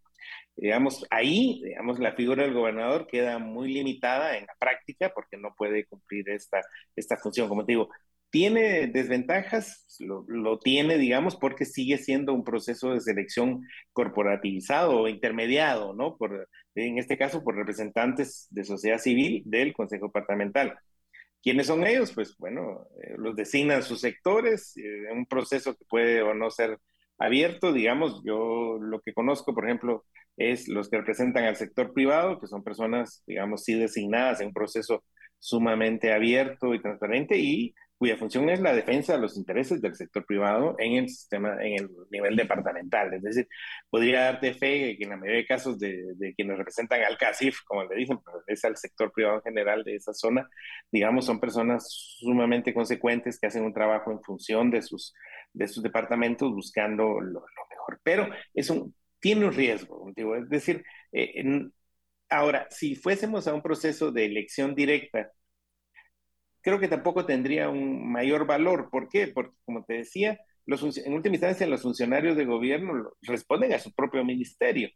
digamos, 0.55 1.05
ahí, 1.09 1.61
digamos, 1.63 1.99
la 1.99 2.13
figura 2.13 2.43
del 2.43 2.53
gobernador 2.53 3.07
queda 3.07 3.39
muy 3.39 3.73
limitada 3.73 4.37
en 4.37 4.45
la 4.45 4.55
práctica 4.59 5.11
porque 5.13 5.37
no 5.37 5.55
puede 5.57 5.85
cumplir 5.85 6.29
esta, 6.29 6.61
esta 6.95 7.17
función. 7.17 7.49
Como 7.49 7.65
te 7.65 7.73
digo, 7.73 7.89
tiene 8.31 8.87
desventajas, 8.87 9.85
lo, 9.99 10.23
lo, 10.27 10.57
tiene, 10.59 10.97
digamos, 10.97 11.35
porque 11.35 11.65
sigue 11.65 11.97
siendo 11.97 12.33
un 12.33 12.43
proceso 12.43 12.93
de 12.93 13.01
selección 13.01 13.67
corporativizado 13.93 15.01
o 15.01 15.07
intermediado, 15.07 15.93
¿no? 15.93 16.17
Por, 16.17 16.47
en 16.75 16.97
este 16.97 17.17
caso, 17.17 17.43
por 17.43 17.55
representantes 17.55 18.47
de 18.49 18.63
sociedad 18.63 18.99
civil 18.99 19.43
del 19.45 19.73
Consejo 19.73 20.07
Departamental. 20.07 20.79
¿Quiénes 21.43 21.67
son 21.67 21.85
ellos? 21.85 22.13
Pues 22.13 22.37
bueno, 22.37 22.87
eh, 23.03 23.15
los 23.17 23.35
designan 23.35 23.83
sus 23.83 23.99
sectores, 23.99 24.77
eh, 24.77 25.11
un 25.11 25.25
proceso 25.25 25.75
que 25.75 25.85
puede 25.85 26.21
o 26.21 26.33
no 26.33 26.51
ser 26.51 26.77
abierto, 27.21 27.71
digamos, 27.71 28.21
yo 28.25 28.77
lo 28.81 28.99
que 29.01 29.13
conozco, 29.13 29.53
por 29.53 29.65
ejemplo, 29.65 30.05
es 30.37 30.67
los 30.67 30.89
que 30.89 30.97
representan 30.97 31.45
al 31.45 31.55
sector 31.55 31.93
privado, 31.93 32.39
que 32.39 32.47
son 32.47 32.63
personas, 32.63 33.23
digamos, 33.27 33.63
sí 33.63 33.75
designadas 33.75 34.41
en 34.41 34.47
un 34.47 34.53
proceso 34.53 35.03
sumamente 35.39 36.13
abierto 36.13 36.73
y 36.73 36.81
transparente 36.81 37.37
y 37.37 37.73
cuya 38.01 38.17
función 38.17 38.49
es 38.49 38.59
la 38.59 38.73
defensa 38.73 39.13
de 39.13 39.19
los 39.19 39.37
intereses 39.37 39.79
del 39.79 39.93
sector 39.93 40.25
privado 40.25 40.75
en 40.79 40.93
el 40.93 41.07
sistema, 41.09 41.63
en 41.63 41.73
el 41.83 41.89
nivel 42.09 42.35
departamental. 42.35 43.13
Es 43.13 43.21
decir, 43.21 43.47
podría 43.91 44.21
darte 44.21 44.55
fe 44.55 44.97
que 44.97 45.03
en 45.03 45.11
la 45.11 45.17
mayoría 45.17 45.41
de 45.41 45.45
casos 45.45 45.77
de, 45.77 46.15
de 46.15 46.33
quienes 46.33 46.57
representan 46.57 47.03
al 47.03 47.19
CACIF, 47.19 47.59
como 47.63 47.83
le 47.83 47.95
dicen, 47.95 48.17
es 48.47 48.65
al 48.65 48.75
sector 48.75 49.11
privado 49.13 49.35
en 49.35 49.43
general 49.43 49.83
de 49.83 49.95
esa 49.97 50.15
zona, 50.15 50.49
digamos, 50.91 51.25
son 51.25 51.39
personas 51.39 51.85
sumamente 52.17 52.73
consecuentes 52.73 53.39
que 53.39 53.45
hacen 53.45 53.63
un 53.63 53.73
trabajo 53.73 54.11
en 54.11 54.23
función 54.23 54.71
de 54.71 54.81
sus, 54.81 55.13
de 55.53 55.67
sus 55.67 55.83
departamentos 55.83 56.51
buscando 56.51 57.19
lo, 57.19 57.39
lo 57.41 57.67
mejor. 57.69 57.99
Pero 58.03 58.29
es 58.53 58.69
un, 58.69 58.95
tiene 59.19 59.45
un 59.45 59.53
riesgo, 59.53 60.11
digo, 60.15 60.35
es 60.35 60.49
decir, 60.49 60.83
eh, 61.11 61.31
en, 61.35 61.73
ahora, 62.29 62.67
si 62.71 62.95
fuésemos 62.95 63.47
a 63.47 63.53
un 63.53 63.61
proceso 63.61 64.11
de 64.11 64.25
elección 64.25 64.75
directa, 64.75 65.31
creo 66.61 66.79
que 66.79 66.87
tampoco 66.87 67.25
tendría 67.25 67.69
un 67.69 68.11
mayor 68.11 68.45
valor. 68.45 68.89
¿Por 68.89 69.09
qué? 69.09 69.27
Porque, 69.27 69.55
como 69.65 69.83
te 69.85 69.95
decía, 69.95 70.39
los, 70.65 70.97
en 70.97 71.13
última 71.13 71.35
instancia 71.35 71.67
los 71.67 71.81
funcionarios 71.81 72.37
de 72.37 72.45
gobierno 72.45 73.11
responden 73.21 73.73
a 73.73 73.79
su 73.79 73.93
propio 73.93 74.23
ministerio. 74.23 74.89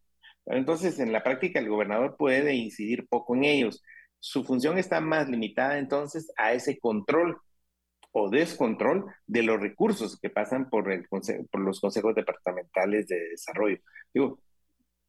Entonces, 0.45 0.99
en 0.99 1.11
la 1.11 1.23
práctica, 1.23 1.59
el 1.59 1.69
gobernador 1.69 2.15
puede 2.17 2.53
incidir 2.53 3.07
poco 3.07 3.35
en 3.35 3.45
ellos. 3.45 3.83
Su 4.19 4.43
función 4.43 4.77
está 4.77 5.01
más 5.01 5.29
limitada 5.29 5.77
entonces 5.77 6.31
a 6.37 6.53
ese 6.53 6.79
control 6.79 7.37
o 8.17 8.29
descontrol 8.29 9.05
de 9.27 9.43
los 9.43 9.59
recursos 9.59 10.17
que 10.17 10.29
pasan 10.29 10.69
por, 10.69 10.87
los 10.87 11.81
consejos 11.81 12.15
departamentales 12.15 13.07
de 13.07 13.19
desarrollo. 13.31 13.77
Digo, 14.13 14.39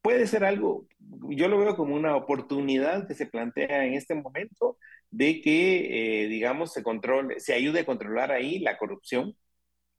puede 0.01 0.27
ser 0.27 0.43
algo, 0.43 0.87
yo 1.29 1.47
lo 1.47 1.57
veo 1.57 1.77
como 1.77 1.95
una 1.95 2.17
oportunidad 2.17 3.07
que 3.07 3.15
se 3.15 3.25
plantea 3.25 3.85
en 3.85 3.93
este 3.93 4.13
momento 4.13 4.77
de 5.09 5.39
que, 5.41 6.25
eh, 6.25 6.27
digamos, 6.27 6.73
se 6.73 6.83
controle, 6.83 7.39
se 7.39 7.53
ayude 7.53 7.79
a 7.81 7.85
controlar 7.85 8.33
ahí 8.33 8.59
la 8.59 8.77
corrupción 8.77 9.37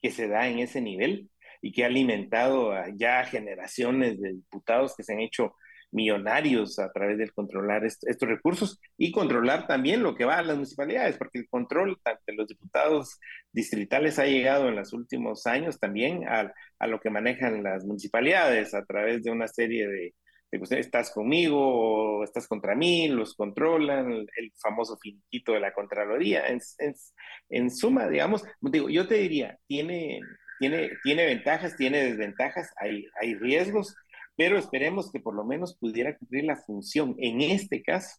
que 0.03 0.11
se 0.11 0.29
da 0.29 0.47
en 0.49 0.59
ese 0.59 0.83
nivel 0.83 1.31
y 1.63 1.73
que 1.73 1.85
ha 1.85 1.87
alimentado 1.87 2.75
ya 2.95 3.25
generaciones 3.25 4.21
de 4.21 4.35
diputados 4.35 4.95
que 4.95 5.03
se 5.03 5.15
han 5.15 5.21
hecho 5.21 5.55
millonarios 5.91 6.79
a 6.79 6.91
través 6.93 7.19
de 7.19 7.31
controlar 7.31 7.85
estos 7.85 8.29
recursos 8.29 8.81
y 8.97 9.13
controlar 9.13 9.67
también 9.67 10.03
lo 10.03 10.15
que 10.15 10.25
va 10.25 10.39
a 10.39 10.43
las 10.43 10.57
municipalidades, 10.57 11.17
porque 11.17 11.41
el 11.41 11.49
control 11.49 11.99
de 12.27 12.35
los 12.35 12.47
diputados 12.47 13.19
distritales 13.53 14.19
ha 14.19 14.27
llegado 14.27 14.69
en 14.69 14.77
los 14.77 14.93
últimos 14.93 15.47
años 15.47 15.79
también 15.79 16.29
a, 16.29 16.53
a 16.79 16.87
lo 16.87 17.01
que 17.01 17.11
manejan 17.11 17.63
las 17.63 17.85
municipalidades 17.85 18.75
a 18.75 18.85
través 18.85 19.23
de 19.23 19.31
una 19.31 19.49
serie 19.49 19.89
de, 19.89 20.15
de 20.51 20.81
estás 20.81 21.11
conmigo 21.11 21.59
o 22.21 22.25
estás 22.25 22.47
contra 22.47 22.75
mí, 22.75 23.09
los 23.09 23.35
controlan, 23.35 24.11
el, 24.13 24.53
famoso 24.61 24.97
finiquito 24.99 25.53
de 25.53 25.61
la 25.61 25.73
Contraloría. 25.73 26.47
En, 26.49 26.61
en, 26.79 26.95
en, 27.51 27.71
suma, 27.71 28.09
digamos, 28.09 28.45
digo, 28.61 28.89
yo 28.89 29.07
te 29.07 29.17
diría, 29.17 29.59
tiene, 29.67 30.21
tiene, 30.59 30.91
tiene 31.03 31.27
ventajas, 31.27 31.77
tiene 31.77 32.05
desventajas, 32.05 32.73
hay, 32.77 33.07
hay 33.21 33.35
riesgos, 33.35 33.95
pero 34.39 34.57
esperemos 34.57 35.11
que 35.11 35.19
por 35.19 35.35
lo 35.35 35.45
menos 35.45 35.77
pudiera 35.77 36.17
cumplir 36.17 36.45
la 36.45 36.55
función, 36.55 37.17
en 37.19 37.41
este 37.41 37.83
caso, 37.83 38.19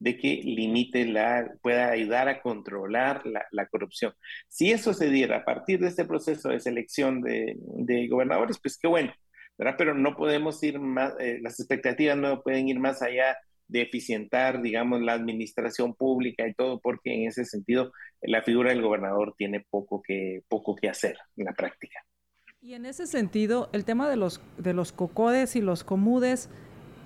de 0.00 0.18
que 0.18 0.40
limite 0.42 1.06
la, 1.06 1.52
pueda 1.62 1.92
ayudar 1.92 2.28
a 2.28 2.42
controlar 2.42 3.22
la, 3.24 3.66
corrupción. 3.68 4.12
Si 4.48 4.72
eso 4.72 4.92
se 4.92 5.08
diera 5.08 5.38
a 5.38 5.44
partir 5.44 5.78
de 5.78 5.86
este 5.86 6.04
proceso 6.04 6.48
de 6.48 6.58
selección 6.58 7.20
de, 7.22 7.56
gobernadores, 8.10 8.58
pues 8.60 8.76
qué 8.76 8.88
bueno. 8.88 9.12
Pero 9.78 9.94
no 9.94 10.16
podemos 10.16 10.60
ir 10.64 10.80
más, 10.80 11.14
eh, 11.20 11.38
las 11.40 11.60
expectativas 11.60 12.16
no 12.16 12.42
pueden 12.42 12.68
ir 12.68 12.80
más 12.80 13.00
allá 13.00 13.36
de 13.68 13.82
eficientar, 13.82 14.62
digamos, 14.62 15.00
la 15.02 15.12
administración 15.12 15.94
pública 15.94 16.48
y 16.48 16.54
todo, 16.54 16.80
porque 16.80 17.14
en 17.14 17.28
ese 17.28 17.44
sentido 17.44 17.92
la 18.20 18.42
figura 18.42 18.70
del 18.70 18.82
gobernador 18.82 19.34
tiene 19.38 19.64
poco 19.70 20.02
que, 20.02 20.42
poco 20.48 20.74
que 20.74 20.88
hacer 20.88 21.16
en 21.36 21.44
la 21.44 21.52
práctica. 21.52 22.04
Y 22.64 22.74
en 22.74 22.86
ese 22.86 23.08
sentido, 23.08 23.68
el 23.72 23.84
tema 23.84 24.08
de 24.08 24.14
los, 24.14 24.40
de 24.56 24.72
los 24.72 24.92
cocodes 24.92 25.56
y 25.56 25.60
los 25.60 25.82
comudes, 25.82 26.48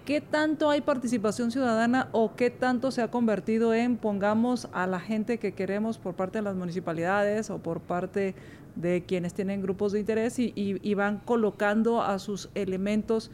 ¿qué 0.05 0.21
tanto 0.21 0.69
hay 0.69 0.83
participación 0.83 1.51
ciudadana 1.51 2.11
o 2.13 2.37
qué 2.37 2.51
tanto 2.51 2.91
se 2.91 3.01
ha 3.01 3.11
convertido 3.11 3.73
en 3.73 3.97
pongamos 3.97 4.69
a 4.75 4.87
la 4.87 5.01
gente 5.01 5.39
que 5.39 5.53
queremos 5.53 5.97
por 5.97 6.13
parte 6.13 6.37
de 6.37 6.43
las 6.43 6.57
municipalidades 6.57 7.49
o 7.49 7.57
por 7.57 7.81
parte 7.81 8.35
de 8.75 9.05
quienes 9.07 9.33
tienen 9.33 9.63
grupos 9.63 9.93
de 9.93 10.01
interés 10.01 10.39
y, 10.39 10.53
y, 10.55 10.93
van 10.93 11.21
colocando 11.21 12.03
a 12.03 12.19
sus 12.19 12.51
elementos 12.55 13.31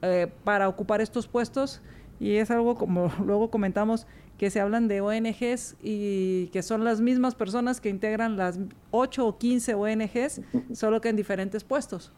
eh, 0.00 0.28
para 0.44 0.70
ocupar 0.70 1.02
estos 1.02 1.28
puestos? 1.28 1.82
Y 2.18 2.36
es 2.36 2.50
algo 2.50 2.76
como 2.76 3.12
luego 3.22 3.50
comentamos 3.50 4.06
que 4.38 4.50
se 4.50 4.60
hablan 4.60 4.88
de 4.88 5.00
ONGs 5.00 5.76
y 5.82 6.48
que 6.48 6.62
son 6.62 6.84
las 6.84 7.00
mismas 7.00 7.34
personas 7.34 7.80
que 7.80 7.88
integran 7.88 8.36
las 8.36 8.58
8 8.90 9.26
o 9.26 9.38
15 9.38 9.74
ONGs, 9.74 10.42
solo 10.72 11.00
que 11.00 11.08
en 11.08 11.16
diferentes 11.16 11.64
puestos. 11.64 12.12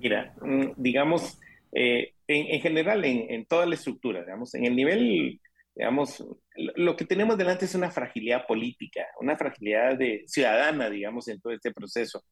Mira, 0.00 0.34
mm, 0.40 0.72
digamos, 0.76 1.38
eh, 1.72 2.14
en, 2.26 2.60
general, 2.60 3.04
en, 3.04 3.30
en, 3.30 3.44
toda 3.44 3.66
la 3.66 3.74
estructura, 3.74 4.22
digamos, 4.22 4.54
en 4.54 4.64
el 4.64 4.74
nivel, 4.74 5.40
digamos, 5.74 6.24
lo 6.56 6.96
que 6.96 7.04
tenemos 7.04 7.38
delante 7.38 7.64
es 7.66 7.74
una 7.74 7.90
fragilidad 7.90 8.46
política, 8.46 9.06
una 9.20 9.36
fragilidad 9.36 9.96
de, 9.96 10.24
ciudadana, 10.26 10.90
digamos, 10.90 11.28
en 11.28 11.40
todo 11.40 11.52
este 11.52 11.72
proceso. 11.72 12.24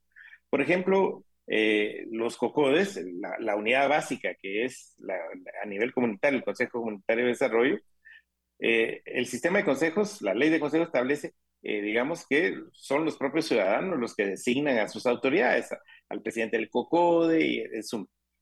Por 0.50 0.60
ejemplo, 0.60 1.24
eh, 1.46 2.06
los 2.10 2.36
COCODES, 2.36 3.04
la, 3.20 3.36
la, 3.38 3.56
unidad 3.56 3.88
básica 3.88 4.34
que 4.34 4.64
es 4.64 4.94
la, 4.98 5.14
a 5.62 5.66
nivel 5.66 5.92
comunitario, 5.92 6.38
el 6.38 6.44
Consejo 6.44 6.80
Comunitario 6.80 7.24
de 7.24 7.30
Desarrollo, 7.30 7.78
eh, 8.58 9.02
el 9.04 9.26
sistema 9.26 9.58
de 9.58 9.64
consejos, 9.64 10.20
la 10.22 10.34
ley 10.34 10.50
de 10.50 10.60
consejos 10.60 10.88
establece, 10.88 11.34
eh, 11.62 11.80
digamos 11.82 12.26
que 12.28 12.56
son 12.72 13.04
los 13.04 13.16
propios 13.16 13.46
ciudadanos 13.46 13.98
los 13.98 14.14
que 14.14 14.26
designan 14.26 14.78
a 14.78 14.88
sus 14.88 15.06
autoridades, 15.06 15.68
al 16.08 16.22
presidente 16.22 16.56
del 16.56 16.70
COCODE. 16.70 17.82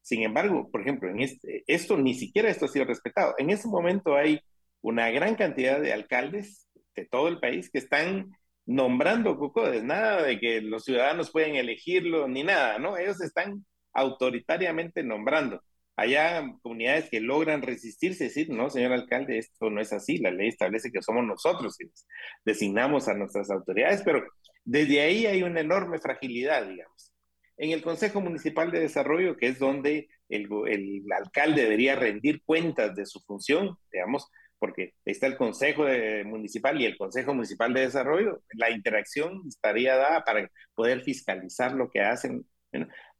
Sin 0.02 0.22
embargo, 0.22 0.70
por 0.70 0.82
ejemplo, 0.82 1.10
en 1.10 1.20
este, 1.20 1.64
esto 1.66 1.96
ni 1.96 2.14
siquiera 2.14 2.48
esto 2.48 2.66
ha 2.66 2.68
sido 2.68 2.84
respetado. 2.84 3.34
En 3.38 3.50
este 3.50 3.68
momento 3.68 4.14
hay 4.14 4.40
una 4.80 5.10
gran 5.10 5.34
cantidad 5.34 5.80
de 5.80 5.92
alcaldes 5.92 6.68
de 6.94 7.06
todo 7.06 7.28
el 7.28 7.40
país 7.40 7.70
que 7.70 7.78
están 7.78 8.30
nombrando 8.66 9.38
COCODES, 9.38 9.84
nada 9.84 10.22
de 10.22 10.38
que 10.38 10.60
los 10.60 10.84
ciudadanos 10.84 11.30
pueden 11.30 11.56
elegirlo 11.56 12.28
ni 12.28 12.44
nada, 12.44 12.78
¿no? 12.78 12.96
Ellos 12.96 13.20
están 13.20 13.64
autoritariamente 13.92 15.02
nombrando 15.02 15.62
allá 15.96 16.44
comunidades 16.62 17.08
que 17.10 17.20
logran 17.20 17.62
resistirse, 17.62 18.24
decir, 18.24 18.50
no, 18.50 18.70
señor 18.70 18.92
alcalde, 18.92 19.38
esto 19.38 19.70
no 19.70 19.80
es 19.80 19.92
así, 19.92 20.18
la 20.18 20.30
ley 20.30 20.48
establece 20.48 20.92
que 20.92 21.02
somos 21.02 21.24
nosotros 21.24 21.76
quienes 21.76 22.06
designamos 22.44 23.08
a 23.08 23.14
nuestras 23.14 23.50
autoridades, 23.50 24.02
pero 24.04 24.24
desde 24.64 25.00
ahí 25.00 25.26
hay 25.26 25.42
una 25.42 25.60
enorme 25.60 25.98
fragilidad, 25.98 26.68
digamos. 26.68 27.12
En 27.56 27.70
el 27.70 27.82
Consejo 27.82 28.20
Municipal 28.20 28.70
de 28.70 28.80
Desarrollo, 28.80 29.36
que 29.36 29.48
es 29.48 29.58
donde 29.58 30.08
el, 30.28 30.48
el 30.68 31.02
alcalde 31.12 31.62
debería 31.62 31.96
rendir 31.96 32.42
cuentas 32.44 32.94
de 32.94 33.06
su 33.06 33.20
función, 33.20 33.78
digamos, 33.90 34.30
porque 34.58 34.94
está 35.04 35.26
el 35.26 35.36
Consejo 35.36 35.84
de, 35.84 36.24
Municipal 36.24 36.80
y 36.80 36.86
el 36.86 36.96
Consejo 36.96 37.34
Municipal 37.34 37.72
de 37.74 37.82
Desarrollo, 37.82 38.42
la 38.54 38.70
interacción 38.70 39.42
estaría 39.46 39.96
dada 39.96 40.24
para 40.24 40.50
poder 40.74 41.02
fiscalizar 41.02 41.72
lo 41.72 41.90
que 41.90 42.00
hacen. 42.00 42.46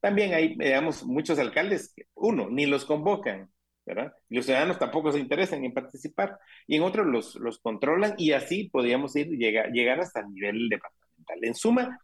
También 0.01 0.35
hay, 0.35 0.57
digamos, 0.57 1.05
muchos 1.05 1.39
alcaldes 1.39 1.95
uno, 2.15 2.49
ni 2.51 2.67
los 2.67 2.85
convocan, 2.85 3.51
¿verdad? 3.85 4.13
Y 4.29 4.37
los 4.37 4.47
ciudadanos 4.47 4.79
tampoco 4.79 5.13
se 5.13 5.19
interesan 5.19 5.65
en 5.65 5.73
participar, 5.73 6.39
y 6.67 6.77
en 6.77 6.83
otros 6.83 7.07
los, 7.07 7.35
los 7.37 7.59
controlan, 7.59 8.15
y 8.19 8.33
así 8.33 8.69
podríamos 8.69 9.15
ir, 9.17 9.29
llegar, 9.29 9.71
llegar 9.71 10.01
hasta 10.01 10.21
el 10.21 10.33
nivel 10.33 10.69
departamental. 10.69 11.39
En 11.43 11.55
suma, 11.55 11.99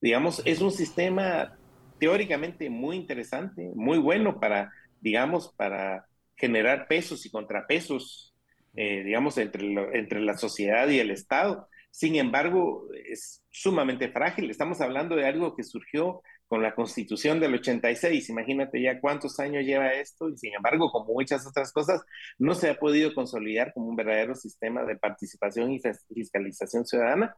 digamos, 0.00 0.42
es 0.44 0.60
un 0.60 0.72
sistema 0.72 1.56
teóricamente 1.98 2.70
muy 2.70 2.96
interesante, 2.96 3.70
muy 3.74 3.98
bueno 3.98 4.40
para, 4.40 4.72
digamos, 5.00 5.52
para 5.54 6.06
generar 6.34 6.88
pesos 6.88 7.26
y 7.26 7.30
contrapesos, 7.30 8.34
eh, 8.74 9.02
digamos, 9.04 9.36
entre, 9.36 9.66
entre 9.98 10.20
la 10.20 10.36
sociedad 10.36 10.88
y 10.88 10.98
el 10.98 11.10
Estado. 11.10 11.68
Sin 11.90 12.16
embargo, 12.16 12.88
es 13.04 13.44
sumamente 13.50 14.08
frágil. 14.08 14.50
Estamos 14.50 14.80
hablando 14.80 15.16
de 15.16 15.26
algo 15.26 15.54
que 15.54 15.64
surgió 15.64 16.22
con 16.50 16.62
la 16.62 16.74
constitución 16.74 17.38
del 17.38 17.54
86, 17.54 18.28
imagínate 18.28 18.82
ya 18.82 19.00
cuántos 19.00 19.38
años 19.38 19.64
lleva 19.64 19.92
esto 19.92 20.28
y 20.28 20.36
sin 20.36 20.52
embargo, 20.52 20.90
como 20.90 21.12
muchas 21.12 21.46
otras 21.46 21.72
cosas, 21.72 22.02
no 22.40 22.56
se 22.56 22.68
ha 22.68 22.74
podido 22.74 23.14
consolidar 23.14 23.72
como 23.72 23.86
un 23.86 23.94
verdadero 23.94 24.34
sistema 24.34 24.82
de 24.82 24.96
participación 24.96 25.70
y 25.70 25.80
fiscalización 26.12 26.84
ciudadana 26.84 27.36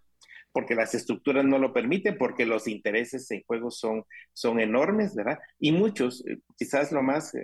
porque 0.50 0.74
las 0.74 0.94
estructuras 0.94 1.44
no 1.44 1.58
lo 1.58 1.74
permiten, 1.74 2.16
porque 2.16 2.46
los 2.46 2.66
intereses 2.66 3.30
en 3.30 3.42
juego 3.42 3.70
son, 3.70 4.04
son 4.32 4.60
enormes, 4.60 5.14
¿verdad? 5.14 5.38
Y 5.58 5.72
muchos, 5.72 6.26
eh, 6.26 6.38
quizás 6.56 6.90
lo 6.90 7.02
más 7.02 7.34
eh, 7.34 7.42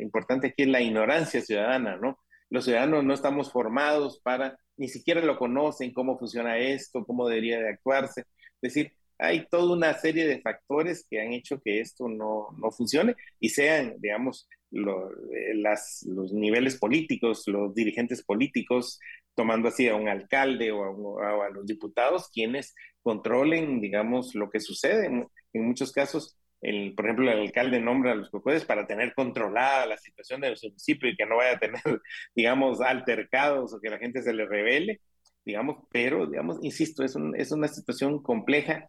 importante 0.00 0.48
aquí 0.48 0.62
es 0.62 0.68
la 0.68 0.80
ignorancia 0.80 1.42
ciudadana, 1.42 1.96
¿no? 1.96 2.18
Los 2.48 2.64
ciudadanos 2.64 3.04
no 3.04 3.12
estamos 3.12 3.52
formados 3.52 4.20
para, 4.22 4.58
ni 4.78 4.88
siquiera 4.88 5.20
lo 5.20 5.38
conocen, 5.38 5.92
cómo 5.92 6.18
funciona 6.18 6.56
esto, 6.56 7.04
cómo 7.04 7.28
debería 7.28 7.60
de 7.60 7.68
actuarse. 7.68 8.22
Es 8.22 8.74
decir, 8.74 8.92
hay 9.20 9.46
toda 9.48 9.74
una 9.74 9.94
serie 9.94 10.26
de 10.26 10.40
factores 10.40 11.06
que 11.08 11.20
han 11.20 11.32
hecho 11.32 11.60
que 11.60 11.80
esto 11.80 12.08
no, 12.08 12.48
no 12.58 12.70
funcione 12.70 13.14
y 13.38 13.50
sean, 13.50 13.96
digamos, 13.98 14.48
eh, 14.72 15.54
las, 15.56 16.04
los 16.08 16.32
niveles 16.32 16.78
políticos, 16.78 17.44
los 17.46 17.74
dirigentes 17.74 18.22
políticos, 18.24 19.00
tomando 19.34 19.68
así 19.68 19.88
a 19.88 19.96
un 19.96 20.08
alcalde 20.08 20.70
o 20.72 21.18
a, 21.20 21.50
los 21.50 21.66
diputados, 21.66 22.30
quienes 22.32 22.74
controlen, 23.02 23.80
digamos, 23.80 24.34
lo 24.34 24.50
que 24.50 24.60
sucede. 24.60 25.06
En, 25.06 25.28
muchos 25.52 25.92
casos, 25.92 26.36
el, 26.60 26.94
por 26.94 27.06
ejemplo, 27.06 27.30
el 27.30 27.40
alcalde 27.40 27.80
nombra 27.80 28.12
a 28.12 28.14
los 28.14 28.30
cocodes 28.30 28.64
para 28.64 28.86
tener 28.86 29.14
controlada 29.14 29.86
la 29.86 29.96
situación 29.96 30.40
del 30.40 30.56
municipio 30.62 31.08
y 31.08 31.16
que 31.16 31.26
no 31.26 31.36
vaya 31.36 31.56
a 31.56 31.58
tener, 31.58 31.82
digamos, 32.34 32.80
altercados 32.80 33.74
o 33.74 33.80
que 33.80 33.90
la 33.90 33.98
gente 33.98 34.22
se 34.22 34.32
le 34.32 34.46
revele, 34.46 35.00
digamos, 35.44 35.84
pero, 35.90 36.26
digamos, 36.26 36.58
insisto, 36.62 37.02
es, 37.04 37.16
es 37.36 37.52
una 37.52 37.68
situación 37.68 38.22
compleja, 38.22 38.88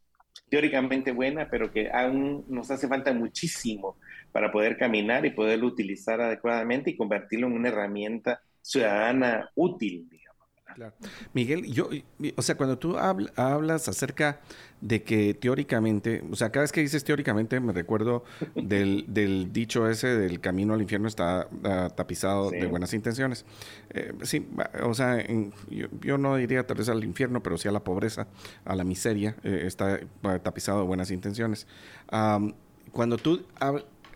teóricamente 0.52 1.14
buena, 1.14 1.48
pero 1.50 1.72
que 1.72 1.90
aún 1.90 2.44
nos 2.50 2.70
hace 2.70 2.90
falta 2.90 3.14
muchísimo 3.14 3.96
para 4.34 4.52
poder 4.52 4.78
caminar 4.78 5.26
y 5.26 5.30
poderlo 5.30 5.68
utilizar 5.68 6.20
adecuadamente 6.20 6.90
y 6.90 6.98
convertirlo 6.98 7.48
en 7.48 7.54
una 7.54 7.70
herramienta 7.70 8.42
ciudadana 8.62 9.50
útil, 9.56 10.10
Miguel, 11.34 11.66
yo, 11.66 11.90
o 12.36 12.42
sea, 12.42 12.56
cuando 12.56 12.78
tú 12.78 12.98
hablas 12.98 13.88
acerca 13.88 14.40
de 14.82 15.04
que 15.04 15.34
teóricamente, 15.34 16.24
o 16.32 16.36
sea, 16.36 16.52
cada 16.52 16.64
vez 16.64 16.72
que 16.72 16.82
dices 16.82 17.04
teóricamente 17.04 17.60
me 17.60 17.72
recuerdo 17.72 18.24
del, 18.56 19.06
del 19.08 19.54
dicho 19.54 19.88
ese 19.88 20.08
del 20.08 20.40
camino 20.40 20.74
al 20.74 20.82
infierno 20.82 21.08
está 21.08 21.48
ah, 21.64 21.90
tapizado 21.96 22.50
de 22.50 22.66
buenas 22.66 22.94
intenciones. 22.94 23.46
Eh, 23.92 24.14
sí, 24.24 24.48
o 24.84 24.94
sea, 24.94 25.24
yo, 26.02 26.18
no 26.18 26.36
diría 26.36 26.66
tal 26.66 26.78
vez 26.78 26.90
al 26.90 27.04
infierno, 27.04 27.44
pero 27.44 27.58
sí 27.58 27.68
a 27.68 27.72
la 27.72 27.84
pobreza, 27.84 28.28
a 28.66 28.76
la 28.76 28.84
miseria, 28.84 29.36
eh, 29.44 29.64
está 29.66 30.00
tapizado 30.44 30.80
de 30.80 30.88
buenas 30.88 31.12
intenciones. 31.12 31.68
cuando 32.92 33.18
tú 33.18 33.46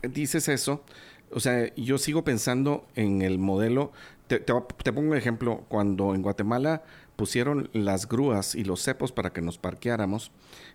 dices 0.02 0.48
eso, 0.50 0.84
o 1.32 1.40
sea, 1.40 1.74
yo 1.76 1.98
sigo 1.98 2.24
pensando 2.24 2.88
en 2.96 3.22
el 3.22 3.40
modelo 3.40 3.92
te, 4.28 4.40
pongo 4.40 5.12
un 5.12 5.18
ejemplo. 5.18 5.64
Cuando 5.68 6.16
en 6.16 6.22
Guatemala 6.22 6.84
pusieron 7.16 7.70
las 7.74 8.08
grúas 8.08 8.56
y 8.56 8.64
los 8.64 8.82
cepos 8.82 9.12
para 9.12 9.32
que 9.32 9.42
nos 9.42 9.58
parqueáramos, 9.58 10.32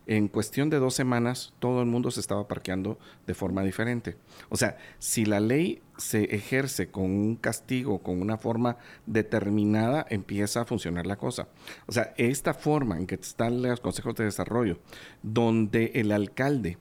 en 0.06 0.28
cuestión 0.28 0.70
de 0.70 0.78
dos 0.78 0.94
semanas 0.94 1.52
todo 1.58 1.80
el 1.80 1.86
mundo 1.86 2.10
se 2.10 2.20
estaba 2.20 2.48
parqueando 2.48 2.98
de 3.26 3.34
forma 3.34 3.62
diferente. 3.62 4.16
O 4.48 4.56
sea, 4.56 4.78
si 4.98 5.24
la 5.24 5.40
ley 5.40 5.82
se 5.98 6.34
ejerce 6.34 6.90
con 6.90 7.04
un 7.04 7.36
castigo, 7.36 7.98
con 7.98 8.20
una 8.22 8.38
forma 8.38 8.78
determinada, 9.06 10.06
empieza 10.08 10.62
a 10.62 10.66
funcionar 10.66 11.06
la 11.06 11.16
cosa. 11.16 11.48
O 11.86 11.92
sea, 11.92 12.14
esta 12.16 12.54
forma 12.54 12.96
en 12.96 13.06
que 13.06 13.16
están 13.16 13.62
los 13.62 13.80
consejos 13.80 14.14
de 14.14 14.24
desarrollo, 14.24 14.78
donde 15.22 15.92
el 15.94 16.12
alcalde 16.12 16.78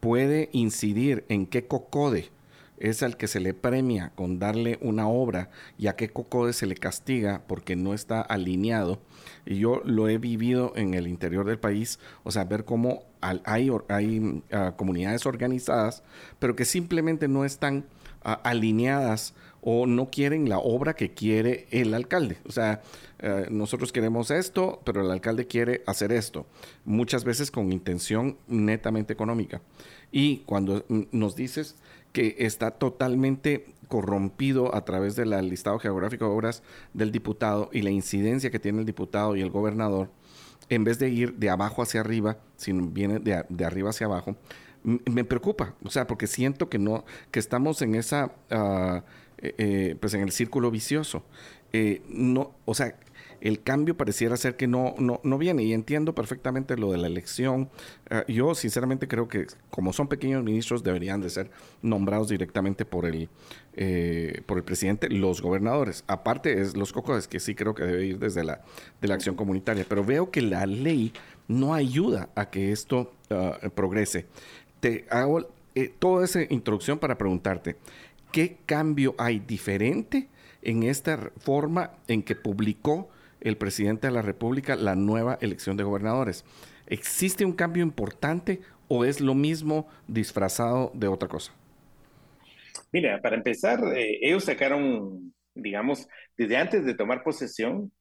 puede 0.00 0.48
incidir 0.52 1.24
en 1.28 1.46
qué 1.46 1.66
cocode 1.66 2.30
es 2.80 3.02
al 3.02 3.16
que 3.16 3.28
se 3.28 3.40
le 3.40 3.54
premia 3.54 4.10
con 4.16 4.38
darle 4.38 4.78
una 4.80 5.06
obra 5.06 5.50
y 5.78 5.86
a 5.86 5.96
qué 5.96 6.08
cocode 6.08 6.52
se 6.54 6.66
le 6.66 6.74
castiga 6.74 7.42
porque 7.46 7.76
no 7.76 7.94
está 7.94 8.22
alineado. 8.22 8.98
Y 9.46 9.58
yo 9.58 9.82
lo 9.84 10.08
he 10.08 10.18
vivido 10.18 10.72
en 10.74 10.94
el 10.94 11.06
interior 11.06 11.46
del 11.46 11.58
país, 11.58 12.00
o 12.24 12.32
sea, 12.32 12.44
ver 12.44 12.64
cómo 12.64 13.04
hay, 13.20 13.70
hay 13.88 14.42
ah, 14.50 14.74
comunidades 14.76 15.26
organizadas, 15.26 16.02
pero 16.38 16.56
que 16.56 16.64
simplemente 16.64 17.28
no 17.28 17.44
están 17.44 17.84
ah, 18.24 18.40
alineadas 18.44 19.34
o 19.62 19.86
no 19.86 20.10
quieren 20.10 20.48
la 20.48 20.58
obra 20.58 20.94
que 20.94 21.12
quiere 21.12 21.66
el 21.70 21.92
alcalde. 21.92 22.38
O 22.46 22.52
sea, 22.52 22.80
eh, 23.18 23.46
nosotros 23.50 23.92
queremos 23.92 24.30
esto, 24.30 24.80
pero 24.84 25.02
el 25.02 25.10
alcalde 25.10 25.46
quiere 25.46 25.82
hacer 25.86 26.12
esto, 26.12 26.46
muchas 26.86 27.24
veces 27.24 27.50
con 27.50 27.72
intención 27.72 28.38
netamente 28.48 29.12
económica. 29.12 29.60
Y 30.12 30.38
cuando 30.38 30.84
nos 30.88 31.36
dices 31.36 31.76
que 32.12 32.36
está 32.38 32.72
totalmente 32.72 33.66
corrompido 33.88 34.74
a 34.74 34.84
través 34.84 35.16
del 35.16 35.30
listado 35.48 35.78
geográfico 35.78 36.24
de 36.24 36.30
obras 36.30 36.62
del 36.94 37.12
diputado 37.12 37.70
y 37.72 37.82
la 37.82 37.90
incidencia 37.90 38.50
que 38.50 38.58
tiene 38.58 38.80
el 38.80 38.86
diputado 38.86 39.36
y 39.36 39.42
el 39.42 39.50
gobernador, 39.50 40.10
en 40.68 40.84
vez 40.84 40.98
de 40.98 41.08
ir 41.10 41.34
de 41.34 41.50
abajo 41.50 41.82
hacia 41.82 42.00
arriba, 42.00 42.38
sino 42.56 42.86
viene 42.86 43.18
de, 43.18 43.64
arriba 43.64 43.90
hacia 43.90 44.06
abajo, 44.06 44.36
me 44.82 45.24
preocupa, 45.24 45.74
o 45.84 45.90
sea, 45.90 46.06
porque 46.06 46.26
siento 46.26 46.70
que 46.70 46.78
no, 46.78 47.04
que 47.30 47.38
estamos 47.38 47.82
en 47.82 47.96
esa, 47.96 48.32
eh, 48.48 49.02
eh, 49.58 49.96
pues 50.00 50.14
en 50.14 50.22
el 50.22 50.30
círculo 50.30 50.70
vicioso. 50.70 51.22
Eh, 51.72 52.02
no, 52.08 52.54
o 52.64 52.74
sea, 52.74 52.96
el 53.40 53.62
cambio 53.62 53.96
pareciera 53.96 54.36
ser 54.36 54.56
que 54.56 54.66
no, 54.66 54.94
no, 54.98 55.20
no 55.22 55.38
viene. 55.38 55.62
Y 55.62 55.72
entiendo 55.72 56.14
perfectamente 56.14 56.76
lo 56.76 56.92
de 56.92 56.98
la 56.98 57.06
elección. 57.06 57.70
Ah, 58.10 58.24
yo 58.28 58.54
sinceramente 58.54 59.08
creo 59.08 59.28
que 59.28 59.46
como 59.70 59.92
son 59.92 60.08
pequeños 60.08 60.44
ministros 60.44 60.82
deberían 60.82 61.20
de 61.20 61.30
ser 61.30 61.50
nombrados 61.82 62.28
directamente 62.28 62.84
por 62.84 63.06
el, 63.06 63.28
eh, 63.74 64.42
por 64.46 64.58
el 64.58 64.64
presidente, 64.64 65.08
los 65.08 65.40
gobernadores. 65.40 66.04
Aparte 66.06 66.60
es 66.60 66.76
los 66.76 66.92
cocos 66.92 67.28
que 67.28 67.40
sí 67.40 67.54
creo 67.54 67.74
que 67.74 67.84
debe 67.84 68.04
ir 68.06 68.18
desde 68.18 68.44
la, 68.44 68.62
de 69.00 69.08
la 69.08 69.14
acción 69.14 69.34
comunitaria. 69.36 69.86
Pero 69.88 70.04
veo 70.04 70.30
que 70.30 70.42
la 70.42 70.66
ley 70.66 71.12
no 71.48 71.74
ayuda 71.74 72.28
a 72.34 72.50
que 72.50 72.72
esto 72.72 73.12
ah, 73.30 73.58
progrese. 73.74 74.26
Te 74.80 75.06
hago 75.10 75.48
eh, 75.74 75.92
toda 75.98 76.24
esa 76.24 76.42
introducción 76.48 76.98
para 76.98 77.16
preguntarte, 77.16 77.76
¿qué 78.32 78.58
cambio 78.66 79.14
hay 79.18 79.38
diferente 79.38 80.28
en 80.62 80.82
esta 80.82 81.30
forma 81.38 81.92
en 82.08 82.22
que 82.22 82.34
publicó 82.34 83.08
el 83.40 83.56
presidente 83.56 84.06
de 84.06 84.12
la 84.12 84.22
República 84.22 84.76
la 84.76 84.94
nueva 84.94 85.38
elección 85.40 85.76
de 85.76 85.84
gobernadores. 85.84 86.44
¿Existe 86.86 87.44
un 87.44 87.52
cambio 87.52 87.82
importante 87.82 88.60
o 88.88 89.04
es 89.04 89.20
lo 89.20 89.34
mismo 89.34 89.88
disfrazado 90.08 90.90
de 90.94 91.08
otra 91.08 91.28
cosa? 91.28 91.52
Mira, 92.92 93.20
para 93.20 93.36
empezar, 93.36 93.80
eh, 93.96 94.18
ellos 94.20 94.44
sacaron, 94.44 95.32
digamos, 95.54 96.08
desde 96.36 96.56
antes 96.56 96.84
de 96.84 96.94
tomar 96.94 97.22
posesión, 97.22 97.92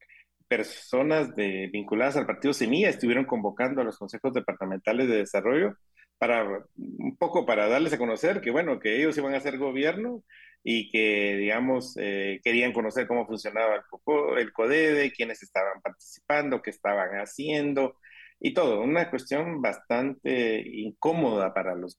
personas 0.47 1.35
de, 1.35 1.69
vinculadas 1.71 2.17
al 2.17 2.25
partido 2.25 2.53
Semilla 2.53 2.89
estuvieron 2.89 3.25
convocando 3.25 3.81
a 3.81 3.83
los 3.83 3.99
consejos 3.99 4.33
departamentales 4.33 5.07
de 5.07 5.17
desarrollo 5.17 5.77
para 6.17 6.65
un 6.75 7.15
poco 7.17 7.45
para 7.45 7.67
darles 7.67 7.93
a 7.93 7.97
conocer 7.97 8.41
que, 8.41 8.51
bueno, 8.51 8.79
que 8.79 8.97
ellos 8.97 9.17
iban 9.17 9.33
a 9.35 9.37
hacer 9.37 9.57
gobierno 9.57 10.23
y 10.63 10.89
que, 10.89 11.37
digamos, 11.37 11.95
eh, 11.97 12.39
querían 12.43 12.73
conocer 12.73 13.07
cómo 13.07 13.25
funcionaba 13.25 13.75
el, 13.75 14.39
el 14.39 14.53
CODEDE, 14.53 15.11
quiénes 15.11 15.41
estaban 15.41 15.81
participando, 15.81 16.61
qué 16.61 16.69
estaban 16.71 17.11
haciendo 17.19 17.97
y 18.39 18.53
todo. 18.53 18.81
Una 18.81 19.09
cuestión 19.09 19.61
bastante 19.61 20.61
incómoda 20.65 21.53
para 21.53 21.75
los 21.75 21.97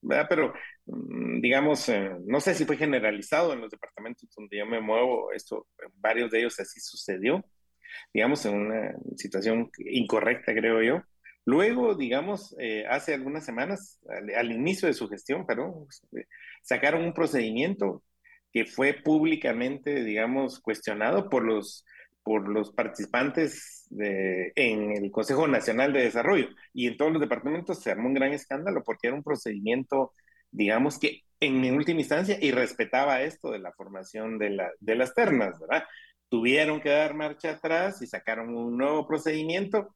¿verdad? 0.00 0.26
pero 0.28 0.54
mm, 0.86 1.40
digamos, 1.40 1.88
eh, 1.88 2.10
no 2.26 2.40
sé 2.40 2.54
si 2.54 2.64
fue 2.64 2.76
generalizado 2.76 3.52
en 3.52 3.60
los 3.60 3.70
departamentos 3.70 4.28
donde 4.36 4.58
yo 4.58 4.66
me 4.66 4.80
muevo, 4.80 5.32
esto, 5.32 5.66
varios 5.94 6.30
de 6.30 6.40
ellos 6.40 6.58
así 6.60 6.80
sucedió, 6.80 7.44
digamos, 8.12 8.44
en 8.46 8.54
una 8.54 8.94
situación 9.16 9.70
incorrecta, 9.78 10.54
creo 10.54 10.82
yo. 10.82 11.02
Luego, 11.46 11.94
digamos, 11.94 12.54
eh, 12.58 12.84
hace 12.88 13.14
algunas 13.14 13.44
semanas, 13.44 13.98
al, 14.36 14.52
inicio 14.52 14.88
de 14.88 14.94
su 14.94 15.08
gestión, 15.08 15.46
pero 15.46 15.86
sacaron 16.62 17.04
un 17.04 17.14
procedimiento 17.14 18.02
que 18.52 18.66
fue 18.66 18.94
públicamente, 18.94 20.04
digamos, 20.04 20.60
cuestionado 20.60 21.30
por 21.30 21.44
los, 21.44 21.84
por 22.22 22.48
los 22.48 22.72
participantes 22.72 23.88
en 23.90 24.92
el 24.92 25.10
Consejo 25.10 25.48
Nacional 25.48 25.92
de 25.92 26.02
Desarrollo. 26.02 26.48
Y 26.72 26.88
en 26.88 26.96
todos 26.96 27.12
los 27.12 27.20
departamentos 27.20 27.80
se 27.82 27.90
armó 27.90 28.08
un 28.08 28.14
gran 28.14 28.32
escándalo 28.32 28.82
porque 28.84 29.08
era 29.08 29.16
un 29.16 29.22
procedimiento, 29.22 30.12
digamos, 30.50 30.98
que 30.98 31.22
en 31.40 31.74
última 31.74 32.00
instancia 32.00 32.36
y 32.40 32.50
respetaba 32.50 33.22
esto 33.22 33.50
de 33.50 33.60
la 33.60 33.72
formación 33.72 34.38
de, 34.38 34.58
de 34.78 34.94
las 34.94 35.14
ternas, 35.14 35.58
¿verdad? 35.58 35.84
Tuvieron 36.28 36.80
que 36.80 36.90
dar 36.90 37.14
marcha 37.14 37.52
atrás 37.52 38.02
y 38.02 38.06
sacaron 38.06 38.54
un 38.54 38.76
nuevo 38.76 39.06
procedimiento 39.06 39.94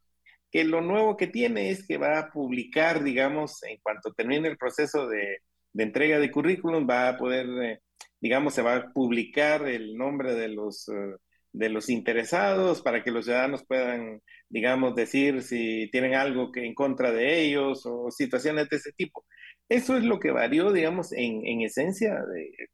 que 0.55 0.63
lo 0.63 0.81
nuevo 0.81 1.17
que 1.17 1.27
tiene 1.27 1.71
es 1.71 1.85
que 1.85 1.99
va 1.99 2.17
a 2.17 2.31
publicar, 2.31 3.03
digamos, 3.03 3.61
en 3.65 3.77
cuanto 3.83 4.13
termine 4.15 4.47
el 4.47 4.57
proceso 4.57 5.09
de, 5.09 5.39
de 5.73 5.83
entrega 5.83 6.21
de 6.21 6.31
currículum, 6.31 6.89
va 6.89 7.09
a 7.09 7.19
poder, 7.19 7.49
eh, 7.65 7.81
digamos, 8.21 8.55
se 8.55 8.63
va 8.63 8.77
a 8.77 8.93
publicar 8.93 9.67
el 9.67 9.97
nombre 9.97 10.35
de 10.37 10.47
los, 10.47 10.89
eh, 10.91 11.17
de 11.53 11.69
los 11.71 11.89
interesados 11.89 12.83
para 12.83 13.03
que 13.03 13.11
los 13.11 13.25
ciudadanos 13.25 13.65
puedan, 13.67 14.21
digamos, 14.49 14.95
decir 14.95 15.43
si 15.43 15.89
tienen 15.91 16.15
algo 16.15 16.53
que 16.53 16.65
en 16.65 16.75
contra 16.75 17.11
de 17.11 17.41
ellos 17.41 17.85
o 17.85 18.13
situaciones 18.13 18.69
de 18.69 18.77
ese 18.77 18.93
tipo. 18.93 19.25
Eso 19.69 19.97
es 19.97 20.05
lo 20.05 20.21
que 20.21 20.31
varió, 20.31 20.71
digamos, 20.71 21.13
en, 21.13 21.45
en 21.45 21.63
esencia 21.63 22.23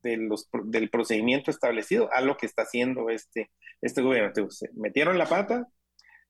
de, 0.03 0.17
los, 0.19 0.51
del 0.65 0.91
procedimiento 0.91 1.51
establecido 1.51 2.13
a 2.13 2.21
lo 2.21 2.37
que 2.37 2.45
está 2.45 2.65
haciendo 2.65 3.09
este, 3.09 3.51
este 3.81 4.03
gobierno. 4.03 4.33
Metieron 4.75 5.17
la 5.17 5.25
pata, 5.25 5.67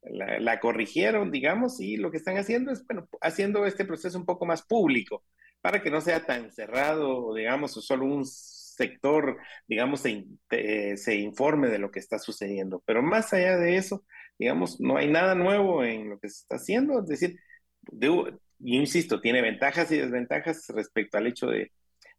la, 0.02 0.60
corrigieron, 0.60 1.30
digamos, 1.30 1.80
y 1.80 1.96
lo 1.96 2.10
que 2.10 2.16
están 2.16 2.38
haciendo 2.38 2.72
es, 2.72 2.86
bueno, 2.86 3.08
haciendo 3.20 3.66
este 3.66 3.84
proceso 3.84 4.18
un 4.18 4.26
poco 4.26 4.46
más 4.46 4.62
público, 4.62 5.24
para 5.60 5.82
que 5.82 5.90
no 5.90 6.00
sea 6.00 6.24
tan 6.24 6.50
cerrado, 6.52 7.34
digamos, 7.34 7.76
o 7.76 7.82
solo 7.82 8.06
un 8.06 8.24
sector, 8.24 9.36
digamos, 9.68 10.00
se, 10.00 10.24
se, 10.96 11.14
informe 11.16 11.68
de 11.68 11.78
lo 11.78 11.90
que 11.90 11.98
está 11.98 12.18
sucediendo. 12.18 12.82
Pero 12.86 13.02
más 13.02 13.32
allá 13.32 13.58
de 13.58 13.76
eso, 13.76 14.04
digamos, 14.38 14.80
no 14.80 14.96
hay 14.96 15.10
nada 15.10 15.34
nuevo 15.34 15.84
en 15.84 16.08
lo 16.08 16.18
que 16.18 16.30
se 16.30 16.42
está 16.42 16.56
haciendo. 16.56 17.00
Es 17.00 17.08
decir, 17.08 17.38
insisto, 18.60 19.20
tiene 19.20 19.42
ventajas 19.42 19.90
y 19.92 19.98
desventajas 19.98 20.66
respecto 20.68 21.18
al 21.18 21.26
hecho 21.26 21.46
de, 21.48 21.72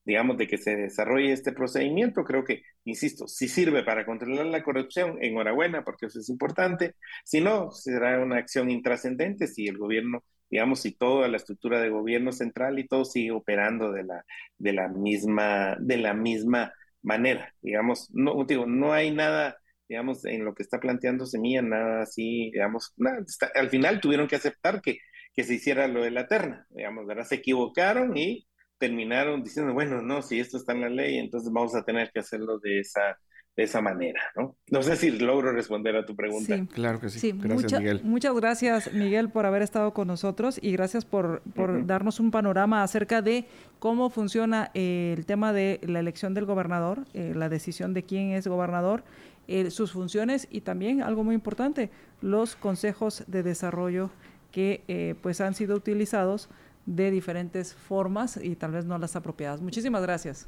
digamos, 0.03 0.38
de 0.38 0.48
que 0.48 0.57
se 0.57 0.76
desarrolle 0.76 1.32
este 1.32 1.52
procedimiento. 1.52 2.23
Creo 2.23 2.44
que, 2.44 2.64
insisto, 2.86 3.28
si 3.28 3.48
sirve 3.48 3.84
para 3.84 4.06
controlar 4.06 4.45
la 4.48 4.64
corrupción, 4.64 5.18
enhorabuena, 5.22 5.84
porque 5.84 6.07
eso 6.07 6.19
es 6.19 6.30
importante. 6.30 6.95
Si 7.23 7.41
no, 7.41 7.72
será 7.72 8.19
una 8.19 8.38
acción 8.38 8.69
intrascendente 8.69 9.48
si 9.48 9.68
el 9.68 9.78
gobierno 9.78 10.23
digamos, 10.52 10.82
si 10.82 10.91
toda 10.91 11.30
la 11.30 11.38
estructura 11.38 11.80
de 11.80 11.90
gobierno 11.90 12.34
central 12.34 12.78
y 12.78 12.86
todo 12.88 13.06
sigue 13.06 13.32
operando 13.32 13.94
de 13.94 14.03
la, 14.03 14.26
de 14.57 14.73
la, 14.73 14.90
misma, 14.90 15.78
de 15.80 15.98
la 15.98 16.14
misma 16.14 16.73
manera. 17.02 17.53
Digamos, 17.61 18.10
no, 18.11 18.44
digo, 18.45 18.65
no 18.65 18.91
hay 18.91 19.11
nada, 19.11 19.57
digamos, 19.88 20.26
en 20.26 20.44
lo 20.44 20.53
que 20.53 20.64
está 20.64 20.80
planteando 20.80 21.26
Semilla, 21.26 21.61
nada 21.61 22.03
así, 22.03 22.52
digamos, 22.52 22.94
nada, 22.98 23.23
al 23.56 23.69
final 23.69 24.02
tuvieron 24.02 24.28
que 24.28 24.36
aceptar 24.36 24.82
que, 24.82 24.99
que 25.34 25.44
se 25.44 25.56
hiciera 25.56 25.88
lo 25.88 26.03
de 26.03 26.11
la 26.11 26.28
terna, 26.28 26.68
digamos, 26.69 27.07
¿verdad? 27.07 27.23
Se 27.26 27.36
equivocaron 27.36 28.18
y 28.18 28.45
terminaron 28.82 29.44
diciendo, 29.44 29.74
bueno, 29.74 30.02
no, 30.02 30.24
si 30.24 30.40
esto 30.40 30.58
está 30.58 30.74
en 30.74 30.82
la 30.82 30.90
ley, 30.90 31.20
entonces 31.20 31.53
vamos 31.53 31.76
a 31.76 31.84
tener 31.84 32.10
que 32.12 32.20
hacerlo 32.20 32.58
de 32.58 32.80
esa, 32.80 33.16
de 33.56 33.64
esa 33.64 33.80
manera, 33.80 34.20
¿no? 34.36 34.58
No 34.72 34.82
sé 34.82 34.95
si 34.95 35.12
logro 35.12 35.52
responder 35.52 35.95
a 35.95 36.03
tu 36.03 36.16
pregunta. 36.16 36.58
Sí, 36.58 36.66
claro 36.66 36.99
que 36.99 37.10
sí. 37.10 37.32
gracias, 37.36 37.80
Miguel. 37.80 38.02
Muchas 38.03 38.34
gracias, 38.34 38.91
Miguel, 38.91 39.30
por 39.30 39.45
haber 39.45 39.62
estado 39.62 39.94
con 39.94 40.08
nosotros 40.08 40.60
y 40.60 40.72
gracias 40.72 41.06
por, 41.06 41.44
por 41.53 41.86
darnos 41.86 42.20
un 42.20 42.32
panorama 42.32 42.82
acerca 42.82 43.22
de 43.22 43.45
cómo 43.78 44.10
funciona 44.10 44.72
eh, 44.74 45.14
el 45.16 45.28
tema 45.28 45.53
de 45.53 45.80
la 45.84 45.99
elección 45.99 46.34
del 46.34 46.45
gobernador, 46.45 47.06
eh, 47.14 47.34
la 47.36 47.49
decisión 47.49 47.94
de 47.94 48.02
quién 48.02 48.32
es 48.32 48.48
gobernador, 48.48 49.03
eh, 49.48 49.70
sus 49.70 49.91
funciones 49.91 50.48
y 50.49 50.62
también, 50.62 51.03
algo 51.03 51.24
muy 51.24 51.36
importante, 51.36 51.91
los 52.22 52.56
consejos 52.56 53.26
de 53.28 53.44
desarrollo 53.44 54.10
que 54.52 55.16
pues 55.22 55.40
han 55.40 55.53
sido 55.53 55.78
utilizados 55.78 56.49
de 56.86 57.12
diferentes 57.12 57.74
formas 57.74 58.38
y 58.41 58.56
tal 58.56 58.72
vez 58.72 58.86
no 58.86 58.98
las 58.98 59.16
apropiadas. 59.16 59.62
Muchísimas 59.62 60.02
gracias. 60.02 60.45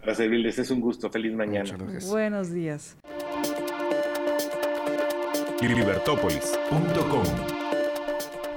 Para 0.00 0.14
servirles, 0.14 0.58
es 0.58 0.70
un 0.70 0.80
gusto. 0.80 1.10
Feliz 1.10 1.34
mañana. 1.34 1.76
Buenos 2.08 2.52
días. 2.52 2.96
Libertópolis.com 5.60 7.56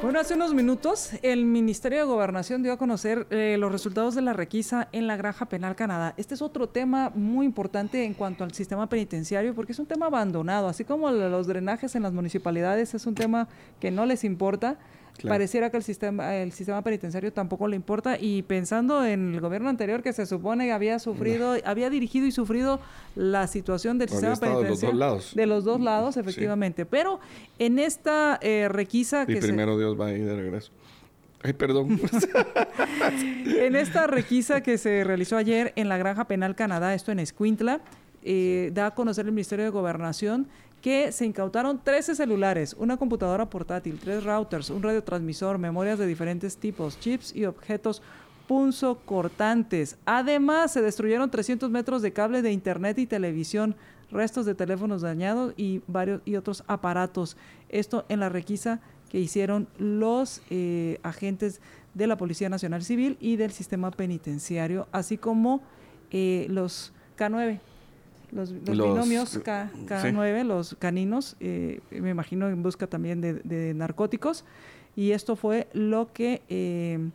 bueno, 0.01 0.21
hace 0.21 0.35
unos 0.35 0.53
minutos 0.53 1.11
el 1.23 1.43
Ministerio 1.43 1.97
de 1.97 2.05
Gobernación 2.05 2.63
dio 2.63 2.71
a 2.71 2.77
conocer 2.77 3.27
eh, 3.31 3.57
los 3.59 3.69
resultados 3.69 4.15
de 4.15 4.21
la 4.21 4.31
requisa 4.31 4.87
en 4.93 5.07
la 5.07 5.17
Granja 5.17 5.47
Penal 5.47 5.75
Canadá. 5.75 6.13
Este 6.15 6.35
es 6.35 6.41
otro 6.41 6.69
tema 6.69 7.11
muy 7.15 7.45
importante 7.45 8.05
en 8.05 8.13
cuanto 8.13 8.45
al 8.45 8.53
sistema 8.53 8.87
penitenciario 8.87 9.53
porque 9.53 9.73
es 9.73 9.79
un 9.79 9.87
tema 9.87 10.05
abandonado, 10.05 10.69
así 10.69 10.85
como 10.85 11.11
los 11.11 11.47
drenajes 11.47 11.95
en 11.95 12.03
las 12.03 12.13
municipalidades 12.13 12.93
es 12.93 13.05
un 13.07 13.15
tema 13.15 13.49
que 13.81 13.91
no 13.91 14.05
les 14.05 14.23
importa. 14.23 14.77
Pareciera 15.27 15.69
que 15.69 15.77
el 15.77 15.83
sistema, 15.83 16.35
el 16.35 16.51
sistema 16.51 16.81
penitenciario 16.81 17.33
tampoco 17.33 17.67
le 17.67 17.75
importa 17.75 18.17
y 18.19 18.43
pensando 18.43 19.05
en 19.05 19.33
el 19.33 19.41
gobierno 19.41 19.69
anterior 19.69 20.01
que 20.01 20.13
se 20.13 20.25
supone 20.25 20.71
había 20.71 20.99
sufrido, 20.99 21.55
había 21.65 21.89
dirigido 21.89 22.25
y 22.25 22.31
sufrido 22.31 22.79
la 23.15 23.47
situación 23.47 23.97
del 23.97 24.09
sistema 24.09 24.35
penitenciario. 24.35 24.63
De 24.63 24.69
los 24.69 24.81
dos 24.81 24.93
lados. 24.93 25.35
De 25.35 25.45
los 25.45 25.63
dos 25.63 25.81
lados, 25.81 26.17
efectivamente. 26.17 26.85
Pero 26.85 27.19
en 27.57 27.79
esta 27.79 28.39
eh, 28.41 28.67
requisa 28.69 29.25
y 29.27 29.35
primero 29.35 29.77
Dios 29.77 29.99
va 29.99 30.07
a 30.07 30.13
ir 30.13 30.25
de 30.25 30.35
regreso. 30.35 30.71
Ay, 31.41 31.53
perdón. 31.53 31.99
en 33.45 33.75
esta 33.75 34.07
requisa 34.07 34.61
que 34.61 34.77
se 34.77 35.03
realizó 35.03 35.37
ayer 35.37 35.73
en 35.75 35.89
la 35.89 35.97
Granja 35.97 36.25
Penal 36.25 36.55
Canadá, 36.55 36.93
esto 36.93 37.11
en 37.11 37.19
Escuintla, 37.19 37.81
eh, 38.23 38.71
da 38.73 38.87
a 38.87 38.95
conocer 38.95 39.25
el 39.25 39.31
Ministerio 39.31 39.63
de 39.63 39.71
Gobernación 39.71 40.47
que 40.81 41.11
se 41.11 41.25
incautaron 41.25 41.81
13 41.83 42.15
celulares, 42.15 42.75
una 42.77 42.97
computadora 42.97 43.49
portátil, 43.49 43.99
tres 43.99 44.23
routers, 44.23 44.69
un 44.69 44.81
radiotransmisor, 44.81 45.57
memorias 45.57 45.99
de 45.99 46.07
diferentes 46.07 46.57
tipos, 46.57 46.99
chips 46.99 47.35
y 47.35 47.45
objetos 47.45 48.01
punzo 48.47 48.99
cortantes. 49.05 49.97
Además, 50.05 50.73
se 50.73 50.81
destruyeron 50.81 51.29
300 51.29 51.69
metros 51.69 52.01
de 52.01 52.13
cable 52.13 52.41
de 52.41 52.51
internet 52.51 52.97
y 52.97 53.05
televisión, 53.05 53.75
restos 54.09 54.45
de 54.45 54.55
teléfonos 54.55 55.01
dañados 55.01 55.53
y 55.55 55.81
varios 55.85 56.21
y 56.25 56.35
otros 56.35 56.63
aparatos. 56.65 57.37
Esto 57.69 58.05
en 58.09 58.19
la 58.19 58.29
requisa 58.29 58.79
que 59.09 59.19
hicieron 59.19 59.67
los 59.77 60.41
eh, 60.49 60.99
agentes 61.03 61.61
de 61.93 62.07
la 62.07 62.17
Policía 62.17 62.49
Nacional 62.49 62.83
Civil 62.83 63.17
y 63.19 63.35
del 63.35 63.51
sistema 63.51 63.91
penitenciario, 63.91 64.87
así 64.91 65.17
como 65.17 65.61
eh, 66.11 66.47
los 66.49 66.91
K9, 67.17 67.59
los, 68.31 68.53
binomios 68.63 69.39
K, 69.43 69.71
9 70.11 70.43
los 70.43 70.75
caninos, 70.79 71.35
eh, 71.39 71.81
me 71.91 72.09
imagino 72.09 72.47
en 72.49 72.61
busca 72.63 72.87
también 72.87 73.21
de, 73.21 73.73
narcóticos. 73.73 74.45
Y 74.95 75.11
esto 75.11 75.35
fue 75.35 75.67
lo 75.73 76.11
que... 76.13 76.41
Eh, 76.49 77.09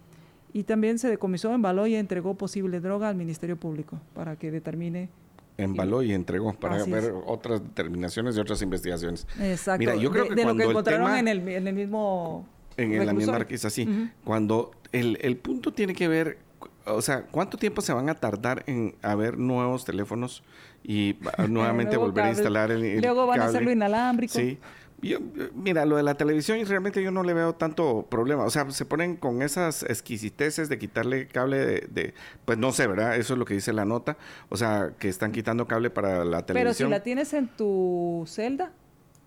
y 0.53 0.63
también 0.63 1.01
se 1.01 1.09
decomisó, 1.09 1.53
embaló 1.53 1.87
y 1.87 1.97
entregó 1.97 2.35
posible 2.35 2.81
droga 2.81 3.09
al 3.09 3.17
Ministerio 3.17 3.57
Público 3.57 4.01
para 4.15 4.37
que 4.37 4.53
determine 4.53 5.09
embaló 5.57 6.03
y 6.03 6.13
entregó 6.13 6.53
para 6.55 6.85
ver 6.85 7.15
otras 7.27 7.63
determinaciones 7.63 8.37
y 8.37 8.41
otras 8.41 8.61
investigaciones. 8.63 9.27
Exacto. 9.41 9.79
Mira, 9.79 9.97
yo 9.97 10.11
creo 10.11 10.29
que 10.29 10.35
de 10.35 10.45
lo 10.45 10.57
que 10.57 10.65
encontraron 10.65 11.15
en, 11.17 11.29
el, 11.29 11.49
en, 11.49 11.67
el, 11.67 11.75
mismo 11.75 12.47
en, 12.77 13.07
la 13.07 13.13
misma 13.13 13.39
requisa, 13.39 13.71
sí. 13.71 14.11
Cuando 14.25 14.73
el, 14.93 15.19
el 15.21 15.37
punto 15.37 15.73
tiene 15.73 15.95
que 15.95 16.09
ver, 16.09 16.39
o 16.87 17.03
sea, 17.03 17.23
¿cuánto 17.23 17.57
tiempo 17.57 17.83
se 17.83 17.93
van 17.93 18.09
a 18.09 18.15
tardar 18.15 18.65
en 18.67 18.95
haber 19.03 19.39
nuevos 19.39 19.85
teléfonos 19.85 20.43
y 20.85 21.17
nuevamente 21.49 21.97
volver 21.97 22.25
a 22.25 22.31
instalar 22.31 22.71
el, 22.71 23.01
Luego 23.01 23.27
van 23.27 23.41
a 23.41 23.47
hacerlo 23.47 23.73
inalámbrico. 23.73 24.35
Sí. 24.35 24.59
mira, 25.55 25.85
lo 25.87 25.97
de 25.97 26.03
la 26.03 26.15
televisión 26.15 26.65
realmente 26.67 27.03
yo 27.03 27.11
no 27.11 27.23
le 27.23 27.35
veo 27.35 27.55
tanto 27.55 28.07
problema. 28.09 28.45
O 28.45 28.51
sea, 28.51 28.71
se 28.71 28.85
ponen 28.85 29.17
con 29.17 29.43
esas 29.43 29.83
exquisiteces 29.83 30.69
de 30.69 30.79
quitarle 30.79 31.27
cable 31.27 31.59
de, 31.59 32.15
Pues 32.45 32.59
no 32.59 32.73
sé, 32.73 32.87
¿verdad? 32.87 33.17
Eso 33.17 33.33
es 33.33 33.39
lo 33.39 33.45
que 33.45 33.55
dice 33.55 33.73
la 33.73 33.85
nota. 33.85 34.17
O 34.51 34.57
sea, 34.57 34.93
que 34.99 35.09
están 35.09 35.33
quitando 35.33 35.67
cable 35.67 35.91
para 35.91 36.25
la 36.25 36.47
televisión. 36.47 36.55
Pero 36.55 36.75
si 36.75 36.91
la 36.91 37.03
tienes 37.03 37.33
en 37.33 37.49
tu 37.49 38.25
celda, 38.27 38.73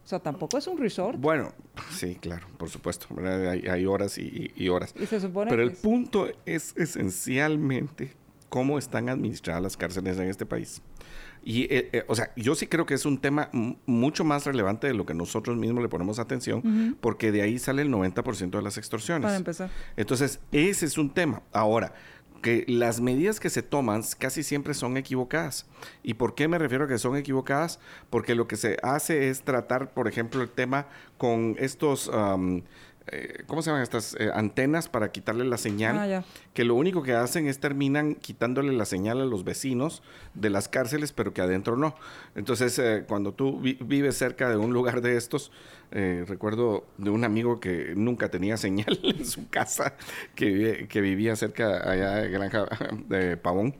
o 0.08 0.10
sea, 0.10 0.20
tampoco 0.20 0.58
es 0.58 0.66
un 0.68 0.78
resort. 0.78 1.20
Bueno, 1.20 1.52
sí, 1.92 2.16
claro, 2.16 2.48
por 2.58 2.70
supuesto. 2.70 3.08
Hay, 3.20 3.86
horas 3.86 4.18
y, 4.18 4.70
horas. 4.70 4.94
Pero 4.94 5.62
el 5.62 5.74
punto 5.74 6.30
es 6.46 6.74
esencialmente 6.78 8.14
cómo 8.48 8.78
están 8.78 9.10
administradas 9.10 9.62
las 9.62 9.76
cárceles 9.76 10.18
en 10.18 10.30
este 10.30 10.46
país. 10.46 10.82
Y, 11.44 11.64
eh, 11.64 11.90
eh, 11.94 12.06
o 12.08 12.16
sea, 12.16 12.32
yo 12.36 12.56
sí 12.56 12.68
creo 12.68 12.86
que 12.86 12.94
es 12.94 13.06
un 13.06 13.20
tema 13.20 13.50
mucho 13.86 14.24
más 14.24 14.46
relevante 14.46 14.88
de 14.88 14.94
lo 14.94 15.06
que 15.06 15.14
nosotros 15.14 15.58
mismos 15.58 15.82
le 15.82 15.90
ponemos 15.90 16.20
atención, 16.20 16.98
porque 17.02 17.32
de 17.32 17.42
ahí 17.42 17.60
sale 17.60 17.82
el 17.82 17.92
90% 17.92 18.52
de 18.52 18.62
las 18.62 18.78
extorsiones. 18.78 19.26
Para 19.26 19.38
empezar. 19.38 19.70
Entonces, 19.96 20.40
ese 20.52 20.86
es 20.86 20.98
un 20.98 21.14
tema. 21.14 21.42
Ahora, 21.54 21.94
que 22.42 22.66
las 22.68 23.02
medidas 23.02 23.40
que 23.40 23.50
se 23.50 23.64
toman 23.64 24.04
casi 24.18 24.44
siempre 24.44 24.74
son 24.74 24.98
equivocadas. 24.98 25.66
¿Y 26.04 26.16
por 26.16 26.36
qué 26.36 26.48
me 26.48 26.58
refiero 26.58 26.86
a 26.86 26.88
que 26.88 26.98
son 26.98 27.18
equivocadas? 27.18 27.80
Porque 28.10 28.36
lo 28.36 28.48
que 28.48 28.56
se 28.56 28.78
hace 28.84 29.30
es 29.30 29.42
tratar, 29.42 29.94
por 29.94 30.08
ejemplo, 30.08 30.42
el 30.42 30.50
tema 30.50 30.88
con 31.18 31.56
estos... 31.60 32.10
Eh, 33.12 33.44
¿cómo 33.48 33.62
se 33.62 33.70
llaman 33.70 33.84
estas 33.84 34.16
eh, 34.20 34.30
antenas 34.34 34.90
para 34.90 35.12
quitarle 35.12 35.46
la 35.46 35.58
señal? 35.58 35.98
Ah, 35.98 36.24
que 36.54 36.64
lo 36.64 36.76
único 36.76 37.04
que 37.04 37.14
hacen 37.14 37.48
es 37.48 37.60
terminan 37.60 38.16
quitándole 38.16 38.74
la 38.74 38.86
señal 38.86 39.22
a 39.22 39.26
los 39.26 39.44
vecinos 39.44 40.04
de 40.34 40.50
las 40.50 40.68
cárceles, 40.68 41.14
pero 41.14 41.34
que 41.34 41.42
adentro 41.42 41.78
no. 41.78 41.96
Entonces, 42.36 42.78
eh, 42.80 43.06
cuando 43.08 43.34
tú 43.34 43.60
vives 43.60 44.18
cerca 44.18 44.50
de 44.50 44.58
un 44.58 44.74
lugar 44.74 45.02
de 45.02 45.18
estos, 45.18 45.52
recuerdo 45.90 46.86
de 46.98 47.10
un 47.10 47.24
amigo 47.24 47.62
que 47.62 47.94
nunca 47.96 48.30
tenía 48.30 48.58
señal 48.58 49.00
en 49.04 49.26
su 49.26 49.48
casa, 49.48 49.96
que, 50.36 50.88
que 50.90 51.00
vivía 51.00 51.36
cerca 51.38 51.90
allá 51.90 52.16
de 52.16 52.30
Granja 52.30 52.66
de 53.08 53.38
Pavón 53.38 53.74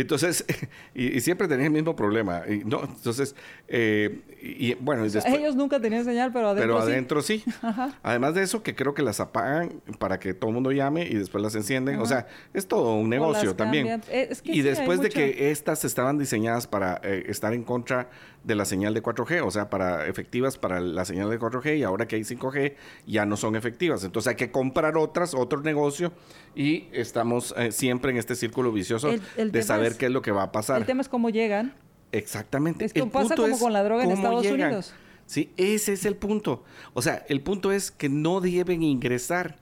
entonces, 0.00 0.44
y, 0.94 1.20
siempre 1.20 1.48
tenía 1.48 1.66
el 1.66 1.72
mismo 1.72 1.96
problema. 1.96 2.42
Y, 2.48 2.64
no, 2.64 2.82
entonces, 2.84 3.34
eh, 3.68 4.20
y, 4.42 4.74
bueno, 4.74 5.04
ellos 5.04 5.56
nunca 5.56 5.80
tenían 5.80 6.04
señal, 6.04 6.32
pero 6.32 6.48
adentro 6.48 6.76
pero 6.76 6.78
adentro 6.78 7.22
sí. 7.22 7.44
Además 8.02 8.34
de 8.34 8.42
eso, 8.42 8.62
que 8.62 8.74
creo 8.74 8.94
que 8.94 9.02
las 9.02 9.20
apagan 9.20 9.80
para 9.98 10.18
que 10.18 10.34
todo 10.34 10.50
el 10.50 10.54
mundo 10.54 10.72
llame 10.72 11.06
y 11.06 11.14
después 11.14 11.42
las 11.42 11.54
encienden. 11.54 12.00
O 12.00 12.06
sea, 12.06 12.26
es 12.52 12.66
todo 12.66 12.94
un 12.94 13.08
negocio 13.08 13.56
también. 13.56 14.02
Eh, 14.08 14.36
y 14.44 14.62
después 14.62 15.00
de 15.00 15.08
que 15.08 15.50
estas 15.50 15.84
estaban 15.84 16.18
diseñadas 16.18 16.66
para 16.66 17.00
eh, 17.02 17.24
estar 17.28 17.52
en 17.52 17.64
contra 17.64 18.08
de 18.46 18.54
la 18.54 18.64
señal 18.64 18.94
de 18.94 19.02
4G, 19.02 19.44
o 19.44 19.50
sea, 19.50 19.68
para 19.70 20.06
efectivas 20.06 20.56
para 20.56 20.80
la 20.80 21.04
señal 21.04 21.28
de 21.30 21.38
4G 21.38 21.78
y 21.78 21.82
ahora 21.82 22.06
que 22.06 22.14
hay 22.14 22.22
5G 22.22 22.74
ya 23.06 23.26
no 23.26 23.36
son 23.36 23.56
efectivas. 23.56 24.04
Entonces 24.04 24.30
hay 24.30 24.36
que 24.36 24.52
comprar 24.52 24.96
otras, 24.96 25.34
otro 25.34 25.60
negocio 25.62 26.12
y 26.56 26.88
estamos 26.92 27.54
eh, 27.56 27.70
siempre 27.70 28.10
en 28.10 28.16
este 28.16 28.34
círculo 28.34 28.72
vicioso 28.72 29.10
de 29.36 29.62
saber 29.62 29.96
qué 29.96 30.06
es 30.06 30.12
lo 30.12 30.22
que 30.22 30.32
va 30.32 30.44
a 30.44 30.52
pasar. 30.52 30.80
El 30.80 30.86
tema 30.86 31.02
es 31.02 31.08
cómo 31.08 31.28
llegan. 31.30 31.74
Exactamente. 32.12 32.86
Es 32.86 32.92
que 32.92 33.04
pasa 33.06 33.36
como 33.36 33.58
con 33.58 33.72
la 33.72 33.84
droga 33.84 34.04
en 34.04 34.10
Estados 34.10 34.46
Unidos. 34.46 34.94
Sí, 35.26 35.52
ese 35.56 35.92
es 35.92 36.04
el 36.06 36.16
punto. 36.16 36.64
O 36.94 37.02
sea, 37.02 37.24
el 37.28 37.42
punto 37.42 37.72
es 37.72 37.90
que 37.90 38.08
no 38.08 38.40
deben 38.40 38.82
ingresar. 38.82 39.58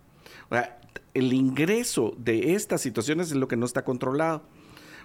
O 0.51 0.55
sea, 0.55 0.79
el 1.15 1.33
ingreso 1.33 2.15
de 2.19 2.55
estas 2.55 2.81
situaciones 2.81 3.31
es 3.31 3.37
lo 3.37 3.49
que 3.49 3.57
no 3.57 3.67
está 3.67 3.83
controlado. 3.83 4.43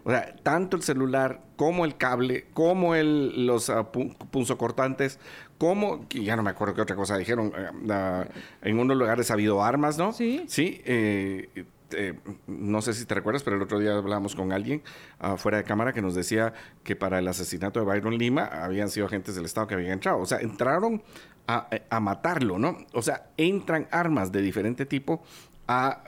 O 0.03 0.11
sea, 0.11 0.35
tanto 0.43 0.77
el 0.77 0.83
celular 0.83 1.41
como 1.55 1.85
el 1.85 1.97
cable, 1.97 2.45
como 2.53 2.95
el, 2.95 3.45
los 3.45 3.69
uh, 3.69 3.85
punzocortantes, 4.31 5.19
como, 5.57 6.05
ya 6.09 6.35
no 6.35 6.43
me 6.43 6.51
acuerdo 6.51 6.73
qué 6.73 6.81
otra 6.81 6.95
cosa 6.95 7.17
dijeron, 7.17 7.51
eh, 7.57 8.25
en 8.61 8.79
unos 8.79 8.95
lugares 8.95 9.29
ha 9.29 9.33
habido 9.33 9.63
armas, 9.63 9.97
¿no? 9.97 10.13
Sí. 10.13 10.43
Sí, 10.47 10.81
eh, 10.85 11.65
eh, 11.91 12.19
no 12.47 12.81
sé 12.81 12.93
si 12.93 13.05
te 13.05 13.15
recuerdas, 13.15 13.43
pero 13.43 13.55
el 13.55 13.61
otro 13.61 13.79
día 13.79 13.95
hablábamos 13.95 14.35
con 14.35 14.51
alguien 14.51 14.81
uh, 15.21 15.37
fuera 15.37 15.57
de 15.57 15.63
cámara 15.63 15.93
que 15.93 16.01
nos 16.01 16.15
decía 16.15 16.53
que 16.83 16.95
para 16.95 17.19
el 17.19 17.27
asesinato 17.27 17.79
de 17.79 17.85
Byron 17.85 18.17
Lima 18.17 18.45
habían 18.45 18.89
sido 18.89 19.05
agentes 19.05 19.35
del 19.35 19.45
Estado 19.45 19.67
que 19.67 19.75
habían 19.75 19.93
entrado. 19.93 20.19
O 20.19 20.25
sea, 20.25 20.39
entraron 20.39 21.03
a, 21.47 21.69
a 21.89 21.99
matarlo, 21.99 22.59
¿no? 22.59 22.77
O 22.93 23.01
sea, 23.01 23.31
entran 23.37 23.87
armas 23.91 24.31
de 24.31 24.41
diferente 24.41 24.85
tipo 24.85 25.23
a, 25.67 26.03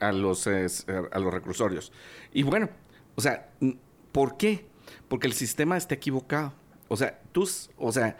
a, 0.00 0.12
los, 0.12 0.46
a 0.46 1.18
los 1.18 1.32
reclusorios. 1.32 1.92
Y 2.32 2.42
bueno, 2.42 2.68
o 3.14 3.20
sea, 3.20 3.48
¿por 4.12 4.36
qué? 4.36 4.66
Porque 5.08 5.26
el 5.26 5.32
sistema 5.32 5.76
está 5.76 5.94
equivocado. 5.94 6.52
O 6.88 6.96
sea, 6.96 7.20
tú, 7.32 7.48
o 7.76 7.92
sea, 7.92 8.16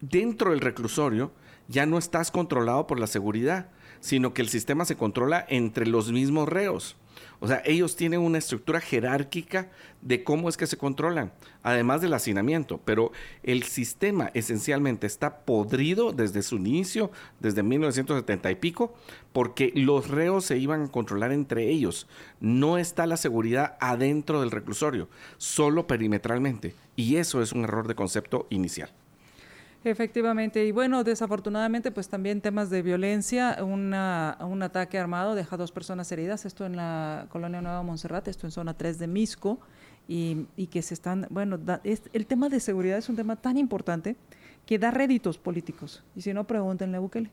dentro 0.00 0.50
del 0.50 0.60
reclusorio 0.60 1.32
ya 1.68 1.86
no 1.86 1.98
estás 1.98 2.30
controlado 2.30 2.86
por 2.86 2.98
la 2.98 3.06
seguridad, 3.06 3.68
sino 4.00 4.34
que 4.34 4.42
el 4.42 4.48
sistema 4.48 4.84
se 4.84 4.96
controla 4.96 5.44
entre 5.48 5.86
los 5.86 6.10
mismos 6.10 6.48
reos. 6.48 6.96
O 7.42 7.48
sea, 7.48 7.62
ellos 7.64 7.96
tienen 7.96 8.20
una 8.20 8.36
estructura 8.36 8.80
jerárquica 8.80 9.70
de 10.02 10.22
cómo 10.22 10.48
es 10.48 10.58
que 10.58 10.66
se 10.66 10.76
controlan, 10.76 11.32
además 11.62 12.02
del 12.02 12.12
hacinamiento. 12.12 12.80
Pero 12.84 13.12
el 13.42 13.62
sistema 13.62 14.30
esencialmente 14.34 15.06
está 15.06 15.38
podrido 15.38 16.12
desde 16.12 16.42
su 16.42 16.56
inicio, 16.56 17.10
desde 17.40 17.62
1970 17.62 18.50
y 18.50 18.54
pico, 18.56 18.94
porque 19.32 19.72
los 19.74 20.08
reos 20.08 20.44
se 20.44 20.58
iban 20.58 20.82
a 20.82 20.88
controlar 20.88 21.32
entre 21.32 21.68
ellos. 21.70 22.06
No 22.40 22.76
está 22.76 23.06
la 23.06 23.16
seguridad 23.16 23.78
adentro 23.80 24.40
del 24.40 24.50
reclusorio, 24.50 25.08
solo 25.38 25.86
perimetralmente. 25.86 26.74
Y 26.94 27.16
eso 27.16 27.40
es 27.40 27.52
un 27.52 27.64
error 27.64 27.88
de 27.88 27.94
concepto 27.94 28.46
inicial. 28.50 28.90
Efectivamente, 29.82 30.66
y 30.66 30.72
bueno, 30.72 31.04
desafortunadamente, 31.04 31.90
pues 31.90 32.08
también 32.08 32.42
temas 32.42 32.68
de 32.68 32.82
violencia, 32.82 33.56
una, 33.64 34.36
un 34.40 34.62
ataque 34.62 34.98
armado 34.98 35.34
deja 35.34 35.56
dos 35.56 35.72
personas 35.72 36.12
heridas, 36.12 36.44
esto 36.44 36.66
en 36.66 36.76
la 36.76 37.26
colonia 37.30 37.62
Nueva 37.62 37.82
Montserrat, 37.82 38.28
esto 38.28 38.46
en 38.46 38.50
zona 38.50 38.74
3 38.74 38.98
de 38.98 39.06
Misco, 39.06 39.58
y, 40.06 40.46
y 40.54 40.66
que 40.66 40.82
se 40.82 40.92
están, 40.92 41.26
bueno, 41.30 41.58
el 41.84 42.26
tema 42.26 42.50
de 42.50 42.60
seguridad 42.60 42.98
es 42.98 43.08
un 43.08 43.16
tema 43.16 43.36
tan 43.36 43.56
importante 43.56 44.16
que 44.66 44.78
da 44.78 44.90
réditos 44.90 45.38
políticos, 45.38 46.04
y 46.14 46.20
si 46.20 46.34
no, 46.34 46.44
pregúntenle 46.44 46.98
a 46.98 47.00
Bukele. 47.00 47.30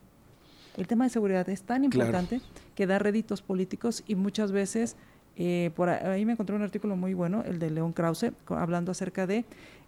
El 0.78 0.88
tema 0.88 1.04
de 1.04 1.10
seguridad 1.10 1.50
es 1.50 1.64
tan 1.64 1.84
importante 1.84 2.40
que 2.76 2.88
da 2.88 3.00
réditos 3.00 3.42
políticos 3.42 4.04
y 4.08 4.16
muchas 4.16 4.52
veces, 4.52 4.96
eh, 5.36 5.72
por 5.76 5.90
ahí 5.90 6.24
me 6.24 6.34
encontré 6.34 6.56
un 6.56 6.62
artículo 6.62 6.96
muy 6.96 7.16
bueno, 7.16 7.44
el 7.46 7.58
de 7.60 7.72
León 7.72 7.94
Krause, 7.94 8.32
hablando 8.48 8.92
acerca 8.92 9.26
de 9.26 9.44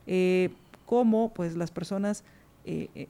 eh, 0.08 0.50
cómo 0.88 1.32
pues 1.32 1.56
las 1.56 1.70
personas 1.70 2.24
eh, 2.70 2.90
eh, 2.94 3.08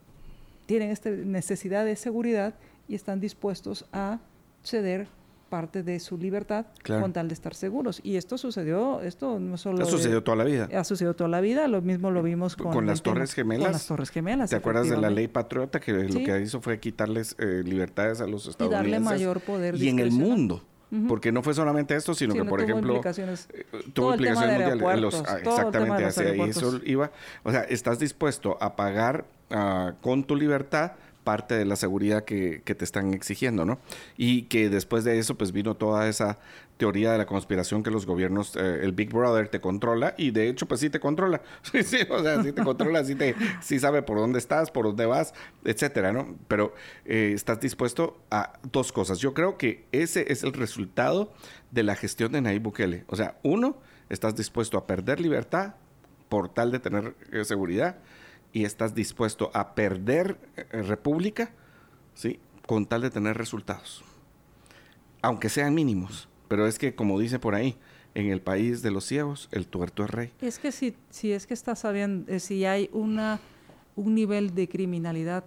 tienen 0.65 0.89
esta 0.89 1.09
necesidad 1.09 1.83
de 1.83 1.97
seguridad 1.97 2.53
y 2.87 2.95
están 2.95 3.19
dispuestos 3.19 3.85
a 3.91 4.19
ceder 4.63 5.07
parte 5.49 5.83
de 5.83 5.99
su 5.99 6.17
libertad 6.17 6.67
con 6.85 7.11
tal 7.11 7.27
de 7.27 7.33
estar 7.33 7.53
seguros. 7.53 7.99
Y 8.03 8.15
esto 8.15 8.37
sucedió, 8.37 9.01
esto 9.01 9.37
no 9.39 9.57
solo... 9.57 9.83
Ha 9.83 9.85
sucedido 9.85 10.23
toda 10.23 10.37
la 10.37 10.43
vida. 10.45 10.69
Ha 10.73 10.83
sucedido 10.85 11.15
toda 11.15 11.27
la 11.27 11.41
vida, 11.41 11.67
lo 11.67 11.81
mismo 11.81 12.09
lo 12.09 12.23
vimos 12.23 12.55
con... 12.55 12.71
Con 12.71 12.85
las 12.85 13.01
Torres 13.01 13.33
Gemelas. 13.33 13.65
Con 13.65 13.71
las 13.73 13.87
Torres 13.87 14.09
Gemelas. 14.11 14.49
¿Te 14.49 14.55
acuerdas 14.55 14.89
de 14.89 14.97
la 14.97 15.09
ley 15.09 15.27
patriota 15.27 15.81
que 15.81 15.91
lo 15.91 16.23
que 16.23 16.41
hizo 16.41 16.61
fue 16.61 16.79
quitarles 16.79 17.35
eh, 17.39 17.63
libertades 17.65 18.21
a 18.21 18.27
los 18.27 18.47
estadounidenses? 18.47 18.87
Y 18.87 18.91
darle 18.91 18.99
mayor 18.99 19.41
poder. 19.41 19.75
Y 19.75 19.89
en 19.89 19.99
el 19.99 20.11
mundo. 20.11 20.63
Porque 21.07 21.31
no 21.31 21.43
fue 21.43 21.53
solamente 21.53 21.95
esto, 21.95 22.15
sino, 22.15 22.33
que, 22.33 22.45
por 22.45 22.61
ejemplo, 22.61 22.93
implicaciones, 22.93 23.47
tuvo 23.93 24.13
implicaciones 24.13 24.81
mundiales. 24.81 25.23
exactamente, 25.43 26.05
hacia 26.05 26.45
eso 26.45 26.79
iba. 26.83 27.11
O 27.43 27.51
sea, 27.51 27.61
estás 27.61 27.99
dispuesto 27.99 28.57
a 28.59 28.75
pagar 28.75 29.25
Ah, 29.51 29.93
con 30.01 30.23
tu 30.23 30.35
libertad 30.35 30.93
parte 31.23 31.55
de 31.55 31.65
la 31.65 31.75
seguridad 31.75 32.23
que, 32.23 32.61
te 32.65 32.83
están 32.83 33.13
exigiendo, 33.13 33.65
¿no? 33.65 33.79
Y 34.17 34.43
que 34.43 34.69
después 34.69 35.03
de 35.03 35.19
eso, 35.19 35.35
pues 35.35 35.51
vino 35.51 35.75
toda 35.75 36.07
esa 36.07 36.39
teoría 36.77 37.11
de 37.11 37.17
la 37.17 37.25
conspiración 37.25 37.83
que 37.83 37.91
los 37.91 38.05
gobiernos, 38.05 38.55
eh, 38.55 38.79
el 38.81 38.93
Big 38.93 39.11
Brother 39.11 39.47
te 39.47 39.59
controla 39.59 40.15
y 40.17 40.31
de 40.31 40.49
hecho, 40.49 40.67
pues 40.67 40.79
sí 40.79 40.89
te 40.89 40.99
controla. 40.99 41.41
sí, 41.61 41.83
sí, 41.83 41.97
o 42.09 42.23
sea, 42.23 42.41
sí 42.41 42.51
te 42.51 42.63
controla, 42.63 43.03
sí, 43.03 43.15
te, 43.15 43.35
sí 43.61 43.79
sabe 43.79 44.01
por 44.01 44.17
dónde 44.17 44.39
estás, 44.39 44.71
por 44.71 44.85
dónde 44.85 45.05
vas, 45.05 45.33
etcétera, 45.65 46.11
¿no? 46.13 46.35
Pero 46.47 46.73
eh, 47.05 47.33
estás 47.35 47.59
dispuesto 47.59 48.17
a 48.31 48.53
dos 48.71 48.91
cosas. 48.91 49.19
Yo 49.19 49.33
creo 49.33 49.57
que 49.57 49.85
ese 49.91 50.31
es 50.31 50.43
el 50.43 50.53
resultado 50.53 51.31
de 51.69 51.83
la 51.83 51.95
gestión 51.95 52.31
de 52.31 52.41
Nayib 52.41 52.63
Bukele. 52.63 53.03
O 53.07 53.15
sea, 53.15 53.37
uno, 53.43 53.77
estás 54.09 54.35
dispuesto 54.35 54.77
a 54.77 54.87
perder 54.87 55.19
libertad 55.19 55.75
por 56.29 56.49
tal 56.49 56.71
de 56.71 56.79
tener 56.79 57.15
eh, 57.31 57.43
seguridad 57.43 57.97
y 58.53 58.65
estás 58.65 58.95
dispuesto 58.95 59.51
a 59.53 59.75
perder 59.75 60.37
eh, 60.55 60.81
República, 60.81 61.51
¿sí? 62.13 62.39
Con 62.65 62.85
tal 62.85 63.01
de 63.01 63.09
tener 63.09 63.37
resultados. 63.37 64.03
Aunque 65.21 65.49
sean 65.49 65.73
mínimos. 65.73 66.27
Pero 66.47 66.65
es 66.65 66.79
que, 66.79 66.95
como 66.95 67.19
dice 67.19 67.39
por 67.39 67.53
ahí, 67.55 67.77
en 68.15 68.27
el 68.27 68.41
país 68.41 68.81
de 68.81 68.91
los 68.91 69.05
ciegos, 69.05 69.49
el 69.51 69.67
tuerto 69.67 70.03
es 70.03 70.09
rey. 70.09 70.33
Es 70.41 70.59
que 70.59 70.71
si, 70.71 70.95
si 71.09 71.31
es 71.31 71.45
que 71.45 71.53
estás 71.53 71.79
sabiendo, 71.79 72.31
eh, 72.31 72.39
si 72.39 72.65
hay 72.65 72.89
una, 72.91 73.39
un 73.95 74.15
nivel 74.15 74.55
de 74.55 74.67
criminalidad 74.67 75.43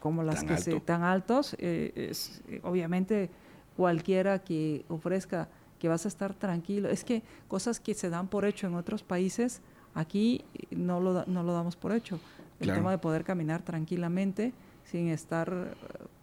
como 0.00 0.24
las 0.24 0.42
que 0.42 0.56
se 0.58 0.80
tan 0.80 1.04
altos, 1.04 1.54
eh, 1.60 1.92
es, 2.10 2.42
obviamente 2.64 3.30
cualquiera 3.76 4.40
que 4.40 4.84
ofrezca 4.88 5.48
que 5.78 5.88
vas 5.88 6.04
a 6.04 6.08
estar 6.08 6.34
tranquilo, 6.34 6.88
es 6.88 7.04
que 7.04 7.22
cosas 7.46 7.78
que 7.78 7.94
se 7.94 8.10
dan 8.10 8.28
por 8.28 8.44
hecho 8.44 8.66
en 8.66 8.74
otros 8.74 9.04
países, 9.04 9.60
Aquí 9.94 10.44
no 10.70 11.00
lo, 11.00 11.24
no 11.26 11.42
lo 11.42 11.52
damos 11.52 11.76
por 11.76 11.92
hecho. 11.92 12.18
El 12.60 12.72
tema 12.72 12.90
de 12.92 12.98
poder 12.98 13.24
caminar 13.24 13.62
tranquilamente 13.62 14.52
sin 14.84 15.08
estar 15.08 15.74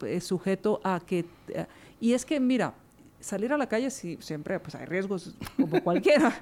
eh, 0.06 0.22
sujeto 0.22 0.80
a 0.84 1.00
que... 1.00 1.26
Eh, 1.50 1.66
y 2.00 2.14
es 2.14 2.26
que, 2.26 2.40
mira, 2.40 2.74
salir 3.20 3.52
a 3.52 3.58
la 3.58 3.68
calle 3.68 3.90
sí, 3.90 4.18
siempre 4.22 4.60
pues 4.60 4.76
hay 4.76 4.86
riesgos 4.86 5.36
como 5.58 5.82
cualquiera. 5.84 6.34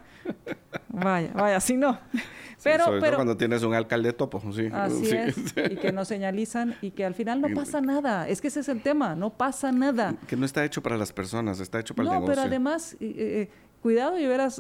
vaya, 0.90 1.32
vaya, 1.34 1.58
así 1.58 1.76
no. 1.76 1.98
Pero, 2.64 2.86
pero 3.00 3.18
cuando 3.18 3.38
tienes 3.38 3.62
un 3.62 3.76
alcalde 3.76 4.14
topo, 4.14 4.42
sí. 4.52 4.68
Así 4.74 5.16
es, 5.16 5.38
y 5.70 5.76
que 5.76 5.92
no 5.92 6.06
señalizan 6.06 6.76
y 6.82 6.90
que 6.90 7.06
al 7.06 7.14
final 7.14 7.40
no 7.40 7.50
pasa 7.54 7.82
nada. 7.82 8.28
Es 8.28 8.42
que 8.42 8.48
ese 8.48 8.62
es 8.62 8.68
el 8.68 8.82
tema, 8.82 9.14
no 9.14 9.30
pasa 9.30 9.72
nada. 9.72 10.16
Que 10.28 10.36
no 10.36 10.44
está 10.44 10.66
hecho 10.66 10.82
para 10.82 10.98
las 10.98 11.14
personas, 11.14 11.60
está 11.60 11.80
hecho 11.80 11.94
para 11.94 12.10
el 12.10 12.14
negocio. 12.16 12.30
No, 12.30 12.36
pero 12.36 12.48
además, 12.48 12.98
eh, 13.00 13.48
cuidado 13.80 14.20
y 14.20 14.26
hubieras 14.26 14.60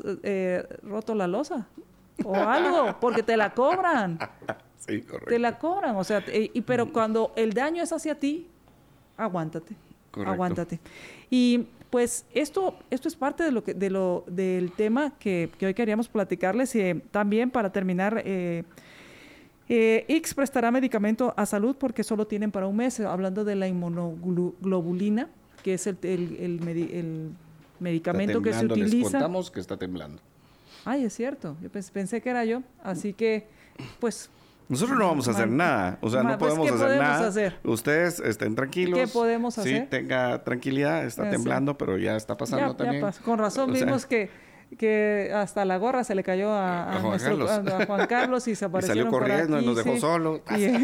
roto 0.84 1.16
la 1.16 1.26
losa 1.26 1.68
o 2.24 2.36
algo, 2.36 2.98
porque 3.00 3.24
te 3.24 3.38
la 3.38 3.54
cobran. 3.54 4.20
Sí, 4.88 5.02
correcto. 5.02 5.30
Te 5.30 5.40
la 5.40 5.58
cobran, 5.58 5.98
o 5.98 6.04
sea, 6.04 6.24
y, 6.32 6.62
pero 6.62 6.94
cuando 6.94 7.34
el 7.36 7.52
daño 7.52 7.84
es 7.84 7.92
hacia 7.92 8.16
ti, 8.18 8.48
aguántate. 9.18 9.76
Correcto. 10.12 10.32
Aguántate. 10.32 10.80
Y 11.30 11.68
pues 11.90 12.26
esto, 12.34 12.76
esto 12.90 13.08
es 13.08 13.16
parte 13.16 13.44
de 13.44 13.52
lo 13.52 13.64
que, 13.64 13.74
de 13.74 13.90
lo, 13.90 14.24
del 14.28 14.72
tema 14.72 15.14
que, 15.20 15.50
hoy 15.62 15.74
queríamos 15.74 16.08
platicarles. 16.08 16.76
Y 16.76 16.82
eh, 16.82 17.02
también 17.12 17.50
para 17.50 17.72
terminar, 17.72 18.22
eh, 18.26 18.64
eh, 19.70 20.06
X 20.08 20.34
prestará 20.34 20.72
medicamento 20.72 21.34
a 21.38 21.46
salud 21.46 21.76
porque 21.78 22.04
solo 22.04 22.28
tienen 22.28 22.52
para 22.52 22.68
un 22.68 22.76
mes, 22.76 23.00
hablando 23.00 23.44
de 23.44 23.56
la 23.56 23.68
inmunoglobulina, 23.68 25.30
que 25.64 25.74
es 25.74 25.88
el, 25.88 25.98
el, 26.04 27.32
medicamento 27.80 28.42
que 28.42 28.54
se 28.54 28.66
utiliza. 28.66 28.96
Les 28.96 29.12
contamos 29.12 29.52
que 29.52 29.60
está 29.60 29.78
temblando. 29.78 30.22
Ay, 30.90 31.04
es 31.04 31.14
cierto, 31.14 31.58
yo 31.62 31.70
pensé 31.70 32.22
que 32.22 32.30
era 32.30 32.46
yo, 32.46 32.64
así 32.82 33.12
que, 33.12 33.46
pues... 34.00 34.30
Nosotros 34.70 34.98
no 34.98 35.08
vamos 35.08 35.28
a 35.28 35.32
hacer 35.32 35.50
nada, 35.50 35.98
o 36.00 36.10
sea, 36.10 36.24
no 36.24 36.38
pues, 36.38 36.54
podemos 36.54 36.82
hacer 36.82 36.98
nada. 36.98 37.28
Hacer? 37.28 37.60
Ustedes 37.66 38.22
estén 38.22 38.56
tranquilos. 38.56 38.98
¿Qué 38.98 39.08
podemos 39.08 39.58
hacer? 39.58 39.82
Sí, 39.82 39.88
tenga 39.90 40.46
tranquilidad, 40.46 41.04
está 41.04 41.30
temblando, 41.30 41.78
pero 41.78 41.98
ya 41.98 42.16
está 42.16 42.38
pasando 42.38 42.74
también. 42.78 43.06
Con 43.26 43.38
razón 43.38 43.74
vimos 43.74 44.06
que 44.06 44.30
que 44.78 45.32
hasta 45.34 45.64
la 45.66 45.78
gorra 45.78 46.04
se 46.04 46.16
le 46.16 46.24
cayó 46.24 46.52
a, 46.52 46.98
A 46.98 47.00
Juan 47.00 47.20
Carlos. 47.20 47.50
a 47.52 47.86
Juan 47.86 48.08
Carlos 48.08 48.48
y 48.48 48.56
se 48.56 48.66
Y 48.66 48.68
aparecieron 48.68 49.06
salió 49.06 49.12
por 49.12 49.22
corriendo 49.30 49.62
y 49.62 49.66
nos 49.66 49.76
dejó 49.78 49.94
sí. 49.94 50.00
solo. 50.00 50.42
Y- 50.58 50.68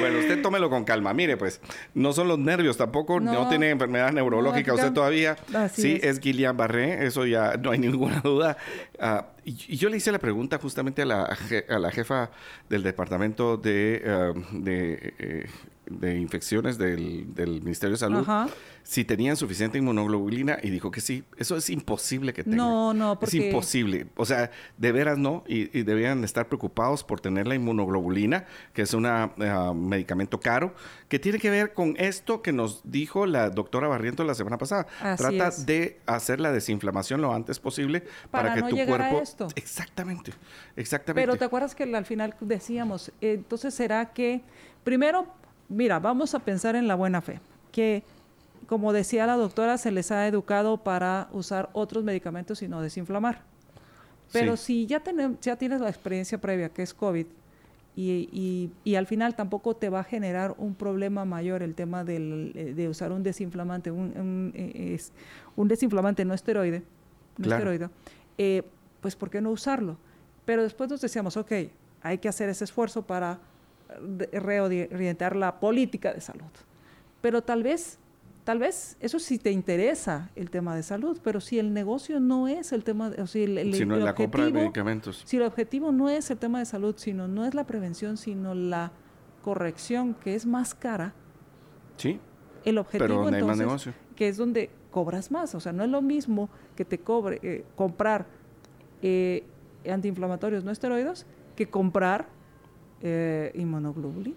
Bueno, 0.00 0.18
usted 0.18 0.42
tómelo 0.42 0.70
con 0.70 0.84
calma. 0.84 1.12
Mire, 1.14 1.36
pues, 1.36 1.60
no 1.94 2.12
son 2.12 2.28
los 2.28 2.38
nervios 2.38 2.76
tampoco, 2.76 3.20
no, 3.20 3.32
No. 3.32 3.48
tiene 3.48 3.70
enfermedad 3.70 4.12
neurológica 4.12 4.72
No, 4.72 4.76
usted 4.76 4.92
todavía. 4.92 5.36
sí, 5.72 5.94
es. 6.02 6.18
es, 6.18 6.20
Guillain-Barré, 6.20 7.04
eso 7.06 7.26
ya 7.26 7.56
no 7.56 7.70
hay 7.70 7.78
ninguna 7.78 8.20
duda. 8.20 8.56
Ah, 8.98 9.26
y, 9.52 9.74
y 9.74 9.76
yo 9.76 9.88
le 9.88 9.96
hice 9.96 10.12
la 10.12 10.18
pregunta 10.18 10.58
justamente 10.58 11.02
a 11.02 11.06
la, 11.06 11.28
je- 11.48 11.64
a 11.68 11.78
la 11.78 11.90
jefa 11.90 12.30
del 12.68 12.82
departamento 12.82 13.56
de, 13.56 14.34
de, 14.52 15.14
eh, 15.18 15.46
de 15.90 16.18
infecciones 16.18 16.78
del, 16.78 17.34
del 17.34 17.62
Ministerio 17.62 17.92
de 17.94 17.98
Salud 17.98 18.20
Ajá. 18.20 18.48
si 18.84 19.04
tenían 19.04 19.36
suficiente 19.36 19.76
inmunoglobulina 19.78 20.58
y 20.62 20.70
dijo 20.70 20.90
que 20.92 21.00
sí. 21.00 21.24
Eso 21.36 21.56
es 21.56 21.68
imposible 21.68 22.32
que 22.32 22.44
tengan. 22.44 22.58
No, 22.58 22.94
no, 22.94 23.12
Es 23.14 23.18
porque- 23.18 23.48
imposible. 23.48 24.06
O 24.16 24.24
sea, 24.24 24.50
de 24.78 24.92
veras 24.92 25.18
no. 25.18 25.42
Y, 25.48 25.76
y 25.76 25.82
deberían 25.82 26.22
estar 26.22 26.46
preocupados 26.46 27.02
por 27.02 27.20
tener 27.20 27.46
la 27.48 27.56
inmunoglobulina, 27.56 28.44
que 28.72 28.82
es 28.82 28.94
un 28.94 29.08
medicamento 29.88 30.38
caro, 30.38 30.74
que 31.08 31.18
tiene 31.18 31.38
que 31.40 31.50
ver 31.50 31.72
con 31.72 31.96
esto 31.98 32.40
que 32.40 32.52
nos 32.52 32.82
dijo 32.84 33.26
la 33.26 33.50
doctora 33.50 33.88
Barrientos 33.88 34.24
la 34.24 34.34
semana 34.34 34.58
pasada. 34.58 34.86
Así 35.00 35.22
Trata 35.24 35.48
es. 35.48 35.66
de 35.66 35.98
hacer 36.06 36.38
la 36.40 36.52
desinflamación 36.52 37.20
lo 37.20 37.34
antes 37.34 37.58
posible 37.58 38.02
para, 38.30 38.50
Para 38.50 38.54
que 38.54 38.60
no 38.60 38.68
tu 38.68 38.76
cuerpo... 38.86 39.22
Exactamente, 39.56 40.32
exactamente. 40.76 41.22
Pero 41.26 41.36
te 41.38 41.44
acuerdas 41.44 41.74
que 41.74 41.84
al 41.84 42.04
final 42.04 42.34
decíamos, 42.40 43.08
eh, 43.20 43.34
entonces 43.34 43.74
será 43.74 44.12
que, 44.12 44.42
primero, 44.84 45.26
mira, 45.68 45.98
vamos 45.98 46.34
a 46.34 46.38
pensar 46.40 46.76
en 46.76 46.88
la 46.88 46.94
buena 46.94 47.20
fe, 47.20 47.40
que 47.72 48.02
como 48.66 48.92
decía 48.92 49.26
la 49.26 49.34
doctora, 49.36 49.78
se 49.78 49.90
les 49.90 50.10
ha 50.12 50.26
educado 50.28 50.76
para 50.78 51.28
usar 51.32 51.70
otros 51.72 52.04
medicamentos 52.04 52.62
y 52.62 52.68
no 52.68 52.80
desinflamar. 52.80 53.42
Pero 54.32 54.56
si 54.56 54.86
ya, 54.86 55.02
tenem- 55.02 55.38
ya 55.40 55.56
tienes 55.56 55.80
la 55.80 55.88
experiencia 55.88 56.38
previa, 56.40 56.68
que 56.68 56.82
es 56.82 56.94
COVID, 56.94 57.26
y, 57.96 58.28
y- 58.32 58.70
y 58.84 58.94
al 58.94 59.08
final 59.08 59.34
tampoco 59.34 59.74
te 59.74 59.88
va 59.88 60.00
a 60.00 60.04
generar 60.04 60.54
un 60.56 60.76
problema 60.76 61.24
mayor 61.24 61.64
el 61.64 61.74
tema 61.74 62.04
del, 62.04 62.52
eh, 62.54 62.72
de 62.74 62.88
usar 62.88 63.10
un 63.10 63.24
desinflamante, 63.24 63.90
un, 63.90 64.16
un, 64.16 64.52
eh, 64.54 64.94
es- 64.94 65.12
un 65.56 65.66
desinflamante 65.66 66.24
no 66.24 66.32
esteroide, 66.32 66.84
no 67.38 67.44
Claro. 67.46 67.72
esteroide, 67.72 67.90
eh, 68.38 68.62
pues 69.00 69.16
¿por 69.16 69.30
qué 69.30 69.40
no 69.40 69.50
usarlo? 69.50 69.96
Pero 70.44 70.62
después 70.62 70.90
nos 70.90 71.00
decíamos, 71.00 71.36
ok, 71.36 71.52
hay 72.02 72.18
que 72.18 72.28
hacer 72.28 72.48
ese 72.48 72.64
esfuerzo 72.64 73.02
para 73.06 73.38
re- 74.18 74.30
reorientar 74.40 75.36
la 75.36 75.60
política 75.60 76.12
de 76.12 76.20
salud. 76.20 76.46
Pero 77.20 77.42
tal 77.42 77.62
vez, 77.62 77.98
tal 78.44 78.58
vez, 78.58 78.96
eso 79.00 79.18
sí 79.18 79.38
te 79.38 79.50
interesa 79.52 80.30
el 80.36 80.50
tema 80.50 80.74
de 80.74 80.82
salud, 80.82 81.18
pero 81.22 81.40
si 81.40 81.58
el 81.58 81.72
negocio 81.74 82.20
no 82.20 82.48
es 82.48 82.72
el 82.72 82.84
tema, 82.84 83.10
de, 83.10 83.22
o 83.22 83.26
sea, 83.26 83.44
el, 83.44 83.58
el- 83.58 83.74
Sino 83.74 83.96
el 83.96 84.04
la 84.04 84.14
compra 84.14 84.44
de 84.44 84.50
objetivo- 84.50 84.60
medicamentos. 84.62 85.22
si 85.26 85.36
el 85.36 85.42
objetivo 85.42 85.92
no 85.92 86.08
es 86.08 86.30
el 86.30 86.38
tema 86.38 86.58
de 86.58 86.64
salud, 86.66 86.94
sino 86.96 87.28
no 87.28 87.44
es 87.44 87.54
la 87.54 87.64
prevención, 87.66 88.16
sino 88.16 88.54
la 88.54 88.92
corrección, 89.42 90.14
que 90.14 90.34
es 90.34 90.46
más 90.46 90.74
cara, 90.74 91.14
Sí, 91.96 92.18
el 92.64 92.78
objetivo 92.78 93.04
pero 93.06 93.22
donde 93.22 93.36
hay 93.38 93.42
más 93.44 93.60
entonces, 93.60 93.86
negocio. 93.88 94.16
que 94.16 94.28
es 94.28 94.36
donde 94.38 94.70
cobras 94.90 95.30
más. 95.30 95.54
O 95.54 95.60
sea, 95.60 95.72
no 95.72 95.84
es 95.84 95.90
lo 95.90 96.00
mismo 96.02 96.48
que 96.76 96.84
te 96.86 96.98
cobre 96.98 97.38
eh, 97.42 97.64
comprar 97.76 98.26
eh, 99.02 99.44
antiinflamatorios 99.90 100.64
no 100.64 100.70
esteroides 100.70 101.26
que 101.56 101.68
comprar 101.68 102.28
eh, 103.02 103.52
inmunoglobulina. 103.54 104.36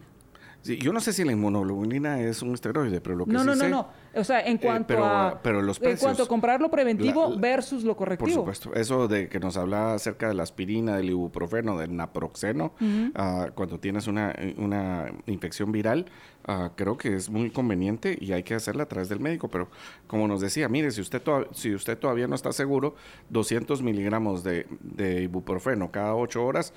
Sí, 0.62 0.78
yo 0.78 0.94
no 0.94 1.02
sé 1.02 1.12
si 1.12 1.26
la 1.26 1.34
inmunoglobulina 1.34 2.22
es 2.22 2.42
un 2.42 2.54
esteroide, 2.54 3.02
pero 3.02 3.16
lo 3.18 3.26
que 3.26 3.34
No, 3.34 3.40
sí 3.42 3.46
no, 3.48 3.56
no, 3.56 3.62
sé- 3.62 3.70
no. 3.70 3.88
O 4.16 4.24
sea, 4.24 4.42
en 4.42 4.58
cuanto 4.58 4.88
pero, 4.88 5.06
a 5.06 5.40
pero 5.42 5.62
los 5.62 5.82
en 5.82 5.98
cuanto 5.98 6.24
a 6.24 6.28
comprar 6.28 6.62
lo 6.62 6.70
preventivo 6.70 7.24
La- 7.30 7.36
la- 7.36 7.42
versus 7.42 7.84
lo 7.84 7.92
Por 7.96 8.06
correctivo. 8.06 8.30
supuesto. 8.42 8.74
Eso 8.76 9.08
de 9.08 9.28
que 9.30 9.40
nos 9.40 9.58
hablaba 9.58 9.96
acerca 9.96 10.28
de 10.28 10.34
la 10.36 10.44
aspirina, 10.44 10.96
del 10.98 11.10
ibuprofeno, 11.10 11.78
del 11.78 11.96
naproxeno, 11.96 12.74
ah, 13.16 13.48
cuando 13.56 13.80
tienes 13.80 14.08
una, 14.08 14.36
una 14.58 15.12
infección 15.26 15.72
viral, 15.72 16.06
ah, 16.46 16.72
creo 16.76 16.98
que 16.98 17.16
es 17.16 17.30
muy 17.30 17.50
conveniente 17.50 18.18
y 18.20 18.34
hay 18.34 18.44
que 18.44 18.54
hacerla 18.56 18.84
a 18.84 18.88
través 18.88 19.10
del 19.10 19.20
médico. 19.20 19.48
Pero 19.50 19.70
como 20.08 20.28
nos 20.28 20.42
decía, 20.42 20.70
mire, 20.70 20.92
si 20.92 21.02
usted, 21.02 21.22
si 21.54 21.74
usted 21.74 21.98
todavía 21.98 22.28
no 22.28 22.36
está 22.36 22.52
seguro, 22.52 22.96
200 23.30 23.82
miligramos 23.82 24.44
de, 24.44 24.68
de 24.82 25.24
ibuprofeno 25.24 25.92
cada 25.92 26.16
8 26.16 26.44
horas, 26.46 26.74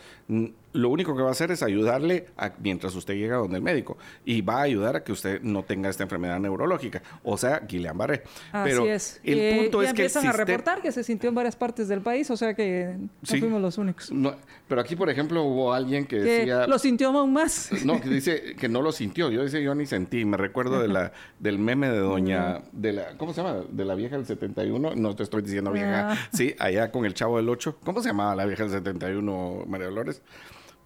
lo 0.73 0.89
único 0.91 1.17
que 1.17 1.23
va 1.23 1.29
a 1.29 1.33
hacer 1.33 1.51
es 1.51 1.63
ayudarle 1.63 2.27
a- 2.37 2.53
mientras 2.63 2.95
usted 2.95 3.15
llega 3.15 3.37
donde 3.37 3.57
el 3.57 3.63
médico 3.63 3.97
y 4.25 4.41
va 4.43 4.59
a 4.59 4.63
ayudar 4.63 4.97
a 4.97 5.05
que 5.05 5.13
usted 5.13 5.41
no 5.43 5.63
tenga 5.65 5.89
esta 5.89 6.03
enfermedad 6.03 6.39
neurológica, 6.41 7.03
o 7.29 7.37
sea, 7.37 7.61
Guillain-Barré. 7.67 8.23
Así 8.53 8.71
Pero 8.71 8.87
es. 8.87 9.21
el 9.25 9.39
Eh, 9.39 9.59
punto 9.63 9.83
es 9.83 9.89
que 9.93 10.03
el 10.03 10.07
empiezan 10.07 10.27
a 10.29 10.33
reportar 10.33 10.81
que 10.81 10.93
se 10.93 11.03
sintió 11.03 11.29
en 11.29 11.35
varias 11.35 11.57
partes 11.57 11.89
del 11.89 12.01
país, 12.01 12.31
o 12.31 12.37
sea 12.37 12.55
que 12.55 12.95
no 12.97 13.09
Sí. 13.25 13.41
fuimos 13.41 13.61
los 13.61 13.77
únicos. 13.79 14.13
No, 14.13 14.37
pero 14.69 14.81
aquí, 14.81 14.95
por 14.95 15.11
ejemplo, 15.11 15.43
hubo 15.43 15.75
alguien 15.75 16.05
que 16.07 16.19
Que 16.19 16.23
decía... 16.23 16.67
lo 16.69 16.79
sintió 16.79 17.09
aún 17.09 17.33
más. 17.33 17.71
No, 17.85 18.01
que 18.01 18.09
dice 18.09 18.55
que 18.57 18.69
no 18.69 18.81
lo 18.81 18.93
sintió. 18.93 19.29
Yo 19.31 19.43
dice, 19.43 19.61
yo 19.63 19.75
ni 19.75 19.87
sentí. 19.87 20.25
Me 20.25 20.37
recuerdo 20.37 20.81
de 20.81 20.87
la, 20.89 21.13
del 21.41 21.59
meme 21.59 21.89
de 21.91 21.99
doña... 21.99 22.63
De 22.71 22.93
la, 22.93 23.17
¿Cómo 23.17 23.33
se 23.35 23.43
llama? 23.43 23.65
De 23.69 23.85
la 23.85 23.97
vieja 23.97 24.17
del 24.17 24.25
71. 24.27 24.95
No 24.95 25.17
te 25.17 25.25
estoy 25.25 25.43
diciendo 25.43 25.73
vieja. 25.73 26.13
Ah. 26.13 26.17
Sí, 26.33 26.55
allá 26.61 26.93
con 26.93 27.05
el 27.07 27.15
chavo 27.15 27.39
del 27.39 27.49
8. 27.49 27.79
¿Cómo 27.85 28.01
se 28.03 28.09
llamaba 28.11 28.37
la 28.37 28.45
vieja 28.47 28.63
del 28.63 28.73
71, 28.73 29.65
María 29.67 29.87
Dolores? 29.89 30.23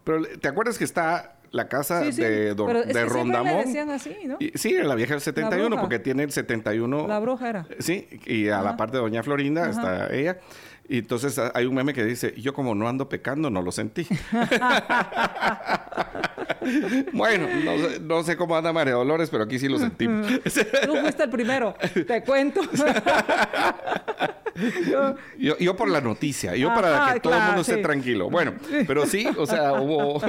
Pero, 0.05 0.23
¿te 0.41 0.49
acuerdas 0.49 0.79
que 0.79 0.85
está 0.85 1.40
la 1.53 1.69
casa 1.69 2.05
Sí, 2.05 2.13
sí, 2.13 2.23
de, 2.23 2.55
Don- 2.55 2.67
pero 2.69 2.83
de 2.85 2.95
le 2.95 3.05
Rondamón? 3.05 3.65
decían 3.65 3.91
así, 3.91 4.17
¿no? 4.25 4.37
Y- 4.39 4.53
sí, 4.57 4.73
la 4.83 4.95
vieja 4.95 5.15
del 5.15 5.21
71, 5.21 5.67
bruja. 5.69 5.81
porque 5.81 5.99
tiene 5.99 6.23
el 6.23 6.31
71... 6.33 7.09
La 7.09 7.19
bruja 7.19 7.49
era. 7.49 7.67
Sí, 7.79 8.07
y 8.27 8.49
a 8.49 8.61
la 8.63 8.69
Ajá. 8.71 8.77
parte 8.77 8.97
de 8.97 9.03
Doña 9.03 9.23
Florinda 9.23 9.63
Ajá. 9.63 9.71
está 9.71 10.15
ella. 10.15 10.39
Y 10.93 10.99
entonces 10.99 11.41
hay 11.55 11.67
un 11.67 11.75
meme 11.77 11.95
que 11.95 12.05
dice, 12.05 12.35
yo 12.37 12.53
como 12.53 12.75
no 12.75 12.89
ando 12.89 13.09
pecando, 13.09 13.49
no 13.49 13.63
lo 13.63 13.71
sentí. 13.71 14.09
bueno, 17.13 17.47
no 17.65 17.79
sé, 17.79 18.01
no 18.01 18.23
sé 18.25 18.37
cómo 18.37 18.57
anda 18.57 18.73
María 18.73 18.95
Dolores, 18.95 19.31
pero 19.31 19.45
aquí 19.45 19.61
sí 19.61 19.69
lo 19.69 19.79
sentí. 19.79 20.07
Tú 20.09 20.97
fuiste 21.01 21.23
el 21.23 21.31
primero, 21.31 21.77
te 22.09 22.25
cuento. 22.25 22.63
Yo- 24.91 25.15
yo, 25.39 25.57
yo 25.59 25.77
por 25.77 25.89
la 25.89 26.03
noticia, 26.03 26.55
yo 26.55 26.71
Ajá, 26.71 26.81
para 26.81 27.15
que 27.15 27.21
todo 27.21 27.35
el 27.35 27.43
mundo 27.45 27.61
esté 27.63 27.79
tranquilo. 27.79 28.29
Bueno, 28.29 28.53
pero 28.87 29.07
sí, 29.07 29.27
o 29.39 29.47
sea, 29.47 29.73
hubo... 29.81 30.21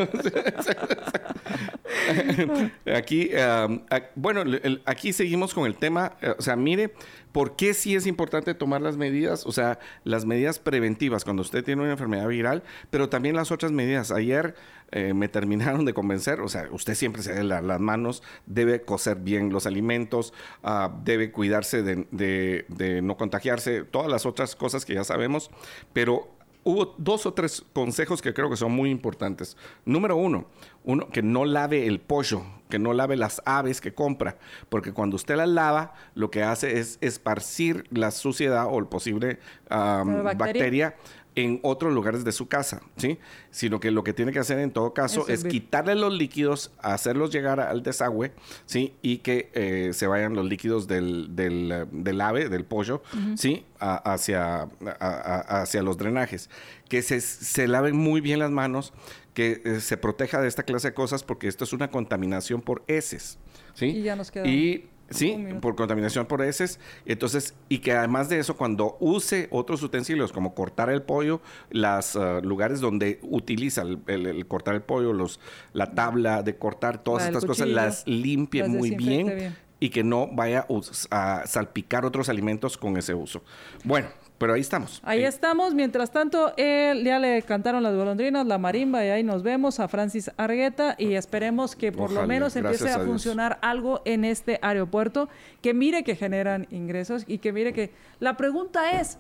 aquí, 2.95 3.29
um, 3.67 3.81
bueno, 4.15 4.43
el- 4.43 4.61
el- 4.63 4.81
aquí 4.85 5.11
seguimos 5.11 5.53
con 5.53 5.65
el 5.65 5.75
tema, 5.75 6.13
eh, 6.21 6.33
o 6.37 6.41
sea, 6.41 6.55
mire, 6.55 6.93
¿por 7.31 7.55
qué 7.55 7.73
sí 7.73 7.95
es 7.95 8.05
importante 8.07 8.53
tomar 8.53 8.81
las 8.81 8.97
medidas? 8.97 9.45
O 9.45 9.51
sea, 9.51 9.79
las 10.03 10.25
medidas 10.25 10.59
preventivas 10.59 11.23
cuando 11.23 11.41
usted 11.41 11.63
tiene 11.63 11.81
una 11.81 11.91
enfermedad 11.91 12.27
viral, 12.27 12.63
pero 12.89 13.09
también 13.09 13.35
las 13.35 13.51
otras 13.51 13.71
medidas. 13.71 14.11
Ayer 14.11 14.55
eh, 14.91 15.13
me 15.13 15.29
terminaron 15.29 15.85
de 15.85 15.93
convencer, 15.93 16.41
o 16.41 16.49
sea, 16.49 16.67
usted 16.71 16.95
siempre 16.95 17.23
se 17.23 17.43
lava 17.43 17.61
las 17.61 17.79
manos, 17.79 18.23
debe 18.45 18.81
cocer 18.81 19.17
bien 19.17 19.51
los 19.53 19.65
alimentos, 19.65 20.33
ah, 20.63 20.93
debe 21.03 21.31
cuidarse 21.31 21.81
de- 21.83 22.65
de 22.67 23.01
no 23.01 23.15
contagiarse, 23.17 23.83
todas 23.83 24.11
las 24.11 24.25
otras 24.25 24.55
cosas 24.55 24.83
que 24.85 24.93
ya 24.95 25.03
sabemos, 25.03 25.49
pero 25.93 26.29
hubo 26.63 26.93
dos 26.97 27.25
o 27.25 27.33
tres 27.33 27.63
consejos 27.73 28.21
que 28.21 28.33
creo 28.33 28.49
que 28.49 28.57
son 28.57 28.71
muy 28.71 28.91
importantes. 28.91 29.57
Número 29.85 30.15
uno, 30.15 30.45
uno 30.83 31.09
que 31.09 31.21
no 31.21 31.45
lave 31.45 31.87
el 31.87 31.99
pollo, 31.99 32.43
que 32.69 32.79
no 32.79 32.93
lave 32.93 33.17
las 33.17 33.41
aves 33.45 33.81
que 33.81 33.93
compra, 33.93 34.37
porque 34.69 34.93
cuando 34.93 35.15
usted 35.15 35.35
las 35.35 35.49
lava, 35.49 35.93
lo 36.15 36.31
que 36.31 36.43
hace 36.43 36.79
es 36.79 36.97
esparcir 37.01 37.85
la 37.91 38.11
suciedad 38.11 38.67
o 38.69 38.79
el 38.79 38.85
posible 38.87 39.39
bacteria. 39.69 40.33
bacteria 40.37 40.95
en 41.35 41.61
otros 41.63 41.93
lugares 41.93 42.25
de 42.25 42.33
su 42.33 42.49
casa, 42.49 42.81
¿sí? 42.97 43.17
Sino 43.51 43.79
que 43.79 43.89
lo 43.89 44.03
que 44.03 44.11
tiene 44.11 44.33
que 44.33 44.39
hacer 44.39 44.59
en 44.59 44.69
todo 44.71 44.93
caso 44.93 45.21
Es 45.29 45.45
quitarle 45.45 45.95
los 45.95 46.11
líquidos, 46.13 46.73
hacerlos 46.81 47.31
llegar 47.31 47.61
al 47.61 47.83
desagüe, 47.83 48.33
¿sí? 48.65 48.95
Y 49.01 49.19
que 49.19 49.49
eh, 49.53 49.91
se 49.93 50.07
vayan 50.07 50.33
los 50.33 50.45
líquidos 50.45 50.89
del, 50.89 51.33
del, 51.33 51.87
del 51.91 52.19
ave, 52.19 52.49
del 52.49 52.65
pollo, 52.65 53.01
¿sí? 53.37 53.63
A- 53.79 53.95
hacia, 54.11 54.63
a- 54.63 54.67
a- 54.99 55.61
hacia 55.61 55.81
los 55.83 55.97
drenajes. 55.97 56.49
Que 56.89 57.01
se, 57.01 57.21
se 57.21 57.65
laven 57.69 57.95
muy 57.95 58.19
bien 58.19 58.39
las 58.39 58.51
manos, 58.51 58.91
que 59.33 59.61
eh, 59.63 59.79
se 59.79 59.97
proteja 59.97 60.41
de 60.41 60.47
esta 60.47 60.63
clase 60.63 60.89
de 60.89 60.93
cosas, 60.93 61.23
porque 61.23 61.47
esto 61.47 61.63
es 61.63 61.73
una 61.73 61.89
contaminación 61.89 62.61
por 62.61 62.83
heces, 62.87 63.37
¿sí? 63.73 63.87
Y 63.87 64.03
ya 64.03 64.15
nos 64.15 64.31
queda 64.31 64.47
Y 64.47 64.87
Sí, 65.13 65.37
por 65.59 65.75
contaminación 65.75 66.25
por 66.25 66.41
heces. 66.41 66.79
Entonces, 67.05 67.53
y 67.67 67.79
que 67.79 67.91
además 67.91 68.29
de 68.29 68.39
eso, 68.39 68.55
cuando 68.55 68.95
use 69.01 69.49
otros 69.51 69.83
utensilios 69.83 70.31
como 70.31 70.55
cortar 70.55 70.89
el 70.89 71.01
pollo, 71.01 71.41
los 71.69 72.17
lugares 72.43 72.79
donde 72.79 73.19
utiliza 73.23 73.81
el, 73.81 73.99
el- 74.07 74.25
el 74.25 74.45
cortar 74.47 74.73
el 74.73 74.83
pollo, 74.83 75.11
los, 75.11 75.41
la 75.73 75.91
tabla 75.95 76.43
de 76.43 76.55
cortar, 76.55 77.03
todas 77.03 77.23
La 77.23 77.27
estas 77.27 77.43
cosas, 77.43 77.67
las 77.67 78.07
limpie 78.07 78.61
las 78.61 78.69
muy 78.69 78.91
bien, 78.91 79.27
bien. 79.27 79.57
y 79.81 79.89
que 79.89 80.05
no 80.05 80.29
vaya 80.31 80.65
a 81.09 81.43
salpicar 81.45 82.05
otros 82.05 82.29
alimentos 82.29 82.77
con 82.77 82.95
ese 82.95 83.13
uso. 83.13 83.43
Bueno, 83.83 84.07
pero 84.41 84.55
ahí 84.55 84.61
estamos. 84.61 84.99
Ahí 85.05 85.23
estamos. 85.23 85.75
Mientras 85.75 86.09
tanto, 86.09 86.51
él, 86.57 87.03
ya 87.03 87.19
le 87.19 87.43
cantaron 87.43 87.83
las 87.83 87.93
golondrinas, 87.93 88.47
la 88.47 88.57
marimba, 88.57 89.05
y 89.05 89.09
ahí 89.09 89.23
nos 89.23 89.43
vemos 89.43 89.79
a 89.79 89.87
Francis 89.87 90.31
Argueta 90.35 90.95
y 90.97 91.13
esperemos 91.13 91.75
que 91.75 91.91
por 91.91 92.11
lo 92.11 92.25
menos 92.25 92.55
empiece 92.55 92.89
a, 92.89 93.01
funcionar 93.01 93.59
algo 93.61 94.01
en 94.03 94.25
este 94.25 94.57
aeropuerto, 94.63 95.29
que 95.61 95.75
mire 95.75 96.03
que 96.03 96.15
generan 96.15 96.65
ingresos 96.71 97.23
y 97.27 97.37
que 97.37 97.53
mire 97.53 97.71
que... 97.71 97.93
La 98.19 98.35
pregunta 98.35 98.99
es, 98.99 99.19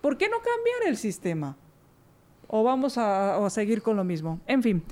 ¿por 0.00 0.18
qué 0.18 0.28
no 0.28 0.38
cambiar 0.38 0.88
el 0.88 0.96
sistema? 0.96 1.56
¿O 2.48 2.64
vamos 2.64 2.98
a, 2.98 3.36
a 3.36 3.50
seguir 3.50 3.82
con 3.82 3.96
lo 3.96 4.02
mismo? 4.02 4.40
En 4.48 4.64
fin. 4.64 4.82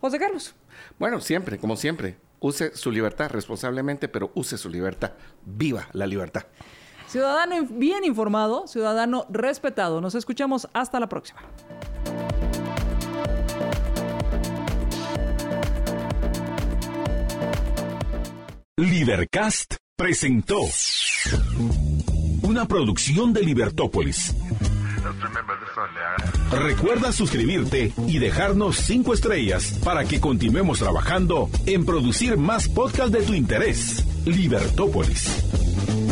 José 0.00 0.18
Carlos. 0.18 0.56
Bueno, 0.98 1.20
siempre, 1.20 1.56
como 1.56 1.76
siempre, 1.76 2.16
use 2.40 2.74
su 2.74 2.90
libertad 2.90 3.30
responsablemente, 3.30 4.08
pero 4.08 4.32
use 4.34 4.58
su 4.58 4.68
libertad. 4.68 5.12
Viva 5.46 5.86
la 5.92 6.08
libertad. 6.08 6.46
Ciudadano 7.12 7.66
bien 7.68 8.04
informado, 8.04 8.66
ciudadano 8.66 9.26
respetado. 9.28 10.00
Nos 10.00 10.14
escuchamos 10.14 10.66
hasta 10.72 10.98
la 10.98 11.10
próxima. 11.10 11.42
Libercast 18.78 19.74
presentó 19.94 20.60
una 22.44 22.64
producción 22.64 23.34
de 23.34 23.42
Libertópolis. 23.42 24.34
Recuerda 26.50 27.12
suscribirte 27.12 27.92
y 28.06 28.20
dejarnos 28.20 28.76
cinco 28.78 29.12
estrellas 29.12 29.78
para 29.84 30.06
que 30.06 30.18
continuemos 30.18 30.78
trabajando 30.78 31.50
en 31.66 31.84
producir 31.84 32.38
más 32.38 32.70
podcasts 32.70 33.12
de 33.12 33.20
tu 33.20 33.34
interés. 33.34 34.02
Libertópolis. 34.24 36.11